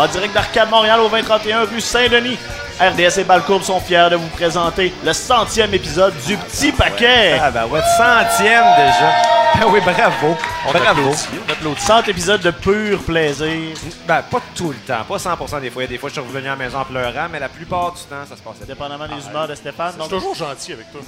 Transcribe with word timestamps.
En 0.00 0.06
direct 0.06 0.32
d'Arcade 0.32 0.70
Montréal 0.70 0.98
au 1.00 1.10
2031 1.10 1.66
rue 1.66 1.80
Saint-Denis. 1.82 2.38
RDS 2.80 3.18
et 3.20 3.24
Balcourbe 3.24 3.62
sont 3.62 3.80
fiers 3.80 4.08
de 4.10 4.16
vous 4.16 4.28
présenter 4.28 4.94
le 5.04 5.12
centième 5.12 5.74
épisode 5.74 6.14
du 6.26 6.38
Petit 6.38 6.72
Paquet. 6.72 7.38
Ah 7.38 7.50
ben 7.50 7.66
ouais, 7.66 7.82
centième 7.98 8.64
déjà. 8.78 9.12
Ben 9.60 9.66
oui, 9.68 9.80
bravo. 9.82 10.38
On 10.66 10.72
bravo. 10.72 11.10
t'applaudit. 11.46 11.82
100 11.82 12.08
épisodes 12.08 12.40
de 12.40 12.50
pur 12.50 12.98
plaisir. 13.02 13.76
Ben 14.08 14.22
pas 14.22 14.40
tout 14.54 14.70
le 14.70 14.78
temps, 14.78 15.04
pas 15.06 15.18
100% 15.18 15.60
des 15.60 15.68
fois. 15.68 15.86
Des 15.86 15.98
fois, 15.98 16.08
je 16.08 16.14
suis 16.14 16.22
revenu 16.22 16.46
à 16.46 16.52
la 16.52 16.56
maison 16.56 16.78
en 16.78 16.84
pleurant, 16.86 17.26
mais 17.30 17.38
la 17.38 17.50
plupart 17.50 17.92
du 17.92 18.00
temps, 18.04 18.24
ça 18.26 18.38
se 18.38 18.40
passait 18.40 18.64
bien. 18.64 18.74
Dépendamment 18.74 19.06
des 19.06 19.26
humeurs 19.28 19.48
de 19.48 19.54
Stéphane. 19.54 19.92
Je 19.98 20.02
suis 20.02 20.10
toujours 20.12 20.34
gentil 20.34 20.72
avec 20.72 20.90
toi. 20.90 21.02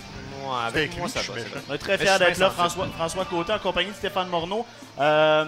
Moi, 0.44 0.58
Avec 0.66 0.76
avec 0.76 0.90
lui, 0.92 0.98
moi, 1.00 1.08
je 1.08 1.18
ça 1.18 1.32
va. 1.32 1.38
on 1.70 1.74
est 1.74 1.78
très 1.78 1.96
fiers 1.96 2.18
d'être 2.18 2.38
là, 2.38 2.50
François, 2.50 2.86
François 2.94 3.24
Côté, 3.24 3.54
en 3.54 3.58
compagnie 3.58 3.90
de 3.90 3.96
Stéphane 3.96 4.28
Morneau, 4.28 4.66
euh, 5.00 5.44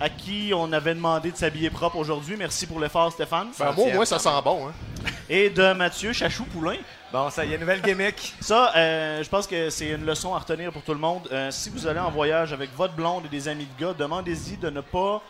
à 0.00 0.08
qui 0.08 0.52
on 0.54 0.72
avait 0.72 0.94
demandé 0.94 1.30
de 1.30 1.36
s'habiller 1.36 1.68
propre 1.68 1.96
aujourd'hui. 1.96 2.34
Merci 2.36 2.66
pour 2.66 2.80
l'effort, 2.80 3.12
Stéphane. 3.12 3.48
Ben, 3.58 3.72
moi, 3.72 3.84
au 3.84 3.90
moins, 3.92 4.04
ça 4.06 4.18
sent 4.18 4.30
bon. 4.42 4.68
Hein. 4.68 4.72
Et 5.28 5.50
de 5.50 5.72
Mathieu 5.74 6.12
Chachou 6.12 6.44
Poulain. 6.44 6.76
Bon, 7.12 7.28
ça 7.28 7.44
y 7.44 7.52
est, 7.52 7.58
nouvelle 7.58 7.82
gimmick. 7.82 8.34
Ça, 8.40 8.72
euh, 8.76 9.22
je 9.22 9.28
pense 9.28 9.46
que 9.46 9.68
c'est 9.68 9.90
une 9.90 10.06
leçon 10.06 10.34
à 10.34 10.38
retenir 10.38 10.72
pour 10.72 10.82
tout 10.82 10.94
le 10.94 10.98
monde. 10.98 11.28
Euh, 11.30 11.50
si 11.50 11.68
vous 11.68 11.86
allez 11.86 12.00
en 12.00 12.10
voyage 12.10 12.52
avec 12.52 12.74
votre 12.74 12.94
blonde 12.94 13.26
et 13.26 13.28
des 13.28 13.46
amis 13.46 13.66
de 13.76 13.84
gars, 13.84 13.92
demandez-y 13.92 14.56
de 14.56 14.70
ne 14.70 14.80
pas 14.80 15.22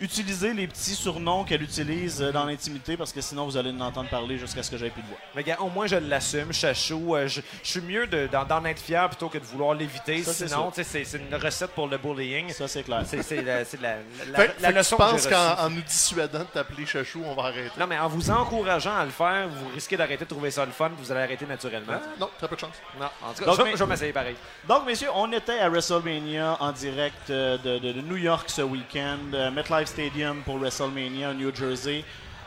utiliser 0.00 0.52
les 0.54 0.66
petits 0.66 0.94
surnoms 0.94 1.44
qu'elle 1.44 1.62
utilise 1.62 2.22
euh, 2.22 2.30
dans 2.32 2.44
l'intimité 2.44 2.96
parce 2.96 3.12
que 3.12 3.20
sinon 3.20 3.44
vous 3.46 3.56
allez 3.56 3.70
en 3.70 3.80
entendre 3.80 4.08
parler 4.08 4.38
jusqu'à 4.38 4.62
ce 4.62 4.70
que 4.70 4.76
j'aie 4.76 4.90
plus 4.90 5.02
de 5.02 5.08
voix. 5.08 5.18
Mais 5.34 5.42
gars, 5.42 5.56
au 5.60 5.68
moins, 5.68 5.86
je 5.86 5.96
l'assume, 5.96 6.52
chachou. 6.52 7.16
Euh, 7.16 7.26
je, 7.26 7.40
je 7.62 7.68
suis 7.68 7.80
mieux 7.80 8.06
de- 8.06 8.28
d'en 8.28 8.64
être 8.64 8.80
fier 8.80 9.08
plutôt 9.08 9.28
que 9.28 9.38
de 9.38 9.44
vouloir 9.44 9.74
l'éviter. 9.74 10.22
Sinon, 10.22 10.70
c'est 10.74 10.84
c'est 10.84 11.18
une 11.18 11.34
recette 11.34 11.70
pour 11.72 11.88
le 11.88 11.98
bullying. 11.98 12.50
Ça, 12.52 12.68
c'est 12.68 12.82
clair. 12.82 13.02
C'est 13.04 13.42
la, 13.42 13.58
la, 13.64 13.64
la, 13.64 13.64
Fait, 13.64 14.46
la 14.60 14.68
fait 14.68 14.72
que 14.72 14.78
leçon 14.78 14.96
que 14.96 15.02
penses 15.02 15.22
j'ai 15.24 15.30
qu'en 15.30 15.70
nous 15.70 15.82
dissuadant 15.82 16.38
de 16.40 16.44
t'appeler 16.44 16.86
Chachou, 16.86 17.22
on 17.24 17.34
va 17.34 17.44
arrêter? 17.48 17.70
Non, 17.78 17.86
mais 17.86 17.98
en 17.98 18.08
vous 18.08 18.30
encourageant 18.30 18.96
à 18.96 19.04
le 19.04 19.10
faire, 19.10 19.48
vous 19.48 19.68
risquez 19.74 19.96
d'arrêter 19.96 20.24
de 20.24 20.30
trouver 20.30 20.50
ça 20.50 20.64
le 20.64 20.72
fun, 20.72 20.88
puis 20.90 21.04
vous 21.04 21.12
allez 21.12 21.22
arrêter 21.22 21.46
naturellement. 21.46 21.94
Ah, 21.94 22.08
non, 22.20 22.30
très 22.38 22.48
peu 22.48 22.54
de 22.56 22.60
chance. 22.60 22.74
Non, 23.00 23.06
en 23.22 23.32
tout 23.32 23.40
cas, 23.40 23.46
Donc, 23.46 23.56
je, 23.58 23.62
mais- 23.62 23.72
je 23.72 23.76
vais 23.78 23.86
m'essayer 23.86 24.12
pareil. 24.12 24.36
Donc, 24.68 24.86
messieurs, 24.86 25.08
on 25.14 25.30
était 25.32 25.58
à 25.58 25.68
WrestleMania 25.68 26.56
en 26.60 26.72
direct 26.72 27.30
euh, 27.30 27.58
de, 27.58 27.78
de- 27.78 27.92
de 27.92 28.00
New 28.00 28.16
York 28.16 28.48
ce 28.48 28.62
week-end, 28.62 29.18
euh, 29.34 29.50
MetLife 29.50 29.87
Stadium 29.88 30.42
pour 30.42 30.58
WrestleMania, 30.58 31.32
New 31.34 31.54
Jersey. 31.54 32.04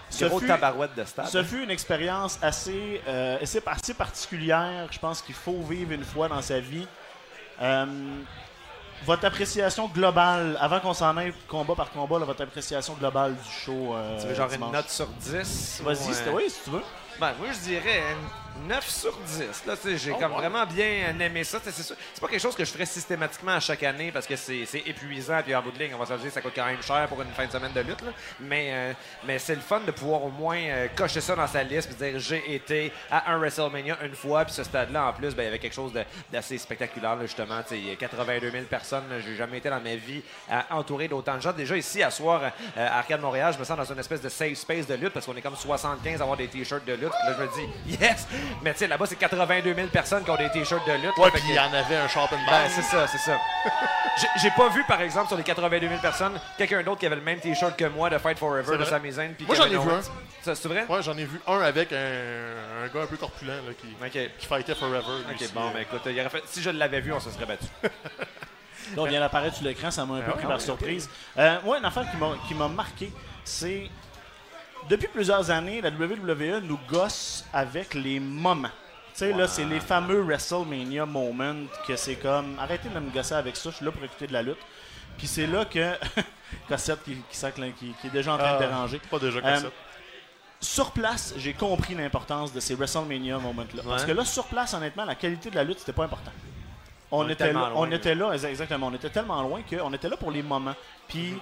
Ce 0.10 0.28
fut, 0.30 0.46
tabarouette 0.46 0.94
de 0.96 1.06
stade. 1.06 1.28
ce 1.28 1.42
fut 1.42 1.64
une 1.64 1.72
expérience 1.72 2.38
assez, 2.42 3.02
euh, 3.08 3.38
assez, 3.42 3.62
assez 3.66 3.94
particulière. 3.94 4.88
Je 4.92 5.00
pense 5.00 5.22
qu'il 5.22 5.36
faut 5.36 5.62
vivre 5.62 5.94
une 5.94 6.04
fois 6.04 6.28
dans 6.28 6.42
sa 6.42 6.60
vie. 6.60 6.86
Euh, 7.62 7.86
votre 9.06 9.26
appréciation 9.26 9.88
globale, 9.88 10.58
avant 10.60 10.80
qu'on 10.80 10.94
s'en 10.94 11.16
aille 11.18 11.34
combat 11.48 11.76
par 11.76 11.90
combat, 11.92 12.20
là, 12.20 12.26
votre 12.26 12.44
appréciation 12.44 12.94
globale 12.96 13.36
du 13.36 13.50
show. 13.66 13.96
euh, 13.96 14.20
Tu 14.22 14.28
veux 14.28 14.36
genre 14.36 14.48
dimanche? 14.50 14.68
une 14.70 14.76
note 14.76 14.90
sur 14.90 15.08
10? 15.08 15.82
Vas-y, 15.84 15.96
ou, 15.98 16.12
euh, 16.12 16.32
oui, 16.34 16.44
si 16.50 16.60
tu 16.66 16.70
veux. 16.72 16.84
Ben, 17.20 17.32
moi, 17.40 17.48
je 17.54 17.60
dirais 17.70 18.04
9 18.68 18.88
sur 18.90 19.18
10. 19.18 19.66
Là, 19.66 19.74
j'ai 19.96 20.12
Oh, 20.12 20.16
comme 20.20 20.32
ouais. 20.34 20.38
vraiment 20.38 20.66
bien 20.66 21.18
aimé 21.20 21.44
ça. 21.44 21.60
C'est 21.64 21.96
pas 22.20 22.28
quelque 22.28 22.42
chose 22.42 22.56
que 22.56 22.64
je 22.66 22.72
ferais 22.72 22.86
systématiquement 22.86 23.54
à 23.54 23.60
chaque 23.60 23.82
année 23.84 24.12
parce 24.12 24.28
que 24.28 24.36
c'est 24.36 24.66
épuisant. 24.86 25.42
Puis 25.44 25.56
en 25.56 25.62
bout 25.62 25.72
de 25.72 25.80
ligne, 25.80 25.94
on 25.96 25.98
va 25.98 26.06
se 26.06 26.22
dire, 26.22 26.32
ça 26.32 26.42
coûte 26.42 26.54
quand 26.56 26.66
même 26.66 26.82
cher 26.82 27.08
pour 27.08 27.22
une 27.22 27.30
fin 27.32 27.46
de 27.48 27.52
semaine 27.52 27.72
de 27.74 27.82
lutte. 27.82 28.02
là. 28.02 28.12
Mais, 28.40 28.70
euh, 28.72 28.94
mais 29.26 29.40
c'est 29.40 29.56
le 29.56 29.62
fun 29.62 29.80
de 29.80 29.92
pouvoir 29.92 30.24
au 30.24 30.30
moins 30.30 30.58
euh, 30.58 30.88
cocher 30.96 31.22
ça 31.22 31.36
dans 31.36 31.48
sa 31.48 31.64
liste 31.64 31.88
puis 31.90 31.98
dire 32.12 32.20
j'ai 32.20 32.54
été 32.56 32.92
à 33.10 33.32
un 33.32 33.38
WrestleMania 33.40 33.98
une 34.04 34.16
fois. 34.16 34.46
Puis 34.46 34.54
ce 34.54 34.64
stade-là, 34.64 35.08
en 35.08 35.14
plus, 35.14 35.34
ben, 35.34 35.44
il 35.44 35.46
y 35.46 35.50
avait 35.50 35.60
quelque 35.60 35.74
chose 35.74 35.92
d'assez 36.32 36.58
spectaculaire, 36.58 37.16
là, 37.16 37.24
justement. 37.26 37.62
Tu 37.64 37.70
sais, 37.70 37.78
Il 37.80 37.88
y 37.88 37.92
a 37.92 37.96
82 37.96 38.52
000 38.52 38.64
personnes. 38.66 39.04
J'ai 39.26 39.36
jamais 39.36 39.58
été 39.58 39.70
dans 39.70 39.82
ma 39.82 39.96
vie 39.96 40.22
à 40.50 40.76
entourer 40.76 41.08
d'autant 41.08 41.36
de 41.38 41.42
gens. 41.42 41.54
Déjà, 41.54 41.76
ici, 41.78 42.04
à 42.04 42.12
soir, 42.12 42.42
euh, 42.44 42.88
à 42.88 43.00
Arcade 43.00 43.22
Montréal, 43.22 43.54
je 43.54 43.60
me 43.60 43.64
sens 43.64 43.78
dans 43.78 43.92
une 43.92 44.00
espèce 44.00 44.22
de 44.22 44.30
safe 44.30 44.54
space 44.58 44.86
de 44.88 44.94
lutte 44.96 45.14
parce 45.14 45.26
qu'on 45.26 45.36
est 45.36 45.42
comme 45.42 45.56
75 45.56 46.20
à 46.20 46.24
avoir 46.24 46.38
des 46.38 46.48
t-shirts 46.48 46.86
de 46.86 46.94
lutte. 46.94 47.10
Puis 47.12 47.30
Là, 47.30 47.36
je 47.38 47.44
me 47.44 47.48
dis, 47.56 47.98
yes! 48.00 48.28
Mais 48.62 48.74
tu 48.74 48.80
sais, 48.80 48.88
là-bas, 48.88 49.06
c'est 49.06 49.16
82 49.16 49.74
000 49.74 49.88
personnes 49.88 50.24
qui 50.24 50.30
ont 50.30 50.36
des 50.38 50.50
t-shirts 50.50 50.86
de 50.88 50.94
lutte. 50.94 51.18
Ouais, 51.18 51.26
là, 51.26 51.32
puis 51.34 51.44
il 51.50 51.56
y 51.56 51.60
en 51.60 51.74
avait 51.74 51.96
un 51.98 52.08
shopping 52.08 52.38
ben, 52.50 52.70
c'est 52.70 52.82
ça, 52.82 53.08
c'est 53.08 53.18
ça. 53.18 53.38
J'ai- 54.42 54.52
pas 54.52 54.70
vu, 54.70 54.84
par 54.84 55.02
exemple, 55.02 55.28
sur 55.30 55.38
les 55.38 55.44
82 55.44 55.88
000 55.88 56.00
personnes, 56.02 56.40
quelqu'un 56.58 56.84
d'autre 56.84 57.00
qui 57.00 57.06
avait 57.06 57.16
le 57.16 57.22
même 57.22 57.40
t-shirt 57.40 57.76
que 57.78 57.86
moi 57.86 58.10
de 58.10 58.18
Fight 58.18 58.38
Forever 58.38 58.64
C'est 58.68 58.78
de. 58.78 58.86
Sami 58.86 59.12
Zayn. 59.12 59.34
Moi, 59.48 59.56
j'en 59.56 59.66
ai 59.66 59.70
vu. 59.78 59.90
Ça, 60.42 60.56
c'est 60.56 60.68
vrai? 60.68 60.86
Ouais, 60.90 61.02
j'en 61.04 61.18
ai 61.18 61.26
vu 61.26 61.40
un 61.48 61.60
avec 61.62 61.92
un, 61.94 61.96
un 61.98 62.88
gars 62.94 63.04
un 63.04 63.06
peu 63.08 63.16
corpulent 63.18 63.48
là, 63.48 63.74
qui, 63.80 63.88
Ok. 64.20 64.30
qui 64.38 64.46
fightait 64.48 64.76
Forever. 64.76 64.98
Ok, 65.30 65.36
aussi. 65.42 65.52
bon, 65.54 65.70
ben 65.72 65.82
écoute, 65.82 66.02
il 66.08 66.20
aurait 66.20 66.30
fait- 66.30 66.44
si 66.48 66.62
je 66.62 66.70
l'avais 66.72 67.00
vu, 67.02 67.14
on 67.14 67.20
se 67.20 67.30
serait 67.30 67.46
battu. 67.46 67.66
Donc, 68.96 69.06
il 69.08 69.12
vient 69.12 69.20
d'apparaître 69.20 69.56
sur 69.56 69.66
l'écran, 69.66 69.92
ça 69.92 70.06
m'a 70.06 70.16
un 70.16 70.22
peu 70.22 70.26
Ah 70.30 70.32
pris 70.32 70.42
ouais, 70.42 70.48
par 70.48 70.58
ouais, 70.58 70.64
surprise. 70.64 71.10
Euh, 71.38 71.58
moi, 71.64 71.78
une 71.78 71.86
affaire 71.86 72.10
qui 72.10 72.18
m'a- 72.18 72.36
qui 72.48 72.54
m'a 72.56 72.68
marqué, 72.68 73.12
c'est. 73.46 73.84
Depuis 74.90 75.08
plusieurs 75.08 75.50
années, 75.52 75.82
la 75.82 75.90
WWE 75.90 76.60
nous 76.64 76.80
gosse 76.90 77.46
avec 77.54 77.94
les 77.94 78.20
moments. 78.20 78.68
Tu 79.14 79.20
sais, 79.20 79.34
là, 79.34 79.48
c'est 79.48 79.66
les 79.66 79.80
fameux 79.80 80.22
WrestleMania 80.22 81.06
moments 81.06 81.56
que 81.88 81.96
c'est 81.96 82.16
comme. 82.16 82.58
Arrêtez 82.60 82.90
de 82.90 83.00
me 83.00 83.10
gosser 83.12 83.36
avec 83.36 83.56
ça, 83.56 83.70
je 83.70 83.76
suis 83.78 83.86
là 83.86 83.92
pour 83.92 84.04
écouter 84.04 84.28
de 84.28 84.34
la 84.34 84.42
lutte. 84.42 84.58
Puis 85.18 85.28
c'est 85.28 85.48
là 85.48 85.66
que. 85.66 85.94
Cossette 86.68 87.04
qui, 87.04 87.16
qui, 87.30 87.74
qui- 87.80 87.94
qui 88.02 88.08
est 88.08 88.10
déjà 88.10 88.34
en 88.34 88.38
train 88.38 88.52
Ah, 88.56 88.60
de 88.60 88.66
déranger. 88.66 89.02
Pas 89.10 89.20
déjà 89.20 89.40
Euh, 89.40 89.56
ça. 89.58 89.68
Sur 90.60 90.92
place, 90.92 91.34
j'ai 91.38 91.54
compris 91.54 91.96
l'importance 91.96 92.54
de 92.54 92.60
ces 92.60 92.76
WrestleMania 92.76 93.38
moments-là. 93.40 93.82
Parce 93.88 94.06
que 94.06 94.12
là, 94.12 94.24
sur 94.26 94.46
place, 94.46 94.74
honnêtement, 94.74 95.06
la 95.06 95.16
qualité 95.16 95.50
de 95.50 95.56
la 95.56 95.64
lutte, 95.64 95.80
c'était 95.80 95.94
pas 95.94 96.04
important. 96.04 96.32
On, 97.10 97.28
était 97.28 97.48
là, 97.48 97.54
loin, 97.54 97.72
on 97.76 97.86
là. 97.86 97.96
était 97.96 98.16
là, 98.16 98.32
exa- 98.36 98.48
exactement. 98.50 98.88
On 98.88 98.94
était 98.94 99.10
tellement 99.10 99.42
loin 99.42 99.62
qu'on 99.70 99.92
était 99.94 100.08
là 100.10 100.18
pour 100.18 100.32
les 100.32 100.44
moments. 100.44 100.76
Puis 101.08 101.34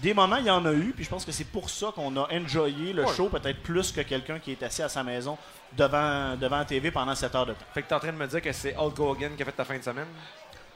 des 0.00 0.14
moments, 0.14 0.36
il 0.36 0.46
y 0.46 0.50
en 0.50 0.64
a 0.64 0.72
eu. 0.72 0.92
Puis 0.94 1.04
je 1.04 1.10
pense 1.10 1.24
que 1.24 1.32
c'est 1.32 1.44
pour 1.44 1.68
ça 1.70 1.88
qu'on 1.94 2.16
a 2.16 2.28
enjoyé 2.32 2.92
le 2.92 3.04
Ouais. 3.04 3.14
show 3.14 3.28
peut-être 3.28 3.62
plus 3.62 3.92
que 3.92 4.00
quelqu'un 4.02 4.38
qui 4.38 4.52
est 4.52 4.62
assis 4.62 4.82
à 4.82 4.88
sa 4.88 5.02
maison 5.02 5.36
devant, 5.76 6.36
devant 6.36 6.58
la 6.58 6.64
TV 6.64 6.90
pendant 6.90 7.14
7 7.14 7.34
heures 7.34 7.46
de 7.46 7.52
temps. 7.52 7.58
Fait 7.74 7.82
que 7.82 7.88
t'es 7.88 7.94
en 7.94 8.00
train 8.00 8.12
de 8.12 8.16
me 8.18 8.26
dire 8.26 8.40
que 8.42 8.52
c'est 8.52 8.76
Hulk 8.76 8.98
Hogan 8.98 9.36
qui 9.36 9.42
a 9.42 9.44
fait 9.46 9.52
ta 9.52 9.64
fin 9.64 9.76
de 9.78 9.82
semaine? 9.82 10.06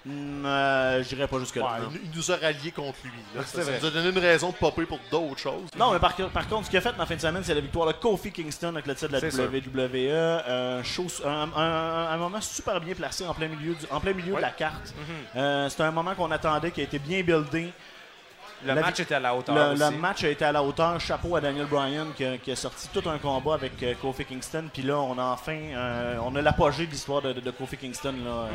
Hmm, 0.04 0.44
euh, 0.44 1.00
J'irai 1.04 1.28
pas 1.28 1.38
jusque-là. 1.38 1.62
Ouais, 1.64 1.98
il, 2.04 2.10
nous 2.16 2.32
a 2.32 2.36
ralliés 2.36 2.72
contre 2.72 2.98
lui. 3.04 3.12
là. 3.36 3.42
Ça, 3.44 3.60
nous 3.80 3.86
a 3.86 3.90
donné 3.92 4.08
une 4.08 4.18
raison 4.18 4.50
de 4.50 4.56
popper 4.56 4.84
pour 4.84 4.98
d'autres 5.12 5.38
choses. 5.38 5.68
Non, 5.78 5.92
mais 5.92 6.00
par, 6.00 6.12
par 6.16 6.48
contre, 6.48 6.64
ce 6.64 6.70
qu'il 6.70 6.78
a 6.78 6.80
fait 6.82 6.90
dans 6.90 6.98
la 6.98 7.06
fin 7.06 7.14
de 7.14 7.20
semaine, 7.20 7.44
c'est 7.44 7.54
la 7.54 7.60
victoire 7.60 7.86
de 7.86 7.92
Kofi 7.92 8.32
Kingston 8.32 8.70
avec 8.70 8.86
le 8.88 8.96
titre 8.96 9.12
de 9.12 9.18
la. 9.18 9.20
WWE. 9.20 10.10
Un, 10.48 10.82
show- 10.82 11.06
un, 11.24 11.48
un- 11.54 12.08
un 12.14 12.16
moment 12.16 12.40
super 12.40 12.80
bien 12.80 12.96
placé 12.96 13.24
en 13.24 13.32
plein 13.32 13.46
milieu, 13.46 13.74
du- 13.74 13.86
en 13.92 14.00
plein 14.00 14.12
milieu 14.12 14.34
de 14.34 14.40
la 14.40 14.50
carte. 14.50 14.92
Euh, 15.36 15.68
C'était 15.68 15.84
un 15.84 15.92
moment 15.92 16.16
qu'on 16.16 16.32
attendait, 16.32 16.72
qui 16.72 16.80
a 16.80 16.84
été 16.84 16.98
bien 16.98 17.22
buildé. 17.22 17.72
Le 18.64 18.74
La 18.74 18.80
match 18.80 19.00
était 19.00 19.14
à 19.14 19.20
la 19.20 19.34
hauteur 19.34 19.54
Le, 19.54 19.72
aussi. 19.72 19.80
le 19.82 19.90
match 19.98 20.24
a 20.24 20.28
été 20.28 20.44
à 20.44 20.52
la 20.52 20.62
hauteur. 20.62 21.00
Chapeau 21.00 21.34
à 21.36 21.40
Daniel 21.40 21.66
Bryan 21.66 22.06
qui 22.16 22.24
a, 22.24 22.38
qui 22.38 22.50
a 22.52 22.56
sorti 22.56 22.88
tout 22.92 23.08
un 23.08 23.18
combat 23.18 23.54
avec 23.54 23.82
euh, 23.82 23.94
Kofi 24.00 24.24
Kingston. 24.24 24.64
Puis 24.72 24.82
là, 24.82 24.98
on 24.98 25.18
a 25.18 25.24
enfin 25.24 25.58
euh, 25.74 26.16
on 26.24 26.34
a 26.36 26.42
l'apogée 26.42 26.86
de 26.86 26.90
l'histoire 26.92 27.22
de, 27.22 27.32
de- 27.32 27.40
de 27.40 27.50
Kofi 27.50 27.76
Kingston. 27.76 28.14
Là, 28.24 28.30
euh. 28.30 28.48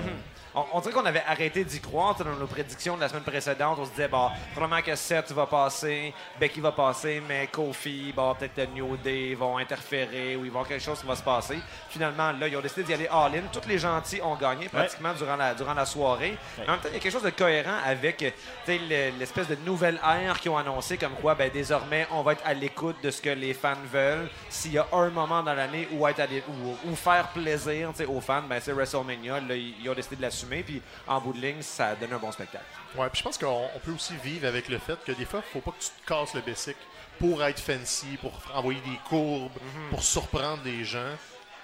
On, 0.57 0.65
on 0.73 0.79
dirait 0.81 0.93
qu'on 0.93 1.05
avait 1.05 1.23
arrêté 1.27 1.63
d'y 1.63 1.79
croire 1.79 2.15
dans 2.15 2.25
nos 2.25 2.47
prédictions 2.47 2.95
de 2.95 3.01
la 3.01 3.09
semaine 3.09 3.21
précédente. 3.23 3.77
On 3.79 3.85
se 3.85 3.91
disait, 3.91 4.07
bon, 4.07 4.29
probablement 4.53 4.81
que 4.81 4.95
Seth 4.95 5.31
va 5.31 5.45
passer, 5.45 6.13
Becky 6.39 6.59
va 6.61 6.71
passer, 6.71 7.21
mais 7.27 7.45
Kofi, 7.47 8.11
bon, 8.15 8.33
peut-être 8.33 8.73
New 8.73 8.97
Day 8.97 9.35
vont 9.35 9.57
interférer 9.57 10.35
ou 10.35 10.45
il 10.45 10.45
va 10.45 10.45
y 10.45 10.49
avoir 10.49 10.67
quelque 10.67 10.83
chose 10.83 10.99
qui 10.99 11.05
va 11.05 11.15
se 11.15 11.21
passer. 11.21 11.59
Finalement, 11.89 12.31
là, 12.31 12.47
ils 12.47 12.57
ont 12.57 12.61
décidé 12.61 12.83
d'y 12.83 12.93
aller 12.95 13.07
all-in. 13.07 13.43
Tous 13.53 13.67
les 13.67 13.77
gentils 13.77 14.19
ont 14.23 14.35
gagné 14.35 14.67
pratiquement 14.69 15.13
durant, 15.13 15.35
la, 15.35 15.53
durant 15.53 15.75
la 15.75 15.85
soirée. 15.85 16.35
Mais 16.57 16.67
En 16.67 16.71
même 16.71 16.79
temps, 16.79 16.89
il 16.89 16.95
y 16.95 16.97
a 16.97 16.99
quelque 17.01 17.13
chose 17.13 17.21
de 17.23 17.29
cohérent 17.29 17.77
avec 17.85 18.21
le- 18.67 19.11
l'espèce 19.19 19.47
de 19.47 19.55
nouvelle 19.63 19.99
ère 20.03 20.39
qu'ils 20.39 20.49
ont 20.51 20.57
annoncé, 20.57 20.97
comme 20.97 21.13
quoi, 21.21 21.35
ben, 21.35 21.51
désormais, 21.53 22.07
on 22.11 22.23
va 22.23 22.31
être 22.33 22.43
à 22.45 22.53
l'écoute 22.55 22.95
de 23.03 23.11
ce 23.11 23.21
que 23.21 23.29
les 23.29 23.53
fans 23.53 23.75
veulent. 23.91 24.29
S'il 24.49 24.73
y 24.73 24.77
a 24.79 24.87
un 24.91 25.09
moment 25.09 25.43
dans 25.43 25.53
l'année 25.53 25.87
où, 25.91 26.07
être 26.07 26.19
à 26.21 26.25
l'é- 26.25 26.43
où, 26.47 26.89
où 26.89 26.95
faire 26.95 27.27
plaisir 27.27 27.91
aux 28.07 28.21
fans, 28.21 28.41
ben, 28.49 28.59
c'est 28.59 28.71
WrestleMania. 28.71 29.39
Là, 29.41 29.55
ils 29.55 29.75
ils 29.79 29.89
ont 29.89 29.93
décidé 29.93 30.15
de 30.15 30.21
l'assumer. 30.23 30.46
Puis 30.63 30.81
en 31.07 31.19
bout 31.21 31.33
de 31.33 31.39
ligne, 31.41 31.61
ça 31.61 31.95
donne 31.95 32.13
un 32.13 32.17
bon 32.17 32.31
spectacle. 32.31 32.63
Ouais, 32.95 33.09
puis 33.09 33.19
je 33.19 33.23
pense 33.23 33.37
qu'on 33.37 33.67
on 33.75 33.79
peut 33.79 33.91
aussi 33.91 34.13
vivre 34.23 34.47
avec 34.47 34.67
le 34.69 34.77
fait 34.79 34.97
que 35.05 35.11
des 35.11 35.25
fois, 35.25 35.41
faut 35.41 35.61
pas 35.61 35.71
que 35.71 35.83
tu 35.83 35.89
te 35.89 36.07
casses 36.07 36.33
le 36.33 36.41
basic 36.41 36.77
pour 37.19 37.43
être 37.43 37.59
fancy, 37.59 38.17
pour 38.21 38.31
envoyer 38.53 38.79
des 38.81 38.97
courbes, 39.09 39.51
Mhm. 39.61 39.89
pour 39.89 40.03
surprendre 40.03 40.61
des 40.63 40.83
gens. 40.83 41.15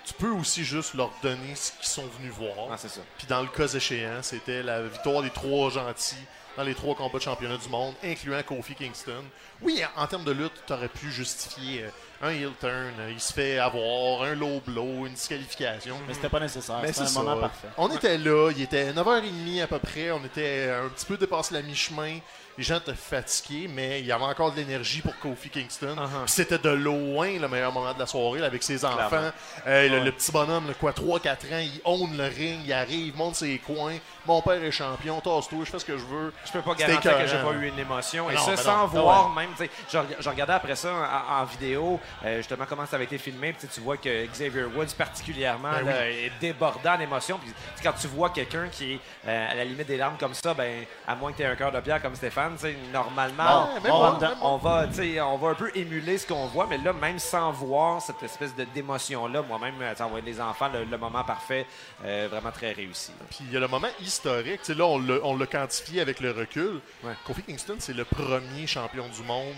Tu 0.05 0.13
peux 0.15 0.31
aussi 0.31 0.65
juste 0.65 0.95
leur 0.95 1.11
donner 1.21 1.55
ce 1.55 1.71
qu'ils 1.71 1.85
sont 1.87 2.05
venus 2.17 2.33
voir. 2.33 2.67
Ah, 2.71 2.77
c'est 2.77 2.89
ça. 2.89 2.99
Puis 3.17 3.25
dans 3.27 3.41
le 3.41 3.47
cas 3.47 3.67
échéant, 3.67 4.21
c'était 4.21 4.61
la 4.61 4.81
victoire 4.81 5.21
des 5.21 5.29
trois 5.29 5.69
gentils 5.69 6.15
dans 6.57 6.63
les 6.63 6.75
trois 6.75 6.93
combats 6.93 7.17
de 7.19 7.23
championnat 7.23 7.57
du 7.57 7.69
monde, 7.69 7.95
incluant 8.03 8.43
Kofi 8.43 8.75
Kingston. 8.75 9.23
Oui, 9.61 9.81
en, 9.95 10.03
en 10.03 10.07
termes 10.07 10.23
de 10.25 10.31
lutte, 10.33 10.51
tu 10.67 10.73
aurais 10.73 10.89
pu 10.89 11.09
justifier 11.11 11.83
euh, 11.85 11.89
un 12.23 12.29
heel 12.29 12.51
turn, 12.59 12.93
euh, 12.99 13.11
il 13.11 13.19
se 13.19 13.33
fait 13.33 13.59
avoir, 13.59 14.23
un 14.23 14.33
low 14.35 14.61
blow, 14.65 15.05
une 15.05 15.13
disqualification. 15.13 15.97
Mais 16.07 16.13
c'était 16.13 16.29
pas 16.29 16.39
nécessaire. 16.39 16.79
Mais 16.81 16.87
C'était 16.87 16.99
c'est 16.99 17.03
un 17.03 17.07
ça. 17.07 17.19
moment 17.21 17.41
parfait. 17.41 17.67
On 17.77 17.89
était 17.89 18.17
là, 18.17 18.51
il 18.55 18.61
était 18.61 18.91
9h30 18.93 19.61
à 19.63 19.67
peu 19.67 19.79
près, 19.79 20.11
on 20.11 20.23
était 20.23 20.71
un 20.71 20.87
petit 20.89 21.05
peu 21.05 21.17
dépassé 21.17 21.53
la 21.53 21.61
mi-chemin. 21.61 22.19
Les 22.57 22.63
gens 22.63 22.77
étaient 22.77 22.93
fatigués, 22.93 23.67
mais 23.67 23.99
il 24.01 24.05
y 24.05 24.11
avait 24.11 24.23
encore 24.25 24.51
de 24.51 24.57
l'énergie 24.57 25.01
pour 25.01 25.17
Kofi 25.19 25.49
Kingston. 25.49 25.95
Uh-huh. 25.97 26.27
C'était 26.27 26.59
de 26.59 26.69
loin 26.69 27.39
le 27.39 27.47
meilleur 27.47 27.71
moment 27.71 27.93
de 27.93 27.99
la 27.99 28.05
soirée 28.05 28.39
là, 28.41 28.45
avec 28.47 28.61
ses 28.61 28.85
enfants. 28.85 29.31
Euh, 29.65 29.87
le, 29.89 29.97
Ouais. 29.97 30.03
le 30.05 30.11
petit 30.11 30.31
bonhomme, 30.31 30.67
là, 30.67 30.73
quoi, 30.79 30.91
3-4 30.91 31.29
ans, 31.53 31.59
il 31.59 31.81
own 31.83 32.15
le 32.15 32.25
ring, 32.25 32.59
il 32.65 32.71
arrive, 32.73 33.15
monte 33.15 33.35
ses 33.35 33.57
coins. 33.59 33.97
Mon 34.25 34.41
père 34.41 34.63
est 34.63 34.71
champion, 34.71 35.19
tasse-toi, 35.19 35.59
je 35.65 35.71
fais 35.71 35.79
ce 35.79 35.85
que 35.85 35.97
je 35.97 36.05
veux. 36.05 36.31
Je 36.45 36.51
peux 36.51 36.61
pas 36.61 36.75
garantir 36.75 37.11
que 37.17 37.25
j'ai 37.25 37.35
écœurant. 37.35 37.51
pas 37.53 37.57
eu 37.57 37.67
une 37.67 37.79
émotion. 37.79 38.29
Et 38.29 38.35
Non, 38.35 38.41
ça, 38.41 38.51
mais 38.51 38.57
sans 38.57 38.77
non. 38.81 38.85
voir 39.01 39.29
même. 39.31 39.49
Je, 39.91 39.97
reg- 39.97 40.15
je 40.19 40.29
regardais 40.29 40.53
après 40.53 40.75
ça 40.75 40.91
en, 40.93 41.41
en 41.41 41.45
vidéo, 41.45 41.99
euh, 42.23 42.37
justement, 42.37 42.65
comment 42.69 42.85
ça 42.85 42.95
avait 42.97 43.05
été 43.05 43.17
filmé. 43.17 43.53
Puis 43.53 43.67
tu 43.67 43.81
vois 43.81 43.97
que 43.97 44.25
Xavier 44.27 44.65
Woods, 44.65 44.93
particulièrement, 44.97 45.71
Ben 45.73 45.85
là, 45.85 46.09
est 46.09 46.31
débordant 46.39 46.97
d'émotions. 46.97 47.37
Puis 47.39 47.51
quand 47.83 47.93
tu 47.99 48.07
vois 48.07 48.29
quelqu'un 48.29 48.67
qui 48.71 48.93
est 48.93 48.99
euh, 49.27 49.51
à 49.51 49.55
la 49.55 49.65
limite 49.65 49.87
des 49.87 49.97
larmes 49.97 50.17
comme 50.19 50.33
ça, 50.33 50.53
ben, 50.53 50.85
à 51.07 51.15
moins 51.15 51.31
que 51.31 51.37
tu 51.37 51.43
aies 51.43 51.47
un 51.47 51.55
cœur 51.55 51.71
de 51.71 51.79
pierre 51.79 52.01
comme 52.01 52.15
Stéphane, 52.15 52.42
normalement, 52.91 53.73
Ouais, 53.73 53.89
on, 53.91 54.57
moi, 54.57 54.59
va, 54.61 54.87
tu 54.87 54.93
sais, 54.95 55.21
on 55.21 55.37
va 55.37 55.49
un 55.49 55.53
peu 55.55 55.71
émuler 55.75 56.17
ce 56.17 56.27
qu'on 56.27 56.47
voit. 56.47 56.67
Mais 56.67 56.77
là, 56.77 56.93
même 56.93 57.19
sans 57.19 57.51
voir 57.51 58.01
cette 58.01 58.21
espèce 58.23 58.55
de- 58.55 58.63
d'émotion-là, 58.65 59.41
moi-même, 59.41 59.75
euh, 59.81 59.93
les 60.25 60.41
enfants, 60.41 60.69
le, 60.73 60.83
le 60.85 60.97
moment 60.97 61.23
parfait, 61.23 61.65
euh, 62.05 62.27
vraiment 62.29 62.51
très 62.51 62.71
réussi. 62.71 63.11
là. 63.19 63.25
Puis 63.29 63.39
il 63.41 63.51
y 63.51 63.57
a 63.57 63.59
le 63.59 63.67
moment 63.67 63.87
historique. 63.99 64.61
Tu 64.61 64.73
sais, 64.73 64.75
là, 64.75 64.85
on 64.85 65.37
l'a 65.37 65.45
quantifié 65.47 66.01
avec 66.01 66.19
le 66.19 66.31
recul. 66.31 66.79
Ouais. 67.03 67.13
Kofi 67.25 67.43
Kingston, 67.43 67.75
c'est 67.79 67.93
le 67.93 68.05
premier 68.05 68.67
champion 68.67 69.07
du 69.07 69.21
monde 69.23 69.55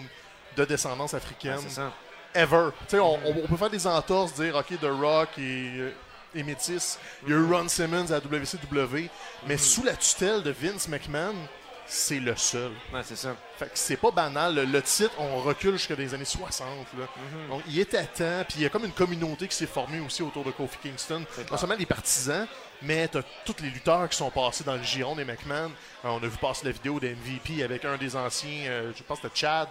de 0.58 0.66
descendance 0.66 1.14
africaine 1.14 1.60
c'est 1.62 1.70
ça. 1.70 1.92
ever. 2.34 2.70
Tu 2.88 2.96
sais, 2.96 3.00
on, 3.00 3.18
peut 3.48 3.58
faire 3.58 3.70
des 3.70 3.86
entorses, 3.88 4.34
dire 4.36 4.56
OK, 4.56 4.80
The 4.80 4.86
Rock 4.90 5.30
et, 5.38 5.42
euh, 5.42 5.92
et 6.34 6.44
Métis. 6.44 6.98
Il 7.24 7.30
y 7.30 7.34
a 7.34 7.38
eu 7.38 7.46
Ron 7.52 7.68
Simmons 7.68 8.12
à 8.12 8.20
WCW, 8.20 9.10
mais 9.48 9.58
sous 9.58 9.84
la 9.84 9.96
tutelle 9.96 10.44
de 10.44 10.52
Vince 10.52 10.88
McMahon, 10.88 11.36
c'est 11.88 12.20
le 12.20 12.36
seul. 12.36 12.72
Ouais, 12.94 13.02
c'est 13.04 13.16
ça. 13.16 13.36
Fait 13.58 13.66
que 13.66 13.72
c'est 13.76 13.98
pas 13.98 14.12
banal. 14.12 14.56
Le, 14.56 14.66
le 14.66 14.82
titre, 14.82 15.14
on 15.20 15.42
recule 15.42 15.74
jusqu'à 15.74 15.96
des 15.96 16.14
années 16.14 16.26
60. 16.26 16.68
Là. 16.98 17.06
Donc, 17.50 17.62
il 17.68 17.80
est 17.80 17.94
à 17.94 18.04
temps. 18.04 18.44
Puis 18.48 18.58
il 18.58 18.62
y 18.64 18.66
a 18.66 18.70
comme 18.70 18.86
une 18.86 18.92
communauté 18.92 19.48
qui 19.48 19.56
s'est 19.56 19.68
formée 19.68 20.00
aussi 20.00 20.24
autour 20.24 20.44
de 20.44 20.52
Kofi 20.52 20.78
Kingston. 20.82 21.24
Non 21.52 21.58
seulement 21.58 21.76
les 21.76 21.86
partisans, 21.86 22.48
mais 22.82 23.08
t'as 23.08 23.22
tous 23.46 23.56
les 23.62 23.70
lutteurs 23.70 24.10
qui 24.10 24.18
sont 24.18 24.30
passés 24.32 24.64
dans 24.64 24.76
le 24.76 24.84
giron 24.84 25.16
des 25.16 25.26
McMahon. 25.26 25.72
Euh, 26.04 26.10
on 26.10 26.18
a 26.18 26.28
vu 26.28 26.38
passer 26.38 26.66
la 26.66 26.72
vidéo 26.72 27.00
d'MVP 27.00 27.64
avec 27.64 27.86
un 27.86 27.98
des 27.98 28.16
anciens, 28.16 28.68
euh, 28.68 28.92
je 28.96 29.04
pense 29.04 29.20
que 29.20 29.28
c'était 29.28 29.40
Chad, 29.40 29.68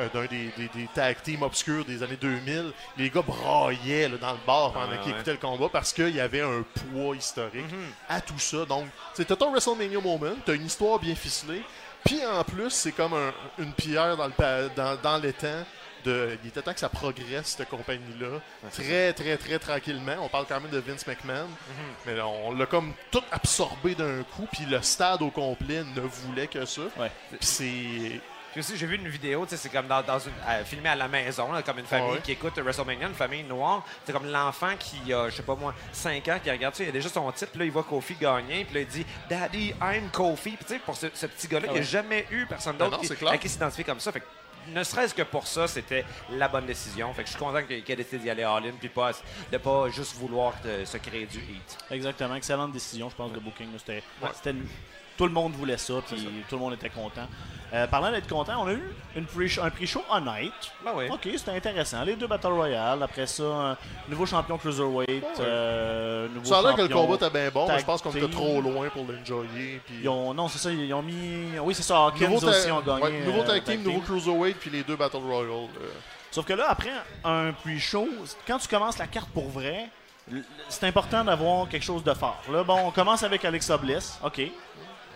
euh, 0.00 0.08
d'un 0.12 0.26
des, 0.26 0.50
des, 0.56 0.68
des 0.74 0.88
tag 0.94 1.22
teams 1.22 1.42
obscurs 1.42 1.84
des 1.84 2.02
années 2.02 2.16
2000. 2.20 2.72
Les 2.96 3.10
gars 3.10 3.22
braillaient 3.22 4.08
là, 4.08 4.16
dans 4.18 4.32
le 4.32 4.38
bar 4.46 4.72
pendant 4.72 4.88
qu'ils 4.98 5.12
ouais. 5.12 5.18
écoutaient 5.18 5.32
le 5.32 5.38
combat 5.38 5.68
parce 5.72 5.92
qu'il 5.92 6.14
y 6.14 6.20
avait 6.20 6.40
un 6.42 6.64
poids 6.92 7.14
historique 7.16 7.64
à 8.08 8.20
tout 8.20 8.38
ça. 8.38 8.64
Donc, 8.64 8.86
t'as 9.16 9.24
ton 9.36 9.50
WrestleMania 9.50 10.00
moment, 10.00 10.32
t'as 10.44 10.54
une 10.54 10.66
histoire 10.66 10.98
bien 10.98 11.14
ficelée. 11.14 11.62
Puis 12.04 12.20
en 12.26 12.42
plus, 12.44 12.70
c'est 12.70 12.92
comme 12.92 13.12
un- 13.12 13.32
une 13.62 13.72
pierre 13.72 14.16
dans 14.16 14.26
le 14.26 14.32
pa- 14.32 14.68
dans, 14.68 14.96
dans 14.96 15.18
l'étang. 15.18 15.64
De, 16.02 16.30
il 16.42 16.48
était 16.48 16.62
temps 16.62 16.72
que 16.72 16.80
ça 16.80 16.88
progresse, 16.88 17.56
cette 17.58 17.68
compagnie-là. 17.68 18.40
Très, 18.72 19.12
très, 19.12 19.36
très 19.36 19.58
tranquillement. 19.58 20.14
On 20.22 20.28
parle 20.28 20.46
quand 20.48 20.58
même 20.58 20.70
de 20.70 20.78
Vince 20.78 21.06
McMahon. 21.06 21.46
Mais 22.06 22.14
là, 22.14 22.26
on 22.26 22.54
l'a 22.54 22.64
comme 22.64 22.94
tout 23.10 23.20
absorbé 23.30 23.94
d'un 23.94 24.22
coup. 24.22 24.48
Puis 24.50 24.64
le 24.64 24.80
stade 24.80 25.20
au 25.20 25.28
complet 25.30 25.82
ne 25.94 26.00
voulait 26.00 26.46
que 26.46 26.64
ça. 26.64 26.80
Ouais. 26.98 27.12
C'est. 27.40 28.18
Puis 28.52 28.60
aussi, 28.60 28.76
j'ai 28.76 28.86
vu 28.86 28.96
une 28.96 29.08
vidéo, 29.08 29.44
tu 29.44 29.50
sais, 29.50 29.56
c'est 29.56 29.68
comme 29.68 29.86
dans, 29.86 30.02
dans 30.02 30.18
une, 30.18 30.32
euh, 30.48 30.64
filmé 30.64 30.88
à 30.88 30.96
la 30.96 31.06
maison, 31.06 31.52
là, 31.52 31.62
comme 31.62 31.78
une 31.78 31.86
famille 31.86 32.12
ouais. 32.12 32.20
qui 32.20 32.32
écoute 32.32 32.58
WrestleMania, 32.58 33.06
une 33.08 33.14
famille 33.14 33.44
noire. 33.44 33.84
C'est 34.04 34.12
comme 34.12 34.26
l'enfant 34.30 34.72
qui 34.78 35.12
a, 35.12 35.28
je 35.28 35.36
sais 35.36 35.42
pas 35.42 35.54
moi, 35.54 35.74
5 35.92 36.26
ans, 36.28 36.38
qui 36.42 36.50
regarde 36.50 36.74
ça, 36.74 36.82
il 36.82 36.88
a 36.88 36.92
déjà 36.92 37.08
son 37.08 37.30
titre, 37.32 37.52
là, 37.56 37.64
il 37.64 37.70
voit 37.70 37.84
Kofi 37.84 38.14
gagner, 38.14 38.64
puis 38.64 38.74
là, 38.74 38.80
il 38.80 38.86
dit 38.88 39.06
Daddy, 39.28 39.74
I'm 39.80 40.08
Kofi. 40.10 40.50
Puis 40.56 40.64
tu 40.64 40.74
sais, 40.74 40.78
pour 40.80 40.96
ce, 40.96 41.06
ce 41.14 41.26
petit 41.26 41.46
gars-là, 41.46 41.66
Ah 41.68 41.72
il 41.72 41.74
ouais. 41.74 41.80
n'a 41.80 41.86
jamais 41.86 42.26
eu 42.30 42.44
personne 42.46 42.76
d'autre 42.76 43.00
qui, 43.00 43.26
à 43.26 43.38
qui 43.38 43.48
s'identifier 43.48 43.84
comme 43.84 44.00
ça. 44.00 44.10
Fait 44.10 44.20
que, 44.20 44.26
ne 44.68 44.82
serait-ce 44.82 45.14
que 45.14 45.22
pour 45.22 45.46
ça, 45.46 45.66
c'était 45.68 46.04
la 46.30 46.48
bonne 46.48 46.66
décision. 46.66 47.12
Fait 47.14 47.22
que 47.22 47.28
je 47.28 47.34
suis 47.34 47.42
content 47.42 47.62
qu'il 47.62 47.82
qu'il 47.82 47.92
ait 47.92 47.96
décidé 47.96 48.18
d'y 48.18 48.30
aller 48.30 48.42
all-in, 48.42 48.72
puis 48.78 48.88
pas, 48.88 49.12
de 49.50 49.58
pas 49.58 49.88
juste 49.90 50.16
vouloir 50.16 50.54
se 50.84 50.96
créer 50.98 51.26
du 51.26 51.38
heat. 51.38 51.78
Exactement. 51.90 52.34
Excellente 52.34 52.72
décision, 52.72 53.08
je 53.08 53.14
pense, 53.16 53.32
de 53.32 53.38
Booking. 53.38 53.68
C'était, 53.78 54.02
Ouais. 54.20 54.28
Tout 55.20 55.26
le 55.26 55.32
monde 55.32 55.52
voulait 55.52 55.76
ça, 55.76 55.92
puis 56.08 56.16
tout 56.48 56.54
le 56.56 56.60
monde 56.62 56.72
était 56.72 56.88
content. 56.88 57.26
Euh, 57.74 57.86
parlant 57.86 58.10
d'être 58.10 58.26
content, 58.26 58.54
on 58.64 58.68
a 58.68 58.72
eu 58.72 58.82
une 59.14 59.26
pre- 59.26 59.60
un 59.62 59.68
pre-show 59.68 60.02
honnête. 60.10 60.50
Ben 60.82 60.92
oui. 60.96 61.04
Ok, 61.10 61.28
c'était 61.36 61.50
intéressant. 61.50 62.02
Les 62.04 62.16
deux 62.16 62.26
Battle 62.26 62.46
Royale. 62.48 63.02
Après 63.02 63.26
ça, 63.26 63.42
un 63.44 63.76
nouveau 64.08 64.24
champion 64.24 64.56
Cruiserweight. 64.56 65.24
euh, 65.40 66.26
nouveau 66.28 66.46
Ça 66.46 66.60
a 66.60 66.62
l'air 66.62 66.74
que 66.74 66.80
le 66.82 66.88
combat 66.88 67.16
était 67.16 67.28
bien 67.30 67.50
bon, 67.50 67.68
mais 67.68 67.78
je 67.78 67.84
pense 67.84 68.00
qu'on 68.00 68.10
était 68.12 68.30
trop 68.30 68.62
loin 68.62 68.88
pour 68.88 69.04
l'enjoyer. 69.06 69.80
Puis... 69.84 69.96
Ils 70.02 70.08
ont, 70.08 70.32
non, 70.32 70.48
c'est 70.48 70.58
ça, 70.58 70.72
ils 70.72 70.92
ont 70.94 71.02
mis. 71.02 71.58
Oui, 71.60 71.74
c'est 71.74 71.82
ça, 71.82 71.98
Hawkins 72.06 72.32
aussi 72.32 72.70
ont 72.70 72.80
gagné. 72.80 73.02
ouais, 73.02 73.20
nouveau 73.26 73.40
euh, 73.42 73.46
tag 73.46 73.62
team, 73.62 73.82
nouveau 73.82 74.00
cruiserweight, 74.00 74.56
puis 74.58 74.70
les 74.70 74.82
deux 74.82 74.96
Battle 74.96 75.18
Royale. 75.18 75.50
euh. 75.82 75.88
Sauf 76.30 76.46
que 76.46 76.54
là, 76.54 76.64
après 76.70 76.90
un 77.24 77.52
pre-show, 77.52 78.08
quand 78.46 78.56
tu 78.58 78.68
commences 78.68 78.96
la 78.96 79.06
carte 79.06 79.28
pour 79.28 79.50
vrai, 79.50 79.90
c'est 80.68 80.86
important 80.86 81.24
d'avoir 81.24 81.68
quelque 81.68 81.82
chose 81.82 82.04
de 82.04 82.14
fort. 82.14 82.40
Là, 82.50 82.62
bon, 82.62 82.78
on 82.86 82.90
commence 82.92 83.22
avec 83.24 83.44
Alexa 83.44 83.76
Bliss. 83.76 84.18
OK. 84.24 84.40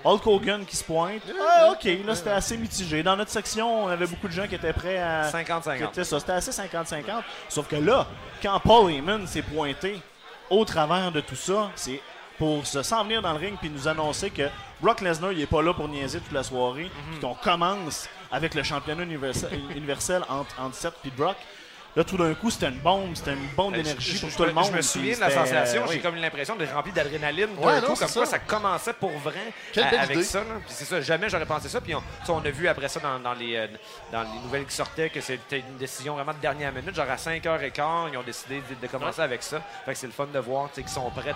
Hulk 0.04 0.26
Hogan 0.26 0.64
qui 0.66 0.76
se 0.76 0.84
pointe. 0.84 1.22
Ah, 1.40 1.72
OK. 1.72 1.84
Là, 2.06 2.14
c'était 2.14 2.30
assez 2.30 2.56
mitigé. 2.56 3.02
Dans 3.02 3.16
notre 3.16 3.30
section, 3.30 3.84
on 3.84 3.88
avait 3.88 4.06
beaucoup 4.06 4.28
de 4.28 4.32
gens 4.32 4.46
qui 4.46 4.54
étaient 4.54 4.72
prêts 4.72 4.98
à. 4.98 5.30
50-50. 5.30 6.04
C'était 6.04 6.32
assez 6.32 6.50
50-50. 6.50 7.22
Sauf 7.48 7.66
que 7.66 7.76
là, 7.76 8.06
quand 8.42 8.60
Paul 8.60 8.92
Heyman 8.92 9.26
s'est 9.26 9.42
pointé 9.42 10.00
au 10.50 10.64
travers 10.64 11.10
de 11.10 11.20
tout 11.20 11.36
ça, 11.36 11.70
c'est 11.74 12.00
pour 12.38 12.66
se 12.66 12.82
s'en 12.82 13.04
venir 13.04 13.22
dans 13.22 13.32
le 13.32 13.38
ring 13.38 13.56
puis 13.58 13.70
nous 13.70 13.86
annoncer 13.88 14.30
que 14.30 14.48
Brock 14.80 15.00
Lesnar, 15.00 15.32
il 15.32 15.40
est 15.40 15.46
pas 15.46 15.62
là 15.62 15.72
pour 15.72 15.88
niaiser 15.88 16.18
toute 16.20 16.32
la 16.32 16.42
soirée, 16.42 16.90
puis 17.10 17.20
qu'on 17.20 17.34
commence 17.34 18.08
avec 18.30 18.54
le 18.54 18.62
championnat 18.62 19.04
universel, 19.04 19.50
universel 19.70 20.22
entre, 20.28 20.60
entre 20.60 20.74
Seth 20.74 20.94
et 21.06 21.10
Brock. 21.10 21.36
Là, 21.96 22.02
tout 22.02 22.16
d'un 22.16 22.34
coup, 22.34 22.50
c'était 22.50 22.68
une 22.68 22.78
bombe, 22.80 23.14
c'était 23.14 23.34
une 23.34 23.46
bombe 23.56 23.74
d'énergie 23.74 24.12
Euh, 24.12 24.14
Je- 24.16 24.20
pour 24.22 24.30
je- 24.30 24.36
tout 24.36 24.42
le 24.42 24.48
je 24.48 24.54
monde. 24.54 24.66
me 24.72 24.74
puis 24.78 24.82
souviens 24.82 25.14
de 25.14 25.20
la 25.20 25.30
sensation. 25.30 25.82
euh, 25.82 25.86
J'ai 25.88 25.94
oui. 25.96 26.00
comme 26.02 26.16
l'impression 26.16 26.56
d'être 26.56 26.74
rempli 26.74 26.90
d'adrénaline 26.92 27.54
d'un 27.54 27.66
Ouais, 27.66 27.80
coup, 27.80 27.86
comme 27.86 27.96
c'est 28.08 28.12
quoi 28.14 28.26
ça. 28.26 28.32
ça 28.32 28.38
commençait 28.40 28.92
pour 28.94 29.12
vrai 29.18 29.52
avec 29.76 30.10
idée. 30.10 30.22
ça. 30.24 30.42
c'est 30.66 30.84
ça, 30.86 31.00
jamais 31.00 31.28
j'aurais 31.28 31.46
pensé 31.46 31.68
ça. 31.68 31.80
Puis 31.80 31.94
on, 31.94 32.38
a 32.44 32.50
vu 32.50 32.66
après 32.66 32.88
ça 32.88 32.98
dans, 32.98 33.20
dans 33.20 33.32
les, 33.34 33.54
euh, 33.56 33.68
dans 34.12 34.22
les 34.22 34.38
nouvelles 34.42 34.64
qui 34.66 34.74
sortaient 34.74 35.08
que 35.08 35.20
c'était 35.20 35.60
une 35.60 35.76
décision 35.78 36.14
vraiment 36.16 36.32
de 36.32 36.38
dernière 36.38 36.72
minute. 36.72 36.94
Genre 36.96 37.08
à 37.08 37.16
5h15, 37.16 38.08
ils 38.12 38.16
ont 38.18 38.22
décidé 38.22 38.60
de, 38.68 38.74
de 38.86 38.86
commencer 38.90 39.20
avec 39.20 39.42
ça. 39.44 39.60
Fait 39.84 39.92
que 39.92 39.98
c'est 39.98 40.06
le 40.08 40.12
fun 40.12 40.26
de 40.32 40.38
voir 40.40 40.70
qu'ils 40.72 40.88
sont 40.88 41.08
prêts 41.10 41.34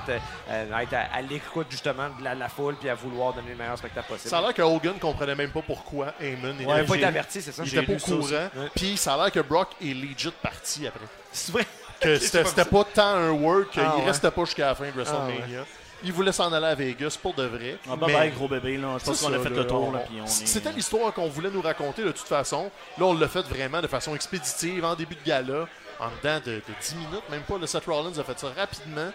euh, 0.50 0.64
à 0.74 0.82
être 0.82 0.94
à, 0.94 1.02
à 1.14 1.22
l'écoute 1.22 1.68
justement 1.70 2.08
de 2.18 2.24
la, 2.24 2.34
la 2.34 2.48
foule 2.48 2.74
puis 2.76 2.88
à 2.88 2.94
vouloir 2.94 3.32
donner 3.32 3.50
le 3.50 3.56
meilleur 3.56 3.78
spectacle 3.78 4.08
possible. 4.08 4.30
Ça 4.30 4.38
a 4.38 4.40
l'air 4.42 4.54
que 4.54 4.62
Hogan 4.62 4.98
comprenait 4.98 5.34
même 5.36 5.50
pas 5.52 5.62
pourquoi 5.62 6.14
Heyman 6.20 6.56
Il 6.58 6.62
était, 6.62 6.72
n'avait 6.72 6.84
pas 6.86 6.96
été 6.96 7.04
averti, 7.04 7.42
c'est 7.42 7.52
ça? 7.52 7.62
il 7.64 7.68
était 7.78 7.86
pas 7.86 7.92
au 7.92 7.98
ça 7.98 8.06
courant. 8.12 8.62
Ouais. 8.64 8.70
Puis 8.74 8.96
ça 8.96 9.14
a 9.14 9.16
l'air 9.18 9.32
que 9.32 9.40
Brock 9.40 9.68
est 9.80 9.94
legit 9.94 10.32
parti 10.50 10.86
après. 10.86 11.06
C'est 11.32 11.52
vrai. 11.52 11.66
Que 12.00 12.18
c'était 12.18 12.64
pas 12.64 12.84
tant 12.84 13.14
un 13.14 13.30
work 13.30 13.70
qu'il 13.70 13.82
Ah, 13.84 13.96
ouais. 13.96 14.04
restait 14.04 14.30
pas 14.30 14.44
jusqu'à 14.44 14.66
la 14.66 14.74
fin 14.74 14.84
de 14.84 14.90
Ah, 14.90 14.96
WrestleMania. 14.96 15.64
Il 16.04 16.12
voulait 16.12 16.30
s'en 16.30 16.52
aller 16.52 16.66
à 16.66 16.74
Vegas 16.76 17.18
pour 17.20 17.34
de 17.34 17.42
vrai. 17.42 17.76
Ah, 17.90 17.96
bye 17.96 18.06
mais- 18.06 18.12
bye, 18.14 18.30
gros 18.30 18.46
bébé. 18.46 18.76
Là. 18.76 18.96
Je 19.00 19.04
pense 19.04 19.20
qu'on 19.20 19.32
a 19.32 19.38
fait 19.40 19.48
le 19.50 19.66
tour. 19.66 19.92
on- 19.92 19.96
est- 20.24 20.26
C'était 20.28 20.70
l'histoire 20.70 21.12
qu'on 21.12 21.26
voulait 21.28 21.50
nous 21.50 21.60
raconter 21.60 22.04
de 22.04 22.12
toute 22.12 22.28
façon. 22.28 22.70
Là, 22.98 23.04
on 23.06 23.14
l'a 23.14 23.26
fait 23.26 23.42
vraiment 23.42 23.80
de 23.82 23.88
façon 23.88 24.14
expéditive, 24.14 24.84
en 24.84 24.94
début 24.94 25.16
de 25.16 25.24
gala, 25.26 25.66
en 25.98 26.06
dedans 26.22 26.40
de, 26.46 26.52
de 26.52 26.62
10 26.80 26.94
minutes, 26.94 27.28
même 27.30 27.42
pas. 27.42 27.58
Le 27.58 27.66
Seth 27.66 27.84
Rollins 27.86 28.16
a 28.16 28.22
fait 28.22 28.38
ça 28.38 28.46
rapidement. 28.56 29.10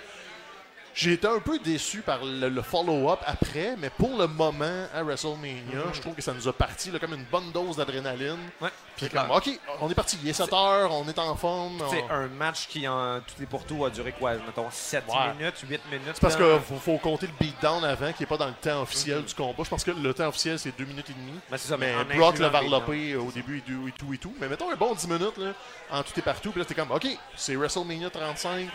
J'ai 0.95 1.13
été 1.13 1.27
un 1.27 1.39
peu 1.39 1.57
déçu 1.59 2.01
par 2.01 2.23
le, 2.23 2.49
le 2.49 2.61
follow-up 2.61 3.19
après, 3.25 3.75
mais 3.79 3.89
pour 3.89 4.15
le 4.17 4.27
moment, 4.27 4.85
à 4.93 5.01
WrestleMania, 5.03 5.81
je 5.93 5.99
trouve 6.01 6.13
que 6.13 6.21
ça 6.21 6.33
nous 6.33 6.47
a 6.47 6.53
parti 6.53 6.91
là, 6.91 6.99
comme 6.99 7.13
une 7.15 7.25
bonne 7.31 7.51
dose 7.51 7.77
d'adrénaline. 7.77 8.37
Ouais, 8.61 8.69
Puis 8.95 9.07
c'est 9.07 9.09
comme, 9.11 9.25
clair. 9.25 9.35
OK, 9.35 9.59
on 9.81 9.89
est 9.89 9.95
parti. 9.95 10.19
Il 10.21 10.29
est 10.29 10.33
7 10.33 10.53
heures, 10.53 10.91
on 10.93 11.07
est 11.07 11.17
en 11.17 11.35
forme. 11.35 11.81
C'est 11.89 12.03
on- 12.03 12.11
un 12.13 12.27
match 12.27 12.67
qui, 12.67 12.87
en 12.87 13.19
tout 13.21 13.41
et 13.41 13.45
pour 13.47 13.63
tout, 13.65 13.83
a 13.85 13.89
duré 13.89 14.11
quoi? 14.11 14.33
Mettons 14.35 14.67
7 14.69 15.03
Ouais. 15.07 15.33
minutes, 15.37 15.55
8 15.67 15.81
minutes? 15.91 16.11
C'est 16.13 16.21
parce 16.21 16.35
qu'il 16.35 16.59
faut, 16.67 16.75
faut 16.75 16.97
compter 16.99 17.25
le 17.27 17.33
beatdown 17.39 17.83
avant, 17.83 18.11
qui 18.13 18.21
n'est 18.21 18.27
pas 18.27 18.37
dans 18.37 18.47
le 18.47 18.53
temps 18.53 18.83
officiel 18.83 19.23
du 19.23 19.33
combat. 19.33 19.63
Je 19.63 19.69
pense 19.69 19.83
que 19.83 19.91
le 19.91 20.13
temps 20.13 20.27
officiel, 20.27 20.59
c'est 20.59 20.77
2 20.77 20.85
minutes 20.85 21.09
et 21.09 21.13
demie. 21.13 21.39
Ben, 21.49 21.57
c'est 21.57 21.69
ça, 21.69 21.77
Mais 21.77 21.91
Brock 22.15 22.37
l'a 22.37 22.49
varlopé 22.49 23.15
au 23.15 23.31
début 23.31 23.57
et 23.57 23.61
tout, 23.61 23.87
et 23.87 23.91
tout 23.93 24.13
et 24.13 24.17
tout. 24.19 24.33
Mais 24.39 24.47
mettons 24.47 24.71
un 24.71 24.75
bon 24.75 24.93
10 24.93 25.07
minutes 25.07 25.37
là, 25.37 25.53
en 25.89 26.03
tout 26.03 26.13
et 26.17 26.21
partout. 26.21 26.51
Puis 26.51 26.59
là, 26.59 26.65
t'es 26.65 26.75
comme, 26.75 26.91
OK, 26.91 27.07
c'est 27.35 27.55
WrestleMania 27.55 28.11
35. 28.11 28.67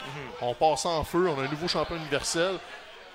On 0.42 0.52
passe 0.54 0.84
en 0.84 1.04
feu. 1.04 1.28
On 1.28 1.40
a 1.40 1.44
un 1.44 1.48
nouveau 1.48 1.68
champion 1.68 1.96
universel. 2.08 2.58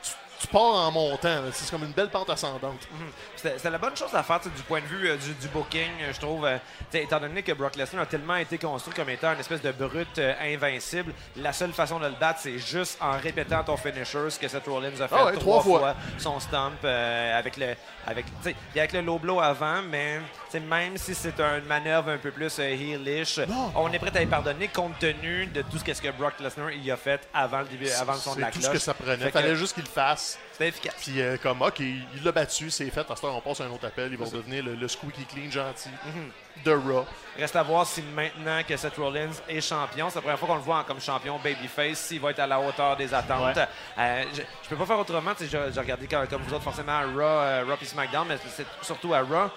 Tu, 0.01 0.11
tu 0.41 0.47
pars 0.47 0.61
en 0.61 0.91
montant. 0.91 1.43
C'est 1.53 1.69
comme 1.71 1.83
une 1.83 1.91
belle 1.93 2.09
pente 2.09 2.29
ascendante. 2.29 2.87
C'était 3.35 3.57
c'était 3.57 3.69
la 3.69 3.77
bonne 3.77 3.95
chose 3.95 4.13
à 4.13 4.23
faire 4.23 4.39
du 4.41 4.49
point 4.63 4.81
de 4.81 4.85
vue 4.85 5.09
euh, 5.09 5.15
du, 5.17 5.33
du 5.33 5.47
booking, 5.49 5.89
euh, 6.01 6.13
je 6.13 6.19
trouve. 6.19 6.45
euh, 6.45 6.57
étant 6.93 7.19
donné 7.19 7.41
que 7.43 7.51
Brock 7.53 7.75
Lesnar 7.75 8.03
a 8.03 8.05
tellement 8.05 8.35
été 8.35 8.57
construit 8.57 8.93
comme 8.93 9.09
étant 9.09 9.33
une 9.33 9.39
espèce 9.39 9.61
de 9.61 9.71
brute 9.71 10.17
euh, 10.19 10.33
invincible, 10.41 11.13
la 11.37 11.53
seule 11.53 11.71
façon 11.73 11.99
de 11.99 12.05
le 12.07 12.13
battre, 12.19 12.39
c'est 12.41 12.57
juste 12.59 12.97
en 13.01 13.17
répétant 13.17 13.63
ton 13.63 13.77
finisher, 13.77 14.29
ce 14.29 14.37
que 14.39 14.47
Seth 14.47 14.65
Rollins 14.67 14.99
a 15.01 15.07
fait 15.07 15.15
Ah 15.17 15.25
ouais, 15.25 15.33
trois 15.33 15.59
trois 15.59 15.61
fois. 15.61 15.79
fois, 15.79 15.95
son 16.17 16.39
stomp 16.39 16.83
avec 16.85 17.57
le 17.57 17.75
avec, 18.05 18.25
tu 18.25 18.31
sais, 18.43 18.55
il 18.73 18.77
y 18.77 18.79
a 18.79 18.83
avec 18.83 18.93
le 18.93 19.01
low 19.01 19.17
blow 19.19 19.39
avant, 19.39 19.81
mais 19.81 20.19
même 20.59 20.97
si 20.97 21.13
c'est 21.15 21.39
une 21.39 21.65
manœuvre 21.65 22.09
un 22.09 22.17
peu 22.17 22.31
plus 22.31 22.59
euh, 22.59 22.63
heelish, 22.63 23.39
on 23.75 23.91
est 23.91 23.99
prêt 23.99 24.15
à 24.15 24.21
y 24.21 24.25
pardonner 24.25 24.67
compte 24.67 24.97
tenu 24.99 25.47
de 25.47 25.61
tout 25.61 25.77
ce 25.77 25.83
que 25.83 26.11
Brock 26.11 26.33
Lesnar 26.39 26.71
il 26.71 26.89
a 26.91 26.97
fait 26.97 27.27
avant 27.33 27.59
le 27.59 27.65
début, 27.65 27.89
avant 27.89 28.13
le 28.13 28.19
son 28.19 28.35
de 28.35 28.41
la 28.41 28.47
C'est 28.47 28.53
tout 28.53 28.59
cloche. 28.59 28.67
ce 28.69 28.73
que 28.73 28.79
ça 28.79 28.93
prenait. 28.93 29.17
Fait 29.17 29.31
fallait 29.31 29.49
que 29.49 29.55
juste 29.55 29.73
qu'il 29.73 29.83
le 29.83 29.89
fasse. 29.89 30.37
C'était 30.51 30.67
efficace. 30.69 30.93
Puis 31.01 31.19
euh, 31.21 31.37
comme, 31.41 31.61
OK, 31.61 31.79
il 31.79 32.05
l'a 32.23 32.31
battu, 32.31 32.69
c'est 32.69 32.89
fait. 32.89 33.09
À 33.09 33.15
ce 33.15 33.25
on 33.25 33.41
passe 33.41 33.61
à 33.61 33.65
un 33.65 33.69
autre 33.71 33.87
appel. 33.87 34.09
Il 34.11 34.17
va 34.17 34.25
devenir 34.25 34.63
le, 34.63 34.75
le 34.75 34.87
squeaky 34.87 35.25
clean 35.25 35.49
gentil 35.51 35.89
Mm-hmm. 36.03 36.63
de 36.65 36.71
Raw. 36.71 37.05
Reste 37.39 37.55
à 37.55 37.63
voir 37.63 37.85
si 37.87 38.01
maintenant 38.01 38.61
que 38.67 38.75
Seth 38.77 38.95
Rollins 38.97 39.31
est 39.49 39.61
champion, 39.61 40.09
c'est 40.09 40.15
la 40.15 40.21
première 40.21 40.37
fois 40.39 40.47
qu'on 40.49 40.55
le 40.55 40.61
voit 40.61 40.83
comme 40.85 40.99
champion 41.01 41.39
babyface, 41.43 41.97
s'il 41.97 42.19
va 42.19 42.31
être 42.31 42.39
à 42.39 42.47
la 42.47 42.59
hauteur 42.59 42.95
des 42.95 43.11
attentes. 43.13 43.55
Ouais. 43.55 43.67
Euh, 43.97 44.23
je, 44.33 44.41
je 44.63 44.69
peux 44.69 44.75
pas 44.75 44.85
faire 44.85 44.99
autrement. 44.99 45.31
J'ai 45.39 45.57
regardé 45.79 46.07
comme, 46.07 46.41
vous 46.43 46.53
autres 46.53 46.63
forcément 46.63 46.91
à 46.91 47.01
Raw, 47.03 47.19
euh, 47.21 47.63
Raw 47.67 47.75
et 47.81 47.85
SmackDown, 47.85 48.27
mais 48.27 48.37
c'est 48.49 48.67
surtout 48.81 49.13
à 49.13 49.21
Raw. 49.21 49.49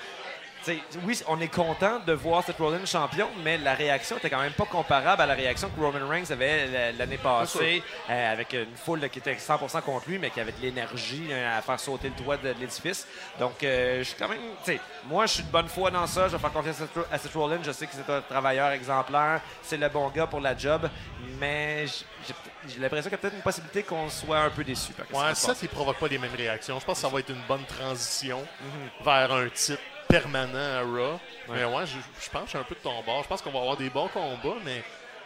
Oui, 1.05 1.21
on 1.29 1.41
est 1.41 1.49
content 1.49 2.01
de 2.07 2.13
voir 2.13 2.43
Seth 2.45 2.57
Rollins 2.59 2.85
champion, 2.87 3.29
mais 3.45 3.57
la 3.59 3.75
réaction 3.75 4.17
était 4.19 4.31
quand 4.31 4.41
même 4.41 4.53
pas 4.53 4.65
comparable 4.65 5.23
à 5.23 5.27
la 5.27 5.35
réaction 5.35 5.69
que 5.71 5.81
Roman 5.81 6.09
Reigns 6.09 6.31
avait 6.31 6.65
l- 6.67 6.95
l'année 6.99 7.19
passée, 7.19 7.83
euh, 8.11 8.33
avec 8.33 8.53
une 8.53 8.75
foule 8.77 9.09
qui 9.09 9.19
était 9.19 9.35
100% 9.35 9.81
contre 9.83 10.09
lui, 10.09 10.19
mais 10.19 10.31
qui 10.31 10.41
avait 10.41 10.53
de 10.53 10.61
l'énergie 10.63 11.27
euh, 11.31 11.59
à 11.59 11.63
faire 11.63 11.79
sauter 11.79 12.09
le 12.09 12.15
toit 12.25 12.37
de 12.37 12.49
l'édifice. 12.59 13.07
Donc, 13.39 13.63
euh, 13.63 13.99
je 13.99 14.03
suis 14.05 14.17
quand 14.17 14.29
même, 14.29 14.41
moi, 15.07 15.27
je 15.27 15.33
suis 15.35 15.43
de 15.45 15.51
bonne 15.51 15.69
foi 15.69 15.91
dans 15.91 16.07
ça. 16.07 16.29
Je 16.29 16.33
vais 16.33 16.39
faire 16.39 16.53
confiance 16.53 16.81
à 17.13 17.17
Seth- 17.19 17.33
Rollins. 17.35 17.61
Je 17.63 17.73
sais 17.73 17.87
que 17.87 17.93
c'est 17.95 18.13
un 18.13 18.21
travailleur 18.23 18.71
exemplaire, 18.73 19.41
c'est 19.63 19.77
le 19.77 19.89
bon 19.89 20.09
gars 20.11 20.27
pour 20.27 20.41
la 20.41 20.57
job, 20.57 20.89
mais 21.39 21.87
j'ai 21.87 22.81
l'impression 22.81 23.09
qu'il 23.09 23.13
y 23.13 23.15
a 23.15 23.19
peut-être 23.19 23.37
une 23.37 23.43
possibilité 23.43 23.83
qu'on 23.83 24.09
soit 24.11 24.39
un 24.39 24.51
peu 24.51 24.65
déçu. 24.65 24.93
Ouais, 25.13 25.35
ça, 25.35 25.49
passer. 25.49 25.67
il 25.67 25.69
provoque 25.69 25.99
pas 25.99 26.09
les 26.09 26.19
mêmes 26.19 26.35
réactions. 26.37 26.79
Je 26.81 26.85
pense 26.85 26.97
que 26.97 27.03
ça 27.03 27.09
va 27.09 27.21
être 27.21 27.31
une 27.31 27.43
bonne 27.47 27.65
transition 27.65 28.39
Mhm. 28.41 29.05
vers 29.05 29.33
un 29.33 29.49
titre 29.51 29.81
permanent 30.09 30.59
à 30.79 30.81
Raw. 30.83 31.21
Mais 31.49 31.65
ouais, 31.65 31.87
je, 31.87 31.97
je 32.25 32.31
pense 32.31 32.43
que 32.43 32.47
je 32.47 32.51
suis 32.51 32.59
un 32.59 32.63
peu 32.65 32.75
de 32.75 32.81
ton 32.81 33.03
bord. 33.03 33.23
Je 33.23 33.29
pense 33.29 33.43
qu'on 33.43 33.51
va 33.51 33.61
avoir 33.61 33.77
des 33.77 33.91
bons 33.91 34.09
combats, 34.09 34.57
mais 34.65 34.83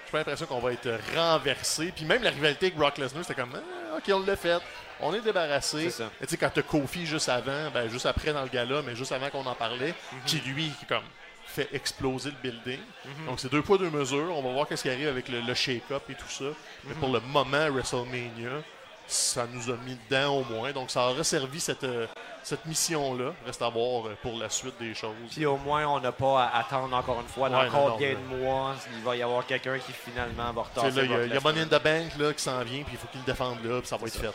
j'ai 0.07 0.11
pas 0.13 0.19
l'impression 0.19 0.47
qu'on 0.47 0.59
va 0.61 0.73
être 0.73 0.91
renversé. 1.15 1.93
Puis 1.95 2.05
même 2.05 2.23
la 2.23 2.31
rivalité 2.31 2.67
avec 2.67 2.77
Brock 2.77 2.99
Lesnar, 2.99 3.25
c'était 3.25 3.41
comme, 3.41 3.53
Ah, 3.55 3.97
OK, 3.99 4.05
on 4.15 4.25
l'a 4.27 4.37
fait. 4.37 4.59
On 5.01 5.15
est 5.15 5.21
débarrassé. 5.21 5.85
Tu 6.21 6.27
sais, 6.27 6.37
quand 6.37 6.51
t'as 6.53 6.63
Kofi 6.63 7.07
juste 7.07 7.29
avant, 7.31 7.71
ben, 7.73 7.89
juste 7.89 8.05
après 8.07 8.33
dans 8.33 8.43
le 8.43 8.49
gala, 8.49 8.83
mais 8.83 8.95
juste 8.95 9.13
avant 9.13 9.31
qu'on 9.31 9.47
en 9.47 9.55
parlait, 9.55 9.95
Mhm. 10.13 10.19
qui 10.27 10.41
lui, 10.41 10.71
qui 10.79 10.85
comme 10.87 11.05
fait 11.47 11.69
exploser 11.73 12.31
le 12.31 12.37
building. 12.51 12.79
Mhm. 13.05 13.27
Donc 13.27 13.41
c'est 13.41 13.51
deux 13.51 13.63
poids, 13.63 13.79
deux 13.79 13.91
mesures. 13.91 14.31
On 14.37 14.43
va 14.43 14.51
voir 14.53 14.69
qu'est-ce 14.69 14.83
qui 14.83 14.91
arrive 14.91 15.09
avec 15.09 15.29
le, 15.29 15.41
le 15.41 15.55
shake-up 15.55 16.03
et 16.11 16.15
tout 16.15 16.29
ça. 16.29 16.45
Mais 16.85 16.95
Mhm. 16.95 17.01
pour 17.01 17.09
le 17.13 17.21
moment, 17.21 17.69
WrestleMania, 17.71 18.63
ça 19.11 19.47
nous 19.53 19.71
a 19.71 19.77
mis 19.85 19.99
dedans 20.09 20.37
au 20.39 20.45
moins. 20.45 20.73
Donc 20.73 20.91
ça 20.91 21.09
aurait 21.09 21.25
servi 21.25 21.59
cette, 21.61 21.85
euh, 21.85 22.07
cette 22.43 22.65
mission-là. 22.67 23.33
Reste 23.45 23.61
à 23.63 23.69
voir 23.69 24.07
euh, 24.07 24.17
pour 24.23 24.39
la 24.39 24.49
suite 24.49 24.75
des 24.79 24.95
choses. 24.95 25.15
Puis 25.31 25.45
au 25.47 25.57
moins, 25.57 25.87
on 25.87 26.01
n'a 26.01 26.13
pas 26.13 26.45
à 26.45 26.59
attendre 26.61 26.95
encore 26.97 27.21
une 27.21 27.27
fois 27.27 27.49
dans 27.49 27.59
Ouais, 27.59 27.71
non, 27.71 27.91
combien 27.91 28.15
non, 28.15 28.21
de 28.37 28.43
mois 28.43 28.75
il 28.97 29.03
va 29.05 29.17
y 29.17 29.23
avoir 29.23 29.45
quelqu'un 29.47 29.79
qui 29.79 29.93
finalement 29.93 30.53
va 30.53 30.63
là, 30.83 30.89
Il 31.03 31.11
y 31.11 31.35
a- 31.35 31.37
a. 31.37 31.41
Money 31.41 31.63
in 31.63 31.67
the 31.67 31.83
Bank 31.83 32.17
là, 32.19 32.33
qui 32.33 32.43
s'en 32.43 32.61
vient, 32.63 32.83
puis 32.85 32.93
il 32.93 32.99
faut 32.99 33.09
qu'il 33.09 33.21
le 33.21 33.27
défende 33.27 33.59
là, 33.65 33.81
puis 33.81 33.89
ça 33.89 33.97
va 33.97 34.07
être 34.07 34.17
fait. 34.17 34.27
là, 34.27 34.33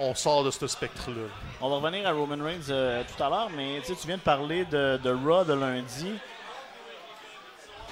on, 0.00 0.10
on 0.10 0.14
sort 0.14 0.44
de 0.44 0.50
ce 0.50 0.66
spectre-là. 0.66 1.28
On 1.60 1.68
va 1.68 1.76
revenir 1.76 2.06
à 2.08 2.12
Roman 2.12 2.42
Reigns 2.44 2.70
euh, 2.70 3.02
tout 3.16 3.22
à 3.22 3.28
l'heure, 3.28 3.50
mais 3.56 3.80
tu 3.84 3.92
viens 4.06 4.16
de 4.16 4.22
parler 4.22 4.64
de, 4.66 4.98
de 5.02 5.10
Raw 5.10 5.44
de 5.44 5.54
lundi. 5.54 6.12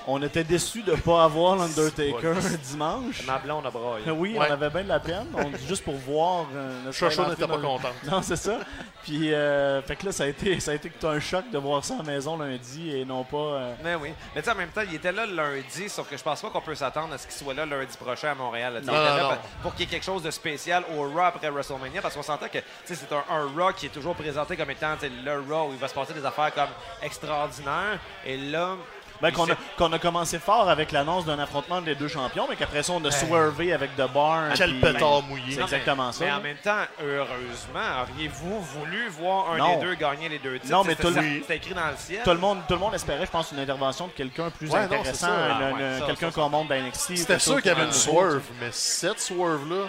On 0.07 0.21
était 0.23 0.45
déçus 0.45 0.83
de 0.83 0.93
ne 0.93 0.97
pas 0.97 1.25
avoir 1.25 1.57
l'Undertaker 1.57 2.35
dimanche. 2.71 3.25
Ma 3.27 3.39
blonde 3.39 3.67
a 3.67 3.71
braillé. 3.71 4.11
Oui, 4.11 4.37
Ouais. 4.39 4.47
on 4.49 4.53
avait 4.53 4.71
bien 4.71 4.83
de 4.85 4.89
la 4.89 5.01
peine. 5.01 5.27
On, 5.35 5.57
juste 5.69 5.85
pour 5.85 5.95
voir. 5.97 6.47
euh, 6.55 6.91
Chocho 6.93 7.25
n'était 7.27 7.47
pas 7.47 7.59
content. 7.59 7.91
Non, 8.11 8.23
c'est 8.23 8.37
ça. 8.37 8.59
Puis, 9.03 9.33
euh, 9.33 9.81
fait 9.83 9.97
que 9.97 10.07
là, 10.07 10.13
ça 10.13 10.25
a 10.25 10.27
été, 10.27 10.59
ça 10.61 10.73
a 10.73 10.75
été 10.75 10.91
tout 10.91 11.07
un 11.07 11.19
choc 11.21 11.45
de 11.51 11.59
voir 11.59 11.85
ça 11.85 11.95
à 11.95 11.99
la 11.99 12.03
maison 12.05 12.37
lundi 12.37 12.95
et 12.97 13.05
non 13.05 13.25
pas. 13.25 13.37
euh, 13.37 13.75
Mais 13.83 13.95
oui. 13.95 14.13
Mais 14.35 14.43
tu 14.43 14.47
sais, 14.47 14.53
en 14.55 14.59
même 14.59 14.69
temps, 14.71 14.83
il 14.87 14.95
était 14.95 15.13
là 15.13 15.25
lundi, 15.27 15.89
sauf 15.89 16.09
que 16.09 16.17
je 16.17 16.23
pense 16.23 16.41
pas 16.43 16.51
qu'on 16.51 16.61
peut 16.61 16.75
s'attendre 16.75 17.15
à 17.15 17.19
ce 17.19 17.27
qu'il 17.27 17.37
soit 17.37 17.55
là 17.55 17.65
lundi 17.67 17.97
prochain 17.97 18.33
à 18.33 18.35
Montréal. 18.35 18.75
Non, 18.85 18.93
il 18.93 18.97
était 18.97 19.17
là 19.17 19.23
non. 19.23 19.39
Pour 19.63 19.73
qu'il 19.75 19.81
y 19.87 19.89
ait 19.89 19.91
quelque 19.91 20.05
chose 20.05 20.23
de 20.23 20.31
spécial 20.31 20.85
au 20.97 21.03
Raw 21.09 21.21
après 21.21 21.51
WrestleMania, 21.51 22.03
parce 22.03 22.15
qu'on 22.15 22.23
s'entend 22.23 22.47
que 22.49 22.59
tu 22.59 22.65
sais, 22.85 22.95
c'est 22.95 23.13
un, 23.15 23.25
un 23.35 23.49
Raw 23.57 23.73
qui 23.73 23.87
est 23.87 23.91
toujours 23.91 24.15
présenté 24.15 24.57
comme 24.57 24.71
étant 24.71 24.97
le 25.25 25.33
Raw 25.49 25.69
où 25.69 25.73
il 25.73 25.79
va 25.79 25.89
se 25.89 25.95
passer 25.95 26.13
des 26.13 26.25
affaires 26.25 26.53
comme 26.55 26.69
extraordinaires. 27.03 27.99
Et 28.27 28.37
là, 28.37 28.77
Ben, 29.21 29.31
qu'on, 29.33 29.45
a, 29.45 29.49
s'est- 29.49 29.57
qu'on 29.77 29.93
a 29.93 29.99
commencé 29.99 30.39
fort 30.39 30.69
avec 30.71 30.93
l'annonce 30.93 31.25
d'un 31.27 31.39
affrontement 31.39 31.81
des 31.83 31.95
deux 31.95 32.09
champions, 32.09 32.47
mais 32.49 32.57
qu'après 32.57 32.83
ça, 32.83 32.93
on 32.95 33.05
a 33.05 33.11
swervé 33.11 33.73
avec 33.73 33.95
The 33.97 34.11
Bar. 34.13 34.53
Quel 34.55 34.71
puis- 34.71 34.81
pétard 34.93 35.23
mouillé. 35.23 35.53
C'est 35.55 35.59
Non, 35.61 35.67
exactement 35.67 36.07
mais, 36.07 36.13
ça. 36.13 36.25
Mais 36.25 36.33
en 36.33 36.41
même 36.41 36.57
temps, 36.57 36.85
heureusement, 37.03 38.03
auriez-vous 38.03 38.61
voulu 38.63 39.09
voir 39.09 39.53
un 39.53 39.59
Non. 39.59 39.77
des 39.79 39.87
deux 39.87 39.95
gagner 39.95 40.29
les 40.29 40.39
deux 40.39 40.59
titres? 40.59 40.73
Non, 40.73 40.85
mais 40.85 40.95
tout 40.95 41.09
le- 41.09 41.15
c'était- 41.15 41.41
C'était 41.41 41.57
écrit 41.57 41.75
dans 41.75 41.89
le 41.89 41.97
ciel. 41.97 42.23
Tout 42.25 42.31
le, 42.31 42.39
monde, 42.39 42.59
tout 42.67 42.75
le 42.75 42.81
monde 42.81 42.95
espérait, 42.95 43.27
je 43.27 43.31
pense, 43.31 43.53
une 43.53 43.59
intervention 43.59 44.07
de 44.07 44.13
quelqu'un 44.13 44.51
plus 44.51 44.71
Ouais, 44.71 44.79
intéressant, 44.81 45.29
Ah, 45.31 45.57
un- 45.57 45.73
ouais, 45.73 45.99
ça, 46.01 46.07
quelqu'un 46.07 46.27
ça, 46.31 46.33
ça. 46.37 46.41
qu'on 46.43 46.49
monte 46.49 46.69
dans 46.69 46.75
NXT. 46.77 47.17
C'était 47.17 47.39
sûr 47.39 47.57
qu'il 47.61 47.67
y 47.71 47.75
avait 47.75 47.85
une 47.85 47.93
swerve, 47.93 48.43
mais 48.61 48.69
cette 48.73 49.21
swerve-là, 49.21 49.87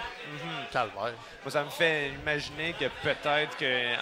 calvaire. 0.71 1.13
Moi, 1.43 1.51
ça 1.51 1.63
me 1.63 1.69
fait 1.69 2.09
imaginer 2.21 2.73
que 2.79 2.85
peut-être 3.03 3.57
que 3.57 3.95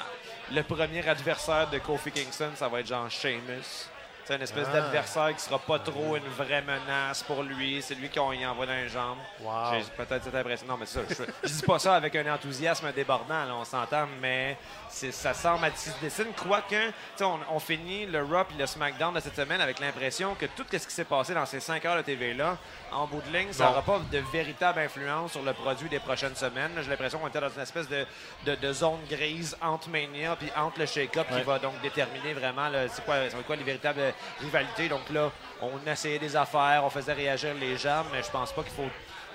le 0.51 0.63
premier 0.63 1.07
adversaire 1.07 1.69
de 1.69 1.77
Kofi 1.79 2.11
Kingston, 2.11 2.49
ça 2.55 2.67
va 2.67 2.79
être 2.79 2.87
genre 2.87 3.09
Sheamus. 3.09 3.87
C'est 4.29 4.35
une 4.35 4.43
espèce 4.43 4.67
Ah. 4.69 4.73
d'adversaire 4.81 5.35
qui 5.35 5.41
sera 5.41 5.57
pas 5.57 5.79
trop 5.79 6.15
une 6.15 6.27
vraie 6.37 6.61
menace 6.61 7.23
pour 7.23 7.41
lui. 7.41 7.81
C'est 7.81 7.95
lui 7.95 8.09
qu'on 8.09 8.31
y 8.31 8.45
envoie 8.45 8.67
dans 8.67 8.73
les 8.73 8.87
jambes. 8.87 9.17
Wow. 9.41 9.73
J'ai 9.73 9.83
peut-être 10.05 10.23
cette 10.23 10.35
impression. 10.35 10.67
Non, 10.67 10.77
mais 10.77 10.85
ça. 10.85 10.99
Je, 11.09 11.15
je 11.47 11.51
dis 11.51 11.63
pas 11.63 11.79
ça 11.79 11.95
avec 11.95 12.15
un 12.15 12.31
enthousiasme 12.31 12.91
débordant, 12.91 13.45
là, 13.45 13.55
on 13.55 13.65
s'entend, 13.65 14.05
mais 14.21 14.55
ça 14.87 15.33
semble 15.33 15.65
à 15.65 15.71
se 15.75 15.89
dessine. 15.99 16.27
Quoique, 16.37 16.67
tu 16.89 16.93
sais, 17.15 17.23
on, 17.23 17.39
on 17.49 17.57
finit 17.59 18.05
le 18.05 18.21
Raw 18.23 18.43
et 18.55 18.59
le 18.59 18.67
SmackDown 18.67 19.15
de 19.15 19.19
cette 19.19 19.35
semaine 19.35 19.61
avec 19.61 19.79
l'impression 19.79 20.35
que 20.35 20.45
tout 20.45 20.63
ce 20.71 20.77
qui 20.77 20.93
s'est 20.93 21.05
passé 21.05 21.33
dans 21.33 21.47
ces 21.47 21.59
5 21.59 21.83
heures 21.85 21.97
de 21.97 22.03
TV-là, 22.03 22.55
en 22.91 23.07
bout 23.07 23.21
de 23.31 23.35
ligne, 23.35 23.51
ça 23.51 23.65
n'aura 23.65 23.81
pas 23.81 23.99
de 24.11 24.19
véritable 24.31 24.77
influence 24.79 25.31
sur 25.31 25.41
le 25.41 25.53
produit 25.53 25.89
des 25.89 25.99
prochaines 25.99 26.35
semaines. 26.35 26.73
J'ai 26.83 26.89
l'impression 26.91 27.17
qu'on 27.17 27.29
était 27.29 27.41
dans 27.41 27.49
une 27.49 27.61
espèce 27.61 27.89
de, 27.89 28.05
de- 28.45 28.55
de 28.55 28.73
zone 28.73 28.99
grise 29.09 29.57
entre 29.59 29.89
Mania 29.89 30.35
puis 30.35 30.51
entre 30.55 30.79
le 30.81 30.85
shake-up 30.85 31.25
qui 31.35 31.41
va 31.41 31.57
donc 31.57 31.81
déterminer 31.81 32.33
vraiment 32.33 32.69
c'est 32.89 33.03
quoi, 33.03 33.15
quoi 33.47 33.55
les 33.55 33.63
véritables 33.63 34.13
rivalités. 34.41 34.89
Donc 34.89 35.09
là, 35.09 35.31
on 35.61 35.89
essayait 35.89 36.19
des 36.19 36.35
affaires, 36.35 36.83
on 36.83 36.89
faisait 36.89 37.13
réagir 37.13 37.53
les 37.59 37.77
gens, 37.77 38.03
mais 38.11 38.23
je 38.23 38.29
pense 38.29 38.51
pas 38.51 38.63
qu'il 38.63 38.73
faut 38.73 38.89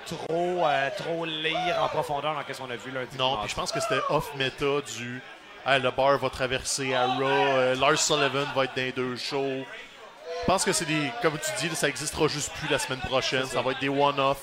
trop, 0.05 0.65
euh, 0.65 0.89
trop 0.97 1.25
lire 1.25 1.81
en 1.81 1.87
profondeur 1.87 2.33
dans 2.33 2.53
ce 2.53 2.61
qu'on 2.61 2.69
a 2.69 2.75
vu 2.75 2.91
lundi. 2.91 3.17
Non, 3.17 3.37
puis 3.37 3.49
je 3.49 3.55
pense 3.55 3.71
que 3.71 3.79
c'était 3.79 4.01
off-méta 4.09 4.81
du 4.97 5.21
Hey, 5.67 5.81
le 5.81 5.89
bar 5.89 6.19
va 6.19 6.29
traverser 6.29 6.93
à 6.93 7.07
Raw, 7.07 7.23
euh, 7.23 7.75
Lars 7.75 7.97
Sullivan 7.97 8.45
va 8.55 8.65
être 8.65 8.75
dans 8.75 8.83
les 8.83 8.91
deux 8.91 9.15
shows. 9.15 9.65
Je 10.41 10.45
pense 10.45 10.63
que 10.63 10.71
c'est 10.71 10.85
des. 10.85 11.11
Comme 11.23 11.39
tu 11.39 11.67
dis, 11.67 11.75
ça 11.75 11.89
existera 11.89 12.27
juste 12.27 12.51
plus 12.53 12.67
la 12.67 12.77
semaine 12.77 12.99
prochaine. 12.99 13.47
Ça. 13.47 13.63
va 13.63 13.71
être 13.71 13.79
des 13.79 13.89
one-off. 13.89 14.37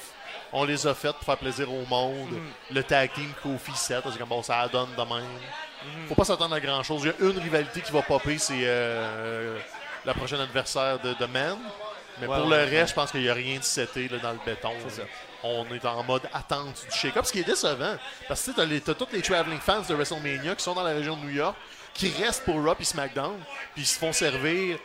On 0.53 0.65
les 0.65 0.85
a 0.85 0.95
faites 0.95 1.15
pour 1.15 1.25
faire 1.25 1.39
plaisir 1.39 1.73
au 1.73 1.87
monde. 1.87 2.33
Mm-hmm. 2.33 2.75
Le 2.75 2.83
tag 2.83 3.13
team 3.13 3.33
Kofi 3.41 3.71
7, 3.73 4.03
c'est 4.11 4.19
comme 4.19 4.31
bon, 4.31 4.43
ça 4.43 4.67
donne 4.67 4.91
de 4.91 5.03
même. 5.03 5.09
Mm-hmm. 5.09 6.09
Faut 6.09 6.17
pas 6.17 6.25
s'attendre 6.25 6.57
à 6.57 6.61
grand 6.61 6.83
chose. 6.83 7.03
Il 7.05 7.07
y 7.07 7.11
a 7.11 7.31
une 7.31 7.39
rivalité 7.39 7.83
qui 7.83 7.93
va 7.93 8.03
popper, 8.03 8.39
c'est 8.39 8.63
euh, 8.65 9.61
la 10.05 10.15
prochaine 10.15 10.41
adversaire 10.41 10.99
de, 11.01 11.15
de 11.15 11.27
Man. 11.27 11.59
Mais 12.21 12.27
Ouais, 12.27 12.37
pour 12.37 12.47
ouais, 12.47 12.59
le 12.59 12.71
ouais. 12.71 12.79
reste, 12.81 12.91
je 12.91 12.95
pense 12.95 13.11
qu'il 13.11 13.23
n'y 13.23 13.29
a 13.31 13.35
rien 13.35 13.59
de 13.59 13.65
seté 13.65 14.09
là, 14.09 14.19
dans 14.19 14.33
le 14.33 14.39
béton. 14.45 14.73
On 15.43 15.67
est 15.75 15.85
en 15.85 16.03
mode 16.05 16.23
attente 16.33 16.85
du 16.91 16.97
shake-up, 16.97 17.25
ce 17.25 17.33
qui 17.33 17.41
est 17.41 17.45
décevant. 17.45 17.97
Parce 18.29 18.43
que 18.47 18.51
tu 18.69 18.81
t'as 18.81 18.95
tous 18.95 19.09
les 19.13 19.23
traveling 19.23 19.59
fans 19.59 19.81
de 19.89 19.95
WrestleMania 19.95 20.55
qui 20.55 20.63
sont 20.63 20.75
dans 20.75 20.85
la 20.85 20.93
région 20.93 21.17
de 21.17 21.23
New 21.23 21.31
York, 21.31 21.57
qui 21.95 22.11
restent 22.23 22.45
pour 22.45 22.63
Raw 22.63 22.77
et 22.79 22.85
SmackDown, 22.85 23.39
puis 23.75 23.83
ils 23.83 23.87
se 23.87 23.99
font 23.99 24.13
servir 24.13 24.79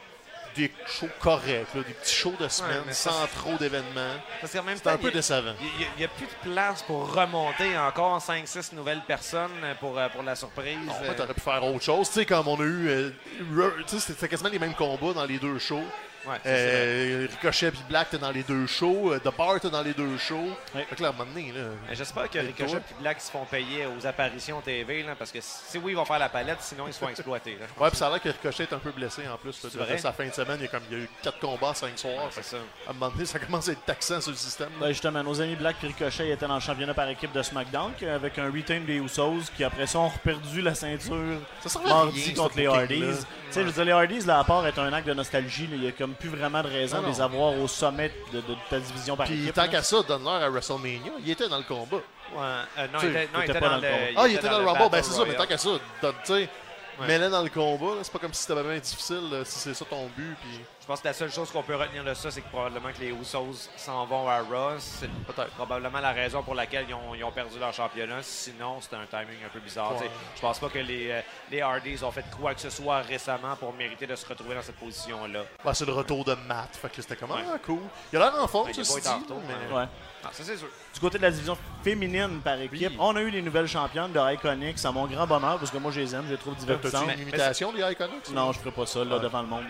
des 0.57 0.71
shows 0.85 1.09
corrects, 1.19 1.73
là, 1.75 1.81
des 1.87 1.93
petits 1.93 2.15
shows 2.15 2.35
de 2.39 2.47
semaine 2.47 2.83
ça, 2.91 3.11
sans 3.11 3.27
trop 3.27 3.55
d'événements. 3.57 4.15
C'est 4.43 4.57
un 4.87 4.97
peu 4.97 5.07
il- 5.07 5.13
décevant. 5.13 5.53
Il 5.61 5.87
n'y 5.97 6.03
a, 6.03 6.07
plus 6.07 6.25
de 6.25 6.51
place 6.53 6.81
pour 6.83 7.13
remonter 7.13 7.77
encore 7.77 8.21
5-6 8.21 8.73
nouvelles 8.73 9.01
personnes 9.07 9.51
pour, 9.79 9.97
euh, 9.97 10.09
pour 10.09 10.23
la 10.23 10.35
surprise. 10.35 10.77
En 10.89 10.93
fait, 10.93 11.15
t'aurais 11.15 11.33
pu 11.33 11.41
faire 11.41 11.63
autre 11.63 11.83
chose. 11.83 12.07
Tu 12.07 12.13
sais, 12.15 12.25
comme 12.25 12.47
on 12.47 12.59
a 12.59 12.63
eu. 12.63 12.87
euh, 12.89 13.09
c'était 13.87 14.27
quasiment 14.27 14.49
les 14.49 14.59
mêmes 14.59 14.75
combats 14.75 15.13
dans 15.13 15.25
les 15.25 15.37
deux 15.37 15.59
shows. 15.59 15.83
Ouais. 16.27 16.37
Euh, 16.45 17.27
Ricochet 17.29 17.67
et 17.67 17.71
Black, 17.89 18.09
t'es 18.11 18.17
dans 18.17 18.31
les 18.31 18.43
deux 18.43 18.67
shows. 18.67 19.13
Euh, 19.13 19.19
The 19.19 19.35
Bar, 19.37 19.59
t'es 19.59 19.69
dans 19.69 19.81
les 19.81 19.93
deux 19.93 20.17
shows. 20.17 20.49
Ouais. 20.75 20.85
Fait 20.89 20.95
que 20.95 21.01
là, 21.03 21.09
à 21.09 21.11
un 21.11 21.15
moment 21.15 21.31
donné, 21.31 21.51
là. 21.51 21.61
Mais 21.89 21.95
J'espère 21.95 22.29
que 22.29 22.37
Et 22.37 22.41
Ricochet 22.41 22.77
et 22.77 23.01
Black 23.01 23.21
se 23.21 23.31
font 23.31 23.45
payer 23.45 23.85
aux 23.85 24.05
apparitions 24.05 24.61
TV, 24.61 25.03
là, 25.03 25.15
parce 25.17 25.31
que 25.31 25.39
si 25.41 25.77
oui, 25.77 25.91
ils 25.93 25.95
vont 25.95 26.05
faire 26.05 26.19
la 26.19 26.29
palette, 26.29 26.57
sinon 26.61 26.85
ils 26.87 26.93
se 26.93 26.99
font 26.99 27.09
exploiter. 27.09 27.57
là. 27.59 27.65
Ouais, 27.79 27.89
puis 27.89 27.97
ça 27.97 28.07
a 28.07 28.09
l'air 28.11 28.21
que 28.21 28.29
Ricochet 28.29 28.63
est 28.63 28.73
un 28.73 28.79
peu 28.79 28.91
blessé 28.91 29.23
en 29.27 29.37
plus. 29.37 29.61
là. 29.63 29.69
C'est 29.71 29.77
vrai? 29.77 29.97
Sa 29.97 30.11
fin 30.11 30.27
de 30.27 30.33
semaine, 30.33 30.57
il 30.59 30.63
y 30.63 30.67
a, 30.67 30.69
comme, 30.69 30.83
il 30.91 30.97
y 30.97 31.01
a 31.01 31.03
eu 31.03 31.09
quatre 31.21 31.39
combats, 31.39 31.73
cinq 31.73 31.97
soirs. 31.97 32.27
C'est 32.31 32.43
ça. 32.43 32.57
À 32.87 32.91
un 32.91 32.93
moment 32.93 33.09
donné, 33.11 33.25
ça 33.25 33.39
commence 33.39 33.69
à 33.69 33.71
être 33.71 33.85
taxant 33.85 34.21
sur 34.21 34.31
le 34.31 34.37
système. 34.37 34.69
Ben, 34.79 34.89
justement, 34.89 35.23
nos 35.23 35.39
amis 35.41 35.55
Black 35.55 35.77
et 35.83 35.87
Ricochet 35.87 36.29
étaient 36.29 36.47
dans 36.47 36.55
le 36.55 36.61
championnat 36.61 36.93
par 36.93 37.07
équipe 37.09 37.31
de 37.31 37.41
SmackDown 37.41 37.91
avec 38.13 38.37
un 38.39 38.51
retain 38.51 38.79
des 38.81 38.95
Usos 38.97 39.51
qui 39.55 39.63
après 39.63 39.87
ça 39.87 39.99
ont 39.99 40.11
perdu 40.23 40.61
la 40.61 40.75
ceinture 40.75 41.39
Ça 41.65 41.79
mardi 41.79 42.33
contre 42.33 42.57
les. 42.57 42.67
Hardys. 42.67 43.01
Tu 43.01 43.53
sais, 43.53 43.61
je 43.61 43.67
veux 43.67 43.71
dire, 43.71 43.85
les 43.85 43.91
Hardys, 43.91 44.25
là, 44.25 44.39
à 44.39 44.43
part 44.43 44.65
être 44.67 44.79
un 44.79 44.91
acte 44.93 45.07
de 45.07 45.13
nostalgie, 45.13 45.69
il 45.71 45.83
y 45.83 45.87
a 45.87 45.91
comme 45.91 46.13
plus 46.19 46.29
vraiment 46.29 46.61
de 46.63 46.67
raison 46.67 46.97
Non, 46.97 47.03
de 47.03 47.07
les 47.09 47.21
avoir 47.21 47.53
au 47.59 47.67
sommet 47.67 48.11
de, 48.33 48.39
de 48.41 48.55
ta 48.69 48.79
division 48.79 49.15
par 49.15 49.25
Puis 49.27 49.43
équipe. 49.43 49.53
tant 49.55 49.67
qu'à 49.67 49.81
ça, 49.83 49.97
donne-leur 50.07 50.33
à 50.43 50.49
WrestleMania. 50.49 51.11
Il 51.23 51.29
était 51.31 51.47
dans 51.47 51.57
le 51.57 51.63
combat. 51.63 51.97
Ouais, 51.97 52.41
euh, 52.79 52.87
non, 52.93 52.99
Tu 52.99 53.05
il 53.07 53.09
était, 53.11 53.19
non, 53.33 53.39
il 53.39 53.39
t'étais 53.41 53.51
était 53.51 53.59
pas 53.59 53.69
dans 53.69 53.75
dans 53.77 53.81
le 53.81 53.87
combat. 53.87 54.21
Ah, 54.21 54.27
il 54.27 54.35
était 54.35 54.49
dans 54.49 54.59
le 54.59 54.65
Rumble. 54.65 54.89
Ben, 54.91 55.03
c'est 55.03 55.11
ça, 55.13 55.23
mais 55.27 55.35
tant 55.35 55.45
qu'à 55.45 55.57
ça, 55.57 55.69
donne- 56.01 56.13
tu 56.25 56.33
sais, 56.33 56.49
Ouais. 56.99 57.07
mêlait 57.07 57.29
dans 57.29 57.41
le 57.43 57.49
combat. 57.49 57.95
là. 57.95 57.99
C'est 58.03 58.11
pas 58.11 58.19
comme 58.19 58.33
si 58.33 58.43
c'était 58.43 58.61
bien 58.63 58.77
difficile, 58.79 59.29
là, 59.31 59.45
si 59.45 59.59
c'est 59.59 59.73
ça 59.73 59.85
ton 59.85 60.07
but. 60.15 60.35
Puis... 60.41 60.61
Je 60.81 60.85
pense 60.87 61.01
que 61.01 61.07
la 61.07 61.13
seule 61.13 61.31
chose 61.31 61.51
qu'on 61.51 61.63
peut 61.63 61.75
retenir 61.75 62.03
de 62.05 62.13
ça, 62.13 62.31
c'est 62.31 62.39
que 62.41 62.47
probablement 62.49 62.89
que 62.93 62.99
les 63.01 63.09
Usos 63.09 63.67
s'en 63.75 64.05
vont 64.05 64.27
à 64.29 64.39
Raw. 64.39 64.75
C'est 64.79 65.09
probablement 65.57 65.99
la 65.99 66.11
raison 66.13 66.41
pour 66.43 66.55
laquelle 66.55 66.85
ils 66.87 66.93
ont, 66.93 67.13
ils 67.13 67.23
ont 67.25 67.31
perdu 67.31 67.59
leur 67.59 67.73
championnat. 67.73 68.23
Sinon, 68.23 68.79
c'était 68.79 68.95
un 68.95 69.05
timing 69.05 69.43
un 69.45 69.49
peu 69.49 69.59
bizarre. 69.59 69.95
Ouais. 69.99 70.09
Je 70.35 70.41
pense 70.41 70.59
pas 70.59 70.69
que 70.69 70.79
les, 70.79 71.11
euh, 71.11 71.21
les 71.51 71.61
Hardys 71.61 72.01
ont 72.03 72.11
fait 72.11 72.23
quoi 72.39 72.53
que 72.53 72.61
ce 72.61 72.69
soit 72.69 72.99
récemment 73.01 73.55
pour 73.57 73.73
mériter 73.73 74.07
de 74.07 74.15
se 74.15 74.25
retrouver 74.25 74.55
dans 74.55 74.61
cette 74.61 74.77
position-là. 74.77 75.41
Ben, 75.63 75.73
c'est 75.73 75.85
le 75.85 75.91
retour 75.93 76.23
de 76.23 76.35
Matt. 76.47 76.75
Fait 76.77 76.89
que 76.89 77.01
c'était 77.01 77.17
comme 77.17 77.31
Ouais. 77.31 77.43
ah, 77.53 77.57
cool. 77.65 77.79
Il 78.13 78.17
a 78.17 78.31
l'air 78.31 78.41
en 78.41 78.47
forme, 78.47 78.67
Ouais, 78.67 78.73
mais- 78.77 79.67
mais- 79.69 79.75
Ouais. 79.75 79.85
Ah, 80.23 80.29
ça, 80.31 80.43
c'est 80.43 80.57
sûr. 80.57 80.67
Du 80.93 80.99
côté 80.99 81.17
de 81.17 81.23
la 81.23 81.31
division 81.31 81.57
féminine 81.83 82.41
par 82.43 82.59
équipe, 82.59 82.89
Oui. 82.89 82.97
on 82.99 83.15
a 83.15 83.21
eu 83.21 83.29
les 83.29 83.41
nouvelles 83.41 83.67
championnes 83.67 84.11
de 84.11 84.33
Iconics 84.33 84.83
à 84.83 84.91
mon 84.91 85.05
grand 85.05 85.27
bonheur 85.27 85.57
parce 85.59 85.71
que 85.71 85.77
moi 85.77 85.91
je 85.91 85.99
les 86.01 86.15
aime, 86.15 86.25
je 86.27 86.31
les 86.31 86.37
trouve 86.37 86.55
divertissantes. 86.55 87.05
T'as-tu 87.07 87.21
une 87.21 87.27
imitation 87.27 87.71
des 87.71 87.81
Iconics? 87.81 88.29
Non, 88.31 88.51
je 88.51 88.59
ferai 88.59 88.71
pas 88.71 88.85
ça 88.85 89.03
là, 89.05 89.15
Ouais. 89.17 89.21
devant 89.21 89.41
le 89.41 89.47
monde. 89.47 89.65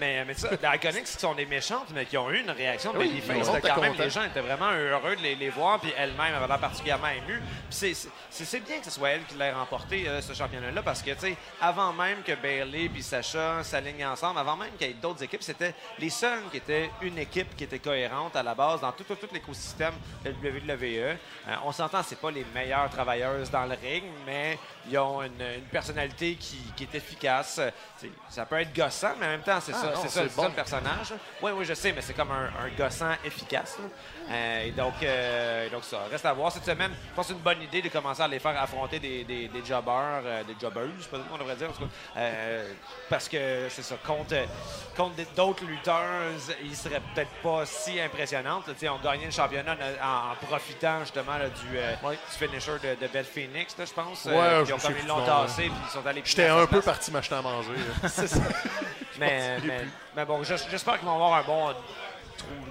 Mais, 0.00 0.24
mais 0.24 0.34
ça, 0.34 0.48
les 0.50 0.76
Iconics 0.76 1.04
qui 1.04 1.12
sont 1.18 1.34
des 1.34 1.46
méchantes, 1.46 1.88
mais 1.94 2.04
qui 2.06 2.16
ont 2.16 2.30
eu 2.30 2.40
une 2.40 2.50
réaction 2.50 2.92
de 2.92 2.98
Oui, 2.98 3.08
babyface. 3.26 3.50
quand 3.62 3.80
même, 3.80 3.94
les 3.98 4.10
gens 4.10 4.24
étaient 4.24 4.40
vraiment 4.40 4.70
heureux 4.70 5.16
de 5.16 5.22
les, 5.22 5.34
les 5.34 5.50
voir, 5.50 5.80
puis 5.80 5.92
elle-même 5.96 6.34
avait 6.34 6.46
l'air 6.46 6.58
particulièrement 6.58 7.08
émue. 7.08 7.40
Puis 7.70 7.94
c'est- 8.30 8.58
bien 8.60 8.78
que 8.78 8.84
ce 8.84 8.90
soit 8.90 9.10
elle 9.10 9.24
qui 9.24 9.34
l'ait 9.36 9.52
remporté, 9.52 10.08
euh, 10.08 10.20
ce 10.20 10.32
championnat-là, 10.34 10.82
parce 10.82 11.02
que, 11.02 11.10
tu 11.12 11.20
sais, 11.20 11.36
avant 11.60 11.92
même 11.92 12.22
que 12.22 12.32
Bailey 12.32 12.88
puis 12.88 13.02
Sacha 13.02 13.62
s'alignent 13.62 14.06
ensemble, 14.06 14.38
avant 14.38 14.56
même 14.56 14.70
qu'il 14.78 14.86
y 14.88 14.90
ait 14.90 14.94
d'autres 14.94 15.22
équipes, 15.22 15.42
c'était 15.42 15.74
les 15.98 16.10
seuls 16.10 16.42
qui 16.50 16.58
étaient 16.58 16.90
une 17.02 17.18
équipe 17.18 17.56
qui 17.56 17.64
était 17.64 17.78
cohérente 17.78 18.36
à 18.36 18.42
la 18.42 18.54
base 18.54 18.80
dans 18.80 18.92
tout, 18.92 19.04
tout, 19.04 19.14
tout 19.16 19.28
l'écosystème 19.32 19.94
de 20.24 20.30
WWE. 20.30 21.16
Euh, 21.48 21.56
on 21.64 21.72
s'entend, 21.72 22.02
c'est 22.02 22.20
pas 22.20 22.30
les 22.30 22.44
meilleures 22.54 22.90
travailleuses 22.90 23.50
dans 23.50 23.64
le 23.64 23.74
ring, 23.80 24.04
mais 24.26 24.58
ils 24.88 24.98
ont 24.98 25.22
une, 25.22 25.40
une 25.40 25.64
personnalité 25.70 26.34
qui, 26.36 26.58
qui 26.76 26.84
est 26.84 26.94
efficace. 26.94 27.60
Ça 28.28 28.46
peut 28.46 28.60
être 28.60 28.74
gossant, 28.74 29.14
mais 29.18 29.26
en 29.26 29.30
même 29.30 29.42
temps, 29.42 29.58
c'est 29.60 29.72
Ah 29.74 29.80
ça, 29.90 29.94
non, 29.96 30.02
c'est 30.02 30.08
ça, 30.08 30.22
c'est 30.22 30.28
c'est 30.28 30.34
ça 30.34 30.42
bon. 30.42 30.48
le 30.48 30.54
personnage. 30.54 31.14
Oui, 31.42 31.50
oui, 31.54 31.64
je 31.64 31.74
sais, 31.74 31.92
mais 31.92 32.00
c'est 32.02 32.14
comme 32.14 32.30
un, 32.30 32.46
un 32.64 32.68
gossant 32.76 33.12
efficace. 33.24 33.76
Euh, 34.30 34.64
et 34.66 34.70
donc, 34.72 34.94
euh, 35.02 35.68
donc, 35.70 35.84
ça 35.84 36.00
reste 36.10 36.26
à 36.26 36.32
voir 36.32 36.52
cette 36.52 36.64
semaine. 36.66 36.90
Je 37.10 37.14
pense 37.14 37.26
que 37.26 37.32
c'est 37.32 37.38
une 37.38 37.42
bonne 37.44 37.62
idée 37.62 37.80
de 37.82 37.88
commencer 37.88 38.22
à 38.22 38.28
les 38.28 38.38
faire 38.38 38.60
affronter 38.60 38.98
des, 38.98 39.24
des, 39.24 39.48
des 39.48 39.64
jobbers, 39.64 40.22
euh, 40.24 40.44
des 40.44 40.54
jobbeuses, 40.60 41.06
peut-être 41.10 41.28
qu'on 41.28 41.38
devrait 41.38 41.56
dire, 41.56 41.70
en 41.70 41.72
tout 41.72 41.82
cas. 41.84 41.90
Euh, 42.18 42.72
parce 43.08 43.28
que 43.28 43.68
c'est 43.70 43.82
ça, 43.82 43.96
contre, 44.06 44.34
d'autres 45.34 45.64
lutteurs, 45.64 46.04
ils 46.62 46.76
seraient 46.76 47.00
peut-être 47.14 47.30
pas 47.42 47.64
si 47.64 47.98
impressionnantes. 48.00 48.66
là. 48.66 48.74
Tu 48.74 48.80
sais, 48.80 48.88
On 48.88 48.98
gagnait 48.98 49.26
le 49.26 49.30
championnat 49.30 49.76
en, 50.02 50.32
en 50.32 50.46
profitant 50.46 51.00
justement 51.00 51.38
là, 51.38 51.48
du, 51.48 51.76
euh, 51.78 51.94
Ouais. 52.02 52.16
du 52.30 52.46
finisher 52.46 52.72
de, 52.82 53.00
de 53.00 53.10
Beth 53.12 53.26
Phoenix, 53.26 53.76
là, 53.78 53.84
je 53.86 53.92
pense. 53.92 54.24
Ouais, 54.26 54.32
Euh, 54.36 54.64
ils 54.66 54.72
ont 54.72 54.76
me 54.76 54.82
comme 54.82 54.94
ils 55.00 55.06
l'ont 55.06 55.24
tassé, 55.24 55.62
puis 55.62 55.72
ils 55.86 55.90
sont 55.90 56.06
allés 56.06 56.22
J'étais 56.24 56.48
un 56.48 56.60
peu 56.66 56.66
place. 56.80 56.84
parti 56.84 57.10
m'acheter 57.10 57.34
à 57.34 57.42
manger. 57.42 57.70
là. 58.02 58.08
Mais, 59.18 59.58
mais, 59.64 59.80
mais 60.16 60.24
bon, 60.24 60.42
j'es- 60.42 60.56
j'espère 60.70 60.98
qu'ils 60.98 61.06
vont 61.08 61.14
avoir 61.14 61.34
un 61.34 61.42
bon 61.42 61.74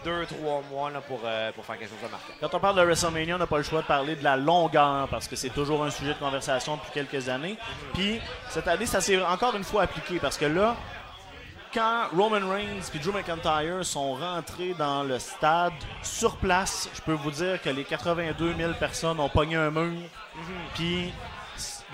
deux, 0.05 0.25
trois 0.25 0.61
mois 0.71 0.89
là, 0.89 1.01
pour, 1.01 1.19
euh, 1.25 1.51
pour 1.51 1.65
faire 1.65 1.77
quelque 1.77 1.89
chose 1.89 1.99
de 2.01 2.09
marquant. 2.11 2.33
Quand 2.39 2.53
on 2.55 2.59
parle 2.59 2.77
de 2.77 2.83
WrestleMania, 2.83 3.35
on 3.35 3.39
n'a 3.39 3.47
pas 3.47 3.57
le 3.57 3.63
choix 3.63 3.81
de 3.81 3.87
parler 3.87 4.15
de 4.15 4.23
la 4.23 4.37
longueur 4.37 5.07
parce 5.09 5.27
que 5.27 5.35
c'est 5.35 5.49
toujours 5.49 5.83
un 5.83 5.89
sujet 5.89 6.13
de 6.13 6.19
conversation 6.19 6.77
depuis 6.77 6.91
quelques 6.93 7.27
années. 7.27 7.57
Puis 7.93 8.21
cette 8.49 8.67
année, 8.69 8.85
ça 8.85 9.01
s'est 9.01 9.21
encore 9.21 9.55
une 9.57 9.65
fois 9.65 9.83
appliqué 9.83 10.19
parce 10.19 10.37
que 10.37 10.45
là, 10.45 10.75
quand 11.73 12.07
Roman 12.15 12.49
Reigns 12.49 12.79
et 12.95 12.99
Drew 12.99 13.11
McIntyre 13.11 13.83
sont 13.83 14.13
rentrés 14.15 14.73
dans 14.73 15.03
le 15.03 15.19
stade 15.19 15.73
sur 16.01 16.37
place, 16.37 16.89
je 16.95 17.01
peux 17.01 17.11
vous 17.13 17.31
dire 17.31 17.61
que 17.61 17.69
les 17.69 17.83
82 17.83 18.55
000 18.57 18.71
personnes 18.79 19.19
ont 19.19 19.29
pogné 19.29 19.57
un 19.57 19.69
mur. 19.69 19.99
Puis 20.75 21.11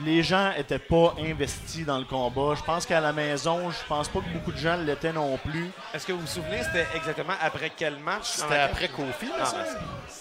les 0.02 0.24
gens 0.24 0.52
étaient 0.58 0.80
pas 0.80 1.14
investis 1.20 1.86
dans 1.86 2.00
le 2.00 2.06
combat. 2.06 2.56
Je 2.58 2.64
pense 2.64 2.86
qu'à 2.86 3.00
la 3.00 3.14
maison, 3.14 3.70
je 3.70 3.78
pense 3.88 4.08
pas 4.10 4.20
que 4.20 4.30
beaucoup 4.34 4.52
de 4.52 4.58
gens 4.58 4.76
l'étaient 4.78 5.14
non 5.14 5.38
plus. 5.38 5.70
Est-ce 5.94 6.08
que 6.08 6.14
vous 6.14 6.22
vous 6.22 6.28
souvenez, 6.28 6.64
c'était 6.64 6.88
exactement 6.96 7.34
après 7.42 7.72
quel 7.76 7.98
match? 8.00 8.24
C'était 8.26 8.58
après 8.60 8.88
Kofi, 8.88 9.28
là, 9.28 9.34
Ah, 9.42 9.46
ça? 9.46 9.58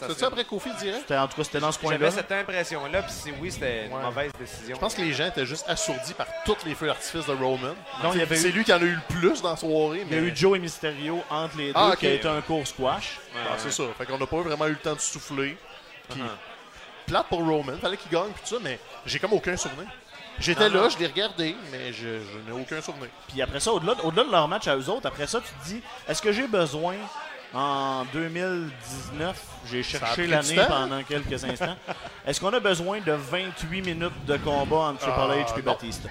ben, 0.07 0.14
c'est- 0.14 0.25
après 0.25 0.45
Kofi 0.45 0.71
direct? 0.79 1.00
C'était 1.00 1.17
en 1.17 1.26
tout 1.26 1.37
cas 1.37 1.45
c'était 1.45 1.61
dans 1.61 1.73
ce 1.73 1.79
coin-là. 1.79 1.99
J'avais 1.99 2.11
cette 2.11 2.33
impression-là, 2.33 3.02
puis 3.02 3.12
si 3.12 3.33
oui, 3.41 3.50
c'était 3.50 3.87
une 3.87 3.95
Ouais. 3.95 4.02
mauvaise 4.02 4.31
décision. 4.38 4.76
Je 4.76 4.81
pense 4.81 4.95
que 4.95 5.00
les 5.02 5.12
gens 5.14 5.26
étaient 5.29 5.47
juste 5.47 5.64
assourdis 5.69 6.12
par 6.14 6.26
tous 6.45 6.57
les 6.67 6.75
feux 6.75 6.87
d'artifice 6.87 7.26
de 7.26 7.33
Roman. 7.33 7.75
C'est 8.21 8.49
eu- 8.50 8.52
lui 8.52 8.65
qui 8.65 8.73
en 8.73 8.76
a 8.76 8.80
eu 8.82 8.95
le 8.95 9.00
plus 9.08 9.41
dans 9.41 9.50
la 9.50 9.56
soirée. 9.56 10.02
Il 10.06 10.15
y 10.15 10.19
a 10.19 10.21
mais- 10.21 10.28
eu 10.28 10.37
Joe 10.37 10.56
et 10.58 10.61
Mysterio 10.61 11.23
entre 11.30 11.56
les 11.56 11.69
deux, 11.69 11.73
Ah, 11.75 11.91
ok. 11.93 11.99
qui 11.99 12.06
a 12.08 12.13
été 12.13 12.28
un 12.28 12.41
court 12.43 12.67
squash. 12.67 13.19
Ouais, 13.35 13.41
Ah, 13.49 13.52
ouais. 13.52 13.58
c'est 13.58 13.71
ça. 13.73 13.85
Fait 13.97 14.04
qu'on 14.04 14.19
n'a 14.19 14.26
pas 14.26 14.41
vraiment 14.43 14.67
eu 14.67 14.71
le 14.71 14.76
temps 14.76 14.95
de 14.95 15.00
souffler. 15.00 15.56
Puis, 16.11 16.21
Uh-huh. 16.21 16.26
Plate 17.06 17.26
pour 17.28 17.41
Roman. 17.47 17.73
Fallait 17.80 17.97
qu'il 17.97 18.10
gagne, 18.10 18.30
tout 18.30 18.47
ça, 18.54 18.56
mais 18.62 18.78
j'ai 19.06 19.19
comme 19.19 19.32
aucun 19.32 19.56
souvenir. 19.56 19.86
J'étais 20.38 20.69
là, 20.69 20.88
je 20.88 20.99
l'ai 20.99 21.06
regardé, 21.06 21.54
mais 21.71 21.93
je, 21.93 22.21
je 22.21 22.38
n'ai 22.50 22.58
aucun 22.58 22.80
souvenir. 22.80 23.08
Puis 23.28 23.41
après 23.43 23.60
ça, 23.60 23.73
au-delà 23.73 23.95
au-delà 24.02 24.25
de 24.25 24.30
leur 24.30 24.49
match 24.49 24.67
à 24.67 24.76
eux 24.76 24.88
autres, 24.88 25.06
après 25.06 25.26
ça, 25.26 25.41
tu 25.41 25.52
te 25.52 25.65
dis, 25.75 25.82
est-ce 26.08 26.23
que 26.23 26.32
j'ai 26.32 26.47
besoin, 26.49 26.95
en 27.54 28.04
2019, 28.12 29.41
j'ai 29.71 29.82
cherché 29.82 30.26
l'année 30.26 30.56
pendant 30.67 31.02
quelques 31.02 31.45
instants, 31.45 31.76
est-ce 32.26 32.41
qu'on 32.41 32.52
a 32.54 32.60
besoin 32.60 33.00
de 33.00 33.12
28 33.12 33.82
minutes 33.82 34.25
de 34.26 34.36
combat 34.38 34.76
entre 34.76 35.00
Triple 35.00 35.19
Ah, 35.21 35.36
H 35.36 35.58
et. 35.58 35.62
Batista? 35.62 36.08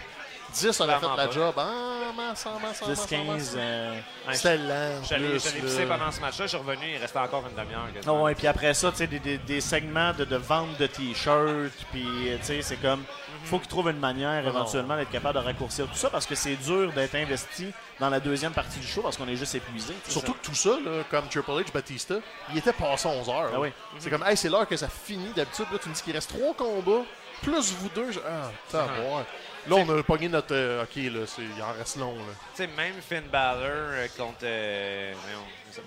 10, 0.53 0.79
on 0.81 0.89
a 0.89 0.99
fait 0.99 1.05
la 1.07 1.27
pas. 1.27 1.31
job. 1.31 1.53
Ah, 1.57 1.71
masse, 2.15 2.45
masse, 2.61 2.83
10, 2.83 3.05
15... 3.07 3.55
euh, 3.57 3.99
Ouais, 4.27 4.33
C'était 4.35 4.57
lent. 4.57 5.01
Plus, 5.09 5.51
pisser 5.51 5.85
là. 5.85 5.97
pendant 5.97 6.11
ce 6.11 6.19
match-là, 6.21 6.45
je 6.45 6.49
suis 6.49 6.57
revenu, 6.57 6.85
il 6.93 6.97
restait 6.97 7.19
encore 7.19 7.43
une 7.49 7.55
demi-heure. 7.55 7.81
Ah 7.87 7.93
quasiment. 7.93 8.23
ouais, 8.23 8.35
puis 8.35 8.47
après 8.47 8.73
ça, 8.73 8.91
tu 8.91 8.97
sais, 8.97 9.07
des, 9.07 9.19
des- 9.19 9.37
des 9.37 9.61
segments 9.61 10.13
de, 10.13 10.25
de 10.25 10.35
vente 10.35 10.77
de 10.77 10.87
t-shirts, 10.87 11.71
puis 11.91 12.05
tu 12.39 12.45
sais, 12.45 12.61
c'est 12.61 12.75
comme, 12.77 13.03
faut 13.45 13.59
qu'ils 13.59 13.67
trouvent 13.69 13.89
une 13.89 13.99
manière 13.99 14.45
éventuellement 14.47 14.95
d'être 14.97 15.09
capable 15.11 15.39
de 15.39 15.43
raccourcir 15.45 15.87
tout 15.87 15.95
ça 15.95 16.09
parce 16.09 16.25
que 16.25 16.35
c'est 16.35 16.55
dur 16.57 16.91
d'être 16.93 17.15
investi 17.15 17.71
dans 17.99 18.09
la 18.09 18.19
deuxième 18.19 18.51
partie 18.51 18.79
du 18.79 18.87
show 18.87 19.01
parce 19.01 19.17
qu'on 19.17 19.27
est 19.27 19.35
juste 19.35 19.55
épuisé. 19.55 19.93
Surtout 20.07 20.33
que 20.33 20.45
tout 20.45 20.55
ça, 20.55 20.71
là, 20.83 21.03
comme 21.09 21.27
Triple 21.27 21.51
H, 21.51 21.71
Batista, 21.73 22.15
il 22.51 22.57
était 22.57 22.73
passé 22.73 23.07
11 23.07 23.29
heures. 23.29 23.51
Ah. 23.55 23.67
C'est 23.99 24.09
comme, 24.09 24.23
hey, 24.27 24.35
c'est 24.37 24.49
l'heure 24.49 24.67
que 24.67 24.75
ça 24.77 24.87
finit. 24.89 25.31
D'habitude, 25.35 25.65
là, 25.71 25.77
tu 25.81 25.89
me 25.89 25.93
dis 25.93 26.01
qu'il 26.01 26.13
reste 26.13 26.29
trois 26.37 26.53
combats, 26.53 27.03
plus 27.41 27.71
vous 27.73 27.89
deux. 27.95 28.11
Je- 28.11 28.19
Ah, 28.19 28.51
t'as 28.71 28.83
Uh-huh. 28.85 29.23
Là, 29.67 29.75
on 29.75 29.99
a 29.99 30.03
pogné 30.03 30.27
notre. 30.27 30.55
euh, 30.55 30.83
ok, 30.83 30.95
là, 30.95 31.25
c'est- 31.27 31.41
il 31.41 31.61
en 31.63 31.71
reste 31.77 31.97
long. 31.97 32.15
Là. 32.15 32.21
Tu 32.55 32.63
sais, 32.63 32.67
même 32.75 32.95
Finn 33.07 33.23
Balor 33.31 33.61
euh, 33.69 34.07
contre 34.17 34.39
euh, 34.43 35.13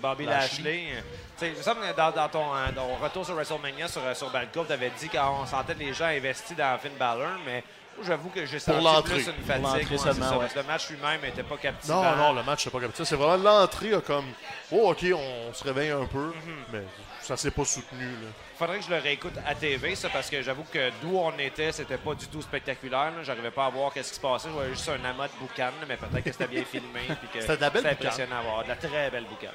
Bobby 0.01 0.25
Lashley. 0.25 0.63
Lashley. 0.63 0.87
euh, 0.93 1.01
tu 1.01 1.39
sais, 1.39 1.51
il 1.51 1.57
me 1.57 1.61
semble 1.61 1.81
que 1.81 1.95
dans, 1.95 2.11
dans 2.11 2.29
ton, 2.29 2.55
euh, 2.55 2.67
ton 2.73 2.95
retour 3.03 3.25
sur 3.25 3.35
WrestleMania 3.35 3.87
sur, 3.87 4.01
sur 4.15 4.31
tu 4.31 4.71
avais 4.73 4.91
dit 4.99 5.09
qu'on 5.09 5.45
sentait 5.45 5.73
les 5.75 5.93
gens 5.93 6.05
investis 6.05 6.55
dans 6.55 6.77
Finn 6.79 6.93
Balor, 6.97 7.37
mais 7.45 7.63
j'avoue 8.03 8.29
que 8.29 8.45
j'ai 8.45 8.59
senti 8.59 9.01
plus 9.03 9.27
une 9.27 9.43
fatigue. 9.45 9.91
ouais, 9.91 9.97
seulement, 9.97 10.37
ouais. 10.37 10.47
le 10.55 10.63
match 10.63 10.89
lui-même 10.89 11.21
n'était 11.21 11.43
pas 11.43 11.57
captivant. 11.57 12.01
Non, 12.03 12.15
non, 12.15 12.33
le 12.33 12.43
match, 12.43 12.63
c'est 12.63 12.69
pas 12.69 12.79
ça. 12.93 13.05
C'est 13.05 13.15
vraiment 13.15 13.59
l'entrée, 13.59 13.91
comme. 14.05 14.25
Oh, 14.71 14.91
ok, 14.91 15.05
on 15.13 15.53
se 15.53 15.63
réveille 15.63 15.91
un 15.91 16.05
peu, 16.05 16.33
mais 16.71 16.83
ça 17.25 17.37
s'est 17.37 17.51
pas 17.51 17.65
soutenu. 17.65 18.03
Là. 18.05 18.27
Faudrait 18.57 18.79
que 18.79 18.85
je 18.85 18.89
le 18.89 18.97
réécoute 18.97 19.33
à 19.45 19.55
TV, 19.55 19.95
ça, 19.95 20.09
parce 20.09 20.29
que 20.29 20.41
j'avoue 20.41 20.65
que 20.71 20.91
d'où 21.01 21.17
on 21.17 21.37
était, 21.39 21.71
c'était 21.71 21.97
pas 21.97 22.13
du 22.15 22.27
tout 22.27 22.41
spectaculaire. 22.41 23.11
là. 23.17 23.23
J'arrivais 23.23 23.51
pas 23.51 23.65
à 23.65 23.69
voir 23.69 23.91
qu'est-ce 23.93 24.09
qui 24.09 24.15
se 24.15 24.21
passait. 24.21 24.47
Je 24.49 24.53
voyais 24.53 24.69
juste 24.73 24.89
un 24.89 25.03
amas 25.09 25.27
de 25.27 25.33
boucan, 25.39 25.71
mais 25.87 25.97
peut-être 25.97 26.23
que 26.23 26.31
c'était 26.31 26.47
bien 26.47 26.63
filmé. 26.63 27.01
puis 27.07 27.27
que 27.33 27.41
C'était 27.41 27.57
de 27.57 27.61
la 27.61 27.69
belle 27.69 27.87
impressionnant 27.87 28.37
à 28.39 28.41
voir. 28.41 28.63
De 28.63 28.69
la 28.69 28.75
très 28.75 29.09
belle 29.09 29.25
boucan. 29.25 29.51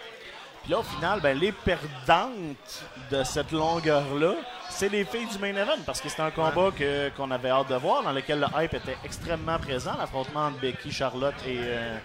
Puis 0.63 0.73
là, 0.73 0.81
au 0.81 0.83
final, 0.83 1.21
ben, 1.21 1.39
les 1.39 1.53
perdantes 1.53 2.85
de 3.11 3.25
cette 3.25 3.51
longueur-là, 3.51 4.35
c'est 4.69 4.91
les 4.91 5.05
filles 5.07 5.27
du 5.27 5.39
main 5.39 5.57
event 5.57 5.79
parce 5.87 6.01
que 6.03 6.09
c'était 6.11 6.21
un 6.23 6.31
combat 6.31 6.71
que- 6.77 7.09
qu'on 7.17 7.31
avait 7.31 7.49
hâte 7.49 7.69
de 7.69 7.77
voir, 7.77 8.03
dans 8.03 8.13
lequel 8.13 8.41
le 8.41 8.47
hype 8.63 8.75
était 8.75 8.97
extrêmement 9.05 9.59
présent, 9.59 9.95
l'affrontement 9.99 10.47
entre 10.49 10.59
Becky, 10.61 10.93
Charlotte 10.93 11.35
et, 11.47 11.57
euh, 11.61 11.97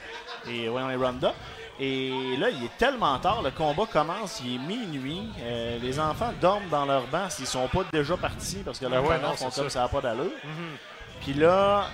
et, 0.47 0.69
ouais, 0.69 0.93
et 0.93 0.95
Ronda. 0.95 1.33
Et 1.79 2.37
là, 2.37 2.49
il 2.49 2.63
est 2.63 2.77
tellement 2.77 3.19
tard, 3.19 3.41
le 3.41 3.51
combat 3.51 3.85
commence, 3.91 4.41
il 4.45 4.55
est 4.55 4.57
minuit, 4.59 5.27
euh, 5.41 5.77
les 5.81 5.99
enfants 5.99 6.31
dorment 6.39 6.69
dans 6.69 6.85
leur 6.85 7.05
banc 7.07 7.29
s'ils 7.29 7.47
sont 7.47 7.67
pas 7.67 7.83
déjà 7.91 8.15
partis 8.15 8.61
parce 8.63 8.79
que 8.79 8.85
leurs 8.85 9.03
Ben 9.03 9.09
ouais, 9.09 9.17
parents 9.17 9.31
non, 9.31 9.35
font 9.37 9.49
c'est 9.51 9.61
comme 9.61 9.69
ça. 9.69 9.81
n'a 9.81 9.87
pas 9.89 9.99
d'allure. 9.99 10.31
Puis 11.21 11.33
là, 11.33 11.87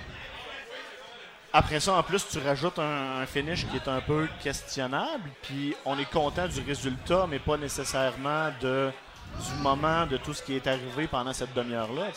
après 1.52 1.80
ça, 1.80 1.94
en 1.94 2.02
plus, 2.02 2.26
tu 2.28 2.38
rajoutes 2.38 2.78
un, 2.78 3.20
un 3.22 3.26
finish 3.26 3.66
qui 3.66 3.76
est 3.76 3.88
un 3.88 4.00
peu 4.00 4.28
questionnable. 4.42 5.28
Puis 5.42 5.74
on 5.84 5.98
est 5.98 6.10
content 6.10 6.46
du 6.46 6.60
résultat, 6.66 7.26
mais 7.28 7.38
pas 7.40 7.56
nécessairement 7.56 8.50
de, 8.60 8.90
du 9.38 9.62
moment 9.62 10.06
de 10.06 10.16
tout 10.16 10.34
ce 10.34 10.42
qui 10.42 10.56
est 10.56 10.66
arrivé 10.66 11.06
pendant 11.06 11.32
cette 11.32 11.54
demi-heure-là. 11.54 12.08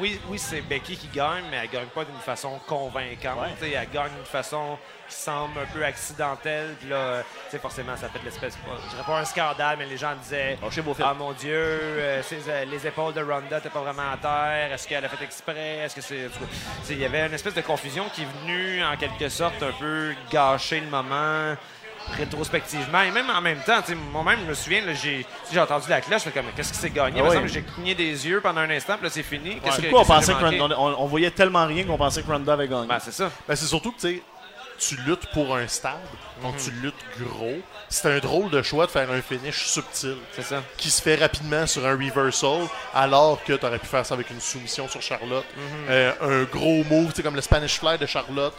oui, 0.00 0.20
oui 0.28 0.38
c'est 0.38 0.60
Becky 0.60 0.96
qui 0.96 1.08
gagne, 1.08 1.44
mais 1.50 1.58
elle 1.62 1.70
gagne 1.70 1.88
pas 1.88 2.04
d'une 2.04 2.18
façon 2.20 2.58
convaincante. 2.66 3.38
Ouais. 3.60 3.72
Elle 3.72 3.90
gagne 3.90 4.10
d'une 4.10 4.24
façon 4.24 4.78
qui 5.08 5.14
semble 5.14 5.58
un 5.58 5.66
peu 5.66 5.84
accidentelle. 5.84 6.74
Puis 6.78 6.88
là, 6.88 6.96
euh, 6.96 7.22
tu 7.46 7.52
sais, 7.52 7.58
forcément, 7.58 7.96
ça 7.96 8.08
fait 8.08 8.18
de 8.18 8.24
l'espèce. 8.24 8.56
Je 8.84 8.90
dirais 8.90 9.02
pas 9.06 9.18
un 9.18 9.24
scandale, 9.24 9.76
mais 9.78 9.86
les 9.86 9.96
gens 9.96 10.14
disaient 10.22 10.58
fils. 10.70 10.84
Ah 11.02 11.14
mon 11.14 11.32
Dieu, 11.32 11.52
euh, 11.54 12.22
euh, 12.32 12.64
les 12.66 12.86
épaules 12.86 13.14
de 13.14 13.22
Ronda 13.22 13.56
n'étaient 13.56 13.70
pas 13.70 13.80
vraiment 13.80 14.10
à 14.12 14.16
terre. 14.16 14.72
Est-ce 14.72 14.86
qu'elle 14.86 15.04
a 15.04 15.08
fait 15.08 15.24
exprès 15.24 15.78
Est-ce 15.78 15.94
que 15.94 16.00
c'est. 16.02 16.28
Il 16.90 16.98
y 16.98 17.04
avait 17.04 17.26
une 17.26 17.34
espèce 17.34 17.54
de 17.54 17.60
confusion 17.62 18.04
qui 18.14 18.22
est 18.22 18.28
venue, 18.42 18.84
en 18.84 18.96
quelque 18.96 19.28
sorte, 19.28 19.62
un 19.62 19.72
peu 19.72 20.14
gâcher 20.30 20.80
le 20.80 20.88
moment. 20.88 21.56
Rétrospectivement. 22.16 23.02
Et 23.02 23.10
même 23.10 23.30
en 23.30 23.40
même 23.40 23.60
temps, 23.60 23.80
moi-même, 24.12 24.40
je 24.44 24.48
me 24.50 24.54
souviens, 24.54 24.82
j'ai 25.00 25.26
j'ai 25.52 25.60
entendu 25.60 25.88
la 25.88 26.00
cloche, 26.00 26.22
je 26.24 26.30
comme, 26.30 26.44
qu'est-ce 26.56 26.72
qui 26.72 26.78
s'est 26.78 26.90
gagné? 26.90 27.20
Ah 27.24 27.28
oui. 27.30 27.48
j'ai 27.52 27.62
cligné 27.62 27.94
des 27.94 28.26
yeux 28.26 28.40
pendant 28.40 28.60
un 28.60 28.70
instant, 28.70 28.94
puis 28.94 29.04
là, 29.04 29.10
c'est 29.10 29.22
fini. 29.22 29.58
Qu'est-ce 29.60 29.76
que- 29.78 29.82
Pourquoi 29.90 30.00
on 30.02 30.18
pensait 30.18 30.32
que? 30.34 30.38
Ronda- 30.44 30.76
on, 30.78 31.02
on 31.02 31.06
voyait 31.06 31.30
tellement 31.30 31.66
rien 31.66 31.84
qu'on 31.84 31.96
pensait 31.98 32.22
que 32.22 32.30
Ronda 32.30 32.52
avait 32.52 32.68
gagné. 32.68 32.86
Ben, 32.86 32.98
c'est 33.00 33.12
ça. 33.12 33.30
Ben, 33.46 33.54
c'est 33.56 33.66
surtout 33.66 33.92
que 33.92 33.98
tu 34.78 34.94
luttes 35.06 35.26
pour 35.32 35.56
un 35.56 35.66
stade, 35.66 35.94
donc 36.42 36.56
tu 36.56 36.70
luttes 36.70 36.94
gros. 37.18 37.56
C'est 37.88 38.08
un 38.14 38.18
drôle 38.18 38.48
de 38.50 38.62
choix 38.62 38.86
de 38.86 38.90
faire 38.92 39.10
un 39.10 39.20
finish 39.20 39.66
subtil 39.66 40.14
C'est 40.32 40.42
ça. 40.44 40.62
qui 40.76 40.88
se 40.90 41.02
fait 41.02 41.16
rapidement 41.16 41.66
sur 41.66 41.84
un 41.84 41.92
reversal, 41.96 42.60
alors 42.94 43.42
que 43.42 43.54
tu 43.54 43.66
aurais 43.66 43.78
pu 43.80 43.86
faire 43.86 44.06
ça 44.06 44.14
avec 44.14 44.30
une 44.30 44.40
soumission 44.40 44.86
sur 44.86 45.02
Charlotte. 45.02 45.44
Euh, 45.88 46.12
un 46.20 46.44
gros 46.44 46.84
move, 46.84 47.12
comme 47.22 47.34
le 47.34 47.40
Spanish 47.40 47.78
Fly 47.80 47.98
de 47.98 48.06
Charlotte. 48.06 48.54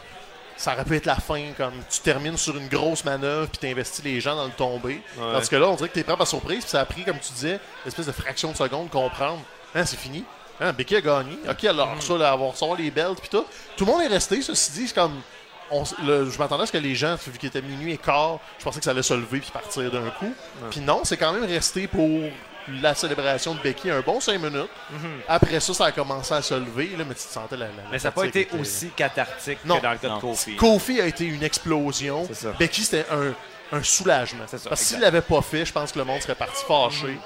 Ça 0.62 0.74
aurait 0.74 0.84
pu 0.84 0.98
être 0.98 1.06
la 1.06 1.16
fin, 1.16 1.42
comme 1.58 1.72
tu 1.90 2.02
termines 2.02 2.36
sur 2.36 2.58
une 2.58 2.68
grosse 2.68 3.06
manœuvre 3.06 3.48
puis 3.48 3.60
tu 3.60 3.68
investis 3.68 4.04
les 4.04 4.20
gens 4.20 4.36
dans 4.36 4.44
le 4.46 4.52
tombé. 4.52 5.02
Ouais. 5.18 5.34
Tandis 5.34 5.48
que 5.50 5.56
là, 5.56 5.68
on 5.70 5.76
dirait 5.76 5.88
que 5.88 5.94
tu 5.94 6.00
es 6.02 6.04
prêt 6.04 6.18
par 6.18 6.28
surprise, 6.28 6.60
puis 6.64 6.70
ça 6.70 6.82
a 6.82 6.86
pris, 6.86 7.06
comme 7.06 7.18
tu 7.20 7.32
disais, 7.32 7.54
une 7.86 7.88
espèce 7.88 8.08
de 8.08 8.12
fraction 8.12 8.52
de 8.52 8.58
seconde 8.58 8.90
comprendre. 8.90 9.40
Hein, 9.74 9.86
c'est 9.86 9.98
fini. 9.98 10.26
Hein, 10.60 10.74
Becky 10.74 10.98
a 10.98 11.02
gagné. 11.02 11.38
Ok, 11.50 11.64
alors 11.64 11.96
ça, 12.02 12.18
là, 12.18 12.36
va 12.36 12.48
recevoir 12.48 12.78
les 12.78 12.92
belts 12.92 13.20
puis 13.22 13.30
tout. 13.30 13.46
Tout 13.78 13.86
le 13.86 13.92
monde 13.94 14.02
est 14.02 14.08
resté, 14.08 14.42
ceci 14.42 14.72
dit, 14.74 14.88
c'est 14.90 14.96
comme. 14.96 15.22
on 15.72 15.84
s- 15.84 15.96
le- 16.04 16.30
je 16.30 16.38
m'attendais 16.38 16.64
à 16.64 16.66
ce 16.66 16.72
que 16.74 16.78
les 16.78 16.96
gens, 16.96 17.16
vu 17.26 17.38
qu'il 17.38 17.48
était 17.48 17.62
minuit 17.62 17.94
et 17.94 17.98
quart, 17.98 18.40
je 18.58 18.64
pensais 18.66 18.80
que 18.80 18.84
ça 18.86 18.92
allait 18.92 19.02
se 19.04 19.14
lever 19.14 19.40
puis 19.40 19.52
partir 19.54 19.90
d'un 19.90 20.10
coup. 20.10 20.34
Puis 20.72 20.82
non, 20.82 21.02
c'est 21.06 21.16
quand 21.16 21.32
même 21.32 21.46
resté 21.46 21.88
pour 21.88 22.10
la 22.82 22.94
célébration 22.96 23.54
de 23.56 23.60
Becky 23.62 23.90
un 23.92 24.02
bon 24.02 24.20
5 24.20 24.40
minutes. 24.40 24.70
Après 25.28 25.60
ça, 25.60 25.74
ça 25.74 25.86
a 25.86 25.92
commencé 25.92 26.34
à 26.34 26.42
se 26.42 26.54
lever, 26.54 26.92
là, 26.98 27.04
mais 27.08 27.16
tu 27.16 27.24
te 27.28 27.34
sentais 27.34 27.58
la. 27.58 27.68
Mais 27.92 28.00
ça 28.00 28.10
n'a 28.10 28.12
pas 28.14 28.26
été 28.26 28.42
était- 28.42 28.58
aussi 28.58 28.90
cathartique 28.96 29.60
Non. 29.66 29.78
que 29.78 29.84
dans 29.84 29.92
le 29.92 29.98
cas 29.98 30.10
de 30.16 30.20
Kofi. 30.20 30.56
Kofi 30.56 31.02
a 31.02 31.06
été 31.08 31.26
une 31.26 31.44
explosion. 31.44 32.26
C'est 32.28 32.36
ça. 32.48 32.54
Becky, 32.60 32.84
c'était 32.84 33.06
un, 33.12 33.34
un 33.72 33.84
soulagement. 33.84 34.44
C'est 34.48 34.58
ça, 34.58 34.70
Parce 34.70 34.82
que 34.82 34.88
s'il 34.88 35.00
l'avait 35.00 35.22
pas 35.22 35.42
fait, 35.42 35.64
je 35.66 35.72
pense 35.72 35.92
que 35.92 36.00
le 36.00 36.06
monde 36.06 36.22
serait 36.22 36.36
parti 36.36 36.64
fâché. 36.68 37.20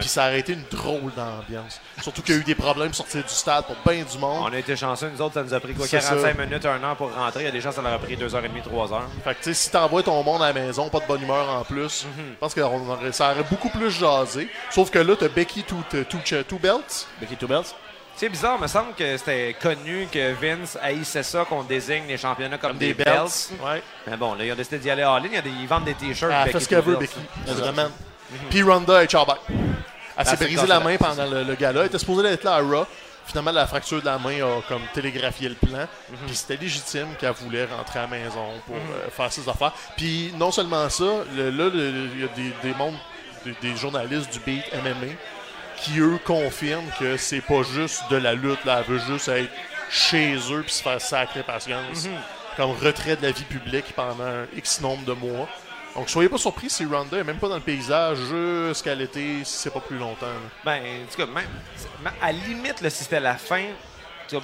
Puis 0.00 0.08
ça 0.08 0.26
aurait 0.26 0.40
été 0.40 0.52
une 0.52 0.64
drôle 0.70 1.12
d'ambiance. 1.14 1.80
Surtout 2.02 2.22
qu'il 2.22 2.34
y 2.34 2.38
a 2.38 2.40
eu 2.40 2.44
des 2.44 2.54
problèmes 2.54 2.88
pour 2.88 2.96
sortir 2.96 3.22
du 3.22 3.28
stade 3.32 3.64
pour 3.66 3.76
bien 3.86 4.04
du 4.04 4.18
monde. 4.18 4.44
On 4.48 4.52
a 4.52 4.58
été 4.58 4.76
chanceux, 4.76 5.10
nous 5.10 5.20
autres, 5.20 5.34
ça 5.34 5.42
nous 5.42 5.52
a 5.54 5.60
pris 5.60 5.74
quoi, 5.74 5.86
C'est 5.86 5.98
45 5.98 6.36
ça. 6.36 6.44
minutes, 6.44 6.66
un 6.66 6.82
an 6.84 6.94
pour 6.94 7.12
rentrer. 7.12 7.40
Il 7.42 7.46
y 7.46 7.48
a 7.48 7.52
des 7.52 7.60
gens, 7.60 7.72
ça 7.72 7.82
leur 7.82 7.92
a 7.94 7.98
pris 7.98 8.16
2h30, 8.16 8.62
3h. 8.62 9.00
Fait 9.24 9.30
que 9.34 9.38
tu 9.38 9.44
sais, 9.44 9.54
si 9.54 9.70
t'envoies 9.70 10.02
ton 10.02 10.22
monde 10.22 10.42
à 10.42 10.52
la 10.52 10.52
maison, 10.52 10.88
pas 10.88 11.00
de 11.00 11.06
bonne 11.06 11.22
humeur 11.22 11.48
en 11.50 11.64
plus, 11.64 12.04
Mhm. 12.04 12.24
je 12.34 12.38
pense 12.38 12.54
que 12.54 12.60
on 12.60 12.88
aurait- 12.90 13.12
ça 13.12 13.32
aurait 13.32 13.44
beaucoup 13.44 13.68
plus 13.70 13.90
jasé. 13.90 14.48
Sauf 14.70 14.90
que 14.90 14.98
là, 14.98 15.16
t'as 15.16 15.28
Becky 15.28 15.62
tout, 15.64 15.82
tout, 15.90 16.04
tout, 16.04 16.18
tout 16.48 16.58
belts. 16.58 17.06
Becky 17.20 17.36
Two 17.36 17.48
Belts? 17.48 17.74
C'est 18.18 18.28
bizarre, 18.28 18.56
il 18.58 18.62
me 18.62 18.66
semble 18.66 18.94
que 18.94 19.16
c'était 19.16 19.54
connu 19.62 20.08
que 20.12 20.32
Vince 20.32 20.76
haïssait 20.82 21.22
ça 21.22 21.44
qu'on 21.44 21.62
désigne 21.62 22.04
les 22.08 22.16
championnats 22.18 22.58
comme, 22.58 22.76
des, 22.76 22.92
belts. 22.92 23.52
Ouais. 23.64 23.80
Mais 24.08 24.16
bon, 24.16 24.34
là, 24.34 24.44
ils 24.44 24.50
ont 24.50 24.56
décidé 24.56 24.78
d'y 24.80 24.90
aller 24.90 25.04
en 25.04 25.18
ligne. 25.18 25.30
Il 25.30 25.36
y 25.36 25.38
a 25.38 25.42
des- 25.42 25.50
Ils 25.50 25.68
vendent 25.68 25.84
des 25.84 25.94
t-shirts. 25.94 26.32
Elle 26.34 26.46
Becky 26.46 26.52
fait 26.58 26.64
ce 26.64 26.68
qu'elle 26.68 26.80
veut. 26.82 26.96
Becky. 26.96 27.14
Vraiment. 27.46 27.88
Puis 28.50 28.60
Ronda 28.62 29.04
et 29.04 29.06
Ciao 29.06 29.24
Elle 30.16 30.26
s'est 30.26 30.36
c'est 30.36 30.44
brisé 30.46 30.62
le 30.62 30.68
la 30.68 30.80
main 30.80 30.96
pendant 30.96 31.26
le, 31.26 31.44
le 31.44 31.54
gala. 31.54 31.82
Elle 31.82 31.86
était 31.86 31.98
supposée 32.00 32.26
être 32.26 32.42
là 32.42 32.54
à 32.56 32.60
Raw. 32.60 32.86
Finalement, 33.24 33.52
la 33.52 33.68
fracture 33.68 34.00
de 34.00 34.06
la 34.06 34.18
main 34.18 34.40
a 34.42 34.62
comme 34.66 34.82
télégraphié 34.92 35.50
le 35.50 35.54
plan. 35.54 35.86
Puis 36.26 36.34
c'était 36.34 36.56
légitime 36.56 37.06
qu'elle 37.20 37.30
voulait 37.34 37.66
rentrer 37.66 38.00
à 38.00 38.02
la 38.02 38.08
maison 38.08 38.46
pour 38.66 38.74
euh, 38.74 39.08
faire 39.16 39.32
ses 39.32 39.48
affaires. 39.48 39.72
Puis 39.96 40.32
non 40.36 40.50
seulement 40.50 40.88
ça, 40.88 41.04
le- 41.36 41.50
là, 41.50 41.70
il 41.72 42.20
y 42.20 42.24
a 42.24 42.28
des, 42.34 42.52
des, 42.68 42.74
mondes- 42.74 42.98
des, 43.44 43.54
des 43.62 43.76
journalistes 43.76 44.32
du 44.32 44.40
beat 44.40 44.64
MMA 44.72 45.12
qui, 45.82 45.98
eux, 46.00 46.18
confirment 46.24 46.90
que 46.98 47.16
c'est 47.16 47.40
pas 47.40 47.62
juste 47.62 48.02
de 48.10 48.16
la 48.16 48.34
lutte. 48.34 48.64
Là. 48.64 48.82
Elle 48.86 48.94
veut 48.94 49.00
juste 49.00 49.28
être 49.28 49.50
chez 49.90 50.36
eux 50.50 50.62
puis 50.62 50.72
se 50.72 50.82
faire 50.82 51.00
sacrer 51.00 51.42
patience. 51.42 52.08
Comme 52.56 52.72
retrait 52.72 53.16
de 53.16 53.22
la 53.22 53.30
vie 53.30 53.44
publique 53.44 53.92
pendant 53.94 54.24
un 54.24 54.46
X 54.56 54.80
nombre 54.80 55.04
de 55.04 55.12
mois. 55.12 55.48
Donc, 55.94 56.08
soyez 56.10 56.28
pas 56.28 56.38
surpris 56.38 56.70
si 56.70 56.84
Ronda 56.84 57.16
est 57.18 57.24
même 57.24 57.38
pas 57.38 57.48
dans 57.48 57.56
le 57.56 57.60
paysage 57.60 58.18
jusqu'à 58.18 58.94
l'été, 58.94 59.44
si 59.44 59.58
c'est 59.58 59.70
pas 59.72 59.80
plus 59.80 59.98
longtemps. 59.98 60.26
là. 60.26 60.50
Ben, 60.64 60.82
en 60.82 61.10
tout 61.10 61.16
cas, 61.16 61.26
même, 61.26 61.48
à 62.20 62.32
la 62.32 62.38
limite, 62.38 62.80
là, 62.80 62.90
si 62.90 63.04
c'était 63.04 63.20
la 63.20 63.34
fin, 63.36 63.64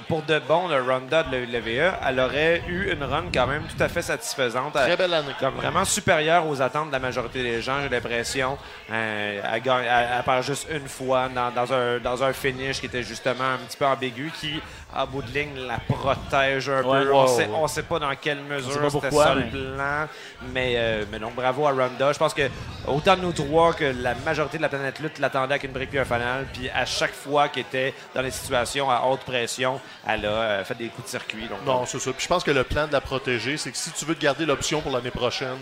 pour 0.07 0.21
de 0.23 0.39
bon, 0.39 0.67
le 0.67 0.81
Ronda 0.81 1.23
de 1.23 1.35
l'ULVE, 1.37 1.93
elle 2.07 2.19
aurait 2.19 2.61
eu 2.67 2.91
une 2.91 3.03
run 3.03 3.25
quand 3.33 3.47
même 3.47 3.63
tout 3.63 3.81
à 3.83 3.87
fait 3.87 4.01
satisfaisante. 4.01 4.73
Très 4.73 4.91
Elle- 4.91 4.97
belle 4.97 5.13
année. 5.13 5.33
comme 5.39 5.55
vraiment 5.55 5.85
supérieure 5.85 6.47
aux 6.47 6.61
attentes 6.61 6.87
de 6.87 6.91
la 6.93 6.99
majorité 6.99 7.43
des 7.43 7.61
gens, 7.61 7.81
j'ai 7.81 7.89
l'impression. 7.89 8.57
Euh, 8.91 9.41
elle, 9.53 9.61
gagne- 9.61 9.85
elle- 9.85 10.07
elle 10.17 10.23
perd 10.23 10.43
juste 10.43 10.67
une 10.71 10.87
fois 10.87 11.29
dans, 11.33 11.51
dans 11.51 11.73
un, 11.73 11.99
dans 11.99 12.23
un 12.23 12.33
finish 12.33 12.79
qui 12.79 12.85
était 12.87 13.03
justement 13.03 13.43
un 13.53 13.57
petit 13.67 13.77
peu 13.77 13.85
ambigu, 13.85 14.31
qui, 14.39 14.61
à 14.95 15.05
bout 15.05 15.21
de 15.21 15.31
ligne, 15.37 15.55
la 15.67 15.77
protège 15.79 16.69
un 16.69 16.77
Ouais, 16.83 17.01
peu. 17.03 17.07
ouais, 17.07 17.13
on, 17.13 17.21
ouais, 17.23 17.27
sait, 17.27 17.49
on 17.53 17.67
sait 17.67 17.83
pas 17.83 17.99
dans 17.99 18.15
quelle 18.15 18.39
mesure 18.41 18.89
c'était 18.91 19.11
ça 19.11 19.35
mais- 19.35 19.43
le 19.45 19.49
plan. 19.75 20.07
Mais, 20.53 20.73
euh, 20.77 21.05
mais 21.11 21.19
donc, 21.19 21.35
bravo 21.35 21.67
à 21.67 21.71
Ronda. 21.71 22.13
Je 22.13 22.17
pense 22.17 22.33
que 22.33 22.49
autant 22.87 23.17
nous 23.17 23.31
trois 23.33 23.73
que 23.73 23.83
la 24.01 24.15
majorité 24.15 24.57
de 24.57 24.61
la 24.61 24.69
planète 24.69 24.99
lutte 24.99 25.19
l'attendait 25.19 25.53
avec 25.55 25.63
une 25.65 25.71
brique 25.71 25.89
puis 25.89 25.99
un 25.99 26.05
fanal. 26.05 26.45
Puis 26.53 26.69
à 26.69 26.85
chaque 26.85 27.13
fois 27.13 27.49
qu'elle 27.49 27.63
était 27.63 27.93
dans 28.13 28.21
des 28.23 28.31
situations 28.31 28.89
à 28.89 29.01
haute 29.07 29.21
pression, 29.21 29.79
elle 30.07 30.25
a 30.25 30.29
euh, 30.29 30.63
fait 30.63 30.75
des 30.75 30.87
coups 30.87 31.05
de 31.05 31.09
circuit. 31.09 31.47
Donc, 31.47 31.65
Non, 31.65 31.85
c'est 31.85 31.99
ça. 31.99 32.11
Puis 32.13 32.23
je 32.23 32.27
pense 32.27 32.43
que 32.43 32.51
le 32.51 32.63
plan 32.63 32.87
de 32.87 32.93
la 32.93 33.01
protéger, 33.01 33.57
c'est 33.57 33.71
que 33.71 33.77
si 33.77 33.91
tu 33.91 34.05
veux 34.05 34.15
te 34.15 34.21
garder 34.21 34.45
l'option 34.45 34.81
pour 34.81 34.91
l'année 34.91 35.11
prochaine 35.11 35.57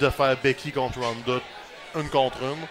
de 0.00 0.08
faire 0.10 0.36
Becky 0.42 0.72
contre 0.72 1.00
Ronda, 1.00 1.40
une 1.96 2.08
contre 2.10 2.42
une, 2.42 2.66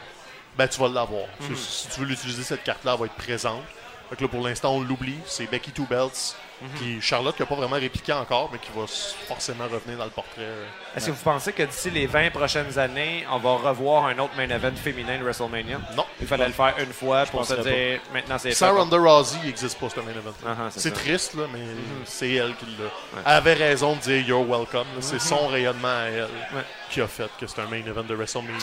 ben 0.57 0.67
tu 0.67 0.79
vas 0.79 0.87
l'avoir. 0.87 1.23
Mhm. 1.41 1.55
Si- 1.55 1.81
Si 1.81 1.87
tu 1.89 1.99
veux 1.99 2.05
l'utiliser, 2.05 2.43
cette 2.43 2.63
carte-là 2.63 2.93
elle 2.93 2.99
va 2.99 3.05
être 3.07 3.15
présente. 3.15 3.63
Fait 4.09 4.15
que 4.17 4.21
là, 4.23 4.27
pour 4.27 4.45
l'instant, 4.47 4.73
on 4.75 4.81
l'oublie. 4.81 5.17
C'est 5.25 5.49
Becky 5.49 5.71
Two 5.71 5.85
Belts, 5.89 6.35
Mhm. 6.61 6.69
qui 6.79 7.01
Charlotte 7.01 7.35
qui 7.35 7.41
n'a 7.41 7.47
pas 7.47 7.55
vraiment 7.55 7.75
répliqué 7.75 8.13
encore, 8.13 8.49
mais 8.51 8.59
qui 8.59 8.69
va 8.73 8.85
forcément 9.27 9.65
revenir 9.65 9.97
dans 9.97 10.05
le 10.05 10.09
portrait. 10.11 10.39
euh. 10.41 10.65
Est-ce 10.95 11.07
que 11.07 11.11
vous 11.11 11.21
pensez 11.23 11.51
que 11.51 11.63
d'ici 11.63 11.89
les 11.89 12.05
20 12.07 12.29
prochaines 12.31 12.77
années, 12.79 13.25
on 13.29 13.39
va 13.39 13.55
revoir 13.55 14.05
un 14.05 14.17
autre 14.19 14.33
main 14.37 14.49
event 14.49 14.71
féminin 14.75 15.17
de 15.17 15.23
WrestleMania? 15.23 15.79
Non. 15.97 16.05
Il 16.21 16.27
fallait 16.27 16.47
le 16.47 16.53
faire 16.53 16.75
une 16.79 16.93
fois 16.93 17.25
pour 17.25 17.43
se 17.45 17.55
dire 17.55 17.99
maintenant 18.13 18.37
c'est 18.37 18.53
Sans. 18.53 18.73
Ronda 18.73 18.95
Rousey, 18.97 19.37
il 19.43 19.47
n'existe 19.47 19.77
pas 19.79 19.89
ce 19.89 19.99
main 19.99 20.11
event. 20.11 20.33
Ah, 20.45 20.55
ah, 20.57 20.67
c'est. 20.69 20.89
Mhm. 20.91 20.95
triste, 20.95 21.33
là, 21.33 21.43
mais 21.51 21.59
c'est 22.05 22.31
elle 22.31 22.55
qui 22.55 22.65
l'a. 22.67 23.21
Elle 23.25 23.31
avait 23.33 23.53
raison 23.55 23.95
de 23.95 23.99
dire 24.01 24.25
You're 24.25 24.45
welcome. 24.47 24.87
C'est 25.01 25.19
son 25.19 25.47
rayonnement 25.47 25.87
à 25.89 26.03
elle 26.09 26.23
Ouais. 26.53 26.63
qui 26.89 27.01
a 27.01 27.07
fait 27.07 27.29
que 27.39 27.47
c'est 27.47 27.59
un 27.59 27.65
main 27.67 27.77
event 27.85 28.03
de 28.03 28.13
WrestleMania. 28.15 28.55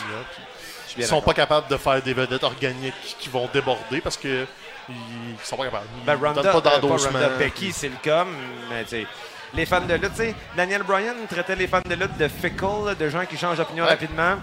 Suis 0.87 1.01
Ils 1.01 1.07
sont 1.07 1.21
pas 1.21 1.33
capables 1.33 1.67
de 1.67 1.77
faire 1.77 2.01
des 2.01 2.13
vedettes 2.13 2.43
organiques 2.43 3.15
qui 3.19 3.29
vont 3.29 3.47
déborder 3.53 3.99
parce 4.01 4.17
que 4.17 4.45
ils 4.89 4.95
sont 5.43 5.55
pas 5.57 5.65
capables. 5.65 5.85
Ils 5.99 6.05
Ben, 6.05 6.15
Ronda, 6.15 6.41
pas 6.41 6.49
euh, 6.49 6.61
pas 6.61 6.61
d'endossement. 6.79 7.11
Ronda, 7.19 7.29
Becky, 7.29 7.71
c'est 7.71 7.89
le 7.89 7.95
com, 8.03 8.27
mais 8.69 8.83
tu 8.83 8.89
sais, 8.89 9.07
les 9.53 9.65
fans 9.65 9.81
de 9.81 9.93
lutte, 9.93 10.11
tu 10.15 10.17
sais, 10.23 10.35
Daniel 10.57 10.83
Bryan 10.83 11.15
traitait 11.29 11.55
les 11.55 11.67
fans 11.67 11.81
de 11.87 11.95
lutte 11.95 12.17
de 12.17 12.27
fickle, 12.27 12.95
de 12.99 13.09
gens 13.09 13.25
qui 13.25 13.37
changent 13.37 13.57
d'opinion 13.57 13.83
Ouais. 13.85 13.91
rapidement. 13.91 14.35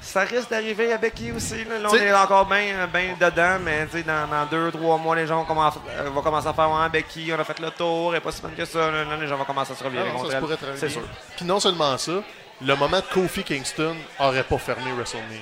Ça 0.00 0.22
risque 0.22 0.50
d'arriver 0.50 0.92
à 0.92 0.98
Becky 0.98 1.30
aussi. 1.30 1.64
Là, 1.64 1.78
Là, 1.78 1.88
on 1.88 1.94
est 1.94 2.12
encore 2.12 2.44
bien 2.46 2.88
ben 2.92 3.14
dedans, 3.20 3.58
mais 3.64 3.86
tu 3.86 3.98
sais, 3.98 4.02
dans, 4.02 4.26
dans 4.26 4.46
deux, 4.46 4.72
trois 4.72 4.98
mois, 4.98 5.14
les 5.14 5.28
gens 5.28 5.36
vont 5.36 5.44
commencer, 5.44 5.78
euh, 5.90 6.10
vont 6.10 6.22
commencer 6.22 6.48
à 6.48 6.52
faire 6.52 6.68
ouais, 6.70 6.88
Becky, 6.88 7.30
on 7.32 7.38
a 7.40 7.44
fait 7.44 7.60
le 7.60 7.70
tour, 7.70 8.12
est 8.16 8.20
pas 8.20 8.32
si 8.32 8.42
bonne 8.42 8.54
que 8.56 8.64
ça. 8.64 8.90
Là, 8.90 9.04
là, 9.04 9.16
les 9.20 9.28
gens 9.28 9.36
vont 9.36 9.44
commencer 9.44 9.72
à 9.72 9.76
se 9.76 9.84
revirer 9.84 10.08
Ah 10.08 10.18
contre 10.18 10.32
elle. 10.34 10.76
C'est 10.76 10.88
sûr. 10.88 11.02
Puis 11.36 11.44
non 11.44 11.60
seulement 11.60 11.96
ça, 11.98 12.12
le 12.60 12.74
moment 12.74 12.98
de 12.98 13.04
Kofi 13.14 13.44
Kingston 13.44 13.94
aurait 14.18 14.42
pas 14.42 14.58
fermé 14.58 14.90
WrestleMania. 14.92 15.38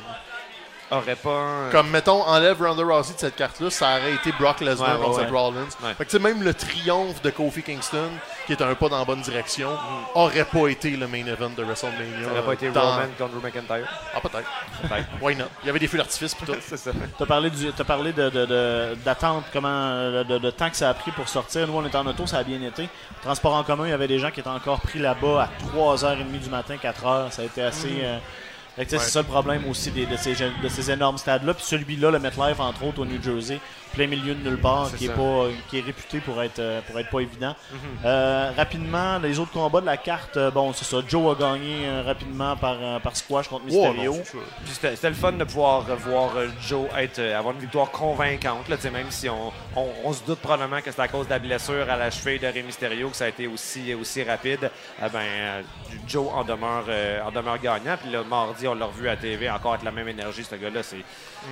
Aurait 0.91 1.15
pas. 1.17 1.31
un- 1.31 1.71
Comme, 1.71 1.89
mettons, 1.91 2.23
enlève 2.23 2.61
Ronda 2.61 2.83
Rousey 2.83 3.15
de 3.15 3.19
cette 3.21 3.37
carte-là, 3.37 3.71
ça 3.71 3.97
aurait 3.99 4.15
été 4.15 4.33
Brock 4.39 4.61
Lesnar 4.61 4.89
Ouais, 4.89 4.95
ouais, 4.97 5.05
contre 5.05 5.19
ouais. 5.19 5.25
Seth 5.25 5.33
Rollins. 5.33 5.61
Ouais. 5.83 5.95
Fait 5.97 6.05
que, 6.05 6.11
tu 6.11 6.17
sais, 6.17 6.23
même 6.23 6.43
le 6.43 6.53
triomphe 6.53 7.23
de 7.23 7.31
Kofi 7.31 7.63
Kingston, 7.63 8.11
qui 8.47 8.53
est 8.55 8.63
un 8.63 8.75
pas 8.75 8.89
dans 8.89 8.99
la 8.99 9.05
bonne 9.05 9.21
direction, 9.23 9.71
Mm. 9.71 10.19
aurait 10.19 10.45
pas 10.45 10.67
été 10.69 10.91
le 10.91 11.07
main 11.07 11.25
event 11.27 11.51
de 11.57 11.63
WrestleMania. 11.63 12.25
Ça 12.25 12.31
aurait 12.33 12.43
pas 12.43 12.53
été 12.55 12.71
dans- 12.71 12.81
Roman 12.81 13.03
contre 13.17 13.31
Drew 13.35 13.41
McIntyre. 13.43 13.87
Ah, 14.15 14.21
peut-être. 14.21 14.49
Peut-être. 14.83 15.07
Why 15.23 15.37
not? 15.37 15.45
Il 15.63 15.67
y 15.67 15.71
avait 15.71 15.79
des 15.79 15.87
feux 15.87 15.99
d'artifice 15.99 16.37
tout. 16.37 16.53
c'est 16.61 16.77
ça. 16.77 16.91
T'as 17.19 17.27
parlé, 17.27 17.51
du, 17.51 17.73
t'as 17.73 17.85
parlé 17.85 18.13
de, 18.13 18.29
de- 18.29 18.47
de- 18.47 18.95
d'attente, 19.05 19.45
comment, 19.53 19.69
euh, 19.69 20.25
de, 20.25 20.39
de 20.39 20.51
temps 20.51 20.71
que 20.71 20.77
ça 20.77 20.91
a 20.91 20.95
pris 20.95 21.13
pour 21.13 21.29
sortir. 21.29 21.67
Nous, 21.69 21.75
on 21.77 21.87
était 21.87 21.97
en 21.99 22.07
auto, 22.07 22.27
ça 22.27 22.39
a 22.39 22.43
bien 22.43 22.61
été. 22.63 22.89
Transport 23.23 23.55
en 23.55 23.63
commun, 23.63 23.87
il 23.87 23.91
y 23.91 23.93
avait 23.93 24.09
des 24.09 24.19
gens 24.19 24.31
qui 24.33 24.41
étaient 24.41 24.49
encore 24.49 24.81
pris 24.81 24.99
là-bas 24.99 25.43
à 25.45 25.49
3h30 25.77 26.41
du 26.41 26.51
matin, 26.51 26.75
4h. 26.83 27.31
Ça 27.31 27.43
a 27.43 27.45
été 27.45 27.63
assez. 27.63 28.01
euh, 28.03 28.19
Ouais. 28.97 29.01
C'est 29.05 29.11
ça 29.11 29.21
le 29.21 29.27
problème 29.27 29.63
aussi 29.69 29.91
des- 29.91 30.07
de, 30.07 30.17
ces, 30.17 30.35
de 30.35 30.69
ces 30.69 30.91
énormes 30.91 31.19
stades-là. 31.19 31.55
Puis 31.55 31.65
celui-là, 31.67 32.11
le 32.11 32.19
MetLife, 32.19 32.61
entre 32.61 32.85
autres, 32.85 33.01
au 33.03 33.05
New 33.05 33.23
Jersey, 33.23 33.59
plein 33.93 34.07
milieu 34.07 34.35
de 34.35 34.49
nulle 34.49 34.59
part, 34.61 34.89
qui 34.97 35.07
est, 35.07 35.09
pas, 35.17 35.47
qui 35.69 35.79
est 35.79 35.83
réputé 35.83 36.21
pour 36.21 36.43
être, 36.43 36.59
euh, 36.59 36.81
pour 36.87 36.99
être 36.99 37.11
pas 37.11 37.21
évident. 37.21 37.55
Euh, 38.05 38.51
rapidement, 38.57 39.19
les 39.19 39.39
autres 39.39 39.53
combats 39.53 39.81
de 39.81 39.87
la 39.87 39.97
carte, 39.97 40.37
euh, 40.37 40.51
bon, 40.51 40.73
c'est 40.73 40.85
ça. 40.85 40.99
Joe 41.07 41.37
a 41.37 41.41
gagné 41.41 41.89
rapidement 42.05 42.57
par, 42.57 43.01
par 43.03 43.17
squash 43.17 43.49
contre 43.49 43.65
Ouais, 43.67 43.71
Mysterio. 43.93 44.13
C'était 44.95 45.09
le 45.09 45.15
fun 45.15 45.33
de 45.33 45.45
pouvoir 45.45 45.83
voir 45.97 46.31
Joe 46.67 46.87
être, 46.97 47.21
avoir 47.21 47.55
une 47.55 47.61
victoire 47.61 47.91
convaincante. 47.91 48.69
Là, 48.69 48.77
même 48.91 49.11
si 49.11 49.29
on, 49.29 49.53
on- 49.77 49.89
on 50.05 50.13
se 50.13 50.25
doute 50.25 50.39
probablement 50.41 50.81
que 50.81 50.91
c'est 50.91 51.01
à 51.01 51.09
cause 51.09 51.27
de 51.27 51.31
la 51.31 51.39
blessure 51.39 51.89
à 51.91 51.97
la 51.97 52.11
cheville 52.11 52.39
de 52.39 52.47
Rey 52.47 52.63
Mysterio 52.63 53.09
que 53.11 53.17
ça 53.17 53.27
a 53.27 53.29
été 53.29 53.47
aussi, 53.47 53.93
aussi 53.95 54.23
rapide, 54.23 54.71
eh 55.05 55.09
ben, 55.11 55.63
Joe 56.07 56.27
en 56.33 56.45
demeure, 56.45 56.85
euh, 56.89 57.21
en 57.23 57.31
demeure 57.31 57.59
gagnant. 57.59 57.97
Puis 58.01 58.11
le 58.11 58.25
mardi, 58.25 58.67
on 58.69 58.75
l'a 58.75 58.87
revu 58.87 59.09
à 59.09 59.17
TV, 59.17 59.51
encore 59.51 59.73
avec 59.75 59.85
la 59.85 59.91
même 59.93 60.09
énergie, 60.09 60.45
ce 60.45 60.55
gars-là. 60.55 60.83
C'est, 60.83 61.05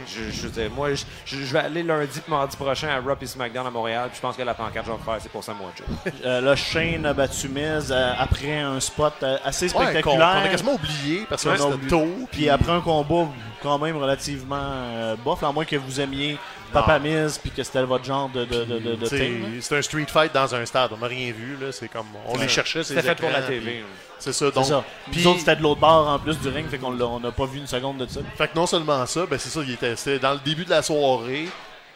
je, 0.07 0.31
je 0.31 0.69
moi, 0.69 0.95
je, 0.95 1.05
je- 1.27 1.37
je 1.45 1.53
vais 1.53 1.59
aller 1.61 1.83
lundi 1.83 2.21
mardi 2.29 2.57
prochain 2.57 2.89
à 2.89 3.01
Raw 3.01 3.17
et 3.21 3.27
SmackDown 3.27 3.67
à 3.67 3.71
Montréal, 3.71 4.09
puis 4.09 4.17
je 4.17 4.21
pense 4.23 4.37
que 4.37 4.43
la 4.43 4.55
pancarte, 4.55 4.87
je 4.87 4.93
vais 4.93 4.99
faire, 5.05 5.17
c'est 5.21 5.31
pour 5.33 5.43
ça, 5.45 5.53
moi, 5.55 5.71
Joe. 5.77 5.87
Euh, 6.25 6.41
là, 6.41 6.55
Shane 6.57 7.07
a 7.07 7.13
battu 7.15 7.49
Miz 7.49 7.91
euh, 7.91 8.13
après 8.19 8.61
un 8.61 8.79
spot 8.81 9.15
euh, 9.23 9.39
assez 9.45 9.67
Ouais, 9.67 9.73
qu'on 9.73 9.79
qu'on 9.79 9.87
spectaculaire. 9.91 10.29
a 10.45 10.49
quasiment 10.49 10.75
oublié 10.75 11.27
parce 11.29 11.43
que 11.45 11.49
Ouais, 11.49 11.61
on 11.61 11.69
a 11.71 11.73
c'était 11.73 11.87
tôt. 11.89 12.07
Puis 12.33 12.49
après 12.49 12.73
un 12.73 12.81
combat 12.81 13.29
quand 13.63 13.79
même 13.79 13.97
relativement 13.97 14.57
euh, 14.61 15.17
bof, 15.17 15.43
à 15.43 15.51
moins 15.53 15.65
que 15.65 15.77
vous 15.77 16.01
aimiez 16.01 16.37
Papa 16.73 16.99
Miz 16.99 17.39
puis 17.39 17.51
que 17.51 17.63
c'était 17.63 17.83
votre 17.83 18.05
genre 18.05 18.29
de, 18.29 18.45
de, 18.45 18.65
de, 18.65 18.79
de, 18.79 18.91
là. 19.01 19.59
C'est 19.61 19.79
un 19.79 19.83
street 19.83 20.07
fight 20.09 20.35
dans 20.35 20.55
un 20.55 20.65
stade. 20.67 20.91
On 20.93 20.99
n'a 20.99 21.07
rien 21.07 21.33
vu. 21.33 21.57
là. 21.61 21.73
C'est 21.73 21.89
comme 21.89 22.07
on 22.27 22.37
les 22.39 22.49
cherchait. 22.49 22.85
C'était 22.85 23.03
fait 23.03 23.15
pour 23.15 23.31
la 23.31 23.43
TV. 23.43 23.61
puis 23.61 23.85
C'est 24.19 24.33
ça. 24.33 24.47
C'est 24.49 24.55
Donc, 24.55 24.65
ça. 24.67 24.85
puis- 25.11 25.21
Nous 25.23 25.29
autres, 25.31 25.39
c'était 25.41 25.57
de 25.57 25.63
l'autre 25.63 25.81
bord 25.81 26.09
en 26.09 26.19
plus 26.19 26.39
du 26.39 26.49
ring, 26.49 26.69
fait 26.69 26.79
qu'on 26.79 26.91
l'a- 26.91 27.07
on 27.07 27.21
n'a 27.21 27.31
pas 27.33 27.47
vu 27.47 27.59
une 27.59 27.67
seconde 27.67 27.99
de 27.99 28.07
ça. 28.11 28.21
Fait 28.37 28.49
que 28.49 28.55
non 28.57 28.67
seulement 28.67 29.07
ça, 29.07 29.25
ben 29.27 29.39
c'est 29.39 29.49
ça, 29.51 29.61
il 29.65 29.73
était, 29.73 29.97
c'était 29.97 30.19
dans 30.19 30.33
le 30.33 30.41
début 30.45 30.65
de 30.65 30.71
la 30.71 30.83
soirée, 30.83 31.49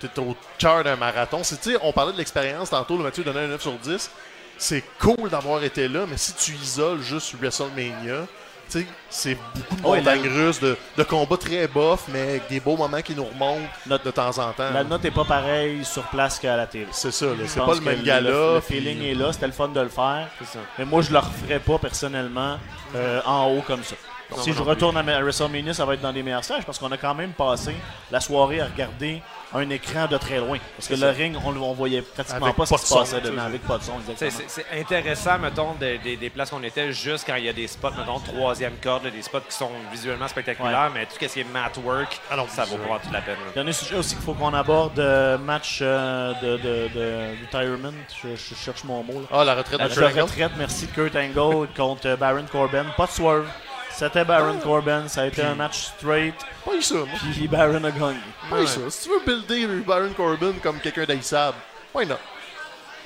t'es 0.09 0.21
au 0.21 0.37
cœur 0.59 0.85
d'un 0.85 0.97
marathon. 0.97 1.41
C'est, 1.43 1.61
tu 1.61 1.77
on 1.83 1.93
parlait 1.93 2.13
de 2.13 2.19
l'expérience 2.19 2.71
tantôt, 2.71 2.97
le 2.97 3.05
Mathieu 3.05 3.25
donnait 3.25 3.41
un 3.45 3.49
9 3.49 3.61
sur 3.63 3.73
10. 3.73 4.11
C'est 4.59 4.85
cool 5.01 5.29
d'avoir 5.31 5.63
été 5.65 5.89
là, 5.89 6.01
mais 6.09 6.17
si 6.17 6.33
tu 6.35 6.53
isoles 6.53 7.01
juste 7.03 7.35
WrestleMania, 7.41 8.27
tu 8.71 8.87
c'est 9.11 9.37
beaucoup 9.55 9.77
de 9.77 9.83
Ouais, 9.87 9.99
montagnes 9.99 10.25
la- 10.25 10.33
russes, 10.47 10.61
de, 10.61 10.77
de 10.97 11.03
combats 11.03 11.37
très 11.37 11.67
bof, 11.67 12.05
mais 12.09 12.21
avec 12.23 12.49
des 12.49 12.61
beaux 12.61 12.77
moments 12.77 13.03
qui 13.03 13.15
nous 13.15 13.25
remontent 13.25 13.61
de 13.87 14.11
temps 14.11 14.39
en 14.39 14.53
temps. 14.53 14.71
La 14.73 14.85
note 14.85 15.05
est 15.05 15.11
pas 15.11 15.25
pareille 15.25 15.85
sur 15.85 16.05
place 16.05 16.39
qu'à 16.39 16.57
la 16.57 16.67
télé. 16.67 16.87
C'est 16.93 17.11
ça, 17.13 17.27
c'est 17.47 17.61
pas 17.61 17.75
le 17.75 17.81
même 17.81 18.03
gala. 18.03 18.31
Le, 18.31 18.61
puis- 18.61 18.77
feeling 18.77 19.03
est 19.03 19.15
là, 19.15 19.33
c'était 19.33 19.47
le 19.49 19.53
fun 19.53 19.69
de 19.69 19.81
le 19.81 19.89
faire. 19.89 20.29
Ça. 20.45 20.59
Mais 20.79 20.85
moi, 20.85 21.03
je 21.03 21.11
le 21.13 21.19
referais 21.19 21.59
pas 21.59 21.79
personnellement 21.79 22.57
euh, 22.95 23.21
en 23.27 23.47
haut 23.51 23.63
comme 23.67 23.83
ça. 23.83 23.97
Non, 24.31 24.43
si 24.43 24.53
je 24.55 24.63
retourne 24.63 24.97
à 24.97 25.01
à 25.01 25.21
WrestleMania, 25.23 25.75
ça 25.75 25.85
va 25.85 25.93
être 25.95 26.01
dans 26.01 26.13
des 26.13 26.23
meilleurs 26.23 26.45
stages 26.45 26.65
parce 26.65 26.79
qu'on 26.79 26.91
a 26.93 26.97
quand 26.97 27.15
même 27.15 27.33
passé 27.33 27.75
la 28.11 28.21
soirée 28.21 28.61
à 28.61 28.67
regarder 28.67 29.21
un 29.55 29.69
écran 29.71 30.07
de 30.07 30.17
très 30.17 30.39
loin. 30.39 30.59
Parce 30.77 30.89
que 30.89 30.95
le 30.95 31.01
ça. 31.01 31.11
ring, 31.11 31.37
on, 31.45 31.57
on 31.57 31.73
voyait 31.75 32.03
pratiquement 32.03 32.47
Avec 32.47 32.57
pas 32.57 32.67
ce 32.67 32.75
qui 32.75 32.87
se 32.87 32.95
passait 32.95 33.21
dedans, 33.21 33.35
c'est- 33.39 33.47
avec 33.47 33.63
pas 33.67 33.79
de 33.79 33.83
son, 33.83 33.93
C'est- 34.17 34.67
intéressant, 34.81 35.39
mettons, 35.39 35.75
des, 35.75 35.99
des- 35.99 36.17
des 36.17 36.31
places 36.31 36.51
qu'on 36.51 36.63
était 36.63 36.93
juste 36.93 37.25
quand 37.27 37.35
il 37.37 37.45
y 37.45 37.49
a 37.49 37.53
des 37.53 37.67
spots, 37.67 37.91
mettons, 37.99 38.19
troisième 38.21 38.75
corde, 38.83 39.07
des 39.11 39.23
spots 39.23 39.41
qui 39.49 39.57
sont 39.57 39.71
visuellement 39.91 40.29
spectaculaires, 40.29 40.91
mais 40.95 41.05
tout 41.07 41.13
ce 41.21 41.27
qui 41.27 41.41
est 41.41 41.45
mat 41.53 41.73
work, 41.85 42.21
Ah 42.31 42.37
non, 42.37 42.47
ça 42.49 42.65
vaut 42.65 42.77
pas 42.79 42.99
toute 43.03 43.13
la 43.13 43.21
peine. 43.21 43.37
là. 43.47 43.53
Dernier 43.55 43.73
sujet 43.73 43.97
aussi 43.97 44.15
qu'il 44.15 44.25
faut 44.25 44.35
qu'on 44.35 44.55
aborde, 44.55 44.99
euh, 44.99 45.37
match 45.39 45.81
euh, 45.83 46.33
de, 46.43 46.57
de, 46.57 46.89
de 46.95 47.29
retirement. 47.47 47.93
Je, 48.23 48.29
je 48.37 48.55
cherche 48.55 48.85
mon 48.85 49.03
mot. 49.03 49.21
Là. 49.21 49.27
Ah, 49.33 49.45
la 49.45 49.55
retraite 49.55 49.79
de 49.79 49.85
Match 49.85 49.95
de 49.95 50.01
Kurt 50.01 50.11
Angle. 50.13 50.21
retraite, 50.23 50.53
merci 50.57 50.87
de 50.87 50.93
Kurt 50.93 51.17
Angle 51.17 51.69
contre 51.77 52.07
euh, 52.09 52.17
Baron 52.17 52.45
Corbin. 52.51 52.85
Pas 52.97 53.07
de 53.07 53.11
swerve. 53.11 53.47
C'était 53.95 54.25
Baron 54.25 54.59
Corbin. 54.59 55.07
Ça 55.09 55.23
a 55.23 55.27
été 55.27 55.43
un 55.43 55.55
match 55.55 55.91
straight. 55.99 56.35
Pas 56.65 56.75
eu 56.75 56.83
ça, 56.83 56.95
moi. 56.95 57.07
Puis 57.33 57.47
Baron 57.49 57.85
a 57.85 57.91
gagné. 57.91 58.17
Pas 58.51 58.61
eu 58.63 58.67
ça. 58.67 58.81
Si 58.89 59.05
tu 59.05 59.11
veux 59.11 59.21
builder 59.25 59.67
Baron 59.87 60.13
Corbin 60.17 60.53
comme 60.63 60.79
quelqu'un 60.81 61.05
d'haïssable, 61.05 61.57
why 61.95 62.07
not? 62.07 62.17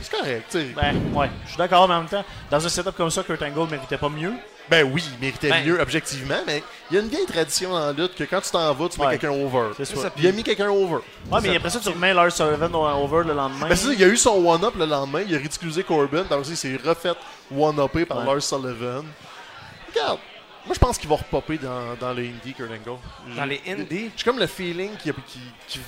C'est 0.00 0.10
correct, 0.14 0.44
tu 0.50 0.58
sais. 0.58 0.64
Ben, 0.76 0.94
ouais, 1.14 1.30
je 1.44 1.50
suis 1.50 1.56
d'accord, 1.58 1.88
mais 1.88 1.94
en 1.94 2.00
même 2.00 2.08
temps, 2.08 2.22
dans 2.50 2.64
un 2.66 2.68
setup 2.68 2.94
comme 2.96 3.10
ça, 3.10 3.22
Kurt 3.22 3.40
Angle 3.40 3.70
méritait 3.70 3.96
pas 3.96 4.10
mieux. 4.10 4.34
Ben 4.68 4.84
oui, 4.92 5.02
il 5.14 5.18
méritait 5.24 5.48
Ben- 5.48 5.64
mieux 5.64 5.80
objectivement, 5.80 6.36
mais 6.46 6.62
il 6.90 6.96
y 6.96 6.98
a 6.98 7.02
une 7.02 7.08
vieille 7.08 7.24
tradition 7.24 7.70
dans 7.70 7.78
la 7.86 7.92
lutte 7.92 8.14
que 8.14 8.24
quand 8.24 8.40
tu 8.42 8.50
t'en 8.50 8.74
vas, 8.74 8.88
tu 8.90 9.00
mets 9.00 9.06
Ouais. 9.06 9.16
quelqu'un 9.16 9.34
over. 9.34 9.70
C'est 9.78 9.86
ça, 9.86 10.10
Il 10.18 10.26
a 10.26 10.32
mis 10.32 10.42
quelqu'un 10.42 10.68
over. 10.68 10.96
Ouais, 11.30 11.40
mais 11.42 11.56
après 11.56 11.70
ça, 11.70 11.78
tu 11.80 11.88
remets 11.88 12.12
Lars 12.12 12.30
Sullivan 12.32 12.74
over 12.74 13.26
le 13.26 13.32
lendemain. 13.32 13.68
Ben 13.68 13.74
c'est 13.76 13.86
ça, 13.86 13.92
il 13.94 14.04
a 14.04 14.08
eu 14.08 14.16
son 14.18 14.44
one-up 14.44 14.74
le 14.76 14.84
lendemain, 14.84 15.22
il 15.26 15.34
a 15.34 15.38
ridiculisé 15.38 15.82
Corbin, 15.82 16.24
donc 16.24 16.40
aussi 16.40 16.50
il 16.50 16.56
s'est 16.58 16.78
refait 16.84 17.12
one-upé 17.56 18.04
par 18.04 18.18
Ouais. 18.18 18.26
Lars 18.26 18.42
Sullivan. 18.42 19.04
Regarde, 19.94 20.18
moi 20.66 20.74
je 20.74 20.78
pense 20.78 20.98
qu'il 20.98 21.08
va 21.08 21.16
repopper 21.16 21.58
dans, 21.58 21.94
dans 22.00 22.12
le 22.12 22.22
indie, 22.22 22.52
Kurt 22.54 22.70
Angle. 22.70 22.98
Dans 23.36 23.44
les 23.44 23.60
indies, 23.66 24.10
J'ai 24.16 24.24
comme 24.24 24.38
le 24.38 24.46
feeling 24.46 24.90
qu'il 24.96 25.14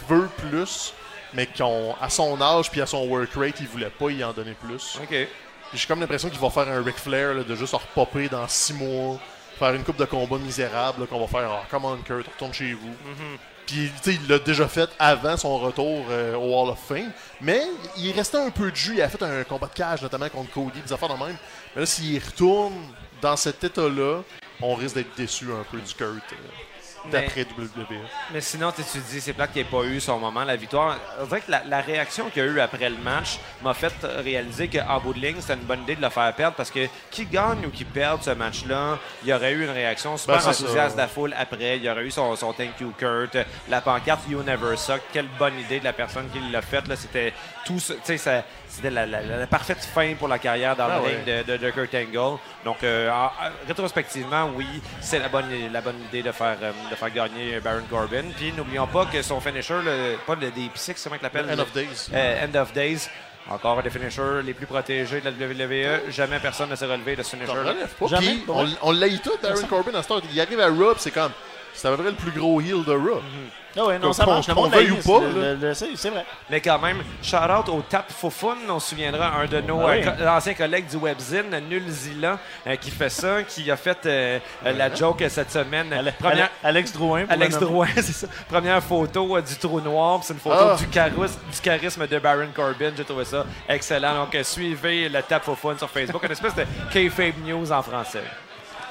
veut 0.09 0.29
plus, 0.49 0.95
mais 1.35 1.47
qu'à 1.47 2.09
son 2.09 2.41
âge 2.41 2.71
puis 2.71 2.81
à 2.81 2.87
son 2.87 3.07
work 3.07 3.31
rate, 3.35 3.57
il 3.61 3.67
voulait 3.67 3.91
pas 3.91 4.11
y 4.11 4.23
en 4.25 4.33
donner 4.33 4.55
plus. 4.55 4.99
OK. 5.03 5.17
J'ai 5.75 5.87
comme 5.87 6.01
l'impression 6.01 6.31
qu'il 6.31 6.39
va 6.41 6.49
faire 6.51 6.69
un 6.69 6.83
Ric 6.83 6.97
Flair 6.97 7.35
là, 7.35 7.43
de 7.43 7.55
juste 7.55 7.75
repopper 7.75 8.29
dans 8.29 8.47
six 8.49 8.73
mois, 8.73 9.19
faire 9.59 9.75
une 9.75 9.85
coupe 9.85 9.99
de 9.99 10.07
combat 10.07 10.39
misérable, 10.39 11.07
qu'on 11.07 11.21
va 11.21 11.27
faire 11.27 11.51
Ah, 11.51 11.67
come 11.71 11.85
on 11.85 11.97
Kurt, 11.99 12.27
retourne 12.27 12.55
chez 12.55 12.73
vous. 12.73 12.95
Puis 13.67 13.91
tu 14.03 14.13
sais, 14.13 14.19
il 14.23 14.29
l'a 14.29 14.39
déjà 14.39 14.67
fait 14.67 14.89
avant 14.99 15.37
son 15.37 15.59
retour 15.59 16.07
euh, 16.09 16.35
au 16.37 16.59
Hall 16.59 16.71
of 16.71 16.79
Fame, 16.89 17.13
mais 17.43 17.61
il 17.99 18.13
restait 18.13 18.39
un 18.39 18.49
peu 18.49 18.71
de 18.71 18.77
jus. 18.77 18.95
Il 18.95 19.03
a 19.03 19.11
fait 19.11 19.23
un 19.23 19.45
combat 19.45 19.67
de 19.67 19.75
cage 19.75 20.01
notamment 20.01 20.31
contre 20.31 20.51
Cody, 20.53 20.81
des 20.81 20.91
affaires 20.91 21.11
de 21.15 21.23
même. 21.23 21.37
Mais 21.75 21.81
là, 21.83 21.87
s'il 21.87 22.19
retourne 22.25 22.73
dans 23.21 23.37
cet 23.37 23.63
état-là, 23.63 24.23
on 24.61 24.75
risque 24.75 24.97
d'être 24.97 25.17
déçu 25.17 25.53
un 25.53 25.65
peu 25.65 25.81
du 25.81 25.95
Kurt 25.95 26.33
euh, 26.33 26.37
d'après 27.11 27.43
WWE. 27.43 27.97
Mais 28.33 28.41
sinon, 28.41 28.73
tu 28.73 28.83
tu 28.83 28.99
dis, 28.99 29.21
c'est 29.21 29.33
plate 29.33 29.53
qu'il 29.53 29.63
n'ait 29.63 29.69
pas 29.69 29.83
eu 29.85 30.01
son 30.01 30.19
moment, 30.19 30.45
la 30.45 30.57
victoire? 30.57 30.97
On 31.21 31.25
dirait 31.27 31.41
que 31.41 31.51
la, 31.51 31.63
la 31.65 31.81
réaction 31.81 32.31
qu'il 32.31 32.43
y 32.45 32.47
a 32.47 32.49
eu 32.49 32.61
après 32.61 32.89
le 32.89 32.97
match 32.99 33.39
m'a 33.63 33.75
fait 33.75 33.93
réaliser 34.03 34.69
qu'en 34.69 35.01
bout 35.01 35.13
de 35.13 35.19
ligne, 35.21 35.37
c'était 35.41 35.55
une 35.55 35.61
bonne 35.61 35.83
idée 35.83 35.97
de 35.97 36.03
le 36.03 36.09
faire 36.11 36.33
perdre 36.35 36.57
parce 36.57 36.71
que 36.71 36.87
qui 37.11 37.27
gagne 37.27 37.67
ou 37.67 37.71
qui 37.71 37.85
perd 37.85 38.23
ce 38.23 38.31
match-là, 38.31 38.99
il 39.23 39.29
y 39.29 39.33
aurait 39.33 39.53
eu 39.53 39.65
une 39.65 39.71
réaction 39.71 40.17
super 40.17 40.37
Ben, 40.39 40.49
enthousiaste 40.51 40.97
de 40.97 41.01
la 41.01 41.09
foule 41.09 41.35
après. 41.39 41.77
Il 41.79 41.85
y 41.85 41.91
aurait 41.91 42.05
eu 42.05 42.11
son, 42.11 42.35
son 42.37 42.53
thank 42.53 42.81
you 42.81 42.93
Kurt, 42.99 43.37
la 43.69 43.81
pancarte 43.81 44.21
You 44.29 44.43
Never 44.43 44.77
Suck. 44.77 45.01
Quelle 45.13 45.29
bonne 45.39 45.59
idée 45.59 45.81
de 45.81 45.85
la 45.85 45.93
personne 45.93 46.29
qui 46.31 46.39
l'a 46.51 46.63
faite. 46.63 46.85
C'était 46.97 47.33
tout 47.65 47.79
C'était 48.71 48.91
la, 48.91 49.07
la- 49.07 49.23
la 49.23 49.47
parfaite 49.47 49.79
fin 49.85 50.15
pour 50.15 50.29
la 50.29 50.39
carrière 50.39 50.77
dans 50.77 50.89
Ah 50.91 51.01
ouais. 51.01 51.23
de, 51.27 51.53
de, 51.53 51.57
de 51.57 51.71
Kurt 51.71 51.95
Angle. 51.95 52.39
Donc, 52.65 52.83
euh, 52.83 53.11
en- 53.11 53.27
en- 53.27 53.51
rétrospectivement, 53.67 54.51
oui, 54.55 54.67
c'est 55.01 55.19
la 55.19 55.29
bonne, 55.29 55.47
la 55.73 55.81
bonne 55.81 56.01
idée 56.09 56.23
de 56.23 56.33
faire, 56.33 56.57
euh, 56.63 56.73
de 56.91 56.95
faire 56.99 57.11
gagner 57.11 57.61
Baron 57.61 57.85
Corbin. 57.89 58.25
Puis, 58.37 58.53
n'oublions 58.53 58.87
pas 58.87 59.07
que 59.07 59.23
son 59.23 59.41
finisher, 59.41 59.75
le, 59.85 60.17
pas 60.27 60.35
le 60.35 60.49
DP6, 60.49 61.03
comment 61.03 61.17
il 61.17 61.23
l'appelle? 61.23 61.47
End 61.51 61.59
of 61.59 61.73
Days. 61.73 62.09
Euh, 62.13 62.47
End 62.47 62.55
of 62.59 62.73
Days. 62.73 63.09
Encore 63.51 63.79
un 63.79 63.83
des 63.83 63.89
finishers 63.91 64.43
les 64.45 64.53
plus 64.53 64.67
protégés 64.67 65.23
de 65.23 65.25
la 65.25 65.31
WWE. 65.31 66.11
Jamais 66.11 66.39
personne 66.39 66.69
ne 66.69 66.77
s'est 66.77 66.85
relevé 66.85 67.17
de 67.17 67.23
ce 67.23 67.31
finisher. 67.31 67.53
pas. 67.99 68.07
Jamais, 68.09 68.39
on, 68.47 68.67
on 68.83 68.93
l'a 68.93 69.09
eu 69.09 69.19
tout, 69.21 69.33
Baron 69.43 69.63
Corbin, 69.67 69.95
à 69.95 70.03
ce 70.03 70.09
temps. 70.09 70.21
Il 70.31 70.39
arrive 70.39 70.61
à 70.61 70.69
Raw, 70.69 70.95
c'est 70.99 71.11
comme. 71.11 71.33
C'est 71.81 71.87
à 71.87 71.93
peu 71.93 71.99
près 71.99 72.11
le 72.11 72.17
plus 72.17 72.33
gros 72.33 72.61
heel 72.61 72.85
de 72.85 72.93
Raw. 72.93 73.21
Ah 73.81 73.85
ouais, 73.85 73.99
non, 74.01 74.13
ça 74.13 74.27
marche. 74.27 74.49
Le 74.49 74.55
qu'on 74.55 74.63
monde 74.63 74.73
ou 74.75 74.97
pas, 75.09 75.21
le- 75.21 75.41
là. 75.41 75.55
le- 75.55 75.69
le- 75.69 75.75
C'est 75.75 75.91
c'est 75.95 76.11
vrai. 76.11 76.25
Mais 76.51 76.61
quand 76.61 76.81
même, 76.81 77.01
shout-out 77.23 77.69
au 77.69 77.81
Tap 77.89 78.11
Foufoun. 78.11 78.57
On 78.69 78.81
se 78.81 78.91
souviendra, 78.91 79.29
un 79.39 79.47
de 79.47 79.61
nos 79.61 79.81
Ah 79.83 79.91
oui. 79.91 80.03
euh, 80.05 80.11
co- 80.11 80.27
anciens 80.27 80.55
collègues 80.55 80.89
du 80.89 80.97
webzine, 80.97 81.45
Nul 81.71 81.85
Zilla, 81.89 82.39
euh, 82.67 82.75
qui 82.75 82.91
fait 82.91 83.11
ça, 83.11 83.45
qui 83.45 83.71
a 83.71 83.77
fait 83.77 83.99
euh, 84.07 84.39
euh, 84.67 84.73
la 84.73 84.93
joke 84.93 85.23
cette 85.29 85.53
semaine. 85.53 85.93
Ale- 85.93 86.13
Première, 86.19 86.47
Ale- 86.65 86.71
Alex 86.71 86.93
Drouin. 86.93 87.23
pour 87.27 87.33
Alex. 87.33 87.59
Drouin, 87.61 87.87
c'est 87.95 88.03
ça. 88.13 88.27
Première 88.49 88.83
photo 88.83 89.37
euh, 89.37 89.43
du 89.43 89.55
trou 89.57 89.81
noir. 89.81 90.19
C'est 90.25 90.33
une 90.33 90.41
photo 90.41 90.57
Ah. 90.73 90.77
du, 90.77 90.89
charisme, 90.89 91.39
du 91.53 91.61
charisme 91.61 92.07
de 92.09 92.19
Baron 92.19 92.49
Corbin. 92.53 92.91
J'ai 92.97 93.05
trouvé 93.05 93.25
ça 93.27 93.45
excellent. 93.69 94.15
Donc, 94.25 94.35
euh, 94.35 94.43
suivez 94.43 95.09
le 95.09 95.23
Tap 95.23 95.45
Foufoun 95.45 95.79
sur 95.79 95.89
Facebook. 95.91 96.25
Une 96.25 96.33
espèce 96.33 96.55
de 96.57 96.65
K-Fave 96.91 97.35
News 97.47 97.71
en 97.71 97.83
français. 97.83 98.25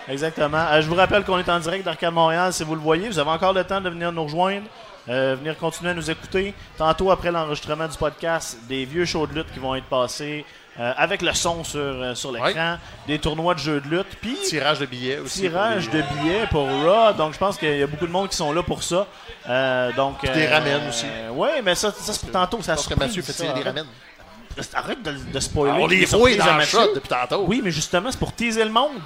Exactement. 0.10 0.66
Euh, 0.72 0.82
je 0.82 0.88
vous 0.88 0.96
rappelle 0.96 1.24
qu'on 1.24 1.38
est 1.38 1.50
en 1.50 1.60
direct 1.60 1.84
d'Arcade 1.86 2.14
Montréal. 2.14 2.54
Si 2.54 2.64
vous 2.64 2.76
le 2.76 2.82
voyez, 2.82 3.10
vous 3.10 3.20
avez 3.20 3.30
encore 3.30 3.54
le 3.54 3.64
temps 3.64 3.82
de 3.82 3.90
venir 3.90 4.12
nous 4.12 4.24
rejoindre, 4.24 4.66
euh, 5.10 5.36
venir 5.38 5.58
continuer 5.58 5.92
à 5.92 5.94
nous 5.94 6.10
écouter. 6.10 6.54
Tantôt, 6.78 7.12
après 7.12 7.32
l'enregistrement 7.32 7.88
du 7.88 7.98
podcast, 7.98 8.58
des 8.68 8.86
vieux 8.86 9.06
shows 9.06 9.28
de 9.28 9.34
lutte 9.36 9.52
qui 9.54 9.60
vont 9.60 9.76
être 9.76 9.86
passés 9.86 10.46
euh, 10.80 10.94
avec 10.96 11.22
le 11.22 11.34
son 11.34 11.64
sur, 11.64 12.16
sur 12.16 12.32
l'écran, 12.32 12.78
des 13.08 13.20
tournois 13.20 13.54
de 13.56 13.60
jeux 13.60 13.82
de 13.82 13.88
lutte, 13.90 14.16
puis 14.22 14.38
Tirage 14.48 14.80
de 14.80 14.86
billets 14.86 15.20
aussi. 15.20 15.42
tirage 15.42 15.90
de 15.90 16.02
billets 16.02 16.48
pour 16.52 16.68
Raw. 16.68 17.14
Donc, 17.18 17.34
je 17.34 17.38
pense 17.40 17.58
qu'il 17.58 17.78
y 17.78 17.84
a 17.84 17.88
beaucoup 17.88 18.08
de 18.08 18.12
monde 18.12 18.30
qui 18.30 18.38
sont 18.38 18.54
là 18.54 18.64
pour 18.64 18.84
ça. 18.84 19.08
Donc, 19.96 20.22
des 20.22 20.48
ramènes 20.48 20.88
aussi. 20.88 21.06
Oui, 21.34 21.50
mais 21.64 21.76
ça, 21.76 21.92
ça 21.92 22.14
c'est 22.14 22.22
pour 22.22 22.32
tantôt. 22.32 22.62
Ça 22.62 22.76
que 22.76 22.94
Mathieu 23.00 23.22
fait 23.22 23.34
tirer 23.34 23.54
des 23.54 23.64
ramènes. 23.64 23.88
Arrête 24.74 25.04
de, 25.04 25.14
de 25.32 25.40
spoiler. 25.40 25.78
On 25.80 25.86
les 25.86 26.06
voit 26.06 26.36
dans 26.36 26.54
Mathieu. 26.56 26.80
shot 26.80 26.96
depuis 26.96 27.10
tantôt. 27.10 27.44
Oui, 27.48 27.62
mais 27.64 27.70
justement, 27.70 28.10
c'est 28.12 28.18
pour 28.18 28.34
teaser 28.34 28.64
le 28.64 28.72
monde. 28.72 29.02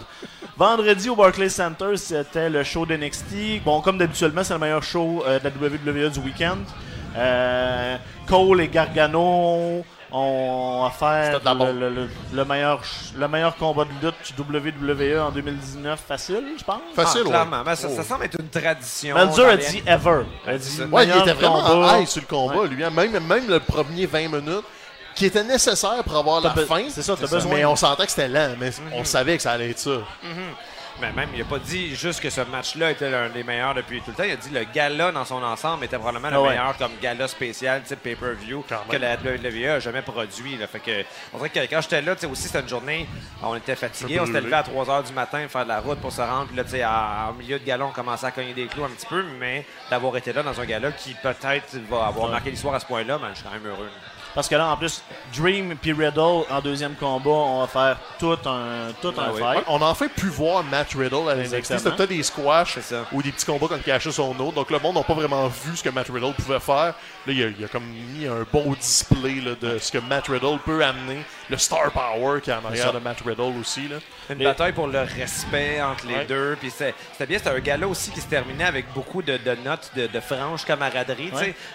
Vendredi 0.66 1.10
au 1.10 1.16
Barclays 1.16 1.50
Center, 1.50 1.98
c'était 1.98 2.48
le 2.48 2.64
show 2.64 2.86
d'NXT. 2.86 3.64
Bon, 3.66 3.82
comme 3.82 3.98
d'habituellement, 3.98 4.44
c'est 4.44 4.54
le 4.54 4.60
meilleur 4.60 4.84
show 4.84 5.24
euh, 5.26 5.40
de 5.40 5.46
la 5.46 5.50
WWE 5.50 6.12
du 6.12 6.20
week-end. 6.20 6.58
Euh, 7.18 7.98
Cole 8.28 8.62
et 8.62 8.68
Gargano 8.68 9.84
ont 10.12 10.84
offert 10.86 11.40
le, 11.44 11.56
bombe. 11.56 11.80
le- 11.80 11.90
le- 11.90 12.10
le 12.32 12.46
meilleur, 12.46 12.80
le 13.18 13.28
meilleur 13.28 13.56
combat 13.56 13.86
de 13.86 14.06
lutte 14.06 14.34
WWE 14.38 15.20
en 15.20 15.32
2019 15.32 16.00
facile, 16.08 16.44
je 16.60 16.64
pense? 16.64 16.80
Facile, 16.96 17.22
Ah, 17.22 17.24
ouais. 17.26 17.30
clairement. 17.32 17.64
Ben, 17.64 17.74
ça, 17.76 17.88
Oh. 17.90 17.96
ça 17.96 18.04
semble 18.04 18.26
être 18.26 18.38
une 18.40 18.50
tradition. 18.50 19.16
Melzer 19.16 19.48
a 19.50 19.58
dit 19.58 19.82
ever. 19.88 20.22
Ouais, 20.92 21.08
il 21.08 21.22
était 21.22 21.34
vraiment 21.34 21.64
combat. 21.64 21.98
high 22.02 22.08
sur 22.08 22.22
le 22.22 22.28
combat, 22.28 22.56
Ouais. 22.62 22.68
lui. 22.68 22.84
hein. 22.84 22.92
Même, 22.92 23.20
même 23.26 23.48
le 23.50 23.60
premier 23.62 24.06
20 24.06 24.28
minutes, 24.28 24.64
qui 25.16 25.26
était 25.26 25.44
nécessaire 25.44 26.04
pour 26.04 26.16
avoir 26.18 26.42
la 26.42 26.52
fin. 26.52 26.84
c'est 26.90 27.02
ça, 27.02 27.16
t'as 27.20 27.28
besoin 27.28 27.56
Mais 27.56 27.66
on 27.66 27.76
sentait 27.76 28.06
que 28.06 28.12
c'était 28.12 28.28
lent, 28.28 28.56
mais 28.60 28.72
on 28.94 29.04
savait 29.04 29.38
que 29.38 29.44
ça 29.44 29.52
allait 29.54 29.72
être 29.72 29.80
ça. 29.80 29.98
Mais 31.00 31.12
même, 31.14 31.30
il 31.34 31.42
a 31.42 31.46
pas 31.46 31.58
dit 31.58 31.96
juste 31.96 32.22
que 32.22 32.30
ce 32.30 32.42
match-là 32.42 32.92
était 32.92 33.10
l'un 33.10 33.30
des 33.30 33.44
meilleurs 33.44 33.74
depuis 33.74 34.02
tout 34.02 34.12
le 34.12 34.14
temps. 34.16 34.24
Il 34.24 34.32
a 34.34 34.36
dit 34.36 34.50
le 34.52 34.66
gala 34.66 35.12
dans 35.12 35.26
son 35.26 35.42
ensemble 35.42 35.86
était 35.86 35.98
probablement 35.98 36.30
le 36.30 36.36
Ah 36.36 36.42
ouais. 36.42 36.50
meilleur 36.50 36.78
comme 36.78 36.92
gala 37.02 37.28
spécial, 37.28 37.82
type 37.82 38.04
pay-per-view, 38.04 38.64
que 38.88 38.98
la 38.98 39.16
WWE 39.16 39.70
a 39.78 39.80
jamais 39.80 40.04
produit. 40.04 40.58
Là. 40.58 40.68
Fait 40.68 40.80
que, 40.80 41.04
on 41.34 41.38
dirait 41.38 41.50
que 41.50 41.60
quand 41.74 41.82
j'étais 41.82 42.02
là, 42.04 42.14
tu 42.14 42.22
sais, 42.22 42.28
aussi, 42.28 42.44
c'était 42.44 42.60
une 42.60 42.70
journée, 42.70 43.08
on 43.42 43.56
était 43.56 43.76
fatigués. 43.76 44.20
Un 44.20 44.24
On 44.24 44.26
s'était 44.28 44.42
levé 44.42 44.54
à 44.54 44.62
3 44.64 44.86
h 44.86 45.08
du 45.08 45.14
matin 45.14 45.48
faire 45.48 45.64
de 45.64 45.70
la 45.70 45.80
route 45.80 46.00
pour 46.00 46.12
se 46.12 46.22
rendre. 46.22 46.48
Puis 46.48 46.58
là, 46.58 46.64
tu 46.66 46.72
sais, 46.72 46.84
à- 46.84 47.30
au 47.32 47.34
milieu 47.34 47.58
de 47.58 47.66
gala, 47.66 47.86
on 47.86 47.92
commençait 47.92 48.28
à 48.28 48.32
cogner 48.32 48.54
des 48.54 48.68
clous 48.68 48.84
un 48.84 48.90
petit 48.90 49.08
peu. 49.08 49.24
Mais 49.40 49.66
d'avoir 49.90 50.16
été 50.18 50.34
là 50.34 50.44
dans 50.44 50.60
un 50.60 50.66
gala 50.66 50.92
qui 50.92 51.16
peut-être 51.16 51.78
va 51.90 52.06
avoir 52.08 52.26
Ouais. 52.26 52.32
marqué 52.32 52.52
l'histoire 52.52 52.76
à 52.76 52.80
ce 52.80 52.86
point-là, 52.86 53.18
ben, 53.18 53.30
je 53.32 53.36
suis 53.40 53.44
quand 53.46 53.52
même 53.54 53.66
heureux. 53.66 53.90
Parce 54.34 54.48
que 54.48 54.56
là, 54.56 54.68
en 54.70 54.78
plus, 54.78 55.02
Dream 55.36 55.76
puis 55.82 55.92
Riddle, 55.94 56.46
en 56.50 56.62
deuxième 56.64 56.96
combat, 56.96 57.30
on 57.30 57.62
va 57.62 57.68
faire 57.68 57.98
tout 58.20 58.38
un, 58.46 58.92
tout 59.02 59.14
Ah 59.18 59.28
un 59.28 59.32
oui. 59.34 59.40
fight. 59.42 59.64
On 59.68 59.82
a 59.82 59.86
enfin 59.86 60.08
pu 60.08 60.28
voir 60.28 60.64
Matt 60.64 60.94
Riddle 60.94 61.30
à 61.30 61.36
l'NXT. 61.36 61.64
C'était 61.78 61.92
peut-être 61.92 62.10
des 62.10 62.24
squash 62.24 62.78
ou 63.12 63.22
des 63.22 63.32
petits 63.32 63.46
combats 63.46 63.68
contre 63.68 63.84
Cassius 63.84 64.18
Ohno. 64.20 64.52
Donc 64.52 64.72
le 64.72 64.80
monde 64.80 64.96
n'a 64.96 65.04
pas 65.04 65.14
vraiment 65.14 65.48
vu 65.48 65.76
ce 65.76 65.84
que 65.84 65.90
Matt 65.90 66.08
Riddle 66.10 66.34
pouvait 66.34 66.60
faire. 66.60 66.94
Là, 67.26 67.34
il 67.34 67.44
a, 67.44 67.48
il 67.50 67.66
a 67.66 67.68
comme 67.68 67.84
mis 67.86 68.26
un 68.28 68.46
beau 68.52 68.76
display 68.76 69.42
là, 69.42 69.52
de 69.60 69.78
ce 69.80 69.92
que 69.92 69.98
Matt 69.98 70.28
Riddle 70.28 70.60
peut 70.66 70.84
amener. 70.84 71.24
Le 71.52 71.58
star 71.58 71.92
power 71.92 72.40
qu'il 72.42 72.54
y 72.54 72.56
a 72.56 72.60
en 72.62 72.66
arrière 72.66 72.94
de 72.94 73.00
Matt 73.00 73.18
Riddle 73.26 73.60
aussi. 73.60 73.88
Là. 73.90 73.98
Une 74.30 74.38
Mais- 74.38 74.46
bataille 74.46 74.72
pour 74.72 74.88
le 74.88 75.02
respect 75.02 75.82
entre 75.82 76.08
les 76.08 76.16
Ouais. 76.16 76.26
deux. 76.26 76.56
Puis 76.60 76.72
c'est- 76.72 76.96
c'était 77.12 77.26
bien, 77.26 77.38
c'était 77.38 77.50
un 77.50 77.60
gala 77.60 77.88
aussi 77.90 78.10
qui 78.12 78.22
se 78.22 78.28
terminait 78.28 78.64
avec 78.64 78.86
beaucoup 78.94 79.22
de, 79.22 79.36
de 79.38 79.56
notes 79.66 79.92
de, 79.96 80.08
de 80.08 80.20
franche 80.22 80.64
camaraderie. 80.64 81.30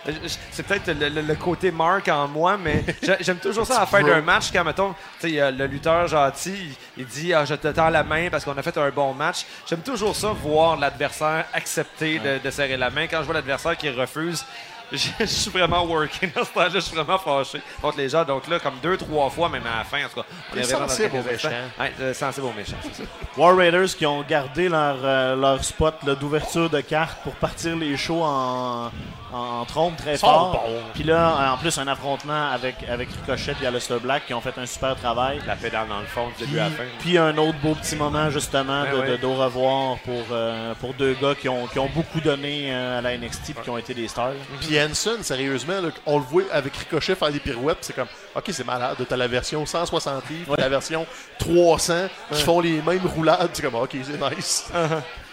Euh, 0.09 0.13
C'est 0.51 0.63
peut-être 0.67 0.87
le, 0.99 1.09
le- 1.11 1.21
le 1.21 1.35
côté 1.35 1.71
Mark 1.71 2.09
en 2.09 2.27
moi, 2.27 2.57
mais 2.57 2.85
j'ai- 3.03 3.19
j'aime 3.21 3.37
toujours 3.39 3.67
ça 3.67 3.77
à 3.77 3.81
la 3.81 3.87
fin 3.87 4.03
d'un 4.03 4.23
match 4.23 4.51
quand, 4.51 4.65
mettons, 4.65 4.95
le 5.23 5.67
lutteur 5.67 6.07
gentil, 6.09 6.75
il, 6.97 7.03
il 7.03 7.07
dit 7.07 7.35
ah, 7.35 7.45
Je 7.45 7.55
te 7.55 7.69
tends 7.69 7.91
la 7.91 8.03
main 8.03 8.29
parce 8.31 8.45
qu'on 8.47 8.57
a 8.57 8.63
fait 8.63 8.77
un 8.79 8.89
bon 8.91 9.13
match. 9.13 9.45
J'aime 9.69 9.81
toujours 9.83 10.17
ça, 10.17 10.29
voir 10.29 10.77
l'adversaire 10.79 11.45
accepter 11.53 12.19
de, 12.19 12.39
de 12.43 12.51
serrer 12.51 12.79
la 12.79 12.89
main. 12.89 13.07
Quand 13.09 13.19
je 13.19 13.25
vois 13.25 13.35
l'adversaire 13.35 13.77
qui 13.77 13.91
refuse, 13.91 14.43
je, 14.93 15.25
suis 15.25 15.51
vraiment 15.51 15.85
working 15.85 16.31
à 16.37 16.45
ce 16.45 16.53
temps-là, 16.53 16.69
je 16.73 16.79
suis 16.79 16.95
vraiment 16.95 17.19
fâché 17.19 17.61
contre 17.81 17.99
les 17.99 18.09
gens. 18.09 18.25
Donc 18.25 18.47
là, 18.47 18.61
comme 18.61 18.77
deux, 18.83 18.97
trois 18.97 19.29
fois, 19.31 19.49
même 19.49 19.67
à 19.67 19.79
la 19.79 19.85
fin, 19.85 20.05
en 20.05 20.09
tout 20.09 20.21
cas, 20.21 20.27
on 20.53 20.57
est 20.57 20.63
vraiment 20.63 20.87
sensible 20.87 21.11
quelques 21.11 21.27
aux 21.27 21.31
méchants. 21.31 21.49
Ouais, 21.81 21.93
euh, 22.01 22.15
sensible 22.15 22.47
aux 22.47 22.53
méchants, 22.53 22.77
c'est 22.83 23.03
ça. 23.03 23.09
War 23.37 23.57
Raiders 23.57 23.97
qui 23.97 24.07
ont 24.07 24.23
gardé 24.23 24.69
leur, 24.69 24.99
euh, 25.03 25.35
leur 25.35 25.65
spot 25.65 25.97
d'ouverture 26.21 26.71
de 26.71 26.81
carte 26.81 27.23
pour 27.25 27.35
partir 27.35 27.75
les 27.77 27.97
shows 27.97 28.23
en, 28.23 28.91
en 29.37 29.65
trompe 29.65 29.97
très 29.97 30.17
sont 30.17 30.27
fort. 30.27 30.53
bons. 30.67 30.83
Puis 30.95 31.03
là, 31.05 31.53
en 31.53 31.57
plus, 31.59 31.77
un 31.79 31.87
affrontement 31.87 32.51
avec, 32.51 32.77
avec 32.89 33.09
Ricochet 33.11 33.55
et 33.63 33.67
Aleister 33.67 33.99
Black 34.01 34.27
qui 34.27 34.35
ont 34.35 34.41
fait 34.41 34.57
un 34.59 34.67
super 34.67 34.97
travail. 34.97 35.41
La 35.47 35.57
pédale 35.57 35.89
dans 35.89 36.01
le 36.01 36.07
fond 36.07 36.29
du 36.39 36.45
début 36.45 36.59
à 36.59 36.65
la 36.65 36.71
fin. 36.71 36.83
puis 37.01 37.19
un 37.19 37.37
autre 37.39 37.59
beau 37.63 37.75
petit 37.75 37.97
moment 37.97 38.31
justement 38.31 38.83
Ouais, 38.83 38.91
de, 38.93 38.97
ouais. 38.99 39.09
de- 39.13 39.17
d'au 39.17 39.35
revoir 39.35 39.99
pour, 39.99 40.23
euh, 40.33 40.75
pour 40.81 40.95
deux 40.95 41.15
gars 41.21 41.35
qui 41.35 41.49
ont, 41.49 41.67
qui 41.67 41.79
ont 41.79 41.89
beaucoup 41.95 42.21
donné 42.21 42.73
euh, 42.73 42.99
à 42.99 43.03
la 43.03 43.17
NXT 43.17 43.51
et 43.51 43.55
qui 43.63 43.71
ont 43.71 43.79
été 43.79 43.95
des 43.95 44.09
stars. 44.09 44.33
Puis 44.61 44.81
Hanson, 44.81 45.19
sérieusement, 45.23 45.81
là, 45.81 45.89
on 46.07 46.19
le 46.19 46.25
voit 46.25 46.43
avec 46.53 46.77
Ricochet 46.77 47.15
faire 47.15 47.31
des 47.33 47.41
pirouettes. 47.41 47.79
C'est 47.83 47.95
comme, 47.95 48.09
ok, 48.35 48.45
c'est 48.51 48.67
malade. 48.67 48.97
T'as 49.09 49.17
la 49.17 49.29
version 49.29 49.65
160 49.67 50.29
livres, 50.31 50.51
Ouais. 50.53 50.57
la 50.61 50.69
version 50.69 51.07
300 51.39 52.09
qui 52.33 52.43
font 52.43 52.61
les 52.61 52.81
mêmes 52.83 53.07
roulades. 53.07 53.51
C'est 53.53 53.63
comme, 53.63 53.75
ok, 53.77 53.97
c'est 54.03 54.37
nice. 54.37 54.71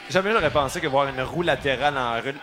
Jamais 0.10 0.32
j'aurais 0.32 0.50
pensé 0.50 0.82
que 0.82 0.88
voir 0.88 1.08
une 1.08 1.22
roue 1.22 1.42
latérale 1.44 1.96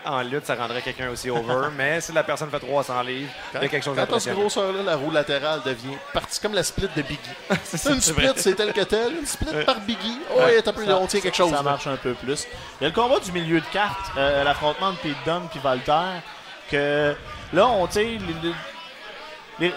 en, 0.04 0.22
lutte, 0.22 0.46
ça 0.46 0.54
rendrait 0.54 0.82
quelqu'un 0.82 1.10
aussi 1.10 1.30
over. 1.30 1.68
mais 1.76 2.00
si 2.00 2.12
la 2.12 2.22
personne 2.22 2.50
fait 2.50 2.58
300 2.58 3.02
livres, 3.02 3.30
il 3.54 3.62
y 3.62 3.64
a 3.64 3.68
quelque 3.68 3.84
chose 3.84 3.96
Quand 3.96 4.06
t'as 4.06 4.20
ce 4.20 4.30
grosseur-là, 4.30 4.82
la 4.82 4.96
roue 4.96 5.10
latérale 5.10 5.60
devient 5.64 5.96
partie 6.12 6.40
comme 6.40 6.54
la 6.54 6.62
split 6.62 6.88
de 6.96 7.02
Biggie. 7.02 7.20
ça, 7.64 7.90
une 7.92 8.00
c'est 8.00 8.12
split, 8.12 8.28
c'est 8.36 8.54
tel 8.54 8.72
que 8.72 8.80
tel. 8.82 9.12
Une 9.20 9.26
split 9.26 9.64
par 9.64 9.80
Biggie. 9.80 10.20
Oh, 10.34 10.40
ouais, 10.40 10.62
t'as 10.62 10.72
peu, 10.72 10.90
on 10.92 11.06
tient 11.06 11.20
quelque 11.20 11.36
chose. 11.36 11.50
Ça 11.54 11.62
marche 11.62 11.86
un 11.86 11.96
peu 11.96 12.14
plus. 12.14 12.46
Il 12.80 12.84
y 12.84 12.86
a 12.86 12.88
le 12.88 12.94
combat 12.94 13.20
du 13.20 13.30
milieu 13.32 13.60
de 13.60 13.66
carte, 13.66 14.10
euh, 14.16 14.42
l'affrontement 14.42 14.92
de 14.92 14.96
Pete 14.96 15.16
Dunne 15.24 15.42
puis 15.50 15.60
Walter, 15.62 16.20
que 16.70 17.14
là, 17.52 17.66
on, 17.68 17.86
tu 17.86 17.92
sais, 17.94 18.04
les- 18.04 18.18
les- 18.42 18.54
les- 19.68 19.74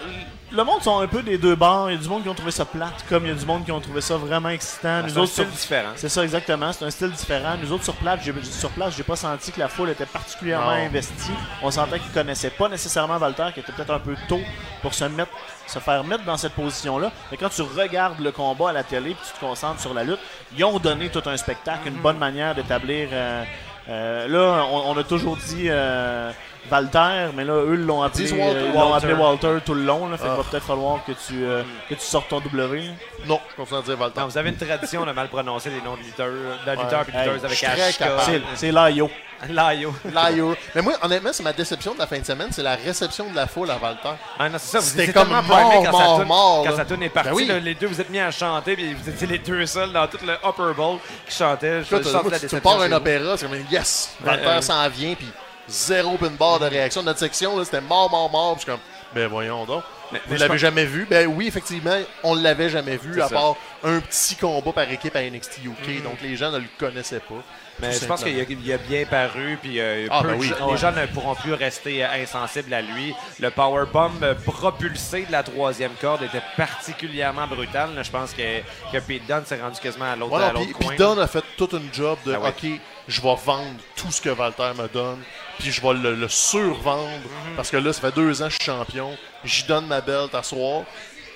le 0.54 0.64
monde 0.64 0.82
sont 0.82 0.98
un 1.00 1.06
peu 1.06 1.22
des 1.22 1.36
deux 1.38 1.54
bords. 1.56 1.90
Il 1.90 1.96
y 1.96 1.98
a 1.98 2.00
du 2.00 2.08
monde 2.08 2.22
qui 2.22 2.28
ont 2.28 2.34
trouvé 2.34 2.50
ça 2.52 2.64
plate, 2.64 3.04
comme 3.08 3.24
il 3.24 3.28
y 3.28 3.32
a 3.32 3.34
du 3.34 3.44
monde 3.44 3.64
qui 3.64 3.72
ont 3.72 3.80
trouvé 3.80 4.00
ça 4.00 4.16
vraiment 4.16 4.50
excitant. 4.50 5.02
Nous 5.02 5.08
C'est 5.08 5.18
un 5.20 5.26
style 5.26 5.44
sur- 5.44 5.52
différent. 5.52 5.88
c'est 5.96 6.08
ça 6.08 6.22
exactement, 6.22 6.72
c'est 6.72 6.84
un 6.84 6.90
style 6.90 7.10
différent. 7.10 7.54
Nous 7.60 7.72
autres 7.72 7.84
sur 7.84 7.94
place, 7.94 8.20
j'ai, 8.24 8.32
sur 8.44 8.70
place, 8.70 8.94
j'ai 8.96 9.02
pas 9.02 9.16
senti 9.16 9.50
que 9.52 9.58
la 9.60 9.68
foule 9.68 9.90
était 9.90 10.06
particulièrement 10.06 10.66
Non. 10.76 10.86
investie. 10.86 11.32
On 11.62 11.70
sentait 11.70 11.98
qu'ils 11.98 12.12
connaissaient 12.12 12.50
pas 12.50 12.68
nécessairement 12.68 13.16
Walter, 13.18 13.46
qui 13.52 13.60
était 13.60 13.72
peut-être 13.72 13.92
un 13.94 13.98
peu 13.98 14.14
tôt 14.28 14.40
pour 14.82 14.94
se 14.94 15.04
mettre, 15.04 15.32
se 15.66 15.78
faire 15.78 16.04
mettre 16.04 16.24
dans 16.24 16.36
cette 16.36 16.52
position-là. 16.52 17.10
Mais 17.30 17.36
quand 17.36 17.48
tu 17.48 17.62
regardes 17.62 18.20
le 18.20 18.30
combat 18.32 18.70
à 18.70 18.72
la 18.72 18.84
télé, 18.84 19.10
puis 19.14 19.26
tu 19.26 19.32
te 19.34 19.40
concentres 19.40 19.80
sur 19.80 19.92
la 19.94 20.04
lutte, 20.04 20.20
ils 20.56 20.64
ont 20.64 20.78
donné 20.78 21.08
tout 21.08 21.22
un 21.26 21.36
spectacle, 21.36 21.88
une 21.88 21.94
bonne 22.00 22.18
manière 22.18 22.54
d'établir. 22.54 23.08
euh, 23.12 23.42
euh, 23.88 24.28
là, 24.28 24.64
on, 24.70 24.92
on 24.92 24.98
a 24.98 25.02
toujours 25.04 25.36
dit 25.36 25.66
euh, 25.68 26.30
Walter, 26.70 27.30
mais 27.34 27.44
là, 27.44 27.52
eux 27.54 27.76
l'ont 27.76 28.02
appelé, 28.02 28.30
Walter. 28.32 28.42
euh, 28.42 28.62
ils 28.66 28.72
l'ont 28.72 28.90
Walter. 28.90 29.06
appelé 29.06 29.12
Walter 29.22 29.48
tout 29.64 29.74
le 29.74 29.84
long. 29.84 30.08
Là, 30.08 30.16
fait 30.16 30.24
qu'il 30.24 30.32
Ah. 30.32 30.36
va 30.36 30.42
peut-être 30.44 30.64
falloir 30.66 31.04
que 31.04 31.12
tu, 31.12 31.44
euh, 31.44 31.62
que 31.88 31.94
tu 31.94 32.00
sortes 32.00 32.28
ton 32.28 32.40
W. 32.40 32.90
Non, 33.26 33.40
je 33.50 33.56
continue 33.56 33.78
à 33.78 33.82
dire 33.82 33.96
Valter. 33.96 34.20
Non, 34.20 34.26
vous 34.26 34.38
avez 34.38 34.48
une 34.50 34.56
tradition 34.56 35.04
de 35.06 35.12
mal 35.12 35.28
prononcer 35.28 35.70
les 35.70 35.80
noms 35.82 35.96
de 35.96 36.02
lutteurs, 36.02 36.30
de 36.30 36.70
lutteurs 36.70 37.04
et 37.08 37.12
de 37.12 37.16
Hey, 37.16 37.24
lutteuses 37.28 37.44
avec 37.44 37.58
je 37.58 37.98
capable. 37.98 38.22
C'est, 38.26 38.42
c'est 38.56 38.72
Laio. 38.72 39.10
Laio. 39.50 39.94
Liar. 40.06 40.56
Mais 40.74 40.80
moi, 40.80 40.94
honnêtement, 41.02 41.30
c'est 41.32 41.42
ma 41.42 41.52
déception 41.52 41.92
de 41.92 41.98
la 41.98 42.06
fin 42.06 42.18
de 42.18 42.24
semaine, 42.24 42.48
c'est 42.50 42.62
la 42.62 42.76
réception 42.76 43.30
de 43.30 43.36
la 43.36 43.46
foule 43.46 43.70
à 43.70 43.76
Valter. 43.76 44.08
Ah 44.38 44.48
non, 44.48 44.56
c'est 44.58 44.70
ça, 44.72 44.78
vous 44.78 44.86
C'était 44.86 45.12
comme 45.12 45.28
mort, 45.28 45.42
quand, 45.84 45.90
mort, 45.92 46.18
sa 46.18 46.24
mort, 46.24 46.64
quand 46.66 46.76
sa 46.76 46.84
tune 46.86 47.02
est 47.02 47.08
partie. 47.10 47.28
Ben 47.30 47.34
oui. 47.36 47.46
là, 47.46 47.58
les 47.58 47.74
deux, 47.74 47.88
vous 47.88 48.00
êtes 48.00 48.08
mis 48.08 48.20
à 48.20 48.30
chanter, 48.30 48.74
puis 48.74 48.94
vous 48.94 49.08
étiez 49.10 49.26
les 49.26 49.38
deux 49.38 49.66
seuls 49.66 49.92
dans 49.92 50.06
tout 50.06 50.18
le 50.24 50.32
Upper 50.34 50.72
Bowl 50.74 50.98
qui 51.28 51.36
chantaient. 51.36 51.82
Je, 51.82 51.96
je 51.96 52.02
sens 52.04 52.24
la 52.30 52.38
tu, 52.38 52.60
pars 52.60 52.80
un 52.80 52.92
opéra, 52.92 53.36
c'est 53.36 53.46
comme 53.46 53.58
yes, 53.70 54.14
Valter 54.20 54.46
ouais. 54.46 54.62
s'en 54.62 54.88
vient, 54.88 55.14
puis 55.14 55.28
zéro 55.68 56.16
pin 56.16 56.30
bar 56.30 56.58
de 56.58 56.66
réaction. 56.66 57.02
Notre 57.02 57.18
section, 57.18 57.58
là, 57.58 57.64
c'était 57.64 57.80
mort, 57.80 58.10
mort, 58.10 58.30
mort. 58.30 58.56
Puis 58.56 58.64
je 58.66 58.70
suis 58.70 58.72
comme, 58.72 58.80
ben 59.14 59.28
voyons 59.28 59.64
donc. 59.64 59.82
Mais- 60.12 60.20
Vous 60.26 60.36
l'avez 60.36 60.58
jamais 60.58 60.84
vu? 60.84 61.06
Ben 61.08 61.26
oui, 61.26 61.46
effectivement, 61.46 61.96
on 62.22 62.34
l'avait 62.34 62.68
jamais 62.68 62.96
vu, 62.96 63.20
à 63.20 63.28
ça. 63.28 63.34
part 63.34 63.56
un 63.82 64.00
petit 64.00 64.36
combat 64.36 64.72
par 64.72 64.90
équipe 64.90 65.16
à 65.16 65.22
NXT 65.22 65.64
UK. 65.64 65.70
Mm-hmm. 65.88 66.02
Donc 66.02 66.20
les 66.22 66.36
gens 66.36 66.50
ne 66.50 66.58
le 66.58 66.66
connaissaient 66.78 67.20
pas. 67.20 67.42
Mais 67.80 67.92
je 67.92 68.04
pense 68.04 68.22
qu'il 68.22 68.72
a, 68.72 68.76
bien 68.78 69.04
paru, 69.04 69.58
puis 69.60 69.80
euh, 69.80 70.06
Ah, 70.10 70.20
peu 70.22 70.28
ben 70.28 70.34
de 70.36 70.40
oui. 70.40 70.52
Ah 70.54 70.64
les 70.66 70.72
ouais. 70.72 70.76
gens 70.78 70.92
ne 70.92 71.06
pourront 71.06 71.34
plus 71.34 71.54
rester 71.54 72.04
euh, 72.04 72.22
insensibles 72.22 72.72
à 72.72 72.80
lui. 72.82 73.14
Le 73.40 73.50
powerbomb 73.50 74.12
propulsé 74.44 75.24
de 75.26 75.32
la 75.32 75.42
troisième 75.42 75.90
corde 76.00 76.22
était 76.22 76.42
particulièrement 76.56 77.46
brutal. 77.48 77.90
Je 78.00 78.10
pense 78.10 78.32
que, 78.32 78.60
que 78.92 78.98
Pete 78.98 79.26
Dunne 79.26 79.44
s'est 79.44 79.60
rendu 79.60 79.80
quasiment 79.80 80.12
à 80.12 80.16
l'autre 80.16 80.52
puis, 80.54 80.72
coin. 80.72 80.88
puis 80.88 80.98
Don 80.98 81.18
a 81.18 81.26
fait 81.26 81.42
toute 81.56 81.72
une 81.72 81.92
job 81.92 82.18
de 82.24 82.34
Ah 82.34 82.40
ouais. 82.40 82.48
OK, 82.50 82.80
je 83.08 83.20
vais 83.20 83.34
vendre 83.44 83.76
tout 83.96 84.10
ce 84.10 84.20
que 84.20 84.30
Valter 84.30 84.72
me 84.76 84.88
donne, 84.88 85.22
puis 85.58 85.70
je 85.70 85.80
vais 85.82 85.94
le, 85.94 86.14
le 86.14 86.28
survendre 86.28 87.08
Mhm. 87.08 87.56
parce 87.56 87.70
que 87.70 87.76
là, 87.76 87.92
ça 87.92 88.00
fait 88.00 88.14
deux 88.14 88.42
ans 88.42 88.46
que 88.46 88.52
je 88.52 88.56
suis 88.56 88.64
champion. 88.64 89.16
J'y 89.44 89.64
donne 89.64 89.86
ma 89.86 90.00
belt 90.00 90.34
à 90.34 90.42
soir. 90.42 90.84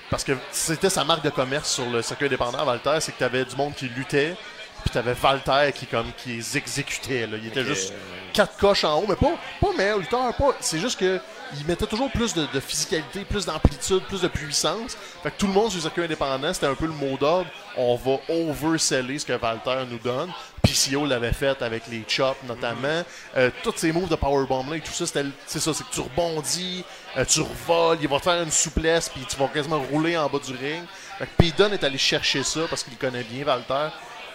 Parce 0.09 0.23
que 0.23 0.31
c'était 0.51 0.89
sa 0.89 1.03
marque 1.03 1.23
de 1.23 1.29
commerce 1.29 1.71
sur 1.71 1.85
le 1.85 2.01
circuit 2.01 2.25
indépendant, 2.25 2.65
Valter, 2.65 2.97
c'est 2.99 3.11
que 3.11 3.19
tu 3.19 3.23
avais 3.23 3.45
du 3.45 3.55
monde 3.55 3.75
qui 3.75 3.87
luttait, 3.89 4.35
puis 4.81 4.89
tu 4.91 4.97
avais 4.97 5.13
Valter 5.13 5.71
qui, 5.75 5.85
comme, 5.85 6.11
qui 6.17 6.29
les 6.37 6.57
exécutait. 6.57 7.27
là. 7.27 7.37
Il 7.39 7.45
était 7.47 7.63
juste 7.63 7.93
quatre 8.33 8.57
coches 8.57 8.83
en 8.85 8.97
haut, 8.99 9.05
mais 9.07 9.15
pas, 9.15 9.33
pas 9.61 9.71
meilleur 9.77 9.99
lutteur, 9.99 10.33
pas. 10.33 10.55
C'est 10.61 10.79
juste 10.79 10.99
que 10.99 11.19
il 11.57 11.65
mettait 11.65 11.87
toujours 11.87 12.11
plus 12.11 12.33
de, 12.33 12.45
de 12.53 12.59
physicalité, 12.59 13.25
plus 13.25 13.45
d'amplitude, 13.45 14.01
plus 14.03 14.21
de 14.21 14.27
puissance. 14.27 14.97
Fait 15.23 15.31
que 15.31 15.37
tout 15.37 15.47
le 15.47 15.53
monde 15.53 15.69
sur 15.69 15.77
le 15.77 15.81
circuit 15.81 16.03
indépendant, 16.03 16.53
c'était 16.53 16.67
un 16.67 16.75
peu 16.75 16.85
le 16.85 16.93
mot 16.93 17.17
d'ordre. 17.17 17.49
On 17.77 17.95
va 17.95 18.19
overseller 18.29 19.19
ce 19.19 19.25
que 19.25 19.33
Valter 19.33 19.85
nous 19.89 19.99
donne. 19.99 20.31
PCO 20.61 21.05
l'avait 21.05 21.33
fait 21.33 21.61
avec 21.61 21.87
les 21.87 22.03
chops 22.07 22.37
notamment. 22.47 23.03
Euh, 23.37 23.49
tous 23.63 23.73
ces 23.75 23.91
moves 23.91 24.09
de 24.09 24.15
powerbomb 24.15 24.69
là 24.69 24.77
et 24.77 24.81
tout 24.81 24.91
ça, 24.91 25.05
c'était 25.05 25.25
c'est 25.47 25.59
ça, 25.59 25.73
c'est 25.73 25.83
que 25.83 25.93
tu 25.93 26.01
rebondis, 26.01 26.83
euh, 27.17 27.25
tu 27.25 27.41
revoles, 27.41 27.97
il 28.01 28.07
va 28.07 28.17
te 28.17 28.23
faire 28.23 28.41
une 28.41 28.51
souplesse, 28.51 29.09
puis 29.09 29.25
tu 29.27 29.35
vas 29.37 29.47
quasiment 29.47 29.79
rouler 29.79 30.17
en 30.17 30.27
bas 30.29 30.39
du 30.39 30.53
ring. 30.53 30.83
Fait 31.17 31.27
que 31.27 31.73
est 31.73 31.83
allé 31.83 31.97
chercher 31.97 32.43
ça 32.43 32.61
parce 32.69 32.83
qu'il 32.83 32.95
connaît 32.97 33.23
bien 33.23 33.43
Valter. 33.43 33.89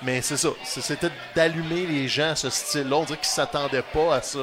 Mais 0.05 0.21
c'est 0.21 0.37
ça, 0.37 0.51
c'était 0.64 1.11
d'allumer 1.35 1.87
les 1.87 2.09
gens 2.09 2.31
à 2.31 2.37
ce 2.37 2.51
style-là. 2.51 2.97
On 2.97 3.05
dirait 3.05 3.17
qu'ils 3.19 3.27
s'attendaient 3.29 3.83
pas 3.83 4.17
à 4.17 4.21
ça. 4.23 4.38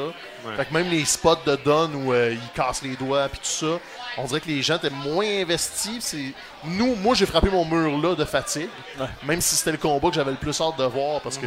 Fait 0.58 0.66
que 0.66 0.74
même 0.74 0.90
les 0.90 1.06
spots 1.06 1.36
de 1.46 1.56
Don 1.58 1.92
où 1.94 2.14
euh, 2.14 2.34
il 2.34 2.50
casse 2.56 2.82
les 2.82 2.96
doigts 2.96 3.30
puis 3.30 3.38
tout 3.40 3.46
ça, 3.68 3.80
on 4.18 4.24
dirait 4.26 4.40
que 4.42 4.48
les 4.48 4.64
gens 4.64 4.78
étaient 4.78 4.90
moins 4.90 5.26
investis. 5.28 6.16
Nous, 6.64 6.96
moi 6.96 7.14
j'ai 7.14 7.28
frappé 7.28 7.50
mon 7.52 7.64
mur 7.64 7.96
là 8.02 8.16
de 8.16 8.26
fatigue, 8.26 8.70
Ouais. 9.00 9.06
même 9.24 9.40
si 9.40 9.56
c'était 9.56 9.74
le 9.74 9.78
combat 9.78 10.10
que 10.10 10.16
j'avais 10.16 10.32
le 10.32 10.38
plus 10.38 10.60
hâte 10.60 10.78
de 10.78 10.84
voir 10.86 11.22
parce 11.22 11.38
que 11.38 11.46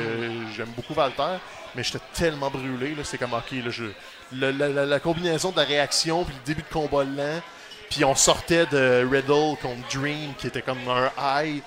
j'aime 0.57 0.71
beaucoup 0.77 0.95
Valter, 0.95 1.39
mais 1.75 1.83
j'étais 1.83 1.99
tellement 2.15 2.51
brûlé 2.51 2.95
là, 2.95 3.03
c'est 3.03 3.19
comme 3.19 3.33
ok 3.35 3.51
là, 3.51 3.71
je, 3.71 3.85
le- 4.33 4.53
la, 4.53 4.69
la- 4.69 4.87
la 4.87 5.01
combinaison 5.01 5.51
de 5.51 5.57
la 5.57 5.65
réaction 5.65 6.25
puis 6.25 6.35
le 6.35 6.47
début 6.47 6.63
de 6.63 6.73
combat 6.73 7.03
lent, 7.03 7.41
puis 7.91 8.05
on 8.05 8.15
sortait 8.15 8.67
de 8.67 9.05
Riddle 9.11 9.57
contre 9.61 9.89
Dream 9.93 10.35
qui 10.39 10.47
était 10.47 10.63
comme 10.63 10.79
un 10.89 11.11
high. 11.19 11.63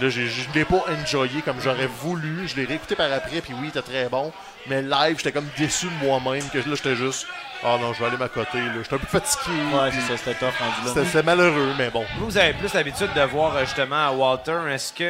Là, 0.00 0.08
je 0.08 0.22
l'ai 0.54 0.64
pas 0.64 0.84
enjoyé 0.88 1.42
comme 1.42 1.60
j'aurais 1.60 1.86
voulu. 1.86 2.48
Je 2.48 2.56
l'ai 2.56 2.64
réécouté 2.64 2.96
par 2.96 3.12
après, 3.12 3.40
puis 3.42 3.54
oui, 3.60 3.68
était 3.68 3.82
très 3.82 4.08
bon. 4.08 4.32
Mais 4.66 4.82
live, 4.82 5.16
j'étais 5.18 5.32
comme 5.32 5.48
déçu 5.58 5.86
de 5.86 6.06
moi-même, 6.06 6.48
que 6.50 6.58
là, 6.58 6.64
j'étais 6.76 6.94
juste, 6.96 7.26
ah 7.64 7.78
non, 7.80 7.92
je 7.92 8.00
vais 8.00 8.06
aller 8.06 8.16
m'accoter, 8.16 8.58
là. 8.58 8.72
J'étais 8.82 8.94
un 8.94 8.98
peu 8.98 9.06
fatigué. 9.06 9.56
Ouais, 9.72 9.90
puis 9.90 9.98
c'est 10.00 10.16
ça, 10.16 10.16
c'était 10.16 10.34
tough 10.38 10.54
rendu 10.58 10.96
là. 10.96 11.04
c'était 11.04 11.22
malheureux, 11.22 11.74
mais 11.78 11.90
bon. 11.90 12.04
Vous, 12.18 12.26
vous 12.26 12.38
avez 12.38 12.52
plus 12.54 12.72
l'habitude 12.74 13.12
de 13.14 13.20
voir 13.22 13.54
euh, 13.56 13.64
justement 13.64 14.06
à 14.08 14.10
Walter. 14.12 14.58
Est-ce 14.70 14.92
qu'il 14.92 15.06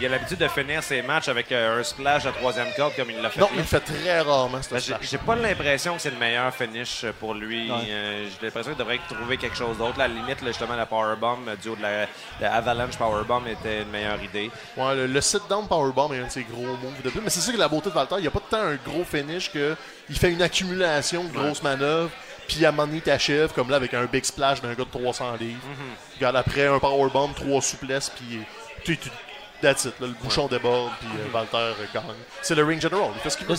il 0.00 0.04
a 0.04 0.08
l'habitude 0.08 0.38
de 0.38 0.48
finir 0.48 0.82
ses 0.82 1.02
matchs 1.02 1.28
avec 1.28 1.50
euh, 1.52 1.80
un 1.80 1.82
splash 1.84 2.26
à 2.26 2.32
troisième 2.32 2.66
corde 2.76 2.94
comme 2.96 3.10
il 3.10 3.20
l'a 3.22 3.30
fait 3.30 3.38
Non, 3.40 3.46
là? 3.46 3.52
il 3.54 3.58
le 3.58 3.64
fait 3.64 3.80
très 3.80 4.20
rarement, 4.22 4.60
ce 4.62 4.70
Ben, 4.74 4.80
j'ai- 5.00 5.18
pas 5.18 5.36
l'impression 5.36 5.94
que 5.94 6.00
c'est 6.02 6.10
le 6.10 6.18
meilleur 6.18 6.52
finish 6.54 7.04
euh, 7.04 7.12
pour 7.18 7.32
lui. 7.34 7.70
Euh, 7.70 8.26
J'ai 8.40 8.46
l'impression 8.46 8.72
qu'il 8.72 8.78
devrait 8.80 9.00
trouver 9.08 9.36
quelque 9.36 9.56
chose 9.56 9.78
d'autre. 9.78 9.94
À 10.00 10.08
la 10.08 10.14
limite, 10.14 10.40
là, 10.42 10.48
justement, 10.48 10.74
la 10.74 10.86
powerbomb 10.86 11.38
euh, 11.48 11.54
du 11.56 11.68
haut 11.68 11.76
de 11.76 11.82
la, 11.82 12.06
la 12.40 12.54
Avalanche 12.56 12.96
Powerbomb 12.96 13.46
était 13.46 13.82
une 13.82 13.90
meilleure 13.90 14.22
idée. 14.22 14.50
Ouais, 14.76 14.94
le, 14.96 15.06
le 15.06 15.20
sit-down 15.20 15.66
powerbomb 15.68 16.12
est 16.12 16.20
un 16.20 16.26
de 16.26 16.30
ses 16.30 16.42
gros 16.44 16.62
moves 16.66 17.02
de 17.04 17.10
plus. 17.10 17.20
Mais 17.20 17.30
c'est 17.30 17.40
ça 17.40 17.52
que 17.52 17.56
la 17.58 17.68
beauté 17.68 17.88
de 17.90 17.94
Valter, 17.94 18.16
il 18.18 18.22
n'y 18.22 18.26
a 18.26 18.32
pas 18.32 18.42
tant 18.50 18.58
un 18.62 18.76
gros 18.84 19.04
finish 19.04 19.50
que 19.52 19.74
il 20.10 20.16
fait 20.18 20.30
une 20.30 20.42
accumulation 20.42 21.24
de 21.24 21.32
grosses 21.32 21.62
manœuvres. 21.62 22.10
Puis 22.46 22.64
à 22.64 22.68
un 22.68 22.72
moment 22.72 22.86
donné, 22.86 22.98
il 22.98 23.02
t'achève, 23.02 23.52
comme 23.54 23.70
là, 23.70 23.76
avec 23.76 23.94
un 23.94 24.04
big 24.04 24.22
splash 24.24 24.60
d'un 24.60 24.74
gars 24.74 24.84
de 24.84 24.90
300 24.90 25.36
livres. 25.40 25.60
Regarde, 26.16 26.36
après 26.36 26.66
un 26.66 26.78
powerbomb, 26.78 27.28
trois 27.34 27.62
souplesses, 27.62 28.10
puis 28.10 28.40
tu, 28.84 28.98
tu, 28.98 29.08
that's 29.62 29.86
it. 29.86 29.94
là, 29.98 30.08
le 30.08 30.12
bouchon 30.22 30.46
déborde, 30.46 30.92
puis 31.00 31.08
euh, 31.18 31.26
Valter 31.32 31.56
euh, 31.56 31.72
gagne. 31.94 32.02
C'est 32.42 32.54
le 32.54 32.62
ring 32.64 32.78
general. 32.82 33.08
Il 33.14 33.20
fait 33.22 33.30
ce 33.30 33.38
qu'il 33.38 33.46
veut. 33.46 33.54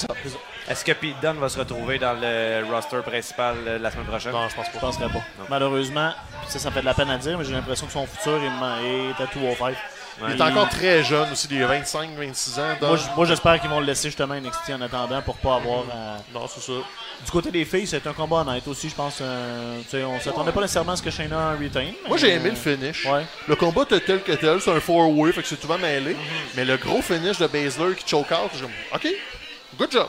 Est-ce 0.69 0.85
que 0.85 0.91
Pete 0.91 1.19
Dunne 1.19 1.37
va 1.39 1.49
se 1.49 1.57
retrouver 1.57 1.97
dans 1.97 2.13
le 2.13 2.63
roster 2.71 3.01
principal 3.03 3.55
euh, 3.65 3.79
la 3.79 3.89
semaine 3.89 4.05
prochaine? 4.05 4.33
Non, 4.33 4.47
je 4.49 4.55
pense 4.55 4.67
Je 4.67 4.71
pas. 4.73 4.79
penserais 4.79 5.09
pas. 5.09 5.23
Malheureusement, 5.49 6.13
ça, 6.47 6.59
ça 6.59 6.69
fait 6.69 6.81
de 6.81 6.85
la 6.85 6.93
peine 6.93 7.09
à 7.09 7.17
dire, 7.17 7.39
mais 7.39 7.43
j'ai 7.45 7.53
l'impression 7.53 7.87
que 7.87 7.91
son 7.93 8.05
futur 8.05 8.35
est, 8.43 8.49
ma- 8.59 8.81
est 8.83 9.19
à 9.23 9.25
tout 9.25 9.39
au 9.39 9.55
fait. 9.55 9.75
Il 10.21 10.35
est 10.35 10.41
encore 10.41 10.69
très 10.69 11.03
jeune 11.03 11.31
aussi, 11.31 11.47
il 11.51 11.61
a 11.63 11.67
25, 11.67 12.09
26 12.17 12.59
ans. 12.59 12.63
Moi, 13.17 13.25
j'espère 13.25 13.59
qu'ils 13.59 13.69
vont 13.69 13.79
le 13.79 13.85
laisser 13.85 14.07
justement 14.09 14.35
NXT 14.35 14.69
en 14.73 14.81
attendant 14.81 15.21
pour 15.21 15.35
pas 15.35 15.55
avoir. 15.55 15.81
à- 15.91 16.17
Non, 16.33 16.47
c'est 16.47 16.61
ça. 16.61 16.73
Du 17.23 17.31
côté 17.31 17.49
des 17.51 17.63
filles, 17.65 17.87
c'est 17.87 18.05
un 18.07 18.13
combat 18.13 18.37
honnête 18.37 18.67
aussi, 18.67 18.89
je 18.89 18.95
pense. 18.95 19.19
euh, 19.21 19.79
tu 19.83 19.89
sais, 19.91 20.03
on 20.03 20.19
s'attendait 20.19 20.51
pas 20.51 20.61
nécessairement 20.61 20.91
à 20.93 20.95
ce 20.97 21.01
que 21.03 21.09
Shayna 21.11 21.51
retain. 21.59 21.91
Moi, 22.07 22.17
j'ai 22.17 22.31
aimé 22.33 22.49
euh, 22.49 22.51
le 22.51 22.55
finish. 22.77 23.05
Ouais. 23.05 23.23
Le 23.47 23.55
combat 23.55 23.83
était 23.83 23.99
tel 24.01 24.21
que 24.21 24.33
tel, 24.33 24.59
c'est 24.61 24.71
un 24.71 24.79
four-way, 24.79 25.31
fait 25.31 25.41
que 25.41 25.47
c'est 25.47 25.59
souvent 25.59 25.77
mêlé. 25.77 26.15
Mais 26.55 26.65
le 26.65 26.77
gros 26.77 27.01
finish 27.01 27.37
de 27.37 27.47
Baszler 27.47 27.95
qui 27.95 28.07
choke 28.07 28.31
out, 28.31 28.51
j'ai 28.53 28.61
comme, 28.61 28.71
OK, 28.93 29.07
good 29.77 29.91
job. 29.91 30.07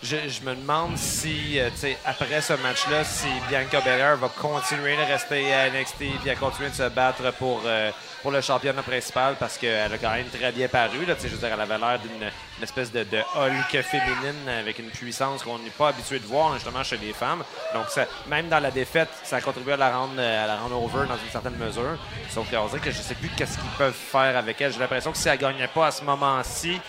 Je, 0.00 0.16
je 0.28 0.42
me 0.42 0.54
demande 0.54 0.96
si, 0.96 1.58
euh, 1.58 1.70
après 2.04 2.40
ce 2.40 2.52
match-là, 2.52 3.02
si 3.02 3.26
Bianca 3.48 3.80
Belair 3.80 4.16
va 4.16 4.28
continuer 4.28 4.96
de 4.96 5.02
rester 5.02 5.52
à 5.52 5.68
NXT 5.70 6.02
et 6.24 6.30
à 6.30 6.36
continuer 6.36 6.70
de 6.70 6.74
se 6.74 6.88
battre 6.88 7.32
pour, 7.32 7.62
euh, 7.66 7.90
pour 8.22 8.30
le 8.30 8.40
championnat 8.40 8.82
principal 8.82 9.34
parce 9.40 9.58
qu'elle 9.58 9.92
a 9.92 9.98
quand 9.98 10.12
même 10.12 10.28
très 10.28 10.52
bien 10.52 10.68
paru. 10.68 11.04
Là, 11.04 11.14
je 11.20 11.26
veux 11.26 11.36
dire, 11.36 11.48
elle 11.52 11.60
avait 11.60 11.78
l'air 11.78 11.98
d'une 11.98 12.30
une 12.58 12.64
espèce 12.64 12.90
de, 12.90 13.04
de 13.04 13.18
Hulk 13.36 13.82
féminine 13.82 14.48
avec 14.48 14.78
une 14.80 14.90
puissance 14.90 15.44
qu'on 15.44 15.58
n'est 15.58 15.70
pas 15.70 15.88
habitué 15.88 16.18
de 16.18 16.26
voir 16.26 16.54
justement 16.54 16.82
chez 16.82 16.96
les 16.96 17.12
femmes. 17.12 17.44
Donc, 17.72 17.88
ça, 17.88 18.04
même 18.26 18.48
dans 18.48 18.58
la 18.58 18.72
défaite, 18.72 19.08
ça 19.22 19.36
a 19.36 19.40
contribué 19.40 19.74
à 19.74 19.76
la 19.76 19.96
rendre, 19.96 20.18
à 20.20 20.46
la 20.46 20.56
rendre 20.56 20.82
over 20.82 21.06
dans 21.06 21.16
une 21.16 21.30
certaine 21.30 21.56
mesure. 21.56 21.96
Sauf 22.30 22.50
qu'on 22.50 22.66
dirait 22.66 22.80
que 22.80 22.90
je 22.90 22.98
sais 22.98 23.14
plus 23.14 23.28
qu'est-ce 23.30 23.58
qu'ils 23.58 23.70
peuvent 23.78 23.94
faire 23.94 24.36
avec 24.36 24.60
elle. 24.60 24.72
J'ai 24.72 24.80
l'impression 24.80 25.12
que 25.12 25.18
si 25.18 25.28
elle 25.28 25.38
gagnait 25.38 25.68
pas 25.68 25.86
à 25.86 25.90
ce 25.92 26.02
moment-ci, 26.02 26.80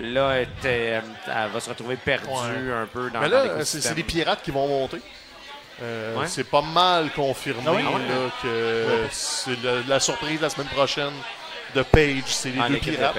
là, 0.00 0.32
elle, 0.36 0.42
était- 0.58 0.94
euh, 0.96 1.00
elle 1.26 1.50
va 1.50 1.60
se 1.60 1.68
retrouver 1.68 1.96
perdue 1.96 2.28
Ouais. 2.28 2.72
un 2.82 2.86
peu 2.86 3.10
dans 3.10 3.20
Mais 3.20 3.28
là, 3.28 3.64
c'est 3.64 3.94
des 3.94 4.02
pirates 4.02 4.42
qui 4.42 4.50
vont 4.50 4.66
monter. 4.68 5.00
Euh, 5.82 6.16
Ouais. 6.16 6.26
C'est 6.26 6.44
pas 6.44 6.60
mal 6.62 7.10
confirmé 7.12 7.62
Ah 7.66 7.72
oui? 7.74 7.82
là, 7.82 8.30
que 8.42 9.06
c'est 9.10 9.56
la 9.88 9.98
surprise 10.00 10.40
la 10.40 10.50
semaine 10.50 10.68
prochaine 10.68 11.12
de 11.74 11.82
Page. 11.82 12.22
C'est 12.26 12.50
les 12.50 12.60
En 12.60 12.68
deux 12.68 12.74
de 12.74 12.80
pirates. 12.80 13.16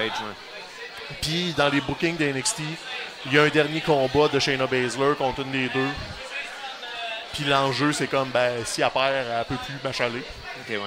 Puis 1.20 1.52
dans 1.56 1.68
les 1.68 1.80
bookings 1.80 2.16
de 2.16 2.24
NXT, 2.26 2.60
il 3.26 3.32
y 3.34 3.38
a 3.38 3.42
un 3.42 3.48
dernier 3.48 3.80
combat 3.80 4.28
de 4.28 4.38
Shayna 4.38 4.66
Baszler 4.66 5.14
contre 5.18 5.40
une 5.40 5.50
des 5.52 5.68
deux. 5.70 5.88
Puis 7.32 7.44
l'enjeu, 7.44 7.92
c'est 7.92 8.06
comme, 8.06 8.28
ben, 8.30 8.64
si 8.64 8.82
elle 8.82 8.90
perd, 8.90 9.26
elle 9.26 9.44
peut 9.46 9.56
plus 9.64 9.74
m'achaler. 9.82 10.20
Ok, 10.20 10.68
ouais. 10.70 10.78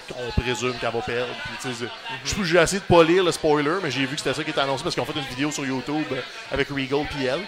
Fait 0.00 0.12
qu'on 0.12 0.40
présume 0.42 0.74
qu'elle 0.78 0.90
va 0.92 1.00
perdre. 1.00 1.32
Puis, 1.60 1.72
c'est- 1.72 1.86
je- 2.24 2.44
J'ai 2.44 2.58
essayé 2.58 2.80
de 2.80 2.84
pas 2.84 3.02
lire 3.04 3.24
le 3.24 3.32
spoiler, 3.32 3.76
mais 3.82 3.90
j'ai 3.90 4.00
vu 4.06 4.08
que 4.14 4.18
c'était 4.18 4.34
ça 4.34 4.44
qui 4.44 4.50
était 4.50 4.60
annoncé 4.60 4.82
parce 4.82 4.94
qu'ils 4.94 5.02
ont 5.02 5.06
fait 5.06 5.18
une 5.18 5.24
vidéo 5.26 5.50
sur 5.50 5.64
YouTube 5.64 6.04
avec 6.52 6.68
Regal 6.68 7.06
PL. 7.16 7.40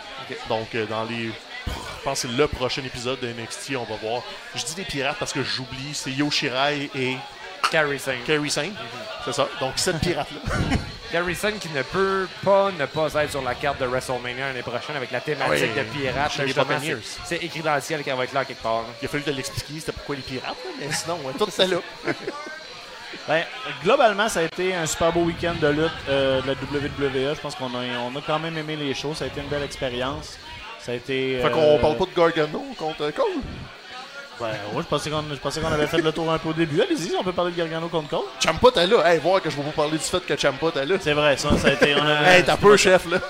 Donc, 0.48 0.74
euh, 0.74 0.86
dans 0.86 1.04
les. 1.04 1.26
Je 1.66 2.04
pense 2.04 2.22
que 2.22 2.28
c'est 2.28 2.34
le 2.36 2.46
prochain 2.46 2.82
épisode 2.84 3.20
de 3.20 3.28
NXT, 3.28 3.76
on 3.76 3.84
va 3.84 3.96
voir. 3.96 4.22
Je 4.54 4.64
dis 4.64 4.74
des 4.74 4.84
pirates 4.84 5.16
parce 5.18 5.32
que 5.32 5.42
j'oublie, 5.42 5.92
c'est 5.92 6.10
Yoshirai 6.12 6.88
et 6.94 7.16
Carrie 7.70 7.98
Sane. 7.98 8.22
Kerry 8.24 8.50
Saint. 8.50 8.70
C'est 9.24 9.32
ça. 9.34 9.48
Donc, 9.60 9.72
sept 9.76 9.98
pirates-là. 10.00 10.40
Carrie 11.10 11.34
Sane 11.34 11.58
qui 11.58 11.68
ne 11.70 11.82
peut 11.82 12.28
pas 12.44 12.70
ne 12.78 12.84
pas 12.86 13.08
être 13.22 13.30
sur 13.30 13.42
la 13.42 13.54
carte 13.54 13.80
de 13.80 13.86
WrestleMania 13.86 14.48
l'année 14.48 14.62
prochaine 14.62 14.96
avec 14.96 15.10
la 15.10 15.20
thématique 15.20 15.70
Oui. 15.74 15.78
de 15.78 15.82
pirates. 15.84 16.32
C'est- 17.24 17.36
écrit 17.44 17.60
dans 17.60 17.74
le 17.74 17.80
ciel 17.80 18.02
qu'elle 18.02 18.16
va 18.16 18.24
être 18.24 18.32
là 18.34 18.44
quelque 18.44 18.62
part. 18.62 18.84
Il 19.00 19.06
a 19.06 19.08
fallu 19.08 19.22
te 19.22 19.30
l'expliquer, 19.30 19.80
c'était 19.80 19.92
pourquoi 19.92 20.16
les 20.16 20.22
pirates, 20.22 20.56
mais 20.78 20.92
sinon, 20.92 21.16
ouais, 21.24 21.32
tout 21.38 21.50
ça 21.50 21.66
là. 21.66 21.76
Ben, 23.26 23.42
globalement, 23.82 24.28
ça 24.28 24.40
a 24.40 24.42
été 24.44 24.74
un 24.74 24.86
super 24.86 25.12
beau 25.12 25.20
week-end 25.20 25.54
de 25.60 25.66
lutte 25.68 25.90
euh, 26.08 26.40
de 26.42 26.46
la 26.48 26.52
WWE. 26.54 27.34
Je 27.34 27.40
pense 27.40 27.54
qu'on 27.54 27.74
a, 27.74 27.82
on 28.06 28.16
a 28.16 28.22
quand 28.26 28.38
même 28.38 28.56
aimé 28.56 28.76
les 28.76 28.94
shows. 28.94 29.14
Ça 29.14 29.24
a 29.24 29.28
été 29.28 29.40
une 29.40 29.48
belle 29.48 29.62
expérience. 29.62 30.38
Ça 30.80 30.92
a 30.92 30.94
été. 30.94 31.40
Fait 31.42 31.50
qu'on 31.50 31.76
euh, 31.76 31.78
parle 31.78 31.96
pas 31.96 32.04
de 32.06 32.14
Gargano 32.16 32.64
contre 32.78 33.10
Cole? 33.10 33.26
Ben, 34.40 34.46
ouais, 34.72 34.82
je 34.82 34.86
pensais 35.38 35.60
qu'on 35.60 35.72
avait 35.72 35.86
fait 35.86 35.98
le 35.98 36.12
tour 36.12 36.30
un 36.30 36.38
peu 36.38 36.50
au 36.50 36.52
début. 36.52 36.80
Allez-y, 36.80 37.14
on 37.18 37.24
peut 37.24 37.32
parler 37.32 37.52
de 37.52 37.56
Gargano 37.56 37.88
contre 37.88 38.08
Cole. 38.08 38.20
Champa, 38.42 38.70
t'es 38.72 38.86
là. 38.86 39.12
Hey, 39.12 39.18
voir 39.18 39.42
que 39.42 39.50
je 39.50 39.56
vais 39.56 39.62
vous 39.62 39.70
parler 39.72 39.98
du 39.98 40.04
fait 40.04 40.20
que 40.24 40.36
Champa, 40.36 40.70
t'es 40.72 40.86
là. 40.86 40.96
C'est 41.00 41.12
vrai, 41.12 41.36
ça, 41.36 41.50
ça 41.58 41.68
a 41.68 41.72
été. 41.72 41.94
On 41.94 42.06
a, 42.06 42.22
Hey, 42.36 42.44
t'as 42.44 42.56
peu, 42.56 42.76
chef, 42.76 43.10
là. 43.10 43.18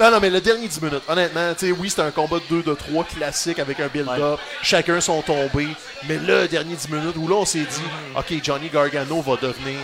Non, 0.00 0.10
non, 0.10 0.18
mais 0.18 0.30
le 0.30 0.40
dernier 0.40 0.66
10 0.66 0.80
minutes, 0.80 1.02
honnêtement, 1.06 1.52
tu 1.52 1.66
sais, 1.66 1.72
oui, 1.72 1.90
c'était 1.90 2.00
un 2.02 2.10
combat 2.10 2.38
de 2.38 2.62
2 2.62 2.62
de 2.62 2.74
3 2.74 3.04
classique 3.04 3.58
avec 3.58 3.78
un 3.80 3.88
build-up. 3.88 4.40
Chacun 4.62 4.98
sont 4.98 5.20
tombés. 5.20 5.68
Mais 6.08 6.16
le 6.16 6.48
dernier 6.48 6.74
10 6.74 6.88
minutes 6.88 7.16
où 7.16 7.28
là, 7.28 7.36
on 7.36 7.44
s'est 7.44 7.58
dit, 7.58 7.82
OK, 8.16 8.32
Johnny 8.42 8.70
Gargano 8.70 9.20
va 9.20 9.36
devenir 9.36 9.78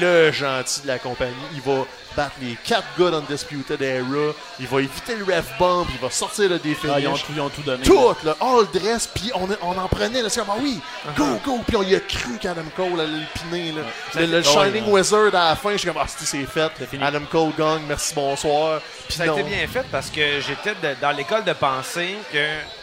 le 0.00 0.30
gentil 0.30 0.82
de 0.82 0.86
la 0.86 1.00
compagnie. 1.00 1.34
Il 1.52 1.60
va 1.62 1.84
battre 2.16 2.34
les 2.40 2.56
4 2.64 2.84
gars 2.98 3.10
d'Undisputed 3.10 3.80
Era. 3.80 4.32
Il 4.58 4.66
va 4.66 4.80
éviter 4.80 5.16
le 5.16 5.24
ref 5.24 5.46
bump. 5.58 5.88
Il 5.94 6.00
va 6.00 6.10
sortir 6.10 6.48
le 6.50 6.58
défi. 6.58 6.86
Ah, 6.92 7.00
ils, 7.00 7.08
ont 7.08 7.14
tout, 7.14 7.32
ils 7.34 7.40
ont 7.40 7.48
tout 7.48 7.62
donné. 7.62 7.82
Tout, 7.84 8.14
là, 8.24 8.36
all 8.40 8.66
dress, 8.72 9.06
puis 9.06 9.30
on, 9.34 9.48
on 9.62 9.78
en 9.78 9.88
prenait, 9.88 10.22
là, 10.22 10.28
c'est 10.28 10.40
comme, 10.40 10.50
ah 10.50 10.58
oui, 10.60 10.80
go, 11.16 11.24
go, 11.44 11.60
puis 11.66 11.76
on 11.76 11.82
y 11.82 11.94
a 11.94 12.00
cru 12.00 12.36
qu'Adam 12.40 12.64
Cole 12.76 13.00
allait 13.00 13.06
le 13.06 13.40
piner, 13.40 13.72
là. 13.72 13.82
Le, 14.14 14.26
le 14.26 14.42
Shining 14.42 14.84
ouais. 14.84 15.00
Wizard 15.00 15.34
à 15.34 15.50
la 15.50 15.56
fin, 15.56 15.72
je 15.72 15.78
suis 15.78 15.88
comme, 15.88 16.00
ah, 16.00 16.06
c'est 16.08 16.24
c'est 16.26 16.44
fait. 16.46 16.70
fini. 16.90 17.02
Adam 17.02 17.22
Cole 17.30 17.52
gagne, 17.56 17.82
merci, 17.86 18.14
bonsoir. 18.14 18.80
Puis 19.08 19.16
Ça 19.16 19.24
a 19.24 19.26
été 19.26 19.42
bien 19.42 19.66
fait 19.66 19.84
parce 19.90 20.10
que 20.10 20.40
j'étais 20.40 20.74
dans 21.00 21.10
l'école 21.12 21.44
de 21.44 21.52
pensée 21.52 22.16
que 22.32 22.38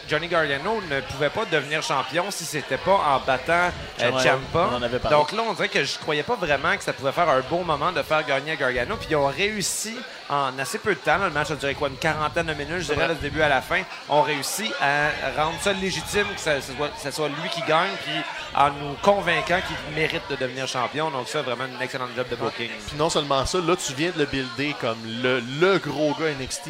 Johnny 0.08 0.28
Gargano 0.28 0.80
ne 0.90 1.00
pouvait 1.00 1.30
pas 1.30 1.44
devenir 1.44 1.82
champion 1.82 2.30
si 2.30 2.44
c'était 2.44 2.78
pas 2.78 2.92
en 2.94 3.20
battant 3.20 3.70
euh, 4.00 4.18
Ciampa. 4.20 4.70
Donc 5.10 5.32
là, 5.32 5.42
on 5.48 5.52
dirait 5.52 5.68
que 5.68 5.84
je 5.84 5.98
croyais 5.98 6.22
pas 6.22 6.36
vraiment 6.36 6.76
que 6.76 6.82
ça 6.82 6.92
pouvait 6.92 7.12
faire 7.12 7.28
un 7.28 7.40
beau 7.40 7.58
moment 7.62 7.92
de 7.92 8.02
faire 8.02 8.24
gagner 8.24 8.56
Gargano. 8.56 8.96
Puis 8.96 9.08
ils 9.10 9.16
ont 9.16 9.26
réussi 9.26 9.94
en 10.30 10.58
assez 10.58 10.78
peu 10.78 10.94
de 10.94 11.00
temps. 11.00 11.18
là, 11.18 11.26
le 11.26 11.32
match 11.32 11.50
a 11.50 11.56
duré 11.56 11.74
quoi, 11.74 11.88
une 11.88 11.96
quarantaine 11.96 12.46
de 12.46 12.54
minutes, 12.54 12.80
je 12.80 12.92
dirais, 12.94 13.08
du 13.14 13.20
début 13.20 13.42
à 13.42 13.48
la 13.48 13.60
fin. 13.60 13.82
On 14.08 14.22
réussi 14.22 14.72
à 14.80 15.10
rendre 15.42 15.58
ça 15.60 15.72
légitime, 15.72 16.26
que 16.34 16.40
ça, 16.40 16.60
ça 16.60 16.72
soit, 16.76 16.88
que 16.88 17.00
ça 17.00 17.12
soit 17.12 17.28
lui 17.28 17.48
qui 17.50 17.62
gagne, 17.62 17.90
puis 18.04 18.14
en 18.54 18.70
nous 18.70 18.94
convainquant 19.02 19.60
qu'il 19.66 19.94
mérite 19.94 20.22
de 20.30 20.36
devenir 20.36 20.66
champion. 20.66 21.10
Donc 21.10 21.28
ça, 21.28 21.42
vraiment 21.42 21.64
une 21.64 21.82
excellente 21.82 22.10
job 22.16 22.26
de 22.30 22.36
booking. 22.36 22.70
Puis 22.86 22.96
non 22.96 23.10
seulement 23.10 23.44
ça, 23.46 23.58
là, 23.58 23.76
tu 23.76 23.92
viens 23.94 24.10
de 24.10 24.18
le 24.18 24.26
builder 24.26 24.74
comme 24.80 24.98
le, 25.22 25.40
le 25.60 25.78
gros 25.78 26.14
gars 26.14 26.30
NXT. 26.40 26.68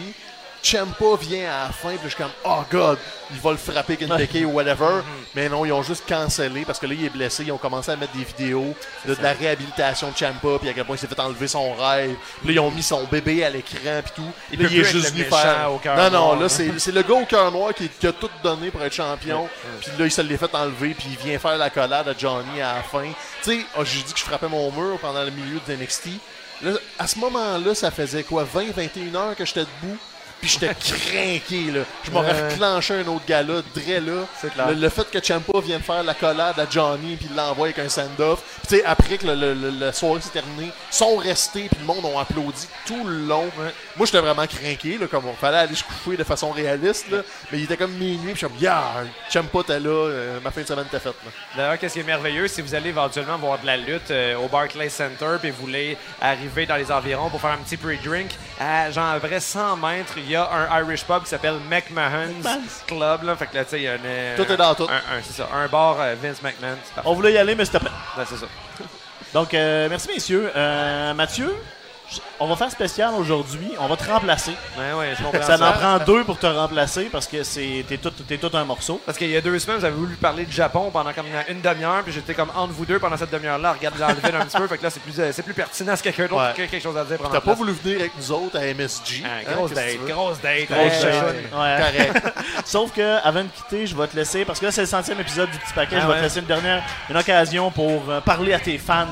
Champa 0.62 1.04
vient 1.20 1.50
à 1.50 1.66
la 1.66 1.72
fin, 1.72 1.90
puis 1.90 2.00
je 2.04 2.08
suis 2.08 2.16
comme, 2.16 2.32
oh 2.44 2.62
god, 2.70 2.98
il 3.30 3.38
va 3.40 3.52
le 3.52 3.56
frapper 3.56 3.94
avec 3.94 4.00
une 4.02 4.16
béquille 4.16 4.44
ou 4.44 4.52
whatever. 4.52 5.02
Mais 5.34 5.48
non, 5.48 5.64
ils 5.64 5.72
ont 5.72 5.82
juste 5.82 6.04
cancellé 6.08 6.64
parce 6.64 6.78
que 6.78 6.86
là, 6.86 6.94
il 6.94 7.04
est 7.04 7.10
blessé. 7.10 7.44
Ils 7.44 7.52
ont 7.52 7.58
commencé 7.58 7.90
à 7.90 7.96
mettre 7.96 8.12
des 8.12 8.24
vidéos 8.24 8.74
de, 9.06 9.14
de 9.14 9.22
la 9.22 9.32
réhabilitation 9.32 10.10
de 10.10 10.16
Champa, 10.16 10.58
puis 10.60 10.68
à 10.68 10.72
quel 10.72 10.84
point 10.84 10.96
il 10.96 10.98
s'est 10.98 11.06
fait 11.06 11.20
enlever 11.20 11.48
son 11.48 11.74
rêve. 11.74 12.16
Puis 12.44 12.48
là, 12.48 12.54
ils 12.54 12.60
ont 12.60 12.70
mis 12.70 12.82
son 12.82 13.04
bébé 13.04 13.44
à 13.44 13.50
l'écran, 13.50 14.00
puis 14.02 14.12
tout. 14.16 14.30
Il 14.52 14.62
là, 14.62 14.68
il 14.70 14.80
est 14.80 14.84
juste 14.84 15.12
venu 15.12 15.24
faire. 15.24 15.72
au 15.72 15.78
cœur 15.78 15.96
non, 15.96 16.04
non, 16.04 16.10
noir. 16.10 16.40
là, 16.40 16.48
c'est 16.48 16.78
c'est 16.78 16.92
le 16.92 17.02
gars 17.02 17.14
au 17.14 17.24
cœur 17.24 17.50
noir 17.52 17.74
qui, 17.74 17.88
qui 17.88 18.06
a 18.06 18.12
tout 18.12 18.30
donné 18.42 18.70
pour 18.70 18.82
être 18.82 18.94
champion. 18.94 19.48
Puis 19.80 19.90
là, 19.98 20.06
il 20.06 20.12
se 20.12 20.20
l'est 20.20 20.36
fait 20.36 20.54
enlever, 20.54 20.94
puis 20.94 21.08
il 21.10 21.16
vient 21.16 21.38
faire 21.38 21.56
la 21.56 21.70
collade 21.70 22.08
à 22.08 22.14
Johnny 22.16 22.60
à 22.60 22.76
la 22.76 22.82
fin. 22.82 23.08
Tu 23.42 23.60
sais, 23.60 23.66
oh, 23.78 23.84
j'ai 23.84 24.02
dit 24.02 24.12
que 24.12 24.18
je 24.18 24.24
frappais 24.24 24.48
mon 24.48 24.70
mur 24.72 24.98
pendant 25.00 25.22
le 25.22 25.30
milieu 25.30 25.60
de 25.66 25.74
NXT. 25.74 26.08
Là, 26.62 26.72
à 26.98 27.06
ce 27.06 27.18
moment-là, 27.18 27.74
ça 27.74 27.90
faisait 27.90 28.24
quoi, 28.24 28.44
20, 28.44 28.72
21 28.74 29.14
heures 29.14 29.36
que 29.36 29.44
j'étais 29.44 29.60
debout. 29.60 29.96
Puis 30.40 30.50
j'étais 30.50 30.74
craqué, 30.74 31.70
là. 31.72 31.80
Je 32.04 32.10
m'aurais 32.10 32.32
Ouais. 32.32 32.48
reclenché 32.50 32.94
un 32.94 33.06
autre 33.08 33.24
gars 33.26 33.42
là, 33.42 33.60
Dre 33.74 34.00
là. 34.56 34.68
Le, 34.68 34.74
le 34.74 34.88
fait 34.88 35.10
que 35.10 35.24
Champa 35.24 35.58
vienne 35.60 35.80
faire 35.82 36.02
la 36.02 36.14
collade 36.14 36.58
à 36.58 36.66
Johnny 36.70 37.16
puis 37.16 37.28
l'envoie 37.36 37.66
avec 37.68 37.78
un 37.80 37.88
send-off. 37.88 38.42
Puis 38.60 38.68
tu 38.68 38.76
sais, 38.76 38.84
après 38.84 39.18
que 39.18 39.26
le, 39.26 39.34
le- 39.34 39.54
le- 39.54 39.70
la 39.70 39.92
soirée 39.92 40.20
s'est 40.20 40.30
terminée, 40.30 40.66
ils 40.90 40.94
sont 40.94 41.16
restés 41.16 41.68
puis 41.68 41.78
le 41.80 41.86
monde 41.86 42.04
ont 42.04 42.18
applaudi 42.18 42.66
tout 42.86 43.04
le 43.04 43.26
long. 43.26 43.46
Moi, 43.96 44.06
j'étais 44.06 44.20
vraiment 44.20 44.46
craqué, 44.46 44.98
là, 44.98 45.06
comme 45.08 45.26
on 45.26 45.34
fallait 45.34 45.58
aller 45.58 45.74
se 45.74 45.82
coucher 45.84 46.16
de 46.16 46.24
façon 46.24 46.50
réaliste, 46.50 47.10
là. 47.10 47.18
Mais 47.50 47.58
il 47.58 47.64
était 47.64 47.76
comme 47.76 47.92
minuit, 47.92 48.32
puis 48.32 48.32
je 48.34 48.38
suis 48.38 48.46
comme, 48.46 48.56
yeah, 48.60 48.82
Champa 49.30 49.58
t'es 49.66 49.80
là, 49.80 49.88
euh, 49.90 50.38
ma 50.44 50.50
fin 50.50 50.62
de 50.62 50.66
semaine 50.66 50.86
était 50.86 51.00
faite, 51.00 51.14
là. 51.24 51.30
D'ailleurs, 51.56 51.78
qu'est-ce 51.78 51.94
qui 51.94 52.00
est 52.00 52.04
merveilleux, 52.04 52.46
si 52.48 52.62
vous 52.62 52.74
allez 52.74 52.90
éventuellement 52.90 53.38
voir 53.38 53.58
de 53.58 53.66
la 53.66 53.76
lutte 53.76 54.10
euh, 54.10 54.36
au 54.36 54.48
Barclays 54.48 54.88
Center, 54.88 55.36
puis 55.40 55.50
vous 55.50 55.62
voulez 55.62 55.96
arriver 56.20 56.66
dans 56.66 56.76
les 56.76 56.90
environs 56.92 57.28
pour 57.30 57.40
faire 57.40 57.50
un 57.52 57.56
petit 57.58 57.76
pre-drink, 57.76 58.30
à 58.60 58.90
genre 58.90 59.06
à 59.06 59.18
vrai 59.18 59.40
100 59.40 59.76
mètres, 59.78 60.14
il 60.28 60.32
y 60.32 60.36
a 60.36 60.48
un 60.48 60.80
Irish 60.82 61.04
pub 61.04 61.22
qui 61.22 61.30
s'appelle 61.30 61.54
McMahon's 61.70 62.82
Club. 62.86 63.22
Là. 63.22 63.34
Fait 63.36 63.46
que 63.46 63.54
là, 63.56 63.64
tu 63.64 63.70
sais, 63.70 63.76
il 63.78 63.82
y 63.84 63.88
a 63.88 63.92
un, 63.94 63.98
euh, 64.04 64.36
Tout 64.36 64.52
est 64.52 64.56
dans 64.56 64.74
tout. 64.74 64.84
Un, 64.84 64.96
un- 65.18 65.22
c'est 65.22 65.32
ça, 65.42 65.48
un 65.52 65.66
bar 65.68 65.96
euh, 66.00 66.14
Vince 66.22 66.42
McMahon. 66.42 66.76
On 67.04 67.14
voulait 67.14 67.32
y 67.32 67.38
aller, 67.38 67.54
mais 67.54 67.64
c'était 67.64 67.80
pas. 67.80 67.90
C'est 68.28 68.36
ça. 68.36 68.46
Donc, 69.34 69.52
euh, 69.54 69.88
merci, 69.88 70.08
messieurs. 70.08 70.50
Euh, 70.54 71.14
Mathieu, 71.14 71.54
on 72.40 72.46
va 72.46 72.56
faire 72.56 72.70
spécial 72.70 73.10
aujourd'hui. 73.18 73.72
On 73.78 73.86
va 73.86 73.96
te 73.96 74.08
remplacer. 74.10 74.52
Ouais, 74.78 74.92
ouais, 74.98 75.14
je 75.18 75.22
comprends 75.22 75.42
Ça 75.42 75.56
ça. 75.58 75.68
en 75.68 75.72
prend 75.72 75.98
deux 76.04 76.24
pour 76.24 76.38
te 76.38 76.46
remplacer 76.46 77.04
parce 77.12 77.26
que 77.26 77.42
c'est 77.42 77.84
t'es 77.88 77.98
tout, 77.98 78.10
tout 78.10 78.56
un 78.56 78.64
morceau. 78.64 79.00
Parce 79.04 79.18
qu'il 79.18 79.30
y 79.30 79.36
a 79.36 79.40
deux 79.40 79.58
semaines, 79.58 79.78
vous 79.78 79.84
avez 79.84 79.94
voulu 79.96 80.14
parler 80.16 80.44
du 80.44 80.52
Japon 80.52 80.90
pendant 80.92 81.12
comme 81.12 81.26
une, 81.26 81.56
une 81.56 81.60
demi-heure, 81.60 82.02
puis 82.04 82.12
j'étais 82.12 82.34
comme 82.34 82.50
entre 82.56 82.72
vous 82.72 82.86
deux 82.86 82.98
pendant 82.98 83.16
cette 83.16 83.30
demi-heure-là, 83.30 83.72
regarde 83.72 83.98
l'enlever 83.98 84.36
un 84.36 84.44
petit 84.46 84.56
peu. 84.56 84.66
Fait 84.68 84.78
que 84.78 84.82
là, 84.84 84.90
c'est 84.90 85.00
plus, 85.02 85.18
euh, 85.20 85.30
c'est 85.32 85.42
plus 85.42 85.54
pertinent 85.54 85.96
si 85.96 86.02
quelqu'un 86.02 86.22
d'autre 86.26 86.36
Ouais. 86.36 86.50
a 86.50 86.52
quelque 86.52 86.80
chose 86.80 86.96
à 86.96 87.04
dire. 87.04 87.18
T'as 87.30 87.40
pas 87.40 87.54
voulu 87.54 87.72
venir 87.72 88.00
avec 88.00 88.12
nous 88.16 88.32
autres 88.32 88.56
à 88.58 88.62
MSG. 88.64 89.22
Ah, 89.24 89.28
hein, 89.40 89.52
grosse 89.54 89.72
date, 89.72 89.96
grosse 90.06 90.40
date. 90.40 90.70
Grosse 90.70 91.00
date. 91.02 91.34
ouais. 91.52 92.12
Correct. 92.12 92.34
Sauf 92.64 92.92
que 92.92 93.18
avant 93.26 93.42
de 93.42 93.48
quitter, 93.48 93.86
je 93.86 93.96
vais 93.96 94.06
te 94.06 94.16
laisser 94.16 94.44
parce 94.44 94.58
que 94.60 94.66
là 94.66 94.72
c'est 94.72 94.82
le 94.82 94.86
centième 94.86 95.20
épisode 95.20 95.50
du 95.50 95.58
petit 95.58 95.72
paquet. 95.74 95.96
Ah 95.98 96.00
je 96.02 96.06
vais 96.06 96.12
ouais. 96.12 96.18
te 96.18 96.22
laisser 96.24 96.40
une 96.40 96.46
dernière 96.46 96.82
une 97.10 97.16
occasion 97.16 97.70
pour 97.70 98.02
euh, 98.08 98.20
parler 98.20 98.52
à 98.54 98.58
tes 98.60 98.78
fans. 98.78 99.06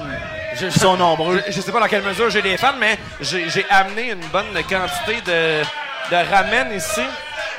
qui 0.59 0.71
sont 0.79 0.97
nombreux. 1.05 1.43
Je, 1.49 1.53
je 1.53 1.61
sais 1.61 1.73
pas 1.73 1.81
dans 1.81 1.87
quelle 1.89 2.03
mesure 2.03 2.31
j'ai 2.31 2.43
des 2.43 2.57
fans, 2.57 2.75
mais 2.79 2.86
j'ai 3.21 3.49
j'ai 3.51 3.67
amené 3.71 4.11
une 4.13 4.27
bonne 4.29 4.53
quantité 4.69 5.21
de, 5.25 5.63
de 6.11 6.31
ramen 6.31 6.73
ici. 6.75 7.03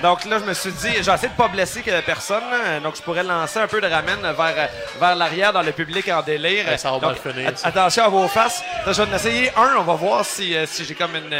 Donc 0.01 0.25
là, 0.25 0.37
je 0.37 0.43
me 0.43 0.53
suis 0.53 0.71
dit, 0.73 0.91
j'ai 1.01 1.11
essayé 1.11 1.27
de 1.29 1.33
pas 1.35 1.47
blesser 1.47 1.81
que 1.81 2.01
personne, 2.01 2.43
là. 2.51 2.79
donc 2.81 2.95
je 2.95 3.01
pourrais 3.01 3.23
lancer 3.23 3.57
un 3.57 3.65
peu 3.67 3.81
de 3.81 3.87
ramen 3.87 4.19
vers, 4.21 4.69
vers 4.99 5.15
l'arrière 5.15 5.51
dans 5.51 5.63
le 5.63 5.71
public 5.71 6.07
en 6.09 6.21
délire. 6.21 6.67
Ouais, 6.67 6.77
ça 6.77 6.91
va 6.91 6.99
Donc, 6.99 7.23
mal 7.25 7.33
finir, 7.33 7.57
ça. 7.57 7.67
Attention 7.69 8.03
à 8.03 8.07
vos 8.09 8.27
faces. 8.27 8.61
Là, 8.85 8.93
je 8.93 9.01
vais 9.01 9.11
en 9.11 9.15
essayer 9.15 9.51
un, 9.57 9.75
on 9.79 9.83
va 9.83 9.93
voir 9.95 10.23
si, 10.23 10.55
euh, 10.55 10.67
si 10.67 10.85
j'ai 10.85 10.93
comme 10.93 11.15
une, 11.15 11.33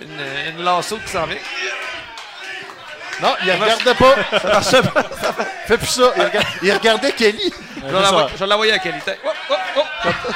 une, 0.00 0.56
une 0.58 0.64
lasso 0.64 0.96
qui 1.04 1.10
s'en 1.10 1.26
vient. 1.26 1.38
Non, 3.20 3.34
il 3.44 3.50
regardait 3.52 3.94
pas. 3.94 4.14
Ça 4.40 4.48
marche 4.48 4.90
pas. 4.92 5.04
Fais 5.66 5.78
plus 5.78 5.86
ça. 5.88 6.12
Il, 6.16 6.22
rega- 6.22 6.40
il 6.62 6.72
regardait 6.72 7.12
Kelly. 7.12 7.52
Je 7.76 7.92
vais 8.38 8.46
l'envoyer- 8.46 8.72
à 8.72 8.78
qualité. 8.78 9.12
Oh, 9.24 9.30
oh, 9.50 9.54
oh. 9.78 9.83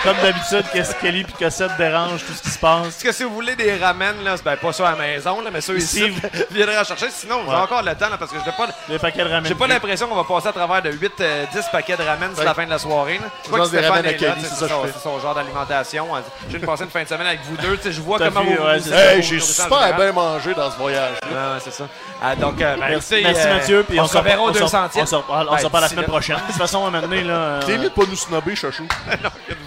Comme 0.03 0.17
d'habitude, 0.23 0.65
qu'est-ce 0.73 0.95
que 0.95 1.01
Kelly 1.01 1.21
et 1.21 1.45
Cossette 1.45 1.77
dérangent 1.77 2.25
tout 2.27 2.33
ce 2.33 2.43
qui 2.43 2.51
se 2.51 2.59
passe? 2.59 2.87
Est-ce 2.89 3.05
que 3.05 3.13
si 3.13 3.25
vous 3.25 3.35
voulez 3.35 3.55
des 3.57 3.77
ramen, 3.77 4.15
là, 4.25 4.37
c'est 4.37 4.45
ben, 4.45 4.57
pas 4.57 4.73
ça 4.73 4.89
à 4.89 4.93
la 4.93 4.97
maison, 4.99 5.41
là, 5.41 5.51
mais 5.53 5.61
ceux 5.61 5.77
ici, 5.79 6.09
vous 6.09 6.21
viendrez 6.51 6.79
en 6.79 6.85
chercher. 6.85 7.11
Sinon, 7.11 7.43
vous 7.45 7.51
avez 7.53 7.63
encore 7.63 7.83
le 7.83 7.95
temps, 7.95 8.09
là, 8.09 8.17
parce 8.19 8.31
que 8.31 8.39
je 8.39 8.45
n'ai 8.45 8.57
pas, 8.57 8.67
Les 8.89 8.99
paquets 8.99 9.25
de 9.25 9.29
ramen. 9.29 9.45
J'ai 9.47 9.55
pas 9.55 9.67
l'impression 9.67 10.07
qu'on 10.09 10.15
va 10.15 10.25
passer 10.25 10.49
à 10.49 10.53
travers 10.53 10.83
de 10.83 10.91
8, 10.91 11.13
10 11.53 11.65
paquets 11.73 11.97
de 11.97 12.03
ramen 12.03 12.35
sur 12.35 12.45
la 12.45 12.55
fin 12.55 12.65
de 12.65 12.71
la 12.71 12.79
soirée. 12.79 13.19
là. 13.19 13.27
Je 13.45 13.49
vois 13.51 13.59
Genre 13.59 13.71
que 13.71 13.77
Stéphane 13.79 13.97
ramen 13.97 14.07
est 14.13 14.17
Kelly, 14.17 14.33
c'est 14.43 14.49
ça 14.55 14.69
son, 14.69 14.83
c'est 14.87 15.03
son 15.03 15.21
genre 15.21 15.35
d'alimentation. 15.35 16.07
Je 16.47 16.51
viens 16.51 16.61
de 16.61 16.67
passer 16.67 16.85
une 16.85 16.91
fin 16.91 17.03
de 17.03 17.09
semaine 17.09 17.27
avec 17.27 17.41
vous 17.45 17.57
deux. 17.57 17.77
tu 17.77 17.85
sais, 17.85 17.93
Je 17.93 18.01
vois 18.01 18.19
comment 18.19 18.43
vu, 18.43 18.57
vous 18.57 18.63
ouais, 18.65 18.79
vous 18.79 18.85
c'est 18.85 18.91
vous- 18.91 18.97
Hey, 18.97 19.17
vous- 19.21 19.23
j'ai 19.29 19.41
super 19.41 19.97
bien 19.97 20.13
mangé 20.13 20.55
dans 20.55 20.71
ce 20.71 20.77
voyage. 20.77 21.15
Ouais, 21.25 21.31
ouais, 21.35 21.61
c'est 21.63 21.73
ça. 21.73 21.85
Ah, 22.23 22.35
donc, 22.35 22.61
euh, 22.61 22.77
ben, 22.77 22.87
Merci, 22.91 23.21
merci 23.23 23.47
euh, 23.47 23.55
Mathieu. 23.55 23.85
Puis 23.89 24.01
on, 24.01 24.05
on, 24.05 24.07
se 24.07 24.17
reverra 24.19 24.43
au 24.43 24.51
on 24.51 24.55
se- 24.55 24.59
200 24.59 24.89
On 24.97 25.07
se 25.07 25.15
reparle 25.15 25.47
Ben, 25.51 25.81
la 25.81 25.89
semaine 25.89 26.05
prochaine. 26.07 26.37
De 26.37 26.41
toute 26.43 26.57
façon, 26.57 26.85
à 26.85 26.89
un 26.89 26.91
moment 26.91 27.01
donné, 27.07 27.23
là. 27.23 27.33
euh, 27.35 27.63
T'es 27.65 27.77
mieux 27.79 27.85
de 27.85 27.89
pas 27.95 28.03
nous 28.09 28.17
snobber, 28.17 28.57
chachou. 28.57 28.87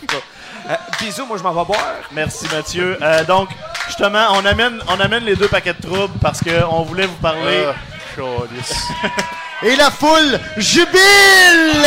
Euh, 0.70 0.76
bisous, 1.00 1.26
moi 1.26 1.38
je 1.38 1.44
m'en 1.44 1.54
vais 1.54 1.66
boire. 1.66 1.96
Merci 2.12 2.48
Mathieu. 2.54 2.98
Euh, 3.02 3.24
donc, 3.24 3.50
justement, 3.88 4.28
on 4.32 4.46
amène, 4.46 4.80
on 4.88 5.00
amène 5.00 5.24
les 5.24 5.36
deux 5.36 5.48
paquets 5.48 5.74
de 5.74 5.82
troubles 5.82 6.18
parce 6.22 6.40
qu'on 6.42 6.84
voulait 6.84 7.08
vous 7.08 7.16
parler. 7.16 7.68
Câlisse. 8.16 8.88
Et 9.64 9.76
la 9.76 9.92
foule 9.92 10.40
jubile! 10.58 11.86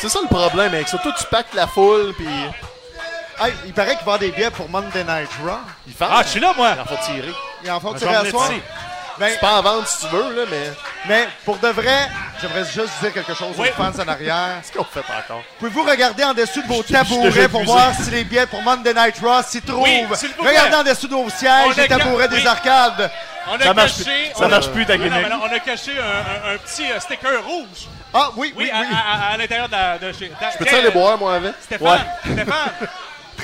C'est 0.00 0.08
ça 0.10 0.18
le 0.20 0.28
problème 0.28 0.74
avec 0.74 0.86
ça. 0.88 0.98
Toi, 0.98 1.12
tu 1.18 1.24
pactes 1.30 1.54
la 1.54 1.66
foule, 1.66 2.12
puis 2.14 2.26
Hey, 3.40 3.52
il 3.66 3.72
paraît 3.72 3.92
qu'il 3.92 4.00
avoir 4.00 4.18
des 4.18 4.30
billets 4.30 4.50
pour 4.50 4.68
Monday 4.68 5.02
Night 5.02 5.30
Raw. 5.44 5.58
il 5.86 5.92
fait. 5.92 6.04
Ah, 6.08 6.22
je 6.22 6.28
suis 6.28 6.40
là, 6.40 6.52
moi! 6.56 6.72
Il 6.76 6.80
en 6.80 6.84
faut 6.84 7.12
tirer. 7.12 7.32
Ils 7.64 7.70
en 7.70 7.80
font 7.80 7.92
Je 7.94 7.98
tirer 7.98 8.14
à 8.14 8.24
soir. 8.30 8.50
Ben, 9.18 9.32
Tu 9.32 9.38
peux 9.38 9.46
en 9.46 9.62
vendre 9.62 9.86
si 9.86 10.00
tu 10.06 10.06
veux, 10.14 10.34
là, 10.34 10.42
mais 10.50 10.72
mais 11.06 11.28
pour 11.44 11.56
de 11.58 11.68
vrai, 11.68 12.08
j'aimerais 12.40 12.64
juste 12.64 12.90
dire 13.00 13.12
quelque 13.12 13.34
chose 13.34 13.54
Oui. 13.58 13.68
aux 13.68 13.72
fans 13.82 13.92
en 14.02 14.08
arrière. 14.08 14.56
qu'est-ce 14.62 14.76
qu'on 14.76 14.84
fait 14.84 15.00
encore? 15.00 15.42
Pouvez-vous 15.58 15.82
regarder 15.84 16.24
en 16.24 16.34
dessous 16.34 16.62
de 16.62 16.66
vos 16.68 16.82
je 16.88 16.92
tabourets 16.92 17.48
pour 17.48 17.64
voir 17.64 17.92
si 17.94 18.10
les 18.10 18.24
billets 18.24 18.46
pour 18.46 18.62
Monday 18.62 18.92
Night 18.94 19.16
Raw 19.22 19.42
s'y 19.46 19.62
trouvent? 19.62 19.82
Oui. 19.82 20.04
Regardez 20.38 20.76
en 20.76 20.82
dessous 20.82 21.06
de 21.08 21.14
vos 21.14 21.30
sièges, 21.30 21.76
les 21.76 21.86
tabourets 21.88 22.28
oui. 22.30 22.40
des 22.40 22.46
arcades. 22.46 23.10
On 23.46 23.56
a 23.56 23.62
Ça 23.62 23.74
marche 23.74 23.98
caché. 23.98 24.04
plus. 24.32 24.38
Ça 24.38 24.48
marche 24.48 24.68
plus, 24.70 24.86
ta 24.86 24.94
on 24.94 25.52
a 25.54 25.58
caché 25.60 25.92
un, 25.98 26.50
un- 26.50 26.54
un 26.54 26.58
petit 26.58 26.90
euh, 26.90 26.98
sticker 26.98 27.44
rouge. 27.44 27.86
Ah 28.14 28.30
oui, 28.36 28.54
Oui, 28.56 28.64
oui, 28.64 28.70
à, 28.72 28.80
oui. 28.80 28.86
à- 28.90 29.28
à- 29.28 29.32
à 29.34 29.36
l'intérieur 29.36 29.68
de 29.68 29.72
la. 29.72 29.98
De 29.98 30.12
chez, 30.12 30.28
dans- 30.28 30.58
Peux-tu 30.58 30.74
aller 30.74 30.90
boire, 30.90 31.18
moi, 31.18 31.34
avec? 31.34 31.52
Stéphane, 31.60 32.06
Stéphane, 32.24 32.72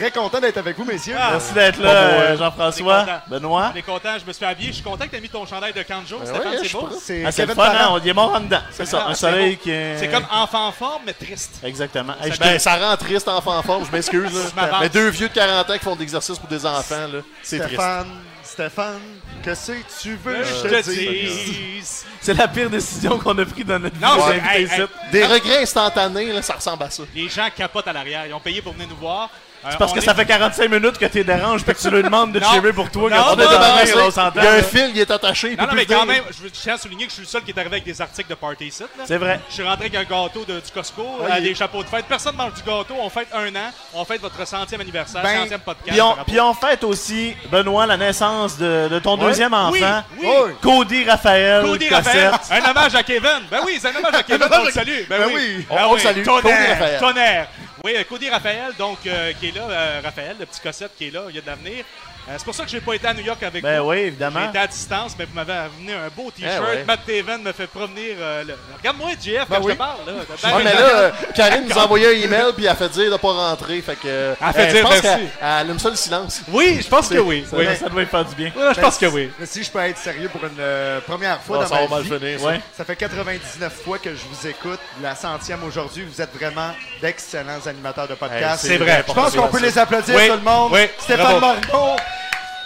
Très 0.01 0.11
content 0.11 0.41
d'être 0.41 0.57
avec 0.57 0.79
vous, 0.79 0.85
messieurs. 0.87 1.15
Ah. 1.19 1.33
Merci 1.33 1.53
d'être 1.53 1.79
là, 1.79 1.91
euh, 1.91 2.33
est 2.33 2.37
Jean-François. 2.39 3.07
Benoît. 3.29 3.71
on 3.75 3.77
est 3.77 3.83
content, 3.83 4.19
je 4.19 4.25
me 4.25 4.33
suis 4.33 4.47
habillé. 4.47 4.69
Je 4.69 4.77
suis 4.77 4.83
content 4.83 5.05
que 5.05 5.11
tu 5.11 5.17
aies 5.17 5.21
mis 5.21 5.29
ton 5.29 5.45
chandail 5.45 5.75
de 5.75 5.83
Kanjo. 5.83 6.19
Ben 6.21 6.27
Stéphane, 6.27 6.53
ouais, 6.53 6.59
c'est 6.63 6.73
beau. 6.73 6.89
C'est 6.99 7.25
Ah, 7.27 7.33
c'est 7.33 7.45
le 7.45 7.55
fun, 7.55 7.65
hein? 7.65 7.73
Parent. 7.77 7.99
On 8.01 8.03
y 8.03 8.09
est 8.09 8.15
mort 8.15 8.33
en 8.35 8.41
dedans. 8.41 8.63
C'est 8.71 8.87
ça, 8.87 9.09
un 9.09 9.15
c'est 9.15 9.21
soleil 9.21 9.57
beau. 9.57 9.63
qui 9.63 9.71
est. 9.73 9.99
C'est 9.99 10.09
comme 10.09 10.25
enfant 10.33 10.69
en 10.69 10.73
forme, 10.73 11.03
mais 11.05 11.13
triste. 11.13 11.61
Exactement. 11.63 12.15
Hey, 12.23 12.33
Ça 12.59 12.79
Ben, 12.79 12.85
rend 12.89 12.97
triste, 12.97 13.29
enfant 13.29 13.59
en 13.59 13.63
forme, 13.63 13.85
je 13.85 13.93
m'excuse. 13.93 14.53
Mais 14.81 14.89
deux 14.89 15.11
vieux 15.11 15.29
de 15.29 15.35
40 15.35 15.69
ans 15.69 15.73
qui 15.75 15.79
font 15.85 15.95
de 15.95 16.01
l'exercice 16.01 16.39
pour 16.39 16.49
des 16.49 16.65
enfants, 16.65 17.07
là, 17.13 17.21
c'est 17.43 17.59
triste. 17.59 17.75
Stéphane, 17.75 18.09
Stéphane, 18.43 19.01
que 19.45 19.55
c'est 19.55 19.77
que 19.77 20.01
tu 20.03 20.17
veux 20.25 20.43
je 20.45 20.69
te 20.69 20.91
dise? 20.91 22.07
C'est 22.23 22.35
la 22.35 22.49
pire 22.49 22.71
décision 22.71 23.19
qu'on 23.19 23.37
a 23.39 23.45
prise 23.45 23.67
dans 23.67 23.79
notre 23.79 23.97
vie. 23.97 24.03
Non, 24.03 24.31
hey, 24.31 24.65
hey. 24.65 24.87
Des 25.13 25.27
regrets 25.27 25.63
instantanés, 25.63 26.33
là, 26.33 26.41
ça 26.41 26.55
ressemble 26.55 26.85
à 26.85 26.91
ça. 26.91 27.03
Les 27.15 27.29
gens 27.29 27.49
capotent 27.55 27.89
à 27.89 27.93
l'arrière. 27.93 28.27
Ils 28.27 28.33
ont 28.35 28.41
payé 28.41 28.63
pour 28.63 28.73
venir 28.73 28.89
nous 28.89 28.97
voir. 28.97 29.29
Euh, 29.63 29.69
C'est 29.73 29.79
parce 29.79 29.91
on 29.93 29.95
que 29.95 30.01
est- 30.01 30.05
ça 30.05 30.15
fait 30.15 30.25
45 30.25 30.71
minutes 30.71 30.97
que 30.99 31.05
t'es 31.07 31.23
dérange 31.25 31.65
puis 31.65 31.75
que 31.75 31.81
tu 31.81 31.91
lui 31.91 32.03
demandes 32.03 32.33
de 32.33 32.41
cheerer 32.41 32.73
pour 32.73 32.91
toi 32.91 33.11
Non, 33.11 33.17
quand 33.17 33.33
on 33.33 33.37
non, 33.37 33.43
On 33.45 33.47
on. 33.47 34.31
Il 34.37 34.43
y 34.43 34.47
a 34.47 34.53
un 34.53 34.63
fil, 34.63 34.91
il 34.95 35.01
est 35.01 35.11
attaché, 35.11 35.55
Non, 35.57 35.67
non, 35.67 35.73
mais 35.75 35.85
quand 35.87 36.07
même, 36.07 36.23
je, 36.31 36.49
tiens 36.49 36.75
à 36.75 36.79
souligner 36.79 37.05
que 37.05 37.11
je 37.11 37.15
suis 37.17 37.23
le 37.23 37.29
seul 37.29 37.43
qui 37.43 37.51
est 37.51 37.59
arrivé 37.59 37.75
avec 37.77 37.85
des 37.85 38.01
articles 38.01 38.29
de 38.31 38.35
Party 38.35 38.71
Sit. 38.71 38.87
là. 38.99 39.05
C'est 39.07 39.19
vrai. 39.19 39.41
Je 39.49 39.55
suis 39.55 39.63
rentré 39.63 39.87
avec 39.87 39.95
un 39.97 40.05
gâteau 40.05 40.45
de, 40.47 40.55
du 40.61 40.71
Costco, 40.73 41.03
euh, 41.23 41.41
des 41.41 41.55
chapeaux 41.55 41.83
de 41.83 41.89
fête. 41.89 42.07
Personne 42.07 42.37
mange 42.37 42.55
du 42.55 42.63
gâteau. 42.63 42.95
On 43.01 43.11
fête 43.11 43.29
un 43.35 43.49
an. 43.55 43.71
On 43.95 44.05
fête 44.05 44.21
votre 44.21 44.47
centième 44.47 44.81
anniversaire, 44.81 45.23
Ben, 45.23 45.41
centième 45.43 45.61
podcast. 45.61 45.89
Puis 45.91 46.01
on, 46.01 46.17
puis 46.27 46.41
on 46.41 46.55
fête 46.55 46.83
aussi, 46.85 47.35
Benoît, 47.51 47.85
la 47.87 47.97
naissance 47.97 48.57
de, 48.57 48.89
de 48.89 48.99
ton 48.99 49.17
deuxième 49.17 49.53
enfant, 49.55 50.03
Oui, 50.19 50.27
oui. 50.27 50.53
Cody 50.63 51.05
Raphaël 51.05 51.63
Cody 51.65 51.89
Cossette. 51.89 52.31
Raphaël, 52.31 52.63
un 52.65 52.71
hommage 52.71 52.95
à 52.95 53.03
Kevin. 53.03 53.41
Ben 53.51 53.61
oui, 53.67 53.79
c'est 53.81 53.89
un 53.89 53.97
hommage 53.97 54.15
à 54.15 54.23
Kevin, 54.23 54.47
on 54.51 54.65
le 54.65 54.71
salue. 54.73 55.01
Ben, 55.09 55.19
Ben 55.21 55.27
oui. 55.27 55.57
oui. 55.59 55.67
Ben 55.69 55.85
On 55.87 55.95
le 55.95 56.01
salue. 56.01 56.25
Cody 56.25 56.43
Tonnerre, 56.43 56.69
Raphaël. 56.71 57.01
tonnerre. 57.01 57.47
Oui, 57.83 57.95
euh, 57.97 58.05
Cody 58.05 58.29
Raphaël, 58.29 58.73
donc, 58.79 58.99
euh, 59.07 59.33
qui 59.33 59.49
est 59.49 59.57
là, 59.57 59.63
euh, 59.71 60.01
Raphaël, 60.05 60.37
le 60.39 60.45
petit 60.45 60.61
Cossette 60.61 60.93
qui 60.99 61.07
est 61.07 61.11
là, 61.11 61.25
il 61.31 61.35
y 61.35 61.39
a 61.39 61.41
de 61.41 61.47
l'avenir. 61.47 61.85
Euh, 62.29 62.35
c'est 62.37 62.45
pour 62.45 62.55
ça 62.55 62.65
que 62.65 62.71
j'ai 62.71 62.81
pas 62.81 62.95
été 62.95 63.07
à 63.09 63.15
New 63.15 63.25
York 63.25 63.43
avec 63.43 63.63
Ben 63.63 63.81
vous. 63.81 63.89
oui, 63.91 63.99
évidemment. 63.99 64.49
été 64.49 64.59
à 64.59 64.67
distance, 64.67 65.15
mais 65.19 65.25
vous 65.25 65.35
m'avez 65.35 65.53
amené 65.53 65.95
un 65.95 66.09
beau 66.15 66.31
t-shirt. 66.31 66.63
Eh 66.73 66.77
ouais. 66.77 66.85
Matt 66.85 67.01
Taven 67.07 67.43
me 67.43 67.53
fait 67.53 67.67
provenir. 67.67 68.15
euh, 68.21 68.45
le- 68.45 68.57
Regarde-moi, 68.79 69.11
JF, 69.21 69.39
quand 69.49 69.55
Ben 69.55 69.57
je 69.63 69.67
oui. 69.67 69.73
te 69.73 69.79
parle. 69.79 69.99
Là. 70.07 70.13
Ouais, 70.57 70.65
mais 70.65 70.73
là, 70.75 70.81
euh, 70.81 71.11
Karine 71.35 71.65
nous 71.69 71.79
a 71.79 71.85
envoyé 71.85 72.07
un 72.07 72.25
email 72.25 72.53
puis 72.55 72.65
elle 72.67 72.71
a 72.71 72.75
fait 72.77 72.89
dire 72.91 73.11
de 73.11 73.17
pas 73.17 73.33
rentrer. 73.33 73.81
Fait 73.83 73.97
que. 73.97 74.01
euh, 74.07 74.35
Elle 74.41 74.47
a 74.47 74.53
fait 74.53 74.61
euh, 74.61 74.67
dire 74.73 74.77
je 74.77 74.83
pense 74.83 75.03
merci. 75.03 75.09
qu'elle 75.09 75.29
elle 75.61 75.71
aime 75.71 75.79
ça 75.79 75.91
le 75.91 75.97
silence. 75.97 76.41
Oui, 76.49 76.79
je 76.83 76.89
pense 76.89 77.09
que 77.09 77.19
oui. 77.19 77.45
Ça, 77.51 77.57
oui. 77.57 77.67
ça 77.77 77.89
doit 77.89 78.07
faire 78.07 78.25
du 78.25 78.35
bien. 78.35 78.53
Ouais, 78.57 78.75
je 78.75 78.81
pense 78.81 78.99
que 78.99 79.07
oui. 79.07 79.31
Mais 79.39 79.47
si 79.47 79.65
je 79.65 79.71
peux 79.71 79.79
être 79.81 79.99
sérieux 79.99 80.29
pour 80.29 80.45
une 80.45 80.51
euh, 80.61 81.01
première 81.01 81.41
fois 81.43 81.59
dans 81.59 81.67
ça 81.67 81.75
va 81.77 81.83
ma 81.83 81.89
mal 81.89 82.03
vie, 82.03 82.11
finir. 82.19 82.41
ça. 82.41 82.47
Ouais. 82.47 82.61
ça 82.77 82.85
fait 82.85 82.97
99 82.97 83.73
fois 83.85 83.99
que 83.99 84.11
je 84.11 84.21
vous 84.31 84.47
écoute. 84.47 84.79
La 85.03 85.15
centième 85.15 85.65
aujourd'hui, 85.65 86.05
vous 86.05 86.21
êtes 86.21 86.35
vraiment 86.37 86.71
d'excellents 87.03 87.67
animateurs 87.67 88.07
de 88.07 88.13
Hey, 88.13 88.19
podcast. 88.19 88.65
C'est 88.67 88.77
vrai. 88.77 89.05
je 89.09 89.13
pense 89.13 89.35
qu'on 89.35 89.49
peut 89.49 89.61
les 89.61 89.77
applaudir 89.79 90.15
Oui, 90.15 90.29
tout 90.29 90.35
le 90.35 90.41
monde. 90.41 90.71
oui, 90.73 90.81
Stéphane 90.99 91.39
bravo. 91.39 91.41
Morneau, 91.73 91.97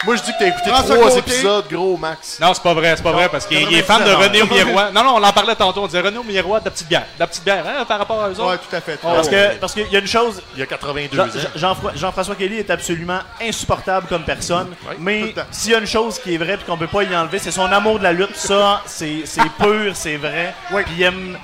Moi, 0.07 0.17
je 0.17 0.23
dis 0.23 0.33
que 0.33 0.39
t'as 0.39 0.47
écouté 0.49 0.71
trois 0.71 1.17
épisodes, 1.17 1.65
gros 1.71 1.97
max. 1.97 2.39
Non, 2.41 2.53
c'est 2.55 2.63
pas 2.63 2.75
vrai, 2.75 2.95
c'est 2.97 3.03
pas 3.03 3.13
vrai, 3.13 3.29
parce 3.29 3.47
qu'il 3.47 3.61
il 3.63 3.79
est 3.79 3.83
fan 3.83 4.03
de 4.03 4.11
99 4.11 4.49
René 4.51 4.65
miroir. 4.65 4.93
Non, 4.93 5.03
non, 5.05 5.15
on 5.17 5.23
en 5.23 5.33
parlait 5.33 5.55
tantôt, 5.55 5.83
on 5.83 5.87
disait 5.87 6.01
René 6.01 6.19
au 6.19 6.23
miroir 6.25 6.61
de 6.61 6.67
la 6.67 6.71
petite 6.71 6.89
bière. 6.89 7.03
De 7.17 7.21
la 7.21 7.27
petite 7.27 7.45
bière, 7.45 7.65
hein, 7.67 7.85
par 7.87 7.99
rapport 7.99 8.23
à 8.23 8.29
eux 8.29 8.35
Ouais, 8.35 8.55
autres. 8.55 8.69
tout 8.69 8.77
à 8.77 8.81
fait. 8.81 8.99
Parce 9.01 9.29
que 9.29 9.55
parce 9.57 9.73
qu'il 9.75 9.91
y 9.91 9.97
a 9.97 9.99
une 10.01 10.07
chose, 10.07 10.43
Il 10.55 10.61
y 10.61 10.63
a 10.63 10.67
82 10.67 11.17
Jean- 11.17 11.25
ans. 11.25 11.29
Jean- 11.57 11.75
Jean- 11.75 11.91
Jean-François 11.97 12.35
Kelly 12.35 12.59
est 12.59 12.71
absolument 12.71 13.19
insupportable 13.43 14.07
comme 14.09 14.23
personne. 14.25 14.69
Ouais, 14.89 14.97
mais 14.99 15.35
s'il 15.51 15.73
y 15.73 15.75
a 15.75 15.79
une 15.79 15.87
chose 15.87 16.19
qui 16.19 16.35
est 16.35 16.39
vraie 16.39 16.55
et 16.55 16.65
qu'on 16.67 16.77
peut 16.77 16.87
pas 16.87 17.03
y 17.03 17.17
enlever, 17.17 17.39
c'est 17.39 17.51
son 17.51 17.71
amour 17.73 17.99
de 17.99 18.05
la 18.05 18.13
lutte. 18.13 18.37
Ça, 18.37 18.83
c'est 18.87 19.23
c'est 19.25 19.49
pur, 19.59 19.93
c'est 19.95 20.17
vrai. 20.17 20.55
Oui. 20.73 20.83
Puis 20.85 20.95
il 20.99 21.03
aime. 21.05 21.39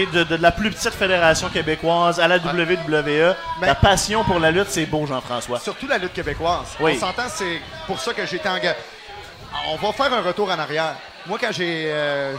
De, 0.00 0.24
de 0.24 0.36
la 0.36 0.50
plus 0.52 0.70
petite 0.70 0.94
fédération 0.94 1.48
québécoise 1.50 2.18
à 2.18 2.26
la 2.26 2.38
WWE, 2.38 3.34
Mais- 3.60 3.66
la 3.66 3.74
passion 3.74 4.24
pour 4.24 4.38
la 4.40 4.50
lutte, 4.50 4.68
c'est 4.70 4.86
beau, 4.86 5.06
Jean-François. 5.06 5.60
Surtout 5.60 5.86
la 5.86 5.98
lutte 5.98 6.14
québécoise. 6.14 6.68
Oui. 6.80 6.94
On 6.96 7.00
s'entend, 7.00 7.28
c'est 7.28 7.60
pour 7.86 8.00
ça 8.00 8.14
que 8.14 8.24
j'ai 8.26 8.36
été 8.36 8.48
engagé. 8.48 8.74
On 9.68 9.76
va 9.76 9.92
faire 9.92 10.12
un 10.12 10.22
retour 10.22 10.50
en 10.50 10.58
arrière. 10.58 10.94
Moi, 11.26 11.38
quand 11.40 11.52
j'ai 11.52 11.84
euh, 11.88 12.36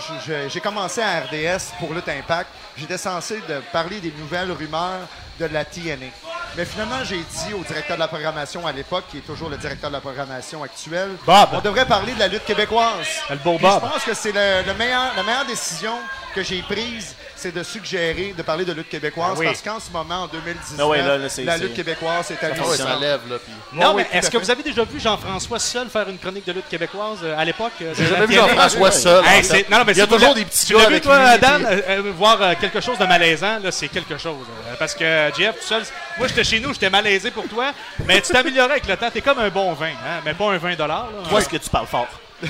commencé 0.61 1.01
à 1.01 1.19
RDS 1.21 1.73
pour 1.79 1.93
Lutte 1.93 2.09
Impact, 2.09 2.49
j'étais 2.75 2.97
censé 2.97 3.35
de 3.47 3.61
parler 3.71 3.99
des 3.99 4.11
nouvelles 4.17 4.51
rumeurs 4.51 5.07
de 5.39 5.45
la 5.45 5.63
TNA. 5.63 6.07
Mais 6.57 6.65
finalement, 6.65 7.03
j'ai 7.03 7.17
dit 7.17 7.53
au 7.53 7.63
directeur 7.63 7.95
de 7.97 8.01
la 8.01 8.07
programmation 8.07 8.65
à 8.67 8.71
l'époque, 8.71 9.05
qui 9.09 9.19
est 9.19 9.21
toujours 9.21 9.49
le 9.49 9.57
directeur 9.57 9.89
de 9.89 9.95
la 9.95 10.01
programmation 10.01 10.63
actuel, 10.63 11.11
Bob. 11.25 11.49
on 11.53 11.59
devrait 11.61 11.85
parler 11.85 12.13
de 12.13 12.19
la 12.19 12.27
lutte 12.27 12.45
québécoise. 12.45 13.07
Le 13.29 13.37
beau 13.37 13.57
Bob. 13.57 13.81
Je 13.85 13.89
pense 13.89 14.03
que 14.03 14.13
c'est 14.13 14.31
la 14.33 14.73
meilleure 14.73 15.45
décision 15.47 15.93
que 16.35 16.43
j'ai 16.43 16.61
prise, 16.63 17.15
c'est 17.43 17.51
de 17.53 17.61
suggérer 17.63 18.33
de 18.37 18.41
parler 18.41 18.63
de 18.63 18.71
lutte 18.71 18.87
québécoise 18.87 19.31
Ah 19.35 19.39
oui. 19.39 19.45
parce 19.47 19.61
qu'en 19.61 19.79
ce 19.79 19.91
moment, 19.91 20.23
en 20.23 20.27
2019, 20.27 20.79
Ah 20.79 20.87
ouais, 20.87 21.01
là, 21.01 21.17
là, 21.17 21.27
c'est- 21.29 21.43
la 21.43 21.57
lutte 21.57 21.73
québécoise 21.73 22.31
est 22.31 22.35
ouais, 22.35 22.55
ça 22.55 22.63
hallucinante. 22.63 23.01
lève, 23.01 23.19
là. 23.29 23.35
Puis... 23.43 23.53
Non, 23.73 23.93
oui, 23.95 24.03
mais 24.09 24.15
à 24.15 24.19
est-ce 24.19 24.31
que 24.31 24.37
vous 24.37 24.49
avez 24.49 24.63
déjà 24.63 24.83
vu 24.85 24.99
Jean-François 24.99 25.59
seul 25.59 25.89
faire 25.89 26.07
une 26.07 26.17
chronique 26.17 26.45
de 26.47 26.53
lutte 26.53 26.69
québécoise 26.69 27.17
euh, 27.23 27.37
à 27.37 27.43
l'époque? 27.43 27.73
euh, 27.81 27.93
J'ai 27.97 28.05
jamais 28.07 28.25
vu? 28.27 28.35
Jean-François 28.35 28.91
seul. 28.91 29.25
Hey, 29.25 29.41
non, 29.69 29.79
non, 29.79 29.83
mais 29.85 29.91
Il 29.93 29.97
y 29.97 30.01
a 30.01 30.07
toujours 30.07 30.33
des 30.33 30.45
petits 30.45 30.65
Tu 30.67 30.73
gars 30.73 30.79
l'as 30.79 30.85
vu, 30.87 30.93
avec 30.93 31.03
toi, 31.03 31.31
lui, 31.33 31.39
Dan, 31.41 31.65
euh, 31.65 32.11
voir 32.17 32.41
euh, 32.41 32.53
quelque 32.59 32.79
chose 32.79 32.97
de 32.97 33.05
malaisant, 33.05 33.59
là, 33.61 33.71
c'est 33.71 33.89
quelque 33.89 34.17
chose. 34.17 34.45
parce 34.79 34.93
que 34.95 35.29
Jeff, 35.37 35.59
tout 35.59 35.67
seul, 35.67 35.83
moi, 36.17 36.27
j'étais 36.27 36.43
chez 36.45 36.59
nous, 36.61 36.71
j'étais 36.73 36.89
malaisé 36.89 37.29
pour 37.31 37.47
toi, 37.49 37.71
mais 38.05 38.21
tu 38.21 38.31
t'améliorais 38.31 38.71
avec 38.71 38.87
le 38.87 38.95
temps. 38.95 39.09
T'es 39.11 39.21
comme 39.21 39.39
un 39.39 39.49
bon 39.49 39.73
vin, 39.73 39.87
hein, 39.87 40.21
mais 40.23 40.33
pas 40.33 40.45
un 40.51 40.57
20 40.57 40.77
là. 40.87 41.07
Toi, 41.29 41.39
est-ce 41.39 41.49
que 41.49 41.57
tu 41.57 41.69
parles 41.69 41.87
fort? 41.87 42.07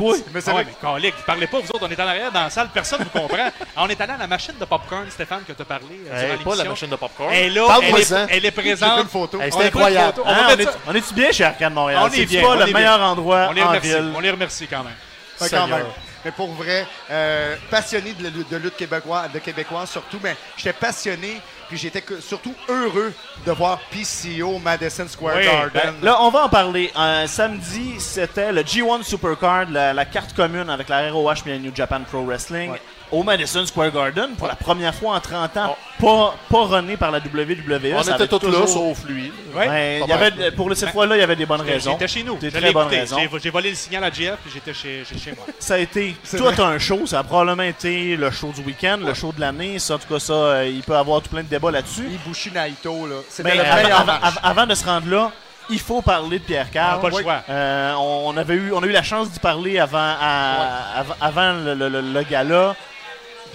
Toi? 0.00 0.16
Mais 0.32 0.40
c'est 0.40 0.50
Ah 0.50 0.54
ouais, 0.54 0.62
vrai 0.64 0.72
mais 0.82 0.88
calique, 0.88 1.14
vous 1.16 1.22
parlez 1.24 1.46
pas, 1.46 1.58
vous 1.60 1.68
autres, 1.68 1.86
on 1.86 1.90
est 1.90 2.00
en 2.00 2.06
arrière 2.06 2.32
dans 2.32 2.42
la 2.42 2.50
salle, 2.50 2.68
personne 2.72 3.00
ne 3.00 3.04
vous 3.04 3.10
comprend. 3.10 3.36
Ah, 3.38 3.50
on 3.84 3.88
est 3.88 4.00
allé 4.00 4.12
à 4.12 4.16
la 4.16 4.26
machine 4.26 4.54
de 4.58 4.64
popcorn, 4.64 5.04
Stéphane, 5.10 5.42
que 5.46 5.52
tu 5.52 5.62
as 5.62 5.64
parlé 5.64 5.86
euh, 6.10 6.36
durant 6.36 6.50
pas 6.56 6.62
la 6.64 6.70
machine 6.70 6.88
de 6.88 6.96
popcorn. 6.96 7.30
Elle 7.32 7.44
est 7.46 7.50
là, 7.50 7.78
elle 7.82 7.94
est, 7.96 8.12
elle 8.30 8.44
est 8.46 8.50
présente. 8.50 9.00
une 9.02 9.08
photo. 9.08 9.40
Hey, 9.40 9.50
On 9.52 9.58
C'était 9.58 9.66
a 9.66 9.70
pris 9.70 9.78
une 9.80 9.84
incroyable. 9.86 10.14
photo. 10.14 10.22
On 10.26 10.30
Hein, 10.30 10.48
est- 10.94 10.96
est-tu 10.98 11.14
bien 11.14 11.32
chez 11.32 11.44
Arcade 11.44 11.72
Montréal? 11.74 12.02
On 12.02 12.12
est 12.12 12.26
bien, 12.26 12.42
pas 12.42 12.48
on 12.48 12.54
le 12.54 12.60
est 12.62 12.64
bien. 12.64 12.74
meilleur 12.74 13.00
endroit 13.00 13.46
On 13.50 13.52
les 13.52 13.62
en 13.62 13.68
remercie. 13.68 13.88
ville? 13.88 14.12
On 14.16 14.20
les 14.20 14.30
remercie 14.30 14.66
quand 14.66 14.84
même. 14.84 14.94
Ouais, 15.40 15.48
quand 15.50 15.66
même. 15.68 15.86
Mais 16.24 16.30
pour 16.32 16.52
vrai, 16.52 16.86
euh, 17.10 17.56
passionné 17.70 18.12
de, 18.12 18.28
lutte- 18.28 18.50
de 18.50 18.56
lutte 18.58 18.76
québécoise, 18.76 19.30
de 19.32 19.38
québécois 19.38 19.86
surtout, 19.86 20.18
mais 20.22 20.36
j'étais 20.56 20.72
passionné, 20.74 21.40
puis 21.70 21.78
j'étais 21.78 22.02
surtout 22.20 22.52
heureux 22.68 23.12
de 23.46 23.52
voir 23.52 23.78
PCO 23.92 24.58
Madison 24.58 25.06
Square 25.08 25.36
Oui, 25.36 25.44
Garden. 25.44 25.70
Ben, 25.72 25.94
là, 26.04 26.18
on 26.20 26.30
va 26.30 26.44
en 26.44 26.48
parler. 26.48 26.90
Euh, 26.98 27.26
samedi, 27.28 27.94
c'était 27.98 28.50
le 28.52 28.62
G1 28.62 29.02
Supercard, 29.04 29.70
la, 29.70 29.92
la 29.94 30.04
carte 30.04 30.34
commune 30.34 30.68
avec 30.68 30.88
la 30.88 31.10
ROH 31.12 31.46
et 31.46 31.58
New 31.58 31.74
Japan 31.74 32.00
Pro 32.02 32.24
Wrestling, 32.24 32.72
Ouais. 32.72 32.80
Au 33.12 33.22
Madison 33.22 33.64
Square 33.66 33.90
Garden 33.90 34.30
pour 34.36 34.46
la 34.46 34.54
première 34.54 34.94
fois 34.94 35.14
en 35.16 35.20
30 35.20 35.56
ans. 35.56 35.76
Pas, 36.00 36.34
pas 36.48 36.64
runné 36.64 36.96
par 36.96 37.10
la 37.10 37.18
WWE. 37.18 37.92
On 37.94 38.02
ça 38.02 38.12
était 38.12 38.22
avait 38.22 38.28
tous 38.28 38.46
là, 38.46 38.52
toujours- 38.52 38.68
sauf 38.68 39.04
lui. 39.06 39.32
Ouais. 39.54 39.68
Ouais, 39.68 40.00
il 40.04 40.08
y 40.08 40.12
avait, 40.12 40.50
pour 40.52 40.74
cette 40.76 40.90
fois-là, 40.90 41.16
il 41.16 41.20
y 41.20 41.22
avait 41.22 41.36
des 41.36 41.44
bonnes 41.46 41.60
raisons. 41.60 41.92
J'étais 41.92 42.08
chez 42.08 42.22
nous. 42.22 42.36
Des 42.38 42.48
Je 42.50 42.56
très 42.56 42.66
l'ai 42.68 42.72
bonnes 42.72 42.84
écouté. 42.84 43.00
raisons. 43.00 43.16
J'ai- 43.18 43.38
J'ai 43.40 43.50
volé 43.50 43.70
le 43.70 43.76
signal 43.76 44.04
à 44.04 44.10
JF 44.10 44.36
puis 44.42 44.50
j'étais 44.54 44.72
chez, 44.72 45.04
chez, 45.04 45.18
chez 45.18 45.32
moi. 45.32 45.44
Ça 45.58 45.74
a 45.74 45.78
été. 45.78 46.16
Toi, 46.36 46.52
t'as 46.56 46.66
un 46.66 46.78
show. 46.78 47.06
Ça 47.06 47.18
a 47.18 47.22
probablement 47.24 47.62
été 47.64 48.16
le 48.16 48.30
show 48.30 48.52
du 48.54 48.62
week-end, 48.62 48.98
le 49.04 49.12
show 49.14 49.32
de 49.32 49.40
l'année. 49.40 49.78
Ça, 49.78 49.94
en 49.94 49.98
tout 49.98 50.08
cas, 50.12 50.18
ça, 50.20 50.32
euh, 50.32 50.70
il 50.72 50.82
peut 50.82 50.92
y 50.92 50.96
avoir 50.96 51.20
tout 51.20 51.28
plein 51.30 51.42
de 51.42 51.48
débats 51.48 51.70
là-dessus. 51.70 52.08
Ibushi 52.24 52.50
Naito, 52.52 53.06
là. 53.06 53.16
C'était 53.28 53.48
Mais 53.50 53.56
le 53.56 53.64
avant, 53.64 53.74
meilleur 53.82 54.00
avant- 54.00 54.06
match. 54.12 54.20
avant- 54.22 54.40
avant 54.42 54.66
de 54.66 54.74
se 54.74 54.84
rendre 54.84 55.08
là, 55.10 55.32
il 55.68 55.78
faut 55.80 56.00
parler 56.02 56.38
de 56.38 56.44
Pierre 56.44 56.66
On 56.70 56.72
Carl. 56.72 56.96
n'a 56.96 57.10
pas 57.10 57.16
le 57.16 57.22
choix. 57.22 57.42
Euh, 57.48 57.92
on, 57.98 58.36
avait 58.36 58.54
eu, 58.54 58.72
on 58.72 58.82
a 58.82 58.86
eu 58.86 58.92
la 58.92 59.02
chance 59.02 59.30
d'y 59.30 59.38
parler 59.38 59.78
avant, 59.78 59.98
à- 59.98 60.98
avant, 60.98 61.14
avant 61.20 61.52
le, 61.64 61.74
le- 61.74 61.88
le- 61.88 62.00
le 62.00 62.22
gala. 62.22 62.74